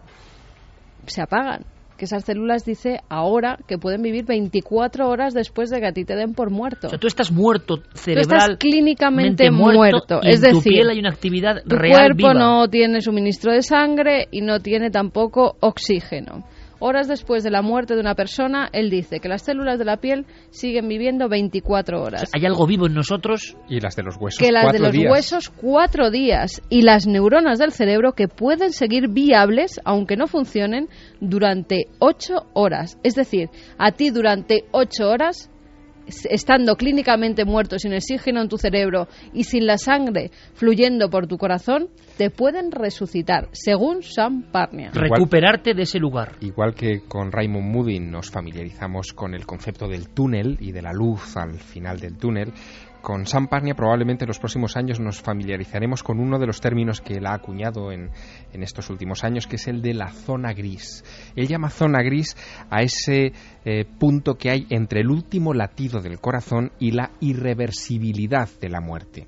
se 1.06 1.22
apagan 1.22 1.64
que 2.02 2.06
esas 2.06 2.24
células 2.24 2.64
dice 2.64 2.98
ahora 3.08 3.58
que 3.68 3.78
pueden 3.78 4.02
vivir 4.02 4.24
24 4.24 5.08
horas 5.08 5.34
después 5.34 5.70
de 5.70 5.78
que 5.78 5.86
a 5.86 5.92
ti 5.92 6.04
te 6.04 6.16
den 6.16 6.34
por 6.34 6.50
muerto. 6.50 6.88
O 6.88 6.90
sea, 6.90 6.98
tú 6.98 7.06
estás 7.06 7.30
muerto 7.30 7.76
cerebral. 7.94 8.40
estás 8.40 8.58
clínicamente 8.58 9.52
muerto. 9.52 10.20
es 10.20 10.40
decir, 10.40 10.56
tu 10.56 10.62
piel 10.62 10.90
hay 10.90 10.98
una 10.98 11.10
actividad 11.10 11.62
tu 11.62 11.76
cuerpo 11.76 12.34
no 12.34 12.66
tiene 12.66 13.00
suministro 13.00 13.52
de 13.52 13.62
sangre 13.62 14.26
y 14.32 14.40
no 14.40 14.58
tiene 14.58 14.90
tampoco 14.90 15.54
oxígeno. 15.60 16.44
Horas 16.84 17.06
después 17.06 17.44
de 17.44 17.52
la 17.52 17.62
muerte 17.62 17.94
de 17.94 18.00
una 18.00 18.16
persona, 18.16 18.68
él 18.72 18.90
dice 18.90 19.20
que 19.20 19.28
las 19.28 19.42
células 19.42 19.78
de 19.78 19.84
la 19.84 19.98
piel 19.98 20.26
siguen 20.50 20.88
viviendo 20.88 21.28
24 21.28 22.02
horas. 22.02 22.28
hay 22.34 22.44
algo 22.44 22.66
vivo 22.66 22.88
en 22.88 22.94
nosotros. 22.94 23.56
Y 23.68 23.78
las 23.78 23.94
de 23.94 24.02
los 24.02 24.16
huesos. 24.16 24.40
Que 24.40 24.50
las 24.50 24.72
de 24.72 24.80
los 24.80 24.90
días. 24.90 25.12
huesos 25.12 25.48
cuatro 25.48 26.10
días. 26.10 26.60
Y 26.70 26.82
las 26.82 27.06
neuronas 27.06 27.60
del 27.60 27.70
cerebro 27.70 28.14
que 28.14 28.26
pueden 28.26 28.72
seguir 28.72 29.06
viables, 29.08 29.80
aunque 29.84 30.16
no 30.16 30.26
funcionen, 30.26 30.88
durante 31.20 31.84
ocho 32.00 32.48
horas. 32.52 32.98
Es 33.04 33.14
decir, 33.14 33.48
a 33.78 33.92
ti 33.92 34.10
durante 34.10 34.64
ocho 34.72 35.08
horas 35.08 35.51
estando 36.06 36.76
clínicamente 36.76 37.44
muerto, 37.44 37.78
sin 37.78 37.94
oxígeno 37.94 38.42
en 38.42 38.48
tu 38.48 38.58
cerebro 38.58 39.08
y 39.32 39.44
sin 39.44 39.66
la 39.66 39.78
sangre 39.78 40.30
fluyendo 40.54 41.10
por 41.10 41.26
tu 41.26 41.38
corazón, 41.38 41.88
te 42.16 42.30
pueden 42.30 42.70
resucitar, 42.72 43.48
según 43.52 44.02
Sam 44.02 44.44
Parnia. 44.50 44.90
Recuperarte 44.92 45.74
de 45.74 45.82
ese 45.82 45.98
lugar. 45.98 46.36
Igual 46.40 46.74
que 46.74 47.00
con 47.08 47.32
Raymond 47.32 47.72
Moody 47.72 48.00
nos 48.00 48.30
familiarizamos 48.30 49.12
con 49.12 49.34
el 49.34 49.46
concepto 49.46 49.88
del 49.88 50.08
túnel 50.08 50.56
y 50.60 50.72
de 50.72 50.82
la 50.82 50.92
luz 50.92 51.36
al 51.36 51.58
final 51.58 51.98
del 51.98 52.16
túnel, 52.16 52.52
con 53.02 53.26
Sam 53.26 53.48
Parnia 53.48 53.74
probablemente 53.74 54.24
en 54.24 54.28
los 54.28 54.38
próximos 54.38 54.76
años 54.76 55.00
nos 55.00 55.20
familiarizaremos 55.20 56.02
con 56.02 56.20
uno 56.20 56.38
de 56.38 56.46
los 56.46 56.60
términos 56.60 57.00
que 57.00 57.14
él 57.14 57.26
ha 57.26 57.34
acuñado 57.34 57.92
en, 57.92 58.10
estos 58.52 58.88
últimos 58.90 59.24
años, 59.24 59.46
que 59.46 59.56
es 59.56 59.66
el 59.66 59.82
de 59.82 59.92
la 59.92 60.08
zona 60.08 60.52
gris. 60.52 61.04
Él 61.34 61.48
llama 61.48 61.68
zona 61.68 62.00
gris 62.02 62.36
a 62.70 62.82
ese 62.82 63.32
eh, 63.64 63.84
punto 63.98 64.36
que 64.36 64.50
hay 64.50 64.66
entre 64.70 65.00
el 65.00 65.10
último 65.10 65.52
latido 65.52 66.00
del 66.00 66.20
corazón 66.20 66.70
y 66.78 66.92
la 66.92 67.10
irreversibilidad 67.20 68.48
de 68.60 68.68
la 68.68 68.80
muerte. 68.80 69.26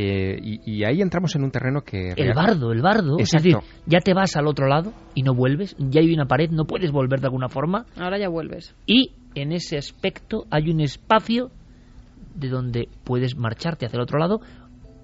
Eh, 0.00 0.38
y, 0.40 0.84
ahí 0.84 1.02
entramos 1.02 1.34
en 1.34 1.42
un 1.42 1.50
terreno 1.50 1.80
que... 1.82 2.12
El 2.16 2.32
bardo, 2.32 2.70
el 2.70 2.82
bardo. 2.82 3.18
Es 3.18 3.32
decir, 3.32 3.56
ya 3.84 3.98
te 3.98 4.14
vas 4.14 4.36
al 4.36 4.46
otro 4.46 4.68
lado 4.68 4.92
y 5.16 5.24
no 5.24 5.34
vuelves, 5.34 5.74
ya 5.76 6.00
hay 6.00 6.14
una 6.14 6.26
pared, 6.26 6.50
no 6.50 6.66
puedes 6.66 6.92
volver 6.92 7.20
de 7.20 7.26
alguna 7.26 7.48
forma. 7.48 7.84
Ahora 7.96 8.16
ya 8.16 8.28
vuelves. 8.28 8.76
Y 8.86 9.14
en 9.34 9.50
ese 9.50 9.76
aspecto 9.76 10.46
hay 10.50 10.70
un 10.70 10.80
espacio 10.80 11.50
de 12.38 12.48
donde 12.48 12.88
puedes 13.04 13.36
marcharte 13.36 13.86
hacia 13.86 13.96
el 13.96 14.02
otro 14.02 14.18
lado 14.18 14.40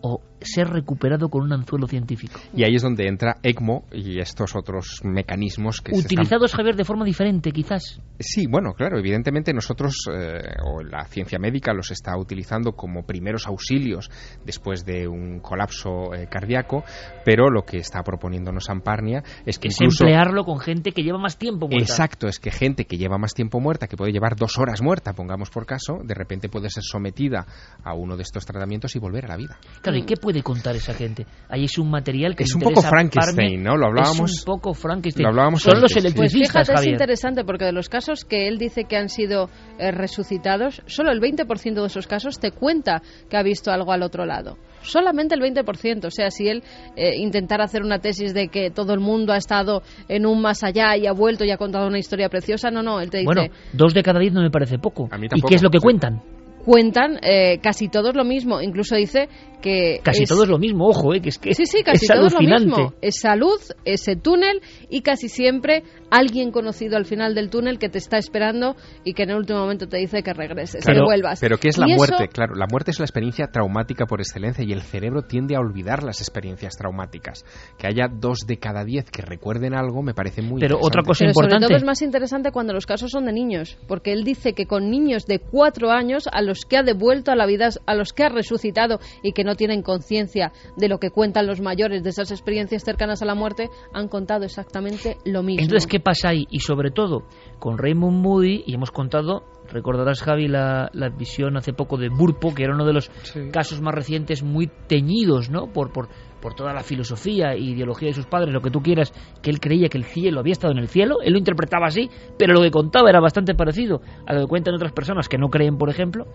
o 0.07 0.21
ser 0.45 0.69
recuperado 0.69 1.31
con 1.31 1.43
un 1.43 1.53
anzuelo 1.55 1.87
científico. 1.87 2.39
Y 2.55 2.65
ahí 2.65 2.75
es 2.75 2.83
donde 2.83 3.09
entra 3.09 3.37
ECMO 3.43 3.85
y 3.91 4.21
estos 4.21 4.55
otros 4.55 5.01
mecanismos 5.03 5.81
que 5.81 5.93
utilizados 5.97 6.51
se 6.51 6.57
Javier 6.59 6.77
de 6.77 6.85
forma 6.85 7.07
diferente, 7.07 7.51
quizás. 7.51 8.03
Sí, 8.19 8.47
bueno, 8.47 8.75
claro, 8.75 8.99
evidentemente 8.99 9.55
nosotros 9.55 9.97
eh, 10.13 10.41
o 10.63 10.83
la 10.83 11.07
ciencia 11.07 11.39
médica 11.39 11.73
los 11.73 11.91
está 11.91 12.17
utilizando 12.19 12.73
como 12.73 13.07
primeros 13.07 13.47
auxilios 13.47 14.11
después 14.45 14.85
de 14.85 15.09
un 15.09 15.41
colapso 15.41 16.13
eh, 16.15 16.29
cardíaco, 16.31 16.85
pero 17.25 17.49
lo 17.49 17.63
que 17.63 17.79
está 17.79 18.03
proponiéndonos 18.03 18.69
Amparnia 18.69 19.25
es 19.47 19.59
que 19.59 19.69
es 19.69 19.81
emplearlo 19.81 20.45
con 20.45 20.61
gente 20.61 20.93
que 20.93 21.03
lleva 21.03 21.19
más 21.19 21.39
tiempo 21.39 21.67
muerta. 21.67 21.83
Exacto, 21.83 22.29
es 22.29 22.39
que 22.39 22.51
gente 22.51 22.85
que 22.85 22.99
lleva 22.99 23.17
más 23.17 23.33
tiempo 23.33 23.59
muerta, 23.59 23.87
que 23.87 23.97
puede 23.97 24.13
llevar 24.13 24.37
dos 24.37 24.59
horas 24.59 24.83
muerta, 24.83 25.15
pongamos 25.15 25.49
por 25.49 25.65
caso, 25.65 26.01
de 26.05 26.15
repente 26.15 26.51
puede 26.51 26.69
ser 26.69 26.83
sometida 26.83 27.47
a 27.83 27.95
uno 27.95 28.17
de 28.17 28.23
estos 28.23 28.45
tratamientos 28.45 28.95
y 28.95 28.99
volver 28.99 29.25
a 29.25 29.29
la 29.29 29.37
vida. 29.39 29.59
Claro, 29.81 29.94
¿y 29.97 30.03
qué 30.03 30.17
puede 30.17 30.43
contar 30.43 30.77
esa 30.77 30.95
gente. 30.95 31.27
Ahí 31.49 31.65
es 31.65 31.79
un 31.79 31.91
material 31.91 32.35
que 32.35 32.45
es 32.45 32.55
un 32.55 32.61
poco 32.61 32.83
Frankenstein, 32.83 33.63
¿no? 33.63 33.77
Lo 33.77 33.87
hablábamos. 33.87 34.31
Es 34.31 34.41
un 34.41 34.45
poco 34.45 34.75
Frankenstein. 34.75 35.25
Lo 35.25 35.31
hablábamos 35.31 35.63
Son 35.63 35.81
los 35.81 35.97
electricistas, 35.97 36.69
pues 36.69 36.69
fíjate, 36.69 36.81
es 36.81 36.87
interesante 36.87 37.45
porque 37.45 37.65
de 37.65 37.73
los 37.73 37.89
casos 37.89 38.25
que 38.25 38.49
él 38.49 38.59
dice 38.59 38.85
que 38.85 38.97
han 38.97 39.09
sido 39.09 39.49
eh, 39.79 39.91
resucitados, 39.91 40.83
solo 40.87 41.11
el 41.11 41.21
20% 41.21 41.75
de 41.75 41.87
esos 41.87 42.07
casos 42.07 42.39
te 42.39 42.51
cuenta 42.51 43.03
que 43.29 43.37
ha 43.37 43.43
visto 43.43 43.71
algo 43.71 43.93
al 43.93 44.03
otro 44.03 44.25
lado. 44.25 44.57
Solamente 44.83 45.35
el 45.35 45.41
20%. 45.41 46.07
O 46.07 46.11
sea, 46.11 46.31
si 46.31 46.49
él 46.49 46.63
eh, 46.97 47.17
intentara 47.17 47.65
hacer 47.65 47.83
una 47.83 47.99
tesis 47.99 48.35
de 48.35 48.49
que 48.49 48.71
todo 48.71 48.93
el 48.93 49.01
mundo 49.01 49.33
ha 49.33 49.39
estado 49.39 49.83
en 50.09 50.27
un 50.27 50.43
más 50.43 50.63
allá 50.63 50.97
y 50.97 51.07
ha 51.07 51.13
vuelto 51.13 51.45
y 51.45 51.51
ha 51.51 51.57
contado 51.57 51.87
una 51.87 51.99
historia 51.99 52.29
preciosa, 52.29 52.71
no, 52.71 52.83
no. 52.83 53.01
Él 53.01 53.11
te 53.11 53.19
dice. 53.19 53.27
Bueno, 53.27 53.55
dos 53.73 53.95
de 53.95 54.03
cada 54.03 54.21
diez 54.21 54.33
no 54.33 54.43
me 54.43 54.51
parece 54.51 54.79
poco. 54.79 55.09
¿Y 55.35 55.41
qué 55.41 55.55
es 55.55 55.63
lo 55.63 55.71
que 55.71 55.79
cuentan? 55.79 56.21
cuentan 56.65 57.19
eh, 57.23 57.59
casi 57.63 57.89
todos 57.89 58.15
lo 58.15 58.25
mismo. 58.25 58.61
Incluso 58.61 58.97
dice 58.97 59.29
que... 59.65 60.01
Casi 60.03 60.27
todos 60.27 60.47
lo 60.47 60.59
mismo, 60.59 60.87
ojo, 60.87 61.15
eh, 61.15 61.23
que 61.23 61.31
es 61.31 61.39
que 61.39 61.55
Sí, 61.55 61.65
sí, 61.65 61.83
casi 61.83 62.07
todos 62.07 62.35
lo 62.35 62.41
mismo. 62.41 62.93
Esa 63.01 63.35
luz, 63.35 63.73
ese 63.87 64.15
túnel 64.15 64.61
y 64.91 65.01
casi 65.01 65.31
siempre 65.31 65.85
alguien 66.11 66.53
conocido 66.53 66.99
al 66.99 67.07
final 67.07 67.35
del 67.35 67.49
túnel 67.49 67.79
que 67.79 67.89
te 67.89 67.97
está 67.97 68.19
esperando 68.19 68.77
y 69.05 69.15
que 69.15 69.23
en 69.23 69.31
el 69.31 69.37
último 69.37 69.61
momento 69.61 69.89
te 69.89 69.97
dice 69.97 70.23
que 70.23 70.35
regreses, 70.35 70.85
que 70.85 71.01
vuelvas. 71.01 71.41
Pero 71.41 71.57
¿qué 71.57 71.69
es 71.69 71.79
la 71.79 71.87
muerte? 71.87 72.29
Claro, 72.29 72.55
la 72.55 72.67
muerte 72.71 72.91
es 72.91 72.99
la 72.99 73.07
experiencia 73.07 73.47
traumática 73.47 74.05
por 74.05 74.21
excelencia 74.21 74.63
y 74.63 74.73
el 74.73 74.83
cerebro 74.83 75.23
tiende 75.23 75.57
a 75.57 75.61
olvidar 75.61 76.03
las 76.03 76.21
experiencias 76.21 76.77
traumáticas. 76.77 77.45
Que 77.79 77.87
haya 77.87 78.09
dos 78.09 78.41
de 78.47 78.59
cada 78.59 78.85
diez 78.85 79.11
que 79.11 79.23
recuerden 79.23 79.75
algo 79.75 80.03
me 80.03 80.13
parece 80.13 80.43
muy 80.43 80.61
Pero 80.61 80.77
otra 80.79 81.03
cosa 81.03 81.21
Pero 81.21 81.31
importante... 81.31 81.55
sobre 81.55 81.69
todo 81.69 81.77
es 81.79 81.85
más 81.85 82.03
interesante 82.03 82.53
cuando 82.53 82.75
los 82.75 82.85
casos 82.85 83.11
son 83.11 83.25
de 83.25 83.33
niños, 83.33 83.79
porque 83.89 84.13
él 84.13 84.25
dice 84.25 84.53
que 84.53 84.67
con 84.67 84.91
niños 84.91 85.25
de 85.25 85.39
cuatro 85.39 85.91
años 85.91 86.29
a 86.31 86.43
los 86.43 86.67
que 86.67 86.77
ha 86.77 86.83
devuelto 86.83 87.33
a 87.33 87.37
la 87.37 87.47
vida, 87.47 87.71
a 87.87 87.95
los 87.95 88.13
que 88.13 88.25
ha 88.25 88.29
resucitado 88.29 89.01
y 89.23 89.33
que 89.33 89.43
no 89.43 89.54
tienen 89.55 89.83
conciencia 89.83 90.53
de 90.77 90.89
lo 90.89 90.99
que 90.99 91.11
cuentan 91.11 91.47
los 91.47 91.61
mayores, 91.61 92.03
de 92.03 92.11
esas 92.11 92.31
experiencias 92.31 92.85
cercanas 92.85 93.23
a 93.23 93.27
la 93.27 93.35
muerte, 93.35 93.71
han 93.93 94.09
contado 94.09 94.45
exactamente 94.45 95.19
lo 95.25 95.43
mismo. 95.43 95.63
Entonces, 95.63 95.87
¿qué 95.87 96.01
pasa 96.01 96.31
ahí? 96.31 96.47
Y 96.51 96.61
sobre 96.61 96.91
todo, 96.91 97.25
con 97.59 97.79
Raymond 97.79 98.23
Moody, 98.23 98.65
y 98.67 98.75
hemos 98.75 98.91
contado 98.91 99.45
Recordarás, 99.71 100.23
Javi, 100.23 100.47
la, 100.47 100.91
visión 101.17 101.57
hace 101.57 101.73
poco 101.73 101.97
de 101.97 102.09
Burpo, 102.09 102.55
que 102.55 102.65
era 102.65 102.75
uno 102.75 102.85
de 102.85 102.93
los 102.93 103.11
casos 103.51 103.81
más 103.81 103.95
recientes 103.95 104.43
muy 104.43 104.71
teñidos 104.87 105.49
¿no? 105.51 105.73
por, 105.73 105.91
por, 105.91 106.09
por 106.41 106.55
toda 106.55 106.73
la 106.75 106.83
filosofía 106.83 107.53
e 107.55 107.61
ideología 107.61 108.09
de 108.09 108.15
sus 108.15 108.27
padres, 108.27 108.53
lo 108.53 108.61
que 108.61 108.71
tú 108.71 108.81
quieras, 108.81 109.13
que 109.43 109.51
él 109.51 109.61
creía 109.61 109.89
que 109.89 109.99
el 109.99 110.05
cielo 110.05 110.41
había 110.41 110.53
estado 110.53 110.73
en 110.73 110.79
el 110.79 110.89
cielo, 110.89 111.17
él 111.23 111.33
lo 111.33 111.39
interpretaba 111.39 111.87
así, 111.87 112.11
pero 112.39 112.53
lo 112.53 112.61
que 112.61 112.71
contaba 112.71 113.09
era 113.09 113.21
bastante 113.21 113.55
parecido 113.55 114.03
a 114.27 114.35
lo 114.35 114.43
que 114.43 114.47
cuentan 114.47 114.75
otras 114.75 114.93
personas 114.93 115.29
que 115.29 115.39
no 115.39 115.49
creen, 115.49 115.79
por 115.79 115.89
ejemplo. 115.89 116.27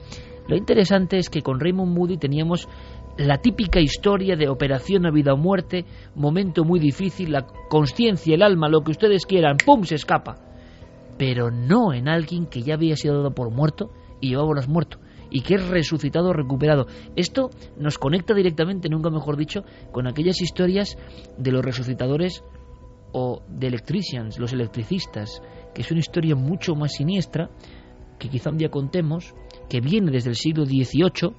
Lo 0.49 0.57
interesante 0.57 1.17
es 1.17 1.29
que 1.29 1.43
con 1.43 1.59
Raymond 1.59 1.95
Moody 1.95 2.17
teníamos 2.17 2.67
la 3.19 3.37
típica 3.37 3.79
historia 3.79 4.35
de 4.35 4.49
operación 4.49 5.05
a 5.05 5.11
vida 5.11 5.33
o 5.33 5.37
muerte, 5.37 5.85
momento 6.15 6.63
muy 6.63 6.79
difícil, 6.79 7.31
la 7.31 7.45
conciencia, 7.69 8.33
el 8.33 8.41
alma, 8.41 8.67
lo 8.67 8.81
que 8.81 8.89
ustedes 8.89 9.27
quieran, 9.27 9.57
¡pum! 9.63 9.83
se 9.83 9.93
escapa. 9.93 10.37
Pero 11.19 11.51
no 11.51 11.93
en 11.93 12.07
alguien 12.07 12.47
que 12.47 12.63
ya 12.63 12.73
había 12.73 12.95
sido 12.95 13.17
dado 13.17 13.35
por 13.35 13.51
muerto 13.51 13.91
y 14.19 14.29
llevaba 14.29 14.49
horas 14.49 14.67
muerto. 14.67 14.97
y 15.31 15.41
que 15.41 15.53
es 15.53 15.67
resucitado 15.67 16.33
recuperado. 16.33 16.87
Esto 17.15 17.51
nos 17.77 17.99
conecta 17.99 18.33
directamente, 18.33 18.89
nunca 18.89 19.11
mejor 19.11 19.37
dicho, 19.37 19.63
con 19.91 20.07
aquellas 20.07 20.41
historias 20.41 20.97
de 21.37 21.51
los 21.51 21.63
resucitadores 21.63 22.43
o 23.11 23.43
de 23.47 23.67
electricians, 23.67 24.39
los 24.39 24.53
electricistas, 24.53 25.43
que 25.75 25.83
es 25.83 25.91
una 25.91 25.99
historia 25.99 26.35
mucho 26.35 26.73
más 26.73 26.93
siniestra, 26.93 27.51
que 28.17 28.27
quizá 28.27 28.49
un 28.49 28.57
día 28.57 28.69
contemos, 28.69 29.35
que 29.69 29.81
viene 29.81 30.11
desde 30.11 30.29
el 30.29 30.35
siglo 30.35 30.65
XVIII 30.65 31.35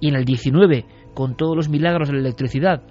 y 0.00 0.08
en 0.08 0.16
el 0.16 0.26
XIX, 0.26 0.86
con 1.14 1.36
todos 1.36 1.56
los 1.56 1.68
milagros 1.68 2.08
de 2.08 2.14
la 2.14 2.20
electricidad. 2.20 2.82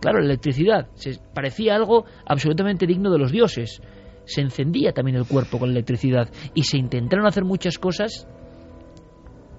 Claro, 0.00 0.20
la 0.20 0.26
electricidad 0.26 0.88
se 0.94 1.18
parecía 1.34 1.74
algo 1.74 2.04
absolutamente 2.24 2.86
digno 2.86 3.10
de 3.10 3.18
los 3.18 3.32
dioses. 3.32 3.82
Se 4.24 4.40
encendía 4.40 4.92
también 4.92 5.16
el 5.16 5.26
cuerpo 5.26 5.58
con 5.58 5.68
la 5.68 5.74
electricidad 5.74 6.30
y 6.54 6.62
se 6.62 6.78
intentaron 6.78 7.26
hacer 7.26 7.44
muchas 7.44 7.78
cosas 7.78 8.26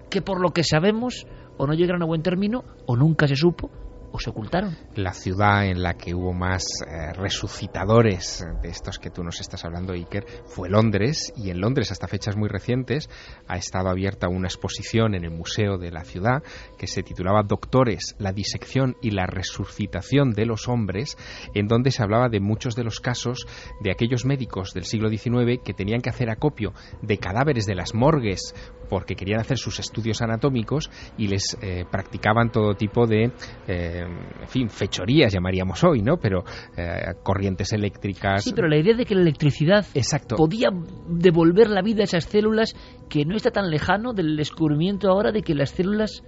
que 0.10 0.22
por 0.22 0.42
lo 0.42 0.50
que 0.52 0.64
sabemos 0.64 1.28
o 1.58 1.68
no 1.68 1.74
llegaron 1.74 2.02
a 2.02 2.06
buen 2.06 2.24
término 2.24 2.64
o 2.88 2.96
nunca 2.96 3.28
se 3.28 3.36
supo 3.36 3.70
o 4.12 4.20
se 4.20 4.30
ocultaron. 4.30 4.78
La 4.96 5.14
ciudad 5.14 5.66
en 5.66 5.82
la 5.82 5.96
que 5.96 6.14
hubo 6.14 6.34
más 6.34 6.64
eh, 6.88 7.14
resucitadores 7.14 8.46
de 8.62 8.70
estos 8.70 9.00
que 9.00 9.10
tú 9.10 9.24
nos 9.24 9.40
estás 9.40 9.66
hablando, 9.66 9.94
Iker, 9.94 10.26
fue 10.46 10.70
Londres, 10.70 11.34
y 11.36 11.50
en 11.50 11.62
Londres 11.62 11.92
hasta 11.92 12.08
fechas 12.08 12.36
muy 12.36 12.50
recientes 12.50 13.10
ha 13.48 13.58
estado 13.58 13.90
abierta 13.90 14.28
una 14.28 14.48
exposición 14.48 15.16
en 15.16 15.24
el 15.24 15.32
Museo 15.32 15.78
de 15.78 15.92
la 15.92 16.04
Ciudad 16.04 16.44
que 16.78 16.88
se 16.88 17.04
titulaba 17.04 17.44
Doctores, 17.44 18.16
la 18.20 18.32
disección 18.32 18.96
y 19.02 19.12
la 19.12 19.26
resucitación 19.26 20.32
de 20.32 20.46
los 20.46 20.68
hombres, 20.68 21.18
en 21.54 21.68
donde 21.68 21.92
se 21.92 22.04
hablaba 22.04 22.30
de 22.30 22.40
muchos 22.40 22.76
de 22.76 22.84
los 22.84 23.00
casos 23.00 23.48
de 23.82 23.92
aquellos 23.92 24.26
médicos 24.26 24.74
del 24.74 24.86
siglo 24.86 25.10
XIX 25.10 25.62
que 25.64 25.74
tenían 25.74 26.02
que 26.02 26.10
hacer 26.10 26.30
acopio 26.30 26.74
de 27.02 27.18
cadáveres 27.18 27.66
de 27.66 27.76
las 27.76 27.94
morgues 27.94 28.54
porque 28.92 29.16
querían 29.16 29.40
hacer 29.40 29.58
sus 29.58 29.80
estudios 29.80 30.22
anatómicos 30.22 30.92
y 31.18 31.30
les 31.30 31.58
eh, 31.62 31.86
practicaban 31.90 32.52
todo 32.52 32.74
tipo 32.74 33.08
de 33.08 33.32
eh, 33.66 34.04
en 34.42 34.48
fin, 34.50 34.70
fechorías 34.70 35.32
llamaríamos 35.32 35.82
hoy, 35.86 36.02
¿no? 36.02 36.18
Pero 36.18 36.44
eh, 36.76 37.14
corrientes 37.24 37.72
eléctricas. 37.72 38.44
Sí, 38.44 38.52
pero 38.54 38.68
la 38.68 38.76
idea 38.76 38.94
de 38.94 39.06
que 39.06 39.16
la 39.16 39.22
electricidad 39.22 39.86
Exacto. 39.94 40.36
podía 40.36 40.72
devolver 41.08 41.70
la 41.70 41.82
vida 41.82 42.02
a 42.02 42.04
esas 42.04 42.26
células 42.26 42.76
que 43.08 43.24
no 43.24 43.38
está 43.38 43.52
tan 43.52 43.72
lejano 43.72 44.12
del 44.12 44.36
descubrimiento 44.36 45.10
ahora 45.10 45.32
de 45.32 45.42
que 45.42 45.56
las 45.56 45.70
células 45.70 46.22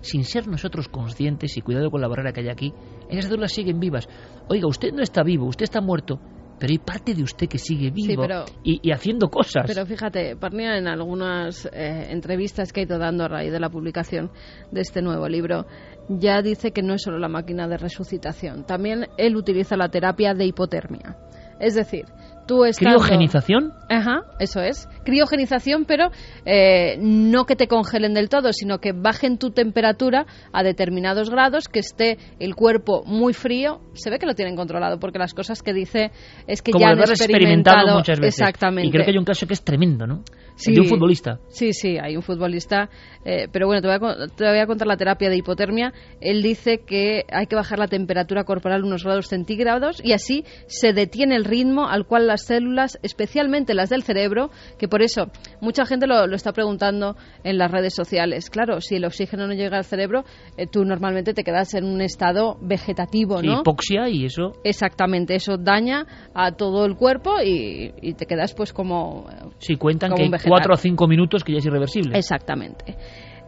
sin 0.00 0.24
ser 0.24 0.48
nosotros 0.48 0.88
conscientes 0.88 1.56
y 1.56 1.60
cuidado 1.60 1.88
con 1.88 2.00
la 2.00 2.08
barrera 2.08 2.32
que 2.32 2.40
hay 2.40 2.48
aquí, 2.48 2.74
esas 3.08 3.26
células 3.26 3.52
siguen 3.52 3.78
vivas. 3.78 4.08
Oiga, 4.48 4.66
usted 4.66 4.92
no 4.92 5.04
está 5.04 5.22
vivo, 5.22 5.46
usted 5.46 5.62
está 5.62 5.80
muerto, 5.80 6.18
pero 6.58 6.70
hay 6.72 6.78
parte 6.78 7.14
de 7.14 7.22
usted 7.22 7.48
que 7.48 7.58
sigue 7.58 7.90
vivo 7.90 8.22
pero- 8.22 8.44
y, 8.62 8.80
y 8.82 8.92
haciendo 8.92 9.28
cosas. 9.28 9.64
Pero 9.66 9.86
fíjate, 9.86 10.36
Parnia 10.36 10.76
en 10.76 10.88
algunas 10.88 11.66
eh, 11.72 12.06
entrevistas 12.10 12.72
que 12.72 12.80
ha 12.80 12.84
ido 12.84 12.98
dando 12.98 13.24
a 13.24 13.28
raíz 13.28 13.52
de 13.52 13.60
la 13.60 13.70
publicación 13.70 14.30
de 14.72 14.80
este 14.80 15.02
nuevo 15.02 15.28
libro, 15.28 15.66
ya 16.08 16.42
dice 16.42 16.72
que 16.72 16.82
no 16.82 16.94
es 16.94 17.02
solo 17.02 17.18
la 17.18 17.28
máquina 17.28 17.68
de 17.68 17.76
resucitación, 17.76 18.64
también 18.64 19.06
él 19.16 19.36
utiliza 19.36 19.76
la 19.76 19.88
terapia 19.88 20.34
de 20.34 20.46
hipotermia. 20.46 21.16
Es 21.60 21.74
decir, 21.74 22.04
tú 22.48 22.64
estando... 22.64 22.96
¿Criogenización? 22.98 23.72
Ajá, 23.88 24.22
eso 24.40 24.60
es. 24.60 24.88
Criogenización, 25.04 25.84
pero 25.84 26.10
eh, 26.44 26.96
no 27.00 27.44
que 27.44 27.54
te 27.54 27.68
congelen 27.68 28.14
del 28.14 28.28
todo, 28.28 28.52
sino 28.52 28.78
que 28.78 28.92
bajen 28.92 29.38
tu 29.38 29.50
temperatura 29.52 30.26
a 30.52 30.62
determinados 30.64 31.30
grados, 31.30 31.68
que 31.68 31.78
esté 31.78 32.18
el 32.40 32.56
cuerpo 32.56 33.04
muy 33.06 33.32
frío. 33.34 33.80
Se 33.92 34.10
ve 34.10 34.18
que 34.18 34.26
lo 34.26 34.34
tienen 34.34 34.56
controlado, 34.56 34.98
porque 34.98 35.18
las 35.20 35.34
cosas 35.34 35.62
que 35.62 35.72
dice 35.72 36.10
es 36.48 36.62
que 36.62 36.72
Como 36.72 36.82
ya 36.84 36.88
han 36.90 36.96
haberlo 36.98 37.14
experimentado 37.14 37.94
muchas 37.96 38.18
veces. 38.18 38.40
Exactamente. 38.40 38.88
Y 38.88 38.90
creo 38.90 39.04
que 39.04 39.10
hay 39.12 39.18
un 39.18 39.24
caso 39.24 39.46
que 39.46 39.54
es 39.54 39.62
tremendo, 39.62 40.06
¿no? 40.06 40.22
Sí. 40.56 40.74
De 40.74 40.80
un 40.80 40.86
futbolista. 40.88 41.38
Sí, 41.50 41.72
sí, 41.72 41.98
hay 42.02 42.16
un 42.16 42.22
futbolista. 42.22 42.88
eh, 43.24 43.46
pero 43.52 43.66
bueno, 43.66 43.80
te 43.80 43.86
voy, 43.86 43.96
a, 43.96 43.98
con- 44.00 44.30
te 44.36 44.44
voy 44.48 44.58
a 44.58 44.66
contar 44.66 44.88
la 44.88 44.96
terapia 44.96 45.28
de 45.30 45.36
hipotermia. 45.36 45.92
Él 46.20 46.42
dice 46.42 46.80
que 46.84 47.22
hay 47.30 47.46
que 47.46 47.54
bajar 47.54 47.78
la 47.78 47.86
temperatura 47.86 48.42
corporal 48.42 48.82
unos 48.82 49.04
grados 49.04 49.28
centígrados 49.28 50.00
y 50.02 50.14
así 50.14 50.44
se 50.66 50.92
detiene 50.92 51.36
el 51.36 51.44
ritmo 51.44 51.88
al 51.88 52.06
cual 52.06 52.26
las 52.38 52.46
células, 52.46 52.98
especialmente 53.02 53.74
las 53.74 53.90
del 53.90 54.02
cerebro, 54.02 54.50
que 54.78 54.88
por 54.88 55.02
eso 55.02 55.26
mucha 55.60 55.84
gente 55.84 56.06
lo, 56.06 56.26
lo 56.26 56.36
está 56.36 56.52
preguntando 56.52 57.16
en 57.44 57.58
las 57.58 57.70
redes 57.70 57.94
sociales. 57.94 58.50
Claro, 58.50 58.80
si 58.80 58.96
el 58.96 59.04
oxígeno 59.04 59.46
no 59.46 59.54
llega 59.54 59.76
al 59.76 59.84
cerebro, 59.84 60.24
eh, 60.56 60.66
tú 60.66 60.84
normalmente 60.84 61.34
te 61.34 61.42
quedas 61.42 61.74
en 61.74 61.84
un 61.84 62.00
estado 62.00 62.56
vegetativo, 62.60 63.42
¿no? 63.42 63.60
hipoxia 63.60 64.08
y 64.08 64.24
eso. 64.24 64.52
Exactamente, 64.64 65.34
eso 65.34 65.56
daña 65.56 66.06
a 66.34 66.52
todo 66.52 66.84
el 66.84 66.96
cuerpo 66.96 67.40
y, 67.44 67.92
y 68.00 68.14
te 68.14 68.26
quedas 68.26 68.54
pues 68.54 68.72
como 68.72 69.26
Sí, 69.58 69.76
cuentan 69.76 70.10
Como 70.10 70.30
que 70.30 70.36
hay 70.36 70.42
cuatro 70.48 70.74
a 70.74 70.76
cinco 70.76 71.08
minutos 71.08 71.42
que 71.42 71.52
ya 71.52 71.58
es 71.58 71.66
irreversible. 71.66 72.16
Exactamente. 72.16 72.96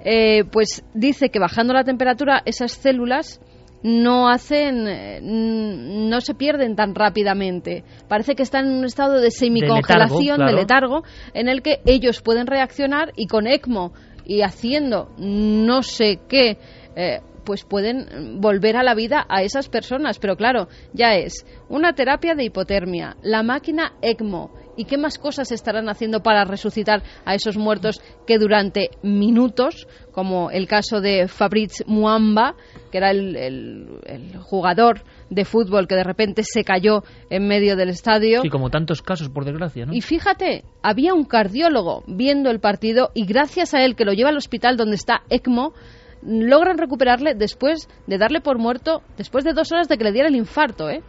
Eh, 0.02 0.44
pues 0.50 0.82
dice 0.94 1.28
que 1.28 1.38
bajando 1.38 1.74
la 1.74 1.84
temperatura 1.84 2.42
esas 2.46 2.72
células 2.72 3.40
no 3.82 4.28
hacen, 4.28 4.86
eh, 4.86 5.20
no 5.22 6.20
se 6.20 6.34
pierden 6.34 6.76
tan 6.76 6.94
rápidamente. 6.94 7.84
Parece 8.08 8.34
que 8.34 8.42
están 8.42 8.66
en 8.66 8.78
un 8.78 8.84
estado 8.84 9.20
de 9.20 9.30
semicongelación, 9.30 10.38
de 10.38 10.44
claro. 10.44 10.56
letargo, 10.56 11.02
en 11.34 11.48
el 11.48 11.62
que 11.62 11.80
ellos 11.86 12.20
pueden 12.20 12.46
reaccionar 12.46 13.12
y 13.16 13.26
con 13.26 13.46
ECMO 13.46 13.92
y 14.24 14.42
haciendo 14.42 15.10
no 15.18 15.82
sé 15.82 16.20
qué, 16.28 16.58
eh, 16.94 17.20
pues 17.44 17.64
pueden 17.64 18.40
volver 18.40 18.76
a 18.76 18.82
la 18.82 18.94
vida 18.94 19.24
a 19.28 19.42
esas 19.42 19.68
personas. 19.68 20.18
Pero 20.18 20.36
claro, 20.36 20.68
ya 20.92 21.14
es 21.14 21.46
una 21.68 21.94
terapia 21.94 22.34
de 22.34 22.44
hipotermia, 22.44 23.16
la 23.22 23.42
máquina 23.42 23.94
ECMO. 24.02 24.52
¿Y 24.80 24.86
qué 24.86 24.96
más 24.96 25.18
cosas 25.18 25.52
estarán 25.52 25.90
haciendo 25.90 26.22
para 26.22 26.44
resucitar 26.46 27.02
a 27.26 27.34
esos 27.34 27.58
muertos 27.58 28.00
que 28.26 28.38
durante 28.38 28.88
minutos, 29.02 29.86
como 30.12 30.50
el 30.50 30.66
caso 30.66 31.02
de 31.02 31.28
Fabrice 31.28 31.84
Muamba, 31.86 32.54
que 32.90 32.96
era 32.96 33.10
el, 33.10 33.36
el- 33.36 33.88
el 34.06 34.36
jugador 34.38 35.02
de 35.28 35.44
fútbol 35.44 35.86
que 35.86 35.96
de 35.96 36.02
repente 36.04 36.42
se 36.44 36.64
cayó 36.64 37.02
en 37.28 37.46
medio 37.46 37.76
del 37.76 37.90
estadio? 37.90 38.40
Sí, 38.40 38.48
como 38.48 38.70
tantos 38.70 39.02
casos, 39.02 39.28
por 39.28 39.44
desgracia, 39.44 39.84
¿no? 39.84 39.92
Y 39.92 40.00
fíjate, 40.00 40.64
había 40.82 41.12
un 41.12 41.24
cardiólogo 41.24 42.02
viendo 42.06 42.50
el 42.50 42.58
partido 42.58 43.10
y 43.14 43.26
gracias 43.26 43.74
a 43.74 43.84
él 43.84 43.96
que 43.96 44.06
lo 44.06 44.14
lleva 44.14 44.30
al 44.30 44.36
hospital 44.38 44.78
donde 44.78 44.96
está 44.96 45.22
ECMO, 45.28 45.74
logran 46.22 46.78
recuperarle 46.78 47.34
después 47.34 47.86
de 48.06 48.16
darle 48.18 48.40
por 48.40 48.58
muerto, 48.58 49.02
después 49.18 49.44
de 49.44 49.52
dos 49.52 49.72
horas 49.72 49.88
de 49.88 49.98
que 49.98 50.04
le 50.04 50.12
diera 50.12 50.28
el 50.28 50.36
infarto, 50.36 50.88
¿eh? 50.88 51.02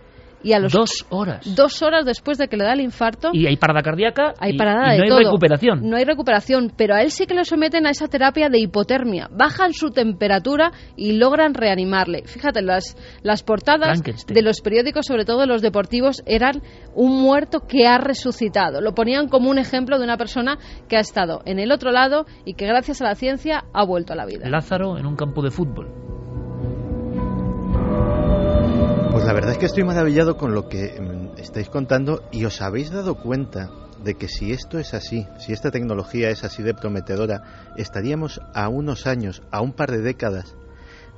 Y 0.43 0.53
a 0.53 0.59
los 0.59 0.71
Dos 0.73 1.05
horas. 1.09 1.55
dos 1.55 1.81
horas 1.83 2.05
después 2.05 2.37
de 2.37 2.47
que 2.47 2.57
le 2.57 2.63
da 2.63 2.73
el 2.73 2.81
infarto, 2.81 3.29
Y 3.33 3.45
hay 3.47 3.57
parada 3.57 3.81
cardíaca 3.81 4.33
hay 4.39 4.53
y, 4.53 4.57
parada 4.57 4.95
y 4.95 4.97
no 4.97 5.03
de 5.03 5.03
hay 5.03 5.09
todo. 5.09 5.19
recuperación. 5.19 5.89
No 5.89 5.97
hay 5.97 6.03
recuperación, 6.05 6.71
pero 6.75 6.95
a 6.95 7.01
él 7.01 7.11
sí 7.11 7.25
que 7.25 7.33
lo 7.33 7.43
someten 7.45 7.85
a 7.85 7.91
esa 7.91 8.07
terapia 8.07 8.49
de 8.49 8.59
hipotermia. 8.59 9.29
Bajan 9.31 9.73
su 9.73 9.91
temperatura 9.91 10.71
y 10.95 11.13
logran 11.13 11.53
reanimarle. 11.53 12.23
Fíjate, 12.25 12.61
las, 12.61 12.95
las 13.23 13.43
portadas 13.43 14.01
de 14.01 14.41
los 14.41 14.61
periódicos, 14.61 15.05
sobre 15.05 15.25
todo 15.25 15.41
de 15.41 15.47
los 15.47 15.61
deportivos, 15.61 16.23
eran 16.25 16.61
un 16.95 17.21
muerto 17.21 17.61
que 17.67 17.87
ha 17.87 17.97
resucitado. 17.97 18.81
Lo 18.81 18.93
ponían 18.93 19.27
como 19.27 19.49
un 19.49 19.57
ejemplo 19.57 19.97
de 19.97 20.03
una 20.03 20.17
persona 20.17 20.57
que 20.87 20.97
ha 20.97 21.01
estado 21.01 21.41
en 21.45 21.59
el 21.59 21.71
otro 21.71 21.91
lado 21.91 22.25
y 22.45 22.53
que 22.55 22.65
gracias 22.65 23.01
a 23.01 23.05
la 23.05 23.15
ciencia 23.15 23.63
ha 23.73 23.85
vuelto 23.85 24.13
a 24.13 24.15
la 24.15 24.25
vida. 24.25 24.49
Lázaro 24.49 24.97
en 24.97 25.05
un 25.05 25.15
campo 25.15 25.41
de 25.41 25.51
fútbol. 25.51 26.20
Pues 29.21 29.27
la 29.27 29.35
verdad 29.35 29.51
es 29.51 29.59
que 29.59 29.67
estoy 29.67 29.83
maravillado 29.83 30.35
con 30.35 30.55
lo 30.55 30.67
que 30.67 30.99
mm, 30.99 31.37
estáis 31.37 31.69
contando 31.69 32.23
y 32.31 32.45
os 32.45 32.59
habéis 32.59 32.89
dado 32.89 33.13
cuenta 33.13 33.69
de 34.03 34.15
que 34.15 34.27
si 34.27 34.51
esto 34.51 34.79
es 34.79 34.95
así, 34.95 35.27
si 35.37 35.53
esta 35.53 35.69
tecnología 35.69 36.31
es 36.31 36.43
así 36.43 36.63
de 36.63 36.73
prometedora, 36.73 37.43
estaríamos 37.77 38.41
a 38.55 38.67
unos 38.67 39.05
años, 39.05 39.43
a 39.51 39.61
un 39.61 39.73
par 39.73 39.91
de 39.91 40.01
décadas, 40.01 40.55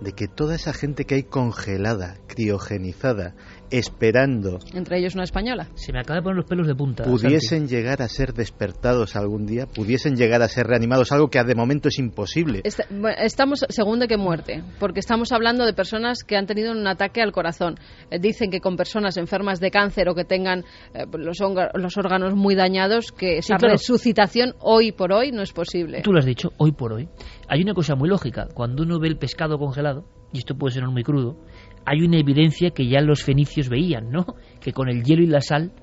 de 0.01 0.11
que 0.11 0.27
toda 0.27 0.55
esa 0.55 0.73
gente 0.73 1.05
que 1.05 1.15
hay 1.15 1.23
congelada, 1.23 2.17
criogenizada, 2.27 3.35
esperando, 3.77 4.59
Entre 4.73 4.99
ellos 4.99 5.15
una 5.15 5.23
española. 5.23 5.67
Se 5.75 5.91
me 5.91 5.99
acaba 5.99 6.17
de 6.17 6.23
poner 6.23 6.37
los 6.37 6.45
pelos 6.45 6.67
de 6.67 6.75
punta. 6.75 7.03
pudiesen 7.03 7.67
llegar 7.67 8.01
a 8.01 8.07
ser 8.07 8.33
despertados 8.33 9.15
algún 9.15 9.45
día, 9.45 9.65
pudiesen 9.65 10.15
llegar 10.15 10.41
a 10.41 10.47
ser 10.47 10.67
reanimados, 10.67 11.11
algo 11.11 11.29
que 11.29 11.43
de 11.43 11.55
momento 11.55 11.87
es 11.89 11.97
imposible. 11.99 12.61
Bueno, 12.91 13.17
Estamos 13.19 13.65
según 13.69 13.99
de 13.99 14.07
qué 14.07 14.17
muerte, 14.17 14.63
porque 14.79 14.99
estamos 14.99 15.31
hablando 15.31 15.65
de 15.65 15.73
personas 15.73 16.23
que 16.23 16.37
han 16.37 16.45
tenido 16.45 16.71
un 16.71 16.85
ataque 16.87 17.21
al 17.21 17.31
corazón. 17.31 17.75
Eh, 18.11 18.19
dicen 18.19 18.51
que 18.51 18.59
con 18.59 18.77
personas 18.77 19.17
enfermas 19.17 19.59
de 19.59 19.71
cáncer 19.71 20.07
o 20.09 20.15
que 20.15 20.23
tengan 20.25 20.59
eh, 20.93 21.05
los, 21.17 21.39
onga- 21.41 21.71
los 21.73 21.97
órganos 21.97 22.35
muy 22.35 22.55
dañados, 22.55 23.11
que 23.11 23.37
esa 23.39 23.57
claro. 23.57 23.73
resucitación 23.73 24.53
hoy 24.59 24.91
por 24.91 25.11
hoy 25.11 25.31
no 25.31 25.41
es 25.41 25.51
posible. 25.51 26.01
Tú 26.03 26.13
lo 26.13 26.19
has 26.19 26.25
dicho, 26.25 26.51
hoy 26.57 26.71
por 26.71 26.93
hoy. 26.93 27.09
Hay 27.47 27.61
una 27.61 27.73
cosa 27.73 27.95
muy 27.95 28.07
lógica. 28.09 28.47
Cuando 28.53 28.83
uno 28.83 28.99
ve 28.99 29.07
el 29.07 29.17
pescado 29.17 29.57
congelado, 29.57 30.05
y 30.31 30.39
esto 30.39 30.55
puede 30.55 30.73
ser 30.73 30.83
muy 30.87 31.03
crudo, 31.03 31.37
hay 31.85 32.01
una 32.01 32.17
evidencia 32.17 32.71
que 32.71 32.87
ya 32.87 33.01
los 33.01 33.23
fenicios 33.23 33.69
veían, 33.69 34.09
¿no? 34.09 34.25
Que 34.61 34.71
con 34.71 34.89
el 34.89 35.03
hielo 35.03 35.23
y 35.23 35.27
la 35.27 35.41
sal, 35.41 35.73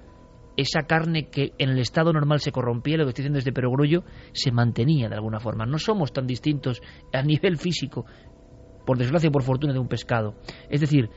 esa 0.57 0.83
carne 0.83 1.29
que 1.29 1.53
en 1.59 1.71
el 1.71 1.79
estado 1.79 2.13
normal 2.13 2.41
se 2.41 2.53
corrompía, 2.53 2.97
lo 2.97 3.05
que 3.05 3.11
estoy 3.11 3.23
diciendo 3.23 3.39
desde 3.39 3.53
perogrullo, 3.53 4.05
se 4.33 4.53
mantenía 4.53 5.09
de 5.09 5.15
alguna 5.15 5.41
forma. 5.41 5.67
No 5.67 5.79
somos 5.79 6.13
tan 6.13 6.27
distintos 6.27 6.83
a 7.13 7.23
nivel 7.23 7.57
físico, 7.57 8.05
por 8.85 8.99
desgracia 8.99 9.29
o 9.29 9.33
por 9.33 9.43
fortuna, 9.43 9.73
de 9.73 9.79
un 9.79 9.89
pescado. 9.89 10.35
Es 10.69 10.81
decir, 10.81 11.09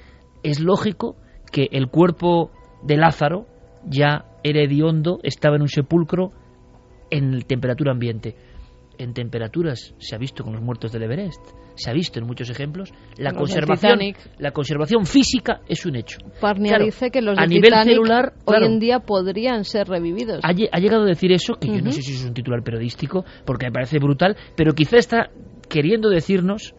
es 0.44 0.60
lógico 0.60 1.18
que 1.52 1.68
el 1.72 1.88
cuerpo 1.88 2.52
de 2.84 2.98
Lázaro 2.98 3.48
ya 3.86 4.26
era 4.44 4.62
hediondo, 4.62 5.20
estaba 5.24 5.56
en 5.56 5.64
un 5.64 5.70
sepulcro 5.70 6.32
en 7.10 7.42
temperatura 7.42 7.92
ambiente. 7.92 8.36
en 9.00 9.14
temperaturas, 9.14 9.96
se 9.98 10.16
ha 10.16 10.20
visto 10.20 10.44
con 10.44 10.54
los 10.54 10.62
muertos 10.62 10.92
del 10.92 11.04
Everest, 11.04 11.42
se 11.76 11.90
ha 11.90 11.94
visto 11.94 12.20
en 12.20 12.26
muchos 12.28 12.50
ejemplos, 12.50 12.92
la 13.18 13.32
Los 13.32 13.40
conservación, 13.40 14.00
la 14.40 14.52
conservación 14.52 15.06
física 15.06 15.62
es 15.68 15.86
un 15.86 15.96
hecho. 15.96 16.18
Parnia 16.40 16.70
Claro, 16.72 16.86
dice 16.86 17.10
que 17.12 17.22
los 17.22 17.38
a 17.38 17.46
nivel 17.46 17.64
Titanic 17.72 17.94
celular, 17.96 18.34
hoy 18.46 18.64
en 18.66 18.80
día 18.80 19.00
podrían 19.00 19.64
ser 19.66 19.88
revividos. 19.88 20.40
Ha, 20.44 20.52
lle- 20.54 20.70
ha 20.72 20.80
llegado 20.80 21.04
a 21.04 21.08
decir 21.08 21.32
eso, 21.32 21.56
que 21.56 21.68
yo 21.68 21.82
no 21.82 21.92
sé 21.92 22.02
si 22.02 22.14
es 22.14 22.24
un 22.26 22.34
titular 22.34 22.64
periodístico, 22.64 23.26
porque 23.46 23.66
me 23.68 23.72
parece 23.72 23.98
brutal, 24.00 24.36
pero 24.56 24.74
quizá 24.74 24.98
está 24.98 25.30
queriendo 25.70 26.10
decirnos 26.10 26.76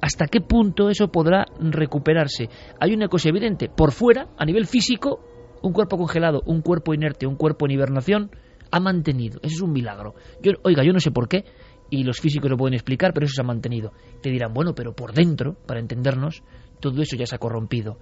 hasta 0.00 0.26
qué 0.26 0.40
punto 0.40 0.90
eso 0.90 1.08
podrá 1.08 1.46
recuperarse. 1.58 2.48
Hay 2.80 2.92
una 2.94 3.08
cosa 3.08 3.28
evidente, 3.28 3.68
por 3.68 3.92
fuera, 3.92 4.28
a 4.36 4.44
nivel 4.44 4.66
físico, 4.66 5.20
un 5.62 5.72
cuerpo 5.72 5.96
congelado, 5.96 6.42
un 6.46 6.60
cuerpo 6.62 6.94
inerte, 6.94 7.26
un 7.26 7.36
cuerpo 7.36 7.66
en 7.66 7.72
hibernación, 7.72 8.30
ha 8.70 8.80
mantenido. 8.80 9.38
Eso 9.42 9.54
es 9.56 9.60
un 9.62 9.72
milagro. 9.72 10.14
Yo, 10.42 10.52
oiga, 10.64 10.82
yo 10.84 10.92
no 10.92 11.00
sé 11.00 11.10
por 11.12 11.28
qué, 11.28 11.44
y 11.90 12.04
los 12.04 12.20
físicos 12.20 12.50
lo 12.50 12.56
pueden 12.56 12.74
explicar, 12.74 13.12
pero 13.12 13.26
eso 13.26 13.34
se 13.36 13.40
ha 13.42 13.44
mantenido. 13.44 13.92
Te 14.20 14.30
dirán, 14.30 14.52
bueno, 14.52 14.74
pero 14.74 14.94
por 14.94 15.12
dentro, 15.12 15.54
para 15.66 15.80
entendernos, 15.80 16.42
todo 16.80 17.02
eso 17.02 17.16
ya 17.16 17.26
se 17.26 17.36
ha 17.36 17.38
corrompido. 17.38 17.98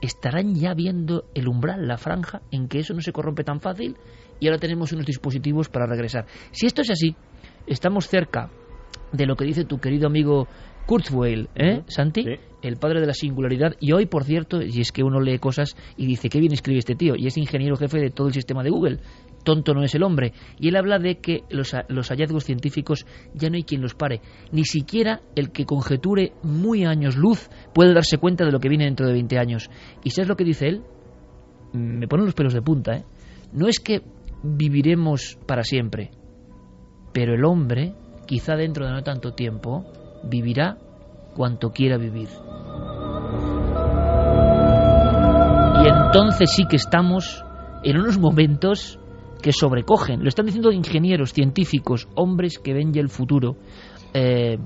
¿Estarán 0.00 0.54
ya 0.54 0.74
viendo 0.74 1.26
el 1.34 1.46
umbral, 1.46 1.86
la 1.86 1.96
franja, 1.96 2.42
en 2.50 2.68
que 2.68 2.80
eso 2.80 2.94
no 2.94 3.00
se 3.00 3.12
corrompe 3.12 3.44
tan 3.44 3.60
fácil? 3.60 3.96
Y 4.40 4.48
ahora 4.48 4.58
tenemos 4.58 4.92
unos 4.92 5.06
dispositivos 5.06 5.68
para 5.68 5.86
regresar. 5.86 6.26
Si 6.50 6.66
esto 6.66 6.82
es 6.82 6.90
así, 6.90 7.14
estamos 7.66 8.08
cerca 8.08 8.50
de 9.12 9.26
lo 9.26 9.36
que 9.36 9.44
dice 9.44 9.64
tu 9.64 9.78
querido 9.78 10.08
amigo 10.08 10.48
Kurzweil, 10.86 11.48
¿eh, 11.54 11.82
Santi? 11.86 12.24
El 12.60 12.76
padre 12.76 13.00
de 13.00 13.06
la 13.06 13.14
singularidad. 13.14 13.76
Y 13.78 13.92
hoy, 13.92 14.06
por 14.06 14.24
cierto, 14.24 14.62
y 14.62 14.80
es 14.80 14.90
que 14.90 15.02
uno 15.02 15.20
lee 15.20 15.38
cosas 15.38 15.76
y 15.96 16.06
dice, 16.06 16.28
qué 16.28 16.40
bien 16.40 16.52
escribe 16.52 16.78
este 16.78 16.94
tío, 16.94 17.14
y 17.16 17.26
es 17.26 17.36
ingeniero 17.36 17.76
jefe 17.76 17.98
de 17.98 18.10
todo 18.10 18.28
el 18.28 18.34
sistema 18.34 18.62
de 18.62 18.70
Google. 18.70 18.98
Tonto 19.42 19.74
no 19.74 19.82
es 19.82 19.94
el 19.94 20.02
hombre. 20.02 20.32
Y 20.58 20.68
él 20.68 20.76
habla 20.76 20.98
de 20.98 21.16
que 21.18 21.44
los, 21.50 21.72
los 21.88 22.08
hallazgos 22.08 22.44
científicos 22.44 23.06
ya 23.34 23.50
no 23.50 23.56
hay 23.56 23.64
quien 23.64 23.82
los 23.82 23.94
pare. 23.94 24.20
Ni 24.50 24.64
siquiera 24.64 25.20
el 25.34 25.50
que 25.50 25.64
conjeture 25.64 26.32
muy 26.42 26.84
años 26.84 27.16
luz 27.16 27.50
puede 27.74 27.94
darse 27.94 28.18
cuenta 28.18 28.44
de 28.44 28.52
lo 28.52 28.60
que 28.60 28.68
viene 28.68 28.84
dentro 28.84 29.06
de 29.06 29.12
20 29.12 29.38
años. 29.38 29.70
¿Y 30.04 30.10
sabes 30.10 30.28
lo 30.28 30.36
que 30.36 30.44
dice 30.44 30.68
él? 30.68 30.82
Me 31.72 32.06
ponen 32.06 32.26
los 32.26 32.34
pelos 32.34 32.52
de 32.52 32.62
punta, 32.62 32.92
¿eh? 32.96 33.04
No 33.52 33.68
es 33.68 33.80
que 33.80 34.02
viviremos 34.42 35.38
para 35.46 35.62
siempre, 35.62 36.10
pero 37.12 37.34
el 37.34 37.44
hombre, 37.44 37.94
quizá 38.26 38.56
dentro 38.56 38.86
de 38.86 38.92
no 38.92 39.02
tanto 39.02 39.34
tiempo, 39.34 39.84
vivirá 40.24 40.78
cuanto 41.34 41.70
quiera 41.70 41.96
vivir. 41.96 42.28
Y 45.82 45.88
entonces 45.88 46.50
sí 46.52 46.64
que 46.66 46.76
estamos 46.76 47.44
en 47.82 47.98
unos 47.98 48.18
momentos 48.18 48.98
que 49.42 49.52
sobrecogen. 49.52 50.22
Lo 50.22 50.28
están 50.28 50.46
diciendo 50.46 50.72
ingenieros, 50.72 51.32
científicos, 51.32 52.08
hombres 52.14 52.58
que 52.58 52.72
ven 52.72 52.92
ya 52.92 53.00
el 53.00 53.10
futuro. 53.10 53.56
Eh, 54.14 54.56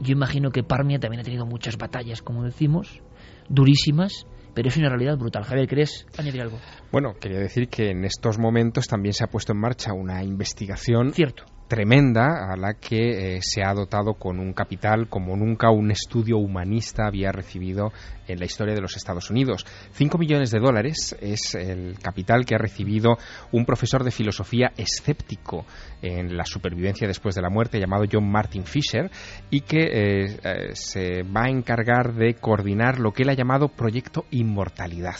yo 0.00 0.12
imagino 0.12 0.50
que 0.50 0.62
Parmia 0.62 0.98
también 0.98 1.20
ha 1.20 1.24
tenido 1.24 1.46
muchas 1.46 1.76
batallas, 1.76 2.22
como 2.22 2.42
decimos, 2.42 3.02
durísimas, 3.48 4.26
pero 4.54 4.68
es 4.68 4.76
una 4.76 4.88
realidad 4.88 5.16
brutal. 5.16 5.44
Javier, 5.44 5.68
¿querés 5.68 6.06
añadir 6.18 6.42
algo? 6.42 6.58
Bueno, 6.90 7.14
quería 7.20 7.38
decir 7.38 7.68
que 7.68 7.90
en 7.90 8.04
estos 8.04 8.38
momentos 8.38 8.86
también 8.88 9.12
se 9.12 9.24
ha 9.24 9.28
puesto 9.28 9.52
en 9.52 9.60
marcha 9.60 9.92
una 9.92 10.24
investigación 10.24 11.12
Cierto. 11.12 11.44
Tremenda 11.68 12.52
a 12.52 12.56
la 12.56 12.74
que 12.74 13.36
eh, 13.36 13.38
se 13.42 13.62
ha 13.62 13.74
dotado 13.74 14.14
con 14.14 14.38
un 14.38 14.52
capital 14.52 15.08
como 15.08 15.36
nunca 15.36 15.70
un 15.70 15.90
estudio 15.90 16.38
humanista 16.38 17.06
había 17.06 17.32
recibido 17.32 17.92
en 18.28 18.38
la 18.38 18.44
historia 18.44 18.74
de 18.74 18.80
los 18.80 18.96
Estados 18.96 19.30
Unidos. 19.30 19.64
Cinco 19.92 20.18
millones 20.18 20.50
de 20.50 20.58
dólares 20.58 21.16
es 21.20 21.54
el 21.54 21.98
capital 22.00 22.44
que 22.44 22.54
ha 22.54 22.58
recibido 22.58 23.16
un 23.52 23.64
profesor 23.64 24.04
de 24.04 24.10
filosofía 24.10 24.72
escéptico 24.76 25.64
en 26.02 26.36
la 26.36 26.44
supervivencia 26.44 27.06
después 27.06 27.34
de 27.34 27.42
la 27.42 27.50
muerte 27.50 27.78
llamado 27.78 28.04
John 28.10 28.30
Martin 28.30 28.64
Fisher 28.64 29.10
y 29.50 29.60
que 29.60 29.82
eh, 29.82 30.38
eh, 30.42 30.70
se 30.74 31.22
va 31.22 31.44
a 31.44 31.50
encargar 31.50 32.14
de 32.14 32.34
coordinar 32.34 32.98
lo 32.98 33.12
que 33.12 33.22
él 33.22 33.30
ha 33.30 33.34
llamado 33.34 33.68
Proyecto 33.68 34.24
Inmortalidad. 34.30 35.16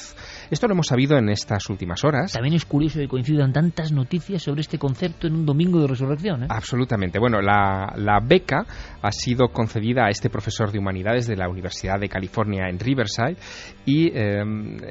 Esto 0.50 0.66
lo 0.66 0.74
hemos 0.74 0.86
sabido 0.86 1.16
en 1.18 1.28
estas 1.28 1.68
últimas 1.68 2.04
horas. 2.04 2.32
También 2.32 2.54
es 2.54 2.64
curioso 2.64 2.98
que 2.98 3.08
coincidan 3.08 3.52
tantas 3.52 3.92
noticias 3.92 4.42
sobre 4.42 4.60
este 4.60 4.78
concepto 4.78 5.26
en 5.26 5.34
un 5.34 5.46
domingo 5.46 5.80
de 5.80 5.88
resurrección. 5.88 6.35
¿Eh? 6.42 6.46
Absolutamente. 6.48 7.18
Bueno, 7.18 7.40
la, 7.40 8.20
beca 8.22 8.64
ha 9.02 9.12
sido 9.12 9.48
concedida 9.48 10.06
a 10.06 10.10
este 10.10 10.30
profesor 10.30 10.72
de 10.72 10.78
humanidades 10.78 11.26
de 11.26 11.36
la 11.36 11.48
Universidad 11.48 12.00
de 12.00 12.08
California 12.08 12.68
en 12.68 12.78
Riverside 12.78 13.36
y 13.84 14.08
eh, 14.08 14.42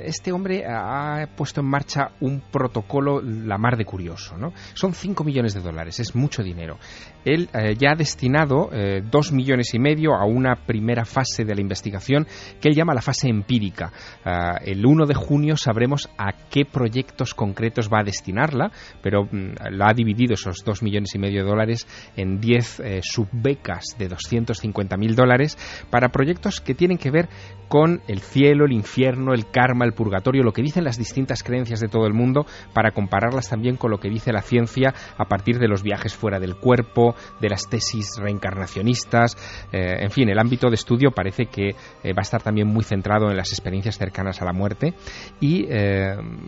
este 0.03 0.31
hombre 0.31 0.63
ha 0.67 1.27
puesto 1.35 1.61
en 1.61 1.67
marcha 1.67 2.11
un 2.21 2.41
protocolo 2.51 3.21
la 3.21 3.57
mar 3.57 3.77
de 3.77 3.85
curioso. 3.85 4.37
¿no? 4.37 4.53
Son 4.73 4.93
5 4.93 5.23
millones 5.23 5.53
de 5.53 5.61
dólares, 5.61 5.99
es 5.99 6.15
mucho 6.15 6.43
dinero. 6.43 6.77
Él 7.25 7.49
eh, 7.53 7.75
ya 7.77 7.91
ha 7.91 7.95
destinado 7.95 8.69
eh, 8.71 9.01
2 9.03 9.31
millones 9.31 9.73
y 9.73 9.79
medio 9.79 10.13
a 10.15 10.25
una 10.25 10.55
primera 10.55 11.05
fase 11.05 11.43
de 11.43 11.55
la 11.55 11.61
investigación 11.61 12.27
que 12.61 12.69
él 12.69 12.75
llama 12.75 12.93
la 12.93 13.01
fase 13.01 13.27
empírica. 13.27 13.91
El 14.63 14.85
1 14.85 15.05
de 15.05 15.13
junio 15.13 15.57
sabremos 15.57 16.09
a 16.17 16.33
qué 16.49 16.65
proyectos 16.65 17.33
concretos 17.33 17.89
va 17.91 17.99
a 17.99 18.03
destinarla, 18.03 18.71
pero 19.01 19.25
mm, 19.25 19.71
la 19.71 19.89
ha 19.89 19.93
dividido 19.93 20.33
esos 20.33 20.63
2 20.63 20.83
millones 20.83 21.13
y 21.15 21.19
medio 21.19 21.34
de 21.35 21.43
dólares 21.43 21.87
en 22.15 22.39
10 22.39 22.79
eh, 22.79 22.99
subbecas 23.03 23.95
de 23.97 24.07
250 24.07 24.97
mil 24.97 25.15
dólares 25.15 25.57
para 25.89 26.09
proyectos 26.09 26.61
que 26.61 26.75
tienen 26.75 26.97
que 26.97 27.11
ver 27.11 27.29
con 27.67 28.01
el 28.07 28.21
cielo, 28.21 28.65
el 28.65 28.73
infierno, 28.73 29.33
el 29.33 29.49
karma, 29.49 29.85
el 29.85 29.93
purgatorio, 29.93 30.43
lo 30.43 30.53
que 30.53 30.61
dicen 30.61 30.83
las 30.83 30.97
distintas 30.97 31.41
creencias 31.43 31.79
de 31.79 31.87
todo 31.87 32.05
el 32.05 32.13
mundo, 32.13 32.45
para 32.73 32.91
compararlas 32.91 33.49
también 33.49 33.75
con 33.75 33.89
lo 33.89 33.99
que 33.99 34.09
dice 34.09 34.31
la 34.31 34.41
ciencia 34.41 34.93
a 35.17 35.25
partir 35.25 35.57
de 35.57 35.67
los 35.67 35.81
viajes 35.81 36.13
fuera 36.13 36.39
del 36.39 36.55
cuerpo, 36.55 37.15
de 37.41 37.49
las 37.49 37.67
tesis 37.67 38.17
reencarnacionistas, 38.19 39.35
eh, 39.71 39.97
en 39.99 40.11
fin, 40.11 40.29
el 40.29 40.39
ámbito 40.39 40.69
de 40.69 40.75
estudio 40.75 41.11
parece 41.11 41.47
que 41.47 41.69
eh, 41.69 42.13
va 42.13 42.19
a 42.19 42.21
estar 42.21 42.41
también 42.41 42.67
muy 42.67 42.83
centrado 42.83 43.29
en 43.29 43.37
las 43.37 43.51
experiencias 43.51 43.97
cercanas 43.97 44.41
a 44.41 44.45
la 44.45 44.53
muerte. 44.53 44.93
Y 45.39 45.65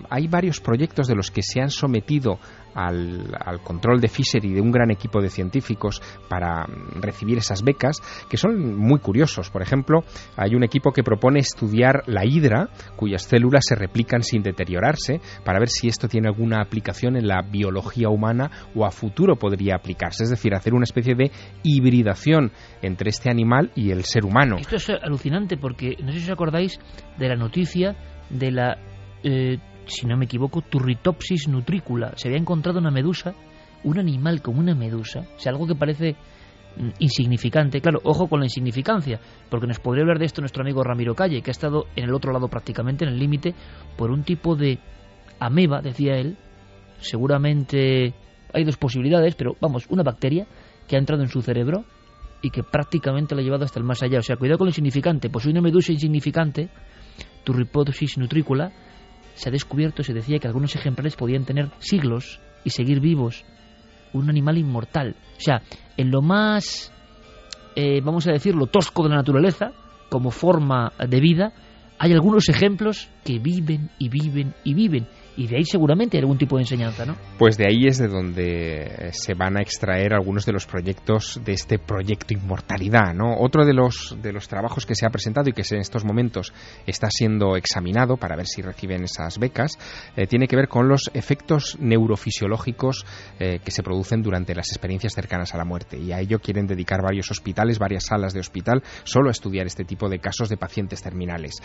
hay 0.10 0.28
varios 0.28 0.60
proyectos 0.60 1.08
de 1.08 1.16
los 1.16 1.32
que 1.32 1.42
se 1.42 1.62
han 1.62 1.70
sometido 1.70 2.40
al, 2.78 3.62
control 3.64 4.00
de 4.00 4.08
Fisher 4.08 4.46
y 4.46 4.54
de 4.54 4.62
un 4.62 4.72
gran 4.72 4.92
equipo 4.92 5.20
de 5.20 5.30
científicos 5.30 6.02
para 6.30 6.66
recibir 7.02 7.40
esas 7.40 7.64
becas 7.64 8.00
que 8.30 8.38
son 8.38 8.78
muy 8.78 9.00
curiosos. 9.00 9.50
Por 9.50 9.62
ejemplo, 9.64 10.04
hay 10.36 10.54
un 10.54 10.64
equipo 10.64 10.92
que 10.92 11.04
propone 11.04 11.40
estudiar 11.40 12.04
la 12.06 12.24
hidra, 12.24 12.70
cuyas 12.96 13.24
células 13.24 13.64
se 13.68 13.76
replican 13.76 14.22
sin 14.22 14.44
deteriorarse, 14.44 15.20
para 15.44 15.60
ver 15.60 15.70
si 15.70 15.88
esto 15.88 16.08
tiene 16.08 16.28
alguna 16.28 16.62
aplicación 16.62 17.18
en 17.18 17.28
la 17.28 17.42
biología 17.42 18.10
humana 18.10 18.52
o 18.76 18.86
a 18.86 18.92
futuro 18.92 19.36
podría 19.38 19.76
aplicarse. 19.76 20.24
Es 20.24 20.30
decir, 20.30 20.54
hacer 20.54 20.74
una 20.74 20.84
especie 20.84 21.16
de 21.16 21.32
hibridación 21.64 22.52
entre 22.82 23.10
este 23.10 23.32
animal 23.32 23.72
y 23.76 23.92
el 23.92 24.04
ser 24.04 24.24
humano. 24.24 24.58
Esto 24.60 24.76
es 24.76 24.90
alucinante 24.90 25.58
porque 25.58 25.96
no 26.04 26.12
sé 26.12 26.20
si 26.20 26.26
os 26.26 26.32
acordáis 26.32 26.80
de 27.18 27.28
la 27.28 27.36
noticia 27.36 27.96
de 28.30 28.52
la, 28.52 28.78
eh, 29.24 29.58
si 29.88 30.06
no 30.06 30.18
me 30.18 30.26
equivoco, 30.26 30.62
Turritopsis 30.62 31.48
nutricula. 31.48 32.14
Se 32.16 32.28
había 32.28 32.40
encontrado 32.40 32.80
una 32.80 32.92
medusa, 32.92 33.34
un 33.84 34.00
animal 34.00 34.42
como 34.42 34.60
una 34.60 34.76
medusa, 34.76 35.22
o 35.36 35.40
sea, 35.40 35.52
algo 35.52 35.66
que 35.66 35.76
parece 35.76 36.16
mm, 36.78 36.90
insignificante. 37.00 37.82
Claro, 37.82 38.00
ojo 38.04 38.28
con 38.28 38.40
la 38.40 38.46
insignificancia, 38.46 39.20
porque 39.50 39.68
nos 39.68 39.80
podría 39.80 40.04
hablar 40.04 40.20
de 40.20 40.26
esto 40.26 40.42
nuestro 40.42 40.62
amigo 40.62 40.84
Ramiro 40.84 41.16
Calle, 41.16 41.42
que 41.42 41.50
ha 41.50 41.52
estado 41.52 41.86
en 41.96 42.06
el 42.06 42.14
otro 42.14 42.32
lado 42.32 42.48
prácticamente, 42.48 43.06
en 43.06 43.12
el 43.12 43.20
límite, 43.20 43.56
por 43.98 44.12
un 44.12 44.24
tipo 44.24 44.56
de 44.56 44.80
ameba, 45.40 45.82
decía 45.82 46.18
él. 46.18 46.38
Seguramente 47.00 48.14
hay 48.54 48.64
dos 48.64 48.78
posibilidades, 48.78 49.36
pero 49.36 49.56
vamos, 49.62 49.86
una 49.90 50.04
bacteria 50.04 50.48
que 50.88 50.96
ha 50.96 51.00
entrado 51.00 51.22
en 51.22 51.30
su 51.30 51.42
cerebro 51.42 51.86
y 52.42 52.50
que 52.50 52.64
prácticamente 52.64 53.36
lo 53.36 53.42
ha 53.42 53.44
llevado 53.44 53.66
hasta 53.66 53.80
el 53.80 53.86
más 53.86 54.02
allá. 54.04 54.20
O 54.20 54.24
sea, 54.24 54.36
cuidado 54.36 54.58
con 54.58 54.66
lo 54.66 54.70
insignificante. 54.70 55.30
Pues 55.30 55.46
una 55.46 55.62
medusa 55.62 55.92
insignificante, 55.92 56.70
Turripodosis 57.44 58.18
nutricula, 58.18 58.72
se 59.38 59.50
ha 59.50 59.52
descubierto, 59.52 60.04
se 60.04 60.14
decía 60.14 60.40
que 60.40 60.48
algunos 60.48 60.76
ejemplares 60.76 61.16
podían 61.16 61.46
tener 61.46 61.70
siglos 61.78 62.40
y 62.64 62.72
seguir 62.72 63.00
vivos. 63.00 63.46
Un 64.14 64.30
animal 64.30 64.58
inmortal. 64.58 65.16
O 65.38 65.40
sea, 65.40 65.62
en 65.96 66.10
lo 66.10 66.22
más, 66.22 66.92
eh, 67.76 68.02
vamos 68.04 68.28
a 68.28 68.32
decirlo, 68.32 68.66
tosco 68.66 69.04
de 69.04 69.10
la 69.10 69.18
naturaleza, 69.18 69.74
como 70.10 70.32
forma 70.32 70.92
de 71.08 71.20
vida, 71.20 71.54
hay 72.00 72.14
algunos 72.14 72.50
ejemplos 72.50 73.10
que 73.24 73.38
viven 73.38 73.92
y 74.00 74.10
viven 74.10 74.56
y 74.64 74.74
viven. 74.74 75.08
Y 75.38 75.46
de 75.46 75.58
ahí 75.58 75.66
seguramente 75.66 76.18
hay 76.18 76.22
algún 76.22 76.40
tipo 76.40 76.58
de 76.58 76.64
enseñanza, 76.64 77.06
¿no? 77.06 77.16
Pues 77.38 77.58
de 77.58 77.68
ahí 77.68 77.86
es 77.86 78.00
de 78.00 78.08
donde 78.08 79.12
se 79.14 79.36
van 79.36 79.56
a 79.56 79.62
extraer 79.62 80.14
algunos 80.14 80.48
de 80.48 80.52
los 80.52 80.66
proyectos 80.66 81.40
de 81.46 81.54
este 81.54 81.78
proyecto 81.78 82.34
Inmortalidad, 82.34 83.14
¿no? 83.14 83.38
Otro 83.38 83.64
de 83.64 83.74
los, 83.74 84.18
de 84.20 84.34
los 84.34 84.48
trabajos 84.48 84.88
que 84.88 84.96
se 84.96 85.06
ha 85.06 85.10
presentado 85.10 85.50
y 85.50 85.54
que 85.54 85.62
en 85.70 85.82
estos 85.82 86.04
momentos 86.04 86.54
está 86.88 87.10
siendo 87.12 87.56
examinado 87.56 88.18
para 88.18 88.36
ver 88.36 88.48
si 88.48 88.64
reciben 88.64 89.04
esas 89.04 89.38
becas, 89.38 89.78
eh, 90.16 90.26
tiene 90.26 90.48
que 90.48 90.56
ver 90.56 90.68
con 90.68 90.88
los 90.88 91.04
efectos 91.14 91.78
neurofisiológicos 91.80 93.06
eh, 93.40 93.60
que 93.64 93.72
se 93.72 93.84
producen 93.84 94.24
durante 94.24 94.56
las 94.56 94.70
experiencias 94.70 95.14
cercanas 95.14 95.54
a 95.54 95.58
la 95.58 95.66
muerte. 95.66 96.00
Y 96.00 96.14
a 96.14 96.20
ello 96.20 96.40
quieren 96.40 96.66
dedicar 96.66 97.04
varios 97.04 97.30
hospitales, 97.30 97.78
varias 97.78 98.06
salas 98.06 98.34
de 98.34 98.40
hospital, 98.40 98.82
solo 99.04 99.30
a 99.30 99.32
estudiar 99.32 99.68
este 99.68 99.86
tipo 99.86 100.10
de 100.10 100.20
casos 100.20 100.50
de 100.50 100.58
pacientes 100.58 101.04
terminales. 101.04 101.56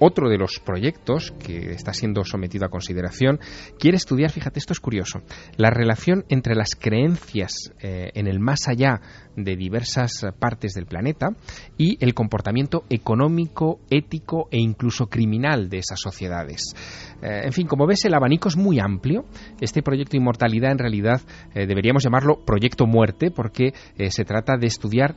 Otro 0.00 0.28
de 0.28 0.38
los 0.38 0.58
proyectos 0.58 1.32
que 1.44 1.70
está 1.72 1.92
siendo 1.92 2.24
sometido 2.24 2.66
a 2.66 2.70
consideración 2.70 3.19
quiere 3.78 3.96
estudiar, 3.96 4.30
fíjate, 4.30 4.58
esto 4.58 4.72
es 4.72 4.80
curioso, 4.80 5.22
la 5.56 5.70
relación 5.70 6.24
entre 6.28 6.54
las 6.54 6.70
creencias 6.78 7.72
eh, 7.80 8.10
en 8.14 8.26
el 8.26 8.40
más 8.40 8.68
allá 8.68 9.00
de 9.36 9.56
diversas 9.56 10.26
partes 10.38 10.74
del 10.74 10.86
planeta 10.86 11.28
y 11.76 11.96
el 12.04 12.14
comportamiento 12.14 12.84
económico, 12.90 13.80
ético 13.90 14.48
e 14.50 14.58
incluso 14.58 15.06
criminal 15.06 15.68
de 15.68 15.78
esas 15.78 16.00
sociedades. 16.00 16.74
Eh, 17.22 17.42
en 17.44 17.52
fin, 17.52 17.66
como 17.66 17.86
ves, 17.86 18.04
el 18.04 18.14
abanico 18.14 18.48
es 18.48 18.56
muy 18.56 18.78
amplio. 18.80 19.24
Este 19.60 19.82
proyecto 19.82 20.16
Inmortalidad, 20.16 20.72
en 20.72 20.78
realidad, 20.78 21.20
eh, 21.54 21.66
deberíamos 21.66 22.02
llamarlo 22.02 22.44
Proyecto 22.44 22.86
Muerte, 22.86 23.30
porque 23.30 23.72
eh, 23.96 24.10
se 24.10 24.24
trata 24.24 24.56
de 24.56 24.66
estudiar 24.66 25.14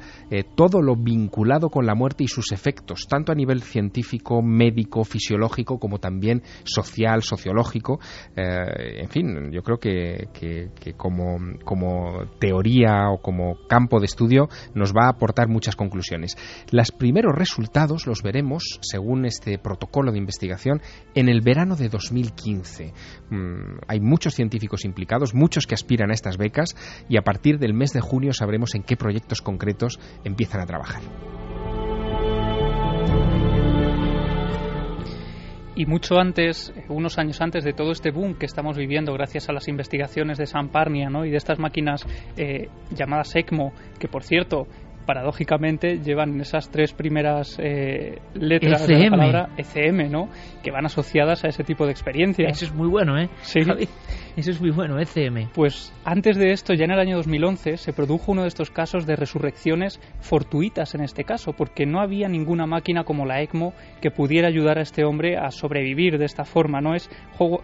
todo 0.55 0.81
lo 0.81 0.95
vinculado 0.95 1.69
con 1.69 1.85
la 1.85 1.95
muerte 1.95 2.23
y 2.23 2.27
sus 2.27 2.51
efectos, 2.51 3.05
tanto 3.07 3.31
a 3.31 3.35
nivel 3.35 3.61
científico, 3.61 4.41
médico, 4.41 5.03
fisiológico, 5.03 5.79
como 5.79 5.99
también 5.99 6.41
social, 6.63 7.21
sociológico. 7.21 7.99
en 8.35 9.09
fin, 9.09 9.51
yo 9.51 9.61
creo 9.61 9.77
que, 9.77 10.29
que 10.33 10.93
como, 10.93 11.37
como 11.63 12.25
teoría 12.39 13.09
o 13.11 13.21
como 13.21 13.57
campo 13.67 13.99
de 14.03 14.07
estudio 14.07 14.49
nos 14.75 14.93
va 14.93 15.05
a 15.05 15.09
aportar 15.09 15.47
muchas 15.47 15.75
conclusiones. 15.75 16.37
Los 16.69 16.91
primeros 16.91 17.33
resultados 17.33 18.05
los 18.05 18.21
veremos, 18.21 18.79
según 18.81 19.25
este 19.25 19.57
protocolo 19.57 20.11
de 20.11 20.19
investigación, 20.19 20.81
en 21.15 21.29
el 21.29 21.41
verano 21.41 21.75
de 21.75 21.89
2015. 21.89 22.93
Mm, 23.29 23.79
hay 23.87 23.99
muchos 23.99 24.35
científicos 24.35 24.85
implicados, 24.85 25.33
muchos 25.33 25.65
que 25.65 25.75
aspiran 25.75 26.11
a 26.11 26.13
estas 26.13 26.37
becas 26.37 26.75
y 27.09 27.17
a 27.17 27.23
partir 27.23 27.57
del 27.57 27.73
mes 27.73 27.91
de 27.91 28.01
junio 28.01 28.33
sabremos 28.33 28.75
en 28.75 28.83
qué 28.83 28.95
proyectos 28.95 29.41
concretos 29.41 29.99
empiezan 30.23 30.61
a 30.61 30.65
trabajar. 30.65 31.01
Y 35.75 35.85
mucho 35.85 36.19
antes, 36.19 36.73
unos 36.87 37.17
años 37.17 37.41
antes 37.41 37.63
de 37.63 37.73
todo 37.73 37.91
este 37.91 38.11
boom 38.11 38.35
que 38.35 38.45
estamos 38.45 38.77
viviendo 38.77 39.11
gracias 39.13 39.49
a 39.49 39.53
las 39.53 39.67
investigaciones 39.67 40.37
de 40.37 40.45
San 40.45 40.69
Parnia 40.69 41.09
¿no? 41.09 41.25
y 41.25 41.31
de 41.31 41.37
estas 41.37 41.57
máquinas 41.57 42.05
eh, 42.37 42.69
llamadas 42.91 43.35
ECMO, 43.35 43.73
que 43.99 44.07
por 44.07 44.23
cierto 44.23 44.67
paradójicamente 45.05 45.99
llevan 45.99 46.39
esas 46.39 46.69
tres 46.69 46.93
primeras 46.93 47.57
eh, 47.59 48.19
letras 48.35 48.87
de 48.87 48.99
la 48.99 49.09
palabra 49.09 49.49
ECM, 49.57 50.09
¿no? 50.09 50.29
Que 50.63 50.71
van 50.71 50.85
asociadas 50.85 51.43
a 51.43 51.49
ese 51.49 51.63
tipo 51.63 51.85
de 51.85 51.91
experiencias. 51.91 52.51
Eso 52.51 52.65
es 52.65 52.73
muy 52.73 52.87
bueno, 52.87 53.19
¿eh? 53.19 53.29
Sí. 53.41 53.59
Eso 54.35 54.49
es 54.49 54.59
muy 54.59 54.71
bueno, 54.71 54.97
ECM. 54.99 55.49
Pues 55.53 55.93
antes 56.03 56.37
de 56.37 56.53
esto, 56.53 56.73
ya 56.73 56.85
en 56.85 56.91
el 56.91 56.99
año 56.99 57.17
2011, 57.17 57.77
se 57.77 57.93
produjo 57.93 58.31
uno 58.31 58.41
de 58.41 58.47
estos 58.47 58.71
casos 58.71 59.05
de 59.05 59.15
resurrecciones 59.15 59.99
fortuitas 60.21 60.95
en 60.95 61.01
este 61.01 61.23
caso, 61.23 61.53
porque 61.53 61.85
no 61.85 62.01
había 62.01 62.27
ninguna 62.27 62.65
máquina 62.65 63.03
como 63.03 63.27
la 63.27 63.43
ECMO 63.43 63.73
que 64.01 64.09
pudiera 64.09 64.47
ayudar 64.47 64.79
a 64.79 64.81
este 64.81 65.05
hombre 65.05 65.37
a 65.37 65.51
sobrevivir 65.51 66.17
de 66.17 66.25
esta 66.25 66.45
forma, 66.45 66.81
¿no? 66.81 66.95
Es 66.95 67.11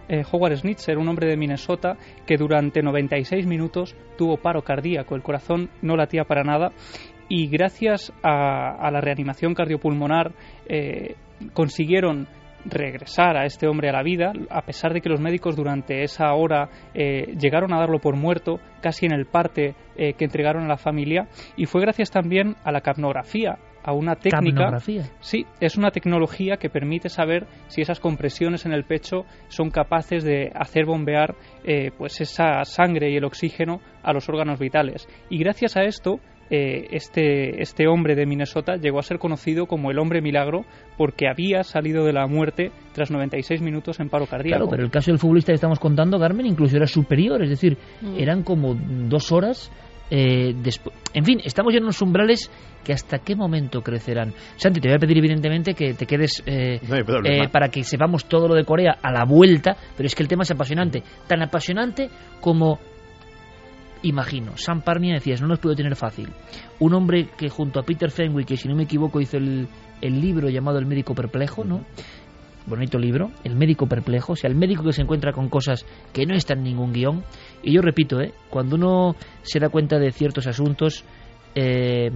eh, 0.08 0.22
Howard 0.30 0.58
Schnitzer, 0.58 0.96
un 0.96 1.08
hombre 1.08 1.26
de 1.26 1.36
Minnesota 1.36 1.96
que 2.24 2.36
durante 2.36 2.82
96 2.82 3.46
minutos 3.46 3.96
tuvo 4.16 4.36
paro 4.36 4.62
cardíaco, 4.62 5.16
el 5.16 5.22
corazón 5.22 5.70
no 5.82 5.96
latía 5.96 6.22
para 6.22 6.44
nada 6.44 6.70
y 7.28 7.48
gracias 7.48 8.12
a, 8.22 8.88
la 8.92 9.00
reanimación 9.00 9.54
cardiopulmonar 9.54 10.32
eh, 10.68 11.16
consiguieron 11.52 12.28
regresar 12.64 13.36
a 13.36 13.44
este 13.44 13.66
hombre 13.66 13.88
a 13.88 13.92
la 13.92 14.02
vida, 14.02 14.32
a 14.50 14.62
pesar 14.62 14.92
de 14.92 15.00
que 15.00 15.08
los 15.08 15.20
médicos 15.20 15.56
durante 15.56 16.02
esa 16.02 16.32
hora 16.34 16.68
eh, 16.94 17.34
llegaron 17.38 17.72
a 17.72 17.78
darlo 17.78 17.98
por 17.98 18.16
muerto, 18.16 18.60
casi 18.80 19.06
en 19.06 19.12
el 19.12 19.26
parte 19.26 19.74
eh, 19.96 20.14
que 20.14 20.24
entregaron 20.24 20.64
a 20.64 20.68
la 20.68 20.76
familia, 20.76 21.28
y 21.56 21.66
fue 21.66 21.80
gracias 21.80 22.10
también 22.10 22.56
a 22.64 22.72
la 22.72 22.80
capnografía, 22.80 23.58
a 23.82 23.92
una 23.92 24.16
técnica. 24.16 24.78
Sí, 25.20 25.46
es 25.58 25.76
una 25.76 25.90
tecnología 25.90 26.58
que 26.58 26.68
permite 26.68 27.08
saber 27.08 27.46
si 27.68 27.80
esas 27.80 27.98
compresiones 27.98 28.66
en 28.66 28.72
el 28.72 28.84
pecho 28.84 29.24
son 29.48 29.70
capaces 29.70 30.22
de 30.22 30.52
hacer 30.54 30.84
bombear 30.84 31.34
pues 31.96 32.20
esa 32.20 32.62
sangre 32.64 33.10
y 33.10 33.16
el 33.16 33.24
oxígeno 33.24 33.80
a 34.02 34.12
los 34.12 34.28
órganos 34.28 34.58
vitales. 34.58 35.08
Y 35.30 35.38
gracias 35.38 35.78
a 35.78 35.84
esto 35.84 36.20
eh, 36.50 36.88
este, 36.90 37.62
este 37.62 37.86
hombre 37.86 38.16
de 38.16 38.26
Minnesota 38.26 38.76
llegó 38.76 38.98
a 38.98 39.02
ser 39.02 39.18
conocido 39.18 39.66
como 39.66 39.90
el 39.90 39.98
hombre 39.98 40.20
milagro 40.20 40.64
porque 40.96 41.28
había 41.28 41.62
salido 41.62 42.04
de 42.04 42.12
la 42.12 42.26
muerte 42.26 42.72
tras 42.92 43.10
96 43.10 43.62
minutos 43.62 44.00
en 44.00 44.08
paro 44.08 44.26
cardíaco. 44.26 44.58
Claro, 44.58 44.70
pero 44.70 44.82
el 44.82 44.90
caso 44.90 45.12
del 45.12 45.18
futbolista 45.18 45.52
que 45.52 45.56
estamos 45.56 45.78
contando, 45.78 46.18
Carmen, 46.18 46.46
incluso 46.46 46.76
era 46.76 46.86
superior, 46.86 47.42
es 47.42 47.50
decir, 47.50 47.78
mm. 48.00 48.18
eran 48.18 48.42
como 48.42 48.74
dos 48.74 49.30
horas 49.30 49.70
eh, 50.10 50.54
después. 50.60 50.96
En 51.14 51.24
fin, 51.24 51.40
estamos 51.44 51.72
ya 51.72 51.78
en 51.78 51.84
unos 51.84 52.02
umbrales 52.02 52.50
que 52.84 52.92
hasta 52.92 53.20
qué 53.20 53.36
momento 53.36 53.82
crecerán. 53.82 54.32
Santi, 54.56 54.80
te 54.80 54.88
voy 54.88 54.96
a 54.96 54.98
pedir 54.98 55.18
evidentemente 55.18 55.74
que 55.74 55.94
te 55.94 56.06
quedes 56.06 56.42
eh, 56.46 56.80
para 57.52 57.68
que 57.68 57.84
sepamos 57.84 58.24
todo 58.24 58.48
lo 58.48 58.54
de 58.54 58.64
Corea 58.64 58.98
a 59.00 59.12
la 59.12 59.24
vuelta, 59.24 59.76
pero 59.96 60.06
es 60.06 60.14
que 60.14 60.22
el 60.24 60.28
tema 60.28 60.42
es 60.42 60.50
apasionante, 60.50 61.02
tan 61.28 61.42
apasionante 61.42 62.08
como 62.40 62.78
imagino, 64.02 64.56
Sam 64.56 64.82
Parnia 64.82 65.14
decías, 65.14 65.40
no 65.40 65.48
nos 65.48 65.58
pudo 65.58 65.74
tener 65.74 65.96
fácil. 65.96 66.28
Un 66.78 66.94
hombre 66.94 67.28
que 67.36 67.48
junto 67.48 67.80
a 67.80 67.82
Peter 67.82 68.10
Fenwick, 68.10 68.48
que 68.48 68.56
si 68.56 68.68
no 68.68 68.74
me 68.74 68.84
equivoco 68.84 69.20
hizo 69.20 69.36
el, 69.36 69.68
el 70.00 70.20
libro 70.20 70.48
llamado 70.48 70.78
El 70.78 70.86
médico 70.86 71.14
perplejo, 71.14 71.64
¿no? 71.64 71.84
Bonito 72.66 72.98
libro, 72.98 73.30
El 73.44 73.56
médico 73.56 73.86
perplejo, 73.86 74.34
o 74.34 74.36
sea, 74.36 74.48
el 74.48 74.56
médico 74.56 74.84
que 74.84 74.92
se 74.92 75.02
encuentra 75.02 75.32
con 75.32 75.48
cosas 75.48 75.86
que 76.12 76.26
no 76.26 76.34
están 76.34 76.58
en 76.58 76.64
ningún 76.64 76.92
guion. 76.92 77.24
Y 77.62 77.74
yo 77.74 77.82
repito, 77.82 78.20
¿eh? 78.20 78.32
cuando 78.48 78.76
uno 78.76 79.16
se 79.42 79.58
da 79.58 79.68
cuenta 79.68 79.98
de 79.98 80.12
ciertos 80.12 80.46
asuntos, 80.46 81.04
eh, 81.54 82.10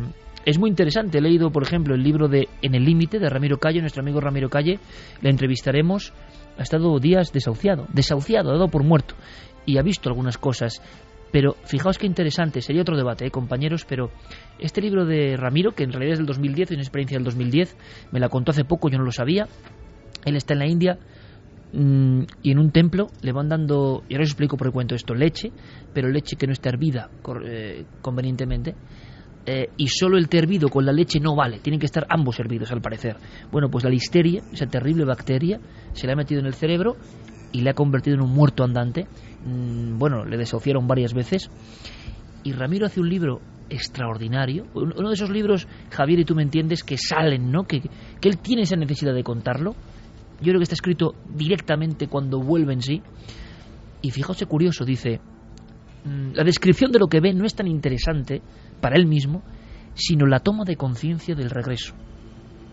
es 0.45 0.59
muy 0.59 0.69
interesante. 0.69 1.19
He 1.19 1.21
leído, 1.23 1.51
por 1.51 1.63
ejemplo, 1.63 1.95
el 1.95 2.03
libro 2.03 2.29
de 2.29 2.49
En 2.61 2.75
el 2.75 2.85
límite 2.85 3.19
de 3.19 3.29
Ramiro 3.29 3.59
Calle, 3.59 3.81
nuestro 3.81 4.03
amigo 4.03 4.21
Ramiro 4.21 4.51
Calle. 4.51 4.79
Le 5.23 5.31
entrevistaremos. 5.31 6.13
Ha 6.59 6.63
estado 6.63 6.99
días 7.01 7.33
desahuciado, 7.33 7.87
desahuciado, 7.93 8.53
dado 8.53 8.69
por 8.69 8.85
muerto. 8.85 9.15
Y 9.67 9.79
ha 9.79 9.83
visto 9.83 10.09
algunas 10.09 10.39
cosas. 10.39 10.83
Pero 11.35 11.57
fijaos 11.65 11.99
qué 11.99 12.07
interesante, 12.07 12.61
sería 12.61 12.83
otro 12.83 12.97
debate, 12.97 13.27
¿eh, 13.27 13.31
compañeros, 13.33 13.85
pero 13.85 14.13
este 14.61 14.81
libro 14.81 15.05
de 15.05 15.37
Ramiro, 15.37 15.73
que 15.73 15.83
en 15.83 15.91
realidad 15.91 16.13
es 16.13 16.19
del 16.21 16.29
2010, 16.29 16.71
es 16.71 16.75
una 16.77 16.83
experiencia 16.83 17.19
del 17.19 17.25
2010, 17.25 17.77
me 18.13 18.21
la 18.21 18.29
contó 18.29 18.53
hace 18.53 18.65
poco, 18.65 18.89
yo 18.89 18.99
no 18.99 19.05
lo 19.05 19.11
sabía, 19.11 19.49
él 20.25 20.37
está 20.37 20.53
en 20.53 20.61
la 20.61 20.69
India 20.69 20.97
mm, 21.73 22.21
y 22.41 22.53
en 22.53 22.59
un 22.61 22.71
templo 22.71 23.09
le 23.21 23.33
van 23.33 23.49
dando, 23.49 24.05
y 24.09 24.15
ahora 24.15 24.23
os 24.23 24.29
explico 24.29 24.57
por 24.57 24.69
qué 24.69 24.73
cuento 24.75 24.95
esto, 24.95 25.13
leche, 25.13 25.51
pero 25.93 26.09
leche 26.09 26.37
que 26.37 26.47
no 26.47 26.53
está 26.53 26.69
hervida 26.69 27.11
eh, 27.45 27.85
convenientemente, 28.01 28.77
eh, 29.45 29.71
y 29.77 29.89
solo 29.89 30.19
el 30.19 30.29
té 30.29 30.39
hervido 30.39 30.69
con 30.69 30.87
la 30.87 30.93
leche 30.93 31.19
no 31.19 31.35
vale, 31.35 31.59
tienen 31.59 31.81
que 31.81 31.87
estar 31.87 32.07
ambos 32.11 32.39
hervidos 32.39 32.71
al 32.71 32.81
parecer. 32.81 33.17
Bueno, 33.51 33.69
pues 33.71 33.83
la 33.83 33.91
listeria, 33.91 34.41
esa 34.53 34.67
terrible 34.67 35.05
bacteria, 35.05 35.59
se 35.95 36.07
le 36.07 36.13
ha 36.13 36.17
metido 36.17 36.39
en 36.39 36.47
el 36.47 36.55
cerebro 36.55 36.97
y 37.55 37.63
le 37.63 37.71
ha 37.71 37.75
convertido 37.75 38.17
en 38.17 38.23
un 38.23 38.35
muerto 38.35 38.65
andante 38.65 39.07
Mm, 39.45 39.99
bueno, 39.99 40.25
le 40.25 40.37
desahuciaron 40.37 40.87
varias 40.87 41.13
veces. 41.13 41.51
Y 42.43 42.53
Ramiro 42.53 42.87
hace 42.87 43.01
un 43.01 43.09
libro 43.09 43.41
extraordinario, 43.71 44.67
uno 44.75 45.09
de 45.09 45.15
esos 45.15 45.31
libros, 45.31 45.67
Javier, 45.91 46.21
y 46.21 46.25
tú 46.25 46.35
me 46.35 46.43
entiendes, 46.43 46.83
que 46.83 46.97
salen, 46.99 47.51
¿no? 47.51 47.65
Que, 47.65 47.81
que 48.21 48.29
él 48.29 48.39
tiene 48.39 48.63
esa 48.63 48.77
necesidad 48.77 49.15
de 49.15 49.23
contarlo. 49.23 49.73
Yo 50.41 50.51
creo 50.51 50.59
que 50.59 50.65
está 50.65 50.75
escrito 50.75 51.15
directamente 51.35 52.09
cuando 52.09 52.41
vuelve 52.41 52.75
en 52.75 52.83
sí. 52.83 53.03
Y 54.03 54.11
fijaos 54.11 54.43
curioso, 54.47 54.85
dice, 54.85 55.21
mm, 56.05 56.33
la 56.35 56.45
descripción 56.45 56.93
de 56.93 56.99
lo 56.99 57.07
que 57.07 57.21
ve 57.21 57.33
no 57.33 57.47
es 57.47 57.55
tan 57.55 57.67
interesante 57.67 58.43
para 58.81 58.97
él 58.97 59.07
mismo, 59.07 59.43
sino 59.95 60.27
la 60.27 60.41
toma 60.41 60.65
de 60.65 60.77
conciencia 60.77 61.35
del 61.35 61.51
regreso. 61.51 61.95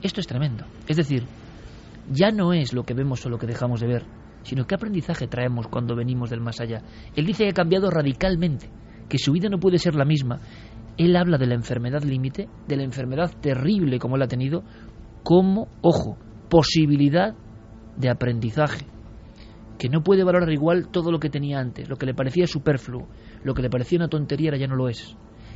Esto 0.01 0.19
es 0.19 0.27
tremendo. 0.27 0.65
Es 0.87 0.97
decir, 0.97 1.23
ya 2.11 2.31
no 2.31 2.53
es 2.53 2.73
lo 2.73 2.83
que 2.83 2.93
vemos 2.93 3.25
o 3.25 3.29
lo 3.29 3.37
que 3.37 3.47
dejamos 3.47 3.79
de 3.79 3.87
ver, 3.87 4.05
sino 4.43 4.65
qué 4.65 4.75
aprendizaje 4.75 5.27
traemos 5.27 5.67
cuando 5.67 5.95
venimos 5.95 6.29
del 6.29 6.41
más 6.41 6.59
allá. 6.59 6.81
Él 7.15 7.25
dice 7.25 7.43
que 7.43 7.49
ha 7.49 7.53
cambiado 7.53 7.89
radicalmente, 7.89 8.69
que 9.09 9.17
su 9.17 9.31
vida 9.31 9.49
no 9.49 9.59
puede 9.59 9.77
ser 9.77 9.95
la 9.95 10.05
misma. 10.05 10.39
Él 10.97 11.15
habla 11.15 11.37
de 11.37 11.47
la 11.47 11.55
enfermedad 11.55 12.03
límite, 12.03 12.47
de 12.67 12.77
la 12.77 12.83
enfermedad 12.83 13.31
terrible 13.41 13.99
como 13.99 14.15
él 14.15 14.21
ha 14.21 14.27
tenido, 14.27 14.63
como, 15.23 15.67
ojo, 15.81 16.17
posibilidad 16.49 17.35
de 17.97 18.09
aprendizaje, 18.09 18.85
que 19.77 19.89
no 19.89 20.03
puede 20.03 20.23
valorar 20.23 20.51
igual 20.51 20.89
todo 20.89 21.11
lo 21.11 21.19
que 21.19 21.29
tenía 21.29 21.59
antes, 21.59 21.89
lo 21.89 21.95
que 21.95 22.05
le 22.05 22.13
parecía 22.13 22.47
superfluo, 22.47 23.07
lo 23.43 23.53
que 23.53 23.61
le 23.61 23.69
parecía 23.69 23.99
una 23.99 24.09
tontería 24.09 24.49
ahora 24.49 24.59
ya 24.59 24.67
no 24.67 24.75
lo 24.75 24.89
es, 24.89 25.15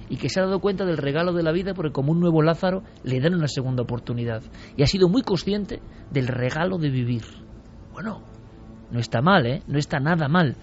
y 0.10 0.18
que 0.18 0.30
se 0.30 0.40
ha 0.40 0.46
dado 0.46 0.60
cuenta 0.60 0.86
del 0.86 0.98
regalo 0.98 1.34
de 1.34 1.44
la 1.44 1.52
vida 1.52 1.74
porque 1.74 1.92
como 1.92 2.12
un 2.12 2.20
nuevo 2.20 2.42
Lázaro 2.42 2.84
le 3.04 3.20
dan 3.20 3.36
una 3.36 3.48
segunda 3.48 3.84
oportunidad, 3.84 4.44
y 4.78 4.84
ha 4.84 4.88
sido 4.88 5.10
muy 5.10 5.22
consciente 5.22 5.82
del 6.12 6.28
regalo 6.28 6.78
de 6.78 6.90
vivir. 6.90 7.24
Bueno, 7.94 8.24
no 8.96 9.02
está 9.02 9.22
mal, 9.22 9.46
¿eh? 9.46 9.62
No 9.68 9.78
está 9.78 10.00
nada 10.00 10.30
mal. 10.30 10.56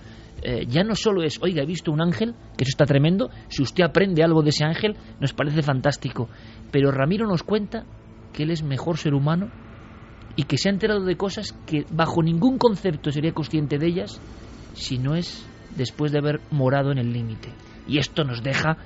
Eh, 0.43 0.67
ya 0.67 0.83
no 0.83 0.95
solo 0.95 1.23
es, 1.23 1.39
oiga, 1.43 1.63
he 1.63 1.67
visto 1.67 1.93
un 1.93 2.01
ángel, 2.01 2.35
que 2.57 2.65
eso 2.65 2.71
está 2.71 2.87
tremendo, 2.87 3.31
si 3.49 3.63
usted 3.63 3.85
aprende 3.85 4.25
algo 4.25 4.43
de 4.43 4.49
ese 4.49 4.65
ángel, 4.65 4.97
nos 5.21 5.35
parece 5.35 5.63
fantástico. 5.63 6.29
Pero 6.71 6.91
Ramiro 6.91 7.27
nos 7.29 7.43
cuenta 7.43 7.85
que 8.33 8.45
él 8.45 8.51
es 8.51 8.63
mejor 8.63 8.97
ser 8.97 9.13
humano 9.13 9.51
y 10.35 10.45
que 10.45 10.57
se 10.57 10.71
ha 10.71 10.73
enterado 10.73 11.05
de 11.05 11.17
cosas 11.17 11.53
que 11.67 11.85
bajo 11.91 12.23
ningún 12.23 12.57
concepto 12.57 13.13
sería 13.13 13.33
consciente 13.33 13.79
de 13.79 13.87
ellas 13.87 14.19
si 14.73 14.97
no 14.97 15.15
es 15.15 15.47
después 15.77 16.11
de 16.11 16.19
haber 16.19 16.41
morado 16.51 16.91
en 16.91 16.99
el 16.99 17.13
límite. 17.13 17.51
Y 17.87 17.99
esto 17.99 18.25
nos 18.25 18.43
deja 18.43 18.79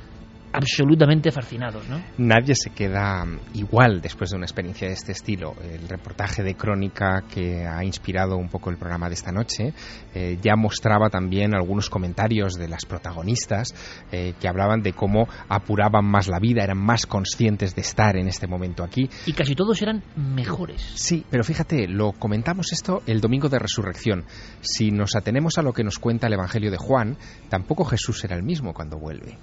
absolutamente 0.57 1.31
fascinados, 1.31 1.87
¿no? 1.89 2.03
Nadie 2.17 2.55
se 2.55 2.71
queda 2.71 3.25
igual 3.53 4.01
después 4.01 4.31
de 4.31 4.37
una 4.37 4.47
experiencia 4.47 4.89
de 4.89 4.95
este 4.95 5.13
estilo. 5.13 5.55
El 5.63 5.87
reportaje 5.89 6.43
de 6.43 6.55
Crónica 6.55 7.25
que 7.29 7.67
ha 7.67 7.85
inspirado 7.85 8.37
un 8.37 8.49
poco 8.49 8.71
el 8.71 8.79
programa 8.79 9.09
de 9.09 9.15
esta 9.15 9.33
noche 9.33 9.75
eh, 10.15 10.39
ya 10.41 10.57
mostraba 10.57 11.11
también 11.11 11.55
algunos 11.55 11.91
comentarios 11.91 12.55
de 12.55 12.69
las 12.69 12.87
protagonistas 12.87 13.75
eh, 14.11 14.33
que 14.41 14.49
hablaban 14.49 14.81
de 14.81 14.95
cómo 14.95 15.29
apuraban 15.49 16.07
más 16.07 16.29
la 16.29 16.39
vida, 16.39 16.65
eran 16.65 16.79
más 16.79 17.07
conscientes 17.07 17.75
de 17.75 17.83
estar 17.83 18.17
en 18.17 18.27
este 18.27 18.47
momento 18.47 18.83
aquí. 18.83 19.11
Y 19.27 19.35
casi 19.35 19.55
todos 19.55 19.83
eran 19.83 20.03
mejores. 20.17 20.81
Sí, 20.95 21.25
pero 21.31 21.45
fíjate, 21.45 21.87
lo 21.87 22.13
comentamos 22.13 22.73
esto 22.73 23.03
el 23.07 23.21
domingo 23.21 23.51
de 23.51 23.59
resurrección. 23.59 24.25
Si 24.63 24.91
nos 24.91 25.17
atenemos 25.17 25.59
a 25.59 25.63
lo 25.63 25.75
que 25.75 25.85
nos 25.85 25.99
cuenta 25.99 26.29
el 26.29 26.33
Evangelio 26.33 26.71
de 26.71 26.79
Juan, 26.79 27.19
tampoco 27.51 27.85
Jesús 27.85 28.25
era 28.25 28.37
el 28.37 28.43
mismo 28.43 28.73
cuando 28.73 28.99
vuelve 28.99 29.37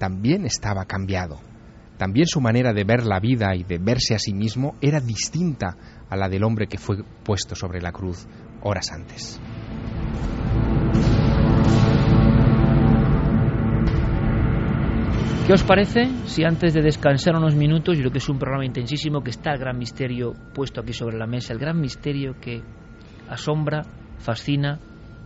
también 0.00 0.46
estaba 0.46 0.86
cambiado. 0.86 1.38
También 1.98 2.26
su 2.26 2.40
manera 2.40 2.72
de 2.72 2.84
ver 2.84 3.04
la 3.04 3.20
vida 3.20 3.54
y 3.54 3.64
de 3.64 3.76
verse 3.76 4.14
a 4.14 4.18
sí 4.18 4.32
mismo 4.32 4.74
era 4.80 4.98
distinta 4.98 5.76
a 6.08 6.16
la 6.16 6.30
del 6.30 6.42
hombre 6.42 6.66
que 6.66 6.78
fue 6.78 7.04
puesto 7.22 7.54
sobre 7.54 7.82
la 7.82 7.92
cruz 7.92 8.26
horas 8.62 8.90
antes. 8.92 9.38
¿Qué 15.46 15.52
os 15.52 15.62
parece 15.64 16.08
si 16.24 16.44
antes 16.44 16.72
de 16.72 16.80
descansar 16.80 17.36
unos 17.36 17.54
minutos, 17.54 17.98
y 17.98 18.02
lo 18.02 18.10
que 18.10 18.18
es 18.18 18.28
un 18.30 18.38
programa 18.38 18.64
intensísimo, 18.64 19.22
que 19.22 19.30
está 19.30 19.52
el 19.52 19.58
gran 19.58 19.76
misterio 19.76 20.32
puesto 20.54 20.80
aquí 20.80 20.94
sobre 20.94 21.18
la 21.18 21.26
mesa, 21.26 21.52
el 21.52 21.58
gran 21.58 21.78
misterio 21.78 22.36
que 22.40 22.62
asombra, 23.28 23.82
fascina 24.18 24.78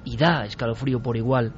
y 0.05 0.17
da 0.17 0.45
escalofrío 0.45 1.01
por 1.01 1.17
igual 1.17 1.53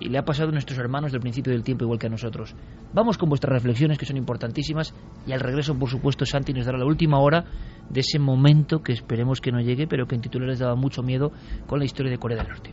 y 0.00 0.08
le 0.08 0.18
ha 0.18 0.24
pasado 0.24 0.50
a 0.50 0.52
nuestros 0.52 0.78
hermanos 0.78 1.12
del 1.12 1.20
principio 1.20 1.52
del 1.52 1.62
tiempo 1.62 1.84
igual 1.84 1.98
que 1.98 2.06
a 2.06 2.10
nosotros. 2.10 2.54
Vamos 2.92 3.18
con 3.18 3.28
vuestras 3.28 3.52
reflexiones 3.52 3.98
que 3.98 4.06
son 4.06 4.16
importantísimas 4.16 4.94
y 5.26 5.32
al 5.32 5.40
regreso, 5.40 5.78
por 5.78 5.88
supuesto, 5.88 6.24
Santi 6.24 6.52
nos 6.52 6.66
dará 6.66 6.78
la 6.78 6.86
última 6.86 7.18
hora 7.20 7.44
de 7.88 8.00
ese 8.00 8.18
momento 8.18 8.82
que 8.82 8.92
esperemos 8.92 9.40
que 9.40 9.52
no 9.52 9.60
llegue, 9.60 9.86
pero 9.86 10.06
que 10.06 10.14
en 10.14 10.20
titulares 10.20 10.58
daba 10.58 10.74
mucho 10.74 11.02
miedo 11.02 11.32
con 11.66 11.78
la 11.78 11.84
historia 11.84 12.10
de 12.10 12.18
Corea 12.18 12.38
del 12.38 12.48
Norte. 12.48 12.72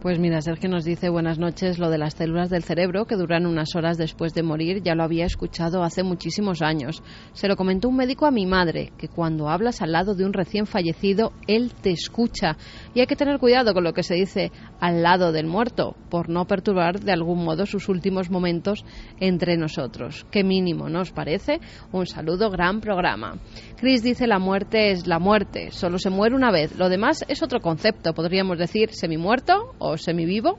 Pues 0.00 0.20
mira, 0.20 0.40
Sergio 0.40 0.70
nos 0.70 0.84
dice 0.84 1.08
buenas 1.08 1.40
noches, 1.40 1.80
lo 1.80 1.90
de 1.90 1.98
las 1.98 2.14
células 2.14 2.50
del 2.50 2.62
cerebro 2.62 3.06
que 3.06 3.16
duran 3.16 3.46
unas 3.46 3.74
horas 3.74 3.98
después 3.98 4.32
de 4.32 4.44
morir, 4.44 4.80
ya 4.80 4.94
lo 4.94 5.02
había 5.02 5.24
escuchado 5.24 5.82
hace 5.82 6.04
muchísimos 6.04 6.62
años. 6.62 7.02
Se 7.32 7.48
lo 7.48 7.56
comentó 7.56 7.88
un 7.88 7.96
médico 7.96 8.24
a 8.24 8.30
mi 8.30 8.46
madre, 8.46 8.92
que 8.96 9.08
cuando 9.08 9.48
hablas 9.48 9.82
al 9.82 9.90
lado 9.90 10.14
de 10.14 10.24
un 10.24 10.32
recién 10.32 10.66
fallecido, 10.66 11.32
él 11.48 11.72
te 11.82 11.90
escucha. 11.90 12.56
Y 12.98 13.00
hay 13.00 13.06
que 13.06 13.14
tener 13.14 13.38
cuidado 13.38 13.74
con 13.74 13.84
lo 13.84 13.92
que 13.92 14.02
se 14.02 14.14
dice 14.14 14.50
al 14.80 15.04
lado 15.04 15.30
del 15.30 15.46
muerto, 15.46 15.94
por 16.10 16.28
no 16.28 16.46
perturbar 16.46 16.98
de 16.98 17.12
algún 17.12 17.44
modo 17.44 17.64
sus 17.64 17.88
últimos 17.88 18.28
momentos 18.28 18.84
entre 19.20 19.56
nosotros. 19.56 20.26
Qué 20.32 20.42
mínimo, 20.42 20.88
¿no 20.88 21.02
os 21.02 21.12
parece? 21.12 21.60
Un 21.92 22.06
saludo, 22.06 22.50
gran 22.50 22.80
programa. 22.80 23.36
Chris 23.76 24.02
dice 24.02 24.26
la 24.26 24.40
muerte 24.40 24.90
es 24.90 25.06
la 25.06 25.20
muerte, 25.20 25.70
solo 25.70 26.00
se 26.00 26.10
muere 26.10 26.34
una 26.34 26.50
vez, 26.50 26.76
lo 26.76 26.88
demás 26.88 27.24
es 27.28 27.40
otro 27.40 27.60
concepto, 27.60 28.14
podríamos 28.14 28.58
decir 28.58 28.88
semi-muerto 28.90 29.76
o 29.78 29.96
semivivo. 29.96 30.58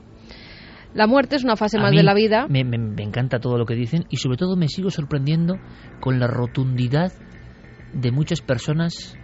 La 0.94 1.06
muerte 1.06 1.36
es 1.36 1.44
una 1.44 1.56
fase 1.56 1.76
más 1.76 1.94
de 1.94 2.02
la 2.02 2.14
vida. 2.14 2.46
Me, 2.48 2.64
me, 2.64 3.02
encanta 3.02 3.38
todo 3.38 3.58
lo 3.58 3.66
que 3.66 3.74
dicen 3.74 4.06
y 4.08 4.16
sobre 4.16 4.38
todo 4.38 4.56
me 4.56 4.68
sigo 4.68 4.88
sorprendiendo 4.88 5.56
con 6.00 6.18
la 6.18 6.26
rotundidad 6.26 7.12
de 7.92 8.10
muchas 8.12 8.40
personas 8.40 9.14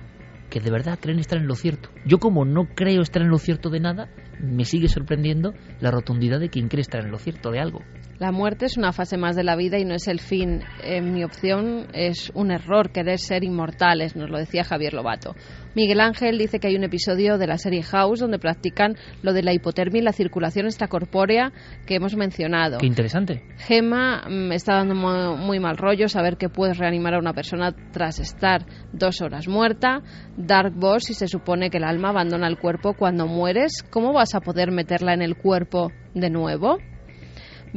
que 0.50 0.60
de 0.60 0.70
verdad 0.70 0.98
creen 1.00 1.18
estar 1.18 1.38
en 1.38 1.46
lo 1.46 1.54
cierto. 1.54 1.90
Yo 2.04 2.18
como 2.18 2.44
no 2.44 2.66
creo 2.74 3.02
estar 3.02 3.22
en 3.22 3.28
lo 3.28 3.38
cierto 3.38 3.70
de 3.70 3.80
nada, 3.80 4.08
me 4.40 4.64
sigue 4.64 4.88
sorprendiendo 4.88 5.54
la 5.80 5.90
rotundidad 5.90 6.40
de 6.40 6.50
quien 6.50 6.68
cree 6.68 6.82
estar 6.82 7.04
en 7.04 7.10
lo 7.10 7.18
cierto 7.18 7.50
de 7.50 7.60
algo. 7.60 7.80
La 8.18 8.32
muerte 8.32 8.64
es 8.64 8.78
una 8.78 8.92
fase 8.92 9.18
más 9.18 9.36
de 9.36 9.44
la 9.44 9.56
vida 9.56 9.78
y 9.78 9.84
no 9.84 9.94
es 9.94 10.08
el 10.08 10.20
fin. 10.20 10.62
En 10.82 11.12
mi 11.12 11.22
opción 11.22 11.86
es 11.92 12.32
un 12.34 12.50
error 12.50 12.90
querer 12.90 13.18
ser 13.18 13.44
inmortales, 13.44 14.16
nos 14.16 14.30
lo 14.30 14.38
decía 14.38 14.64
Javier 14.64 14.94
Lobato. 14.94 15.34
Miguel 15.74 16.00
Ángel 16.00 16.38
dice 16.38 16.58
que 16.58 16.68
hay 16.68 16.76
un 16.76 16.84
episodio 16.84 17.36
de 17.36 17.46
la 17.46 17.58
serie 17.58 17.82
House 17.82 18.20
donde 18.20 18.38
practican 18.38 18.96
lo 19.20 19.34
de 19.34 19.42
la 19.42 19.52
hipotermia 19.52 20.00
y 20.00 20.04
la 20.04 20.12
circulación 20.12 20.64
extracorpórea 20.64 21.52
que 21.86 21.96
hemos 21.96 22.16
mencionado. 22.16 22.78
Qué 22.78 22.86
interesante. 22.86 23.42
Gema 23.58 24.22
me 24.30 24.48
mm, 24.48 24.52
está 24.52 24.76
dando 24.76 24.94
muy, 24.94 25.60
mal 25.60 25.76
rollo 25.76 26.08
saber 26.08 26.38
que 26.38 26.48
puedes 26.48 26.78
reanimar 26.78 27.12
a 27.12 27.18
una 27.18 27.34
persona 27.34 27.74
tras 27.92 28.18
estar 28.18 28.64
dos 28.94 29.20
horas 29.20 29.46
muerta. 29.46 30.00
Dark 30.38 30.72
Boss, 30.74 31.04
si 31.04 31.12
se 31.12 31.28
supone 31.28 31.68
que 31.68 31.76
el 31.76 31.84
alma 31.84 32.08
abandona 32.08 32.48
el 32.48 32.56
cuerpo 32.56 32.94
cuando 32.94 33.26
mueres, 33.26 33.82
¿cómo 33.90 34.14
vas 34.14 34.34
a 34.34 34.40
poder 34.40 34.70
meterla 34.70 35.12
en 35.12 35.20
el 35.20 35.36
cuerpo 35.36 35.92
de 36.14 36.30
nuevo? 36.30 36.78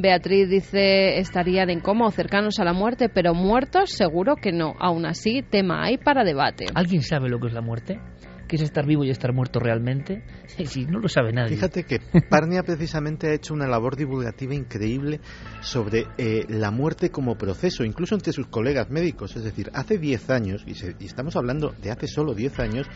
Beatriz 0.02 0.50
dice 0.50 1.20
estarían 1.20 1.70
en 1.70 1.80
coma 1.80 2.08
o 2.08 2.12
cercanos 2.12 2.60
a 2.60 2.64
la 2.64 2.74
muerte, 2.74 3.10
pero 3.10 3.34
muertos 3.34 3.92
seguro 3.92 4.36
que 4.36 4.52
no. 4.52 4.74
Aún 4.80 5.06
así, 5.06 5.42
tema 5.42 5.84
hay 5.84 5.98
para 5.98 6.24
debate. 6.24 6.66
¿Alguien 6.74 7.02
sabe 7.02 7.30
lo 7.30 7.40
que 7.40 7.48
es 7.48 7.54
la 7.54 7.62
muerte? 7.62 8.00
¿Qué 8.50 8.56
es 8.56 8.64
estar 8.64 8.84
vivo 8.84 9.04
y 9.04 9.12
estar 9.12 9.32
muerto 9.32 9.60
realmente? 9.60 10.24
Si 10.66 10.86
no 10.86 11.00
lo 11.00 11.08
sabe 11.08 11.32
nadie. 11.32 11.56
Fíjate 11.56 11.84
que 11.84 12.00
Parnia 12.30 12.64
precisamente 12.64 13.28
ha 13.28 13.34
hecho 13.34 13.54
una 13.54 13.68
labor 13.68 13.96
divulgativa 13.96 14.56
increíble 14.56 15.20
sobre 15.62 16.08
eh, 16.18 16.46
la 16.50 16.72
muerte 16.72 17.12
como 17.12 17.38
proceso, 17.38 17.84
incluso 17.84 18.16
entre 18.16 18.34
sus 18.34 18.48
colegas 18.48 18.90
médicos. 18.90 19.36
Es 19.36 19.44
decir, 19.44 19.70
hace 19.74 20.00
10 20.00 20.30
años, 20.32 20.64
y, 20.66 20.72
y 20.72 21.06
estamos 21.06 21.36
hablando 21.36 21.74
de 21.82 21.92
hace 21.92 22.08
solo 22.08 22.34
10 22.34 22.60
años, 22.60 22.88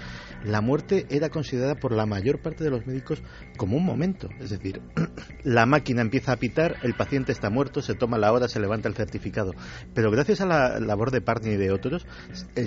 la 0.44 0.62
muerte 0.62 1.06
era 1.10 1.30
considerada 1.30 1.76
por 1.76 1.94
la 1.94 2.06
mayor 2.06 2.42
parte 2.42 2.64
de 2.64 2.72
los 2.72 2.86
médicos 2.88 3.22
como 3.56 3.78
un 3.78 3.86
momento. 3.86 4.30
Es 4.40 4.50
decir, 4.50 4.82
la 5.44 5.68
máquina 5.68 6.02
empieza 6.02 6.34
a 6.34 6.38
pitar, 6.38 6.78
el 6.82 6.96
paciente 6.96 7.32
está 7.32 7.52
muerto, 7.52 7.82
se 7.82 7.94
toma 7.94 8.18
la 8.18 8.34
hora, 8.34 8.48
se 8.48 8.60
levanta 8.60 8.90
el 8.90 8.96
certificado. 8.96 9.54
Pero 9.94 10.10
gracias 10.12 10.42
a 10.42 10.48
la 10.48 10.80
labor 10.80 11.12
de 11.12 11.22
Parnia 11.22 11.54
y 11.54 11.58
de 11.58 11.72
otros, 11.72 12.06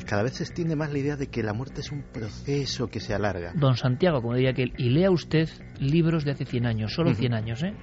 cada 0.06 0.22
vez 0.22 0.34
se 0.34 0.44
extiende 0.44 0.76
más 0.76 0.92
la 0.92 0.98
idea 0.98 1.16
de 1.16 1.26
que 1.26 1.42
la 1.42 1.52
muerte 1.52 1.80
es 1.80 1.90
un 1.90 2.02
proceso 2.02 2.75
que 2.88 3.00
se 3.00 3.14
alarga. 3.14 3.52
Don 3.54 3.76
Santiago, 3.76 4.20
como 4.20 4.34
diría 4.34 4.50
aquel, 4.50 4.72
y 4.76 4.90
lea 4.90 5.10
usted 5.10 5.48
libros 5.80 6.24
de 6.24 6.32
hace 6.32 6.44
100 6.44 6.66
años, 6.66 6.92
solo 6.92 7.14
100 7.14 7.34
años, 7.34 7.62
¿eh? 7.62 7.74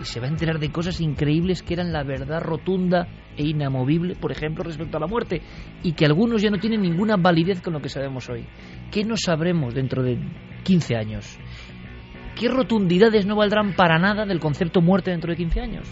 Y 0.00 0.04
se 0.04 0.20
va 0.20 0.26
a 0.26 0.30
enterar 0.30 0.58
de 0.58 0.70
cosas 0.70 1.00
increíbles 1.00 1.62
que 1.62 1.74
eran 1.74 1.92
la 1.92 2.04
verdad 2.04 2.40
rotunda 2.40 3.06
e 3.36 3.44
inamovible, 3.44 4.14
por 4.14 4.32
ejemplo, 4.32 4.64
respecto 4.64 4.96
a 4.96 5.00
la 5.00 5.06
muerte, 5.06 5.42
y 5.82 5.92
que 5.92 6.06
algunos 6.06 6.40
ya 6.40 6.50
no 6.50 6.58
tienen 6.58 6.82
ninguna 6.82 7.16
validez 7.16 7.60
con 7.60 7.72
lo 7.72 7.80
que 7.80 7.88
sabemos 7.88 8.28
hoy. 8.30 8.46
¿Qué 8.90 9.04
no 9.04 9.16
sabremos 9.16 9.74
dentro 9.74 10.02
de 10.02 10.18
15 10.64 10.96
años? 10.96 11.38
¿Qué 12.38 12.48
rotundidades 12.48 13.26
no 13.26 13.36
valdrán 13.36 13.74
para 13.74 13.98
nada 13.98 14.24
del 14.24 14.40
concepto 14.40 14.80
muerte 14.80 15.10
dentro 15.10 15.30
de 15.30 15.36
15 15.36 15.60
años? 15.60 15.88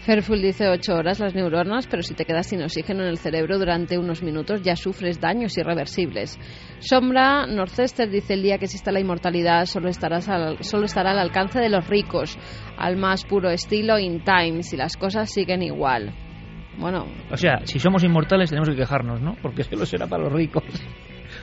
Fairfield 0.00 0.42
dice 0.42 0.68
8 0.68 0.94
horas 0.94 1.20
las 1.20 1.34
neuronas, 1.34 1.86
pero 1.86 2.02
si 2.02 2.14
te 2.14 2.24
quedas 2.24 2.46
sin 2.46 2.62
oxígeno 2.62 3.02
en 3.02 3.10
el 3.10 3.18
cerebro 3.18 3.58
durante 3.58 3.98
unos 3.98 4.22
minutos 4.22 4.62
ya 4.62 4.74
sufres 4.74 5.20
daños 5.20 5.58
irreversibles. 5.58 6.38
Sombra 6.78 7.46
Norcester 7.46 8.08
dice 8.08 8.34
el 8.34 8.42
día 8.42 8.56
que 8.56 8.64
exista 8.64 8.92
la 8.92 9.00
inmortalidad 9.00 9.66
solo, 9.66 9.88
estarás 9.88 10.28
solo 10.60 10.86
estará 10.86 11.10
al 11.10 11.18
alcance 11.18 11.60
de 11.60 11.68
los 11.68 11.86
ricos, 11.86 12.38
al 12.78 12.96
más 12.96 13.26
puro 13.26 13.50
estilo 13.50 13.98
in 13.98 14.24
time, 14.24 14.62
si 14.62 14.76
las 14.76 14.96
cosas 14.96 15.30
siguen 15.30 15.62
igual. 15.62 16.14
Bueno. 16.78 17.04
O 17.30 17.36
sea, 17.36 17.60
si 17.64 17.78
somos 17.78 18.02
inmortales 18.02 18.48
tenemos 18.48 18.70
que 18.70 18.76
quejarnos, 18.76 19.20
¿no? 19.20 19.36
Porque 19.42 19.64
solo 19.64 19.84
será 19.84 20.06
para 20.06 20.24
los 20.24 20.32
ricos. 20.32 20.64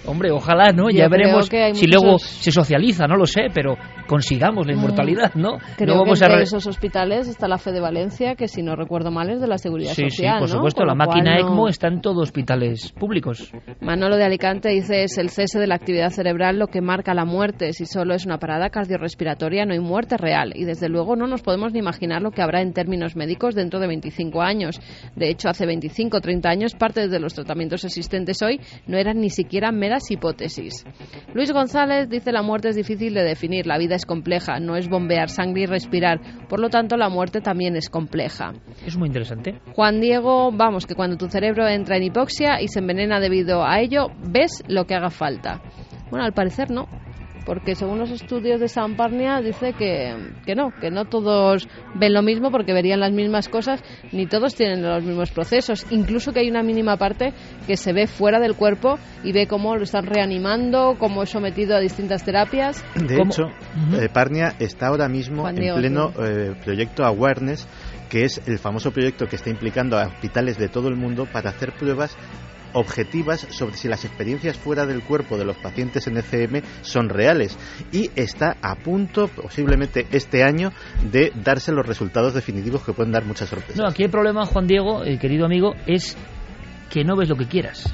Hombre, 0.07 0.31
ojalá, 0.31 0.71
¿no? 0.71 0.89
ya 0.89 1.07
veremos 1.09 1.49
si 1.73 1.87
luego 1.87 2.17
se 2.17 2.51
socializa, 2.51 3.07
no 3.07 3.15
lo 3.15 3.25
sé, 3.25 3.47
pero 3.53 3.75
consigamos 4.07 4.65
la 4.65 4.73
mm. 4.73 4.77
inmortalidad, 4.77 5.35
¿no? 5.35 5.57
Creo 5.77 6.03
que 6.03 6.11
entre 6.11 6.41
esos 6.43 6.65
hospitales 6.65 7.27
está 7.27 7.47
la 7.47 7.57
fe 7.57 7.71
de 7.71 7.81
Valencia, 7.81 8.35
que 8.35 8.47
si 8.47 8.63
no 8.63 8.75
recuerdo 8.75 9.11
mal 9.11 9.29
es 9.29 9.41
de 9.41 9.47
la 9.47 9.57
Seguridad 9.57 9.93
Social, 9.93 10.09
Sí, 10.09 10.39
por 10.39 10.47
supuesto, 10.47 10.85
la 10.85 10.95
máquina 10.95 11.37
ECMO 11.37 11.67
está 11.67 11.87
en 11.87 12.01
todos 12.01 12.23
hospitales 12.23 12.91
públicos. 12.93 13.51
Manolo 13.81 14.15
de 14.15 14.23
Alicante 14.23 14.69
dice, 14.69 15.03
es 15.03 15.17
el 15.17 15.29
cese 15.29 15.59
de 15.59 15.67
la 15.67 15.75
actividad 15.75 16.09
cerebral 16.09 16.57
lo 16.57 16.67
que 16.67 16.81
marca 16.81 17.13
la 17.13 17.25
muerte. 17.25 17.73
Si 17.73 17.85
solo 17.85 18.13
es 18.13 18.25
una 18.25 18.37
parada 18.37 18.69
cardiorrespiratoria, 18.69 19.65
no 19.65 19.73
hay 19.73 19.79
muerte 19.79 20.17
real. 20.17 20.53
Y 20.55 20.63
desde 20.63 20.89
luego 20.89 21.15
no 21.15 21.27
nos 21.27 21.41
podemos 21.41 21.73
ni 21.73 21.79
imaginar 21.79 22.21
lo 22.21 22.31
que 22.31 22.41
habrá 22.41 22.61
en 22.61 22.73
términos 22.73 23.15
médicos 23.15 23.55
dentro 23.55 23.79
de 23.79 23.87
25 23.87 24.41
años. 24.41 24.79
De 25.15 25.29
hecho, 25.29 25.49
hace 25.49 25.65
25 25.65 26.17
o 26.17 26.21
30 26.21 26.49
años, 26.49 26.75
parte 26.75 27.07
de 27.07 27.19
los 27.19 27.33
tratamientos 27.33 27.83
existentes 27.83 28.41
hoy 28.41 28.59
no 28.87 28.97
eran 28.97 29.19
ni 29.19 29.29
siquiera 29.29 29.71
meras 29.71 29.96
hipótesis. 30.09 30.85
Luis 31.33 31.51
González 31.51 32.09
dice 32.09 32.31
la 32.31 32.41
muerte 32.41 32.69
es 32.69 32.75
difícil 32.75 33.13
de 33.13 33.23
definir, 33.23 33.67
la 33.67 33.77
vida 33.77 33.95
es 33.95 34.05
compleja, 34.05 34.59
no 34.59 34.75
es 34.75 34.89
bombear 34.89 35.29
sangre 35.29 35.63
y 35.63 35.65
respirar, 35.65 36.19
por 36.47 36.59
lo 36.59 36.69
tanto 36.69 36.97
la 36.97 37.09
muerte 37.09 37.41
también 37.41 37.75
es 37.75 37.89
compleja. 37.89 38.53
Es 38.85 38.97
muy 38.97 39.07
interesante. 39.07 39.59
Juan 39.73 39.99
Diego, 40.01 40.51
vamos, 40.51 40.85
que 40.85 40.95
cuando 40.95 41.17
tu 41.17 41.27
cerebro 41.27 41.67
entra 41.67 41.97
en 41.97 42.03
hipoxia 42.03 42.61
y 42.61 42.67
se 42.67 42.79
envenena 42.79 43.19
debido 43.19 43.65
a 43.65 43.79
ello, 43.79 44.07
ves 44.29 44.63
lo 44.67 44.85
que 44.85 44.95
haga 44.95 45.09
falta. 45.09 45.61
Bueno, 46.09 46.25
al 46.25 46.33
parecer 46.33 46.71
no 46.71 46.87
porque 47.47 47.75
según 47.75 47.97
los 47.97 48.11
estudios 48.11 48.59
de 48.59 48.67
San 48.67 48.97
Parnia 48.97 49.39
dice 49.39 49.71
que, 49.71 50.33
que 50.45 50.53
no, 50.53 50.71
que 50.81 50.91
no 50.91 51.05
todos 51.05 51.65
ven 51.95 52.13
lo 52.13 52.21
mismo 52.21 52.51
porque 52.51 52.73
verían 52.73 52.99
las 52.99 53.13
mismas 53.13 53.47
cosas, 53.47 53.81
ni 54.11 54.27
todos 54.27 54.53
tienen 54.53 54.83
los 54.83 55.01
mismos 55.01 55.31
procesos, 55.31 55.85
incluso 55.89 56.33
que 56.33 56.41
hay 56.41 56.49
una 56.49 56.61
mínima 56.61 56.97
parte 56.97 57.33
que 57.65 57.77
se 57.77 57.93
ve 57.93 58.05
fuera 58.05 58.41
del 58.41 58.55
cuerpo 58.55 58.99
y 59.23 59.31
ve 59.31 59.47
cómo 59.47 59.77
lo 59.77 59.83
están 59.83 60.07
reanimando, 60.07 60.97
cómo 60.99 61.23
es 61.23 61.29
sometido 61.29 61.77
a 61.77 61.79
distintas 61.79 62.25
terapias. 62.25 62.83
De 62.95 63.15
hecho, 63.15 63.43
eh, 63.97 64.09
Parnia 64.11 64.53
está 64.59 64.87
ahora 64.87 65.07
mismo 65.07 65.47
en 65.47 65.55
pleno 65.55 66.11
eh, 66.19 66.53
proyecto 66.65 67.05
Awareness 67.05 67.65
que 68.09 68.23
es 68.23 68.41
el 68.47 68.57
famoso 68.57 68.91
proyecto 68.91 69.27
que 69.27 69.35
está 69.35 69.49
implicando 69.49 69.97
a 69.97 70.07
hospitales 70.07 70.57
de 70.57 70.69
todo 70.69 70.87
el 70.87 70.95
mundo 70.95 71.27
para 71.31 71.49
hacer 71.49 71.73
pruebas 71.73 72.15
objetivas 72.77 73.47
sobre 73.49 73.75
si 73.75 73.87
las 73.87 74.05
experiencias 74.05 74.57
fuera 74.57 74.85
del 74.85 75.03
cuerpo 75.03 75.37
de 75.37 75.45
los 75.45 75.57
pacientes 75.57 76.07
en 76.07 76.17
ECM 76.17 76.61
son 76.81 77.09
reales 77.09 77.57
y 77.91 78.11
está 78.15 78.57
a 78.61 78.75
punto, 78.75 79.27
posiblemente 79.27 80.07
este 80.11 80.43
año, 80.43 80.71
de 81.11 81.31
darse 81.43 81.71
los 81.71 81.85
resultados 81.85 82.33
definitivos 82.33 82.83
que 82.83 82.93
pueden 82.93 83.11
dar 83.11 83.25
muchas 83.25 83.49
sorpresas. 83.49 83.77
No, 83.77 83.87
aquí 83.87 84.03
el 84.03 84.11
problema, 84.11 84.45
Juan 84.45 84.67
Diego, 84.67 85.03
eh, 85.03 85.17
querido 85.17 85.45
amigo, 85.45 85.73
es 85.85 86.15
que 86.89 87.03
no 87.03 87.15
ves 87.15 87.29
lo 87.29 87.35
que 87.35 87.47
quieras, 87.47 87.91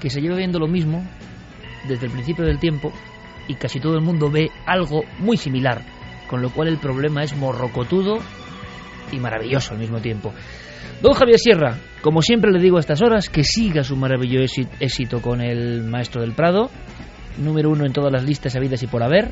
que 0.00 0.10
se 0.10 0.20
lleva 0.20 0.36
viendo 0.36 0.58
lo 0.58 0.66
mismo 0.66 1.06
desde 1.88 2.06
el 2.06 2.12
principio 2.12 2.44
del 2.44 2.58
tiempo 2.58 2.92
y 3.48 3.54
casi 3.56 3.80
todo 3.80 3.94
el 3.94 4.02
mundo 4.02 4.30
ve 4.30 4.50
algo 4.66 5.02
muy 5.18 5.36
similar, 5.36 5.82
con 6.28 6.42
lo 6.42 6.50
cual 6.50 6.68
el 6.68 6.78
problema 6.78 7.22
es 7.22 7.36
morrocotudo 7.36 8.18
y 9.10 9.20
maravilloso 9.20 9.74
al 9.74 9.80
mismo 9.80 10.00
tiempo. 10.00 10.32
Don 11.02 11.12
Javier 11.14 11.38
Sierra, 11.38 11.76
como 12.00 12.22
siempre 12.22 12.52
le 12.52 12.60
digo 12.60 12.76
a 12.76 12.80
estas 12.80 13.02
horas, 13.02 13.28
que 13.28 13.44
siga 13.44 13.82
su 13.84 13.96
maravilloso 13.96 14.62
éxito 14.80 15.20
con 15.20 15.40
el 15.40 15.82
Maestro 15.82 16.20
del 16.20 16.32
Prado, 16.32 16.70
número 17.38 17.70
uno 17.70 17.84
en 17.86 17.92
todas 17.92 18.12
las 18.12 18.24
listas 18.24 18.54
habidas 18.56 18.82
y 18.82 18.86
por 18.86 19.02
haber, 19.02 19.30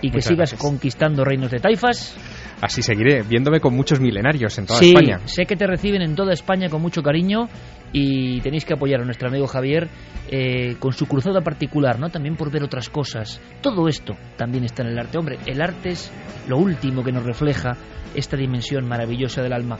y 0.00 0.08
que 0.10 0.16
Muchas 0.16 0.24
sigas 0.24 0.50
gracias. 0.50 0.60
conquistando 0.60 1.24
reinos 1.24 1.50
de 1.50 1.60
taifas. 1.60 2.16
Así 2.60 2.82
seguiré, 2.82 3.22
viéndome 3.22 3.60
con 3.60 3.74
muchos 3.74 4.00
milenarios 4.00 4.56
en 4.58 4.66
toda 4.66 4.78
sí, 4.78 4.88
España. 4.90 5.20
sé 5.24 5.46
que 5.46 5.56
te 5.56 5.66
reciben 5.66 6.02
en 6.02 6.14
toda 6.14 6.32
España 6.32 6.68
con 6.68 6.80
mucho 6.80 7.02
cariño 7.02 7.48
y 7.92 8.40
tenéis 8.40 8.64
que 8.64 8.74
apoyar 8.74 9.00
a 9.00 9.04
nuestro 9.04 9.28
amigo 9.28 9.46
Javier 9.46 9.88
eh, 10.30 10.76
con 10.78 10.92
su 10.92 11.06
cruzada 11.06 11.40
particular, 11.40 11.98
¿no? 11.98 12.08
También 12.10 12.36
por 12.36 12.50
ver 12.52 12.62
otras 12.62 12.88
cosas. 12.88 13.40
Todo 13.60 13.88
esto 13.88 14.14
también 14.36 14.64
está 14.64 14.82
en 14.82 14.90
el 14.90 14.98
arte. 14.98 15.18
Hombre, 15.18 15.38
el 15.46 15.60
arte 15.60 15.90
es 15.90 16.12
lo 16.48 16.56
último 16.58 17.02
que 17.02 17.10
nos 17.12 17.24
refleja 17.24 17.76
esta 18.14 18.36
dimensión 18.36 18.86
maravillosa 18.86 19.42
del 19.42 19.52
alma. 19.52 19.76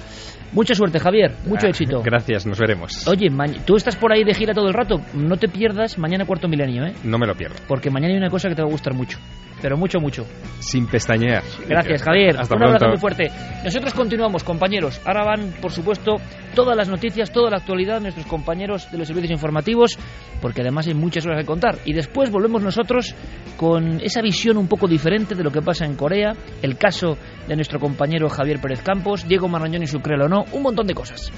Mucha 0.53 0.75
suerte, 0.75 0.99
Javier. 0.99 1.33
Mucho 1.47 1.67
Ah, 1.67 1.71
éxito. 1.71 2.03
Gracias, 2.03 2.47
nos 2.47 2.59
veremos. 2.59 3.07
Oye, 3.07 3.29
tú 3.65 3.77
estás 3.77 3.97
por 3.97 4.13
ahí 4.13 4.25
de 4.25 4.35
gira 4.35 4.53
todo 4.55 4.69
el 4.69 4.75
rato. 4.75 5.01
No 5.15 5.37
te 5.37 5.49
pierdas 5.49 5.99
mañana 5.99 6.25
cuarto 6.27 6.49
milenio, 6.49 6.85
¿eh? 6.85 6.95
No 7.05 7.19
me 7.19 7.27
lo 7.27 7.35
pierdo. 7.35 7.57
Porque 7.69 7.91
mañana 7.91 8.13
hay 8.13 8.19
una 8.19 8.31
cosa 8.31 8.49
que 8.49 8.55
te 8.55 8.63
va 8.63 8.69
a 8.69 8.71
gustar 8.73 8.95
mucho. 8.95 9.19
Pero 9.61 9.77
mucho, 9.77 10.01
mucho. 10.01 10.27
Sin 10.59 10.89
pestañear. 10.89 11.43
Gracias, 11.69 12.03
Javier. 12.03 12.37
Hasta 12.37 12.57
Un 12.57 12.63
abrazo 12.65 12.79
pronto. 12.79 12.89
muy 12.89 12.99
fuerte. 12.99 13.31
Nosotros 13.65 13.95
continuamos, 13.95 14.43
compañeros. 14.43 15.01
Ahora 15.05 15.25
van, 15.25 15.53
por 15.61 15.71
supuesto, 15.71 16.17
todas 16.57 16.77
las 16.77 16.89
noticias, 16.89 17.31
toda 17.31 17.49
la 17.49 17.59
actualidad, 17.59 18.01
nuestros 18.01 18.27
compañeros 18.27 18.91
de 18.91 18.99
los 18.99 19.07
servicios 19.07 19.31
informativos, 19.31 19.97
porque 20.41 20.63
además 20.63 20.89
hay 20.89 20.95
muchas 20.95 21.25
cosas 21.25 21.39
que 21.41 21.47
contar. 21.47 21.77
Y 21.85 21.93
después 21.93 22.31
volvemos 22.33 22.61
nosotros 22.61 23.15
con 23.57 24.01
esa 24.01 24.21
visión 24.21 24.57
un 24.57 24.67
poco 24.67 24.89
diferente 24.89 25.37
de 25.37 25.45
lo 25.45 25.53
que 25.53 25.63
pasa 25.63 25.85
en 25.87 25.95
Corea, 25.95 26.33
el 26.61 26.77
caso 26.77 27.17
de 27.47 27.55
nuestro 27.55 27.79
compañero 27.79 28.22
Javier 28.29 28.61
Pérez 28.61 28.83
Campos, 28.83 29.27
Diego 29.27 29.49
Marroñón 29.49 29.83
y 29.83 29.87
su 29.87 30.01
crelo 30.01 30.29
no, 30.29 30.45
un 30.53 30.63
montón 30.63 30.87
de 30.87 30.95
cosas. 30.95 31.33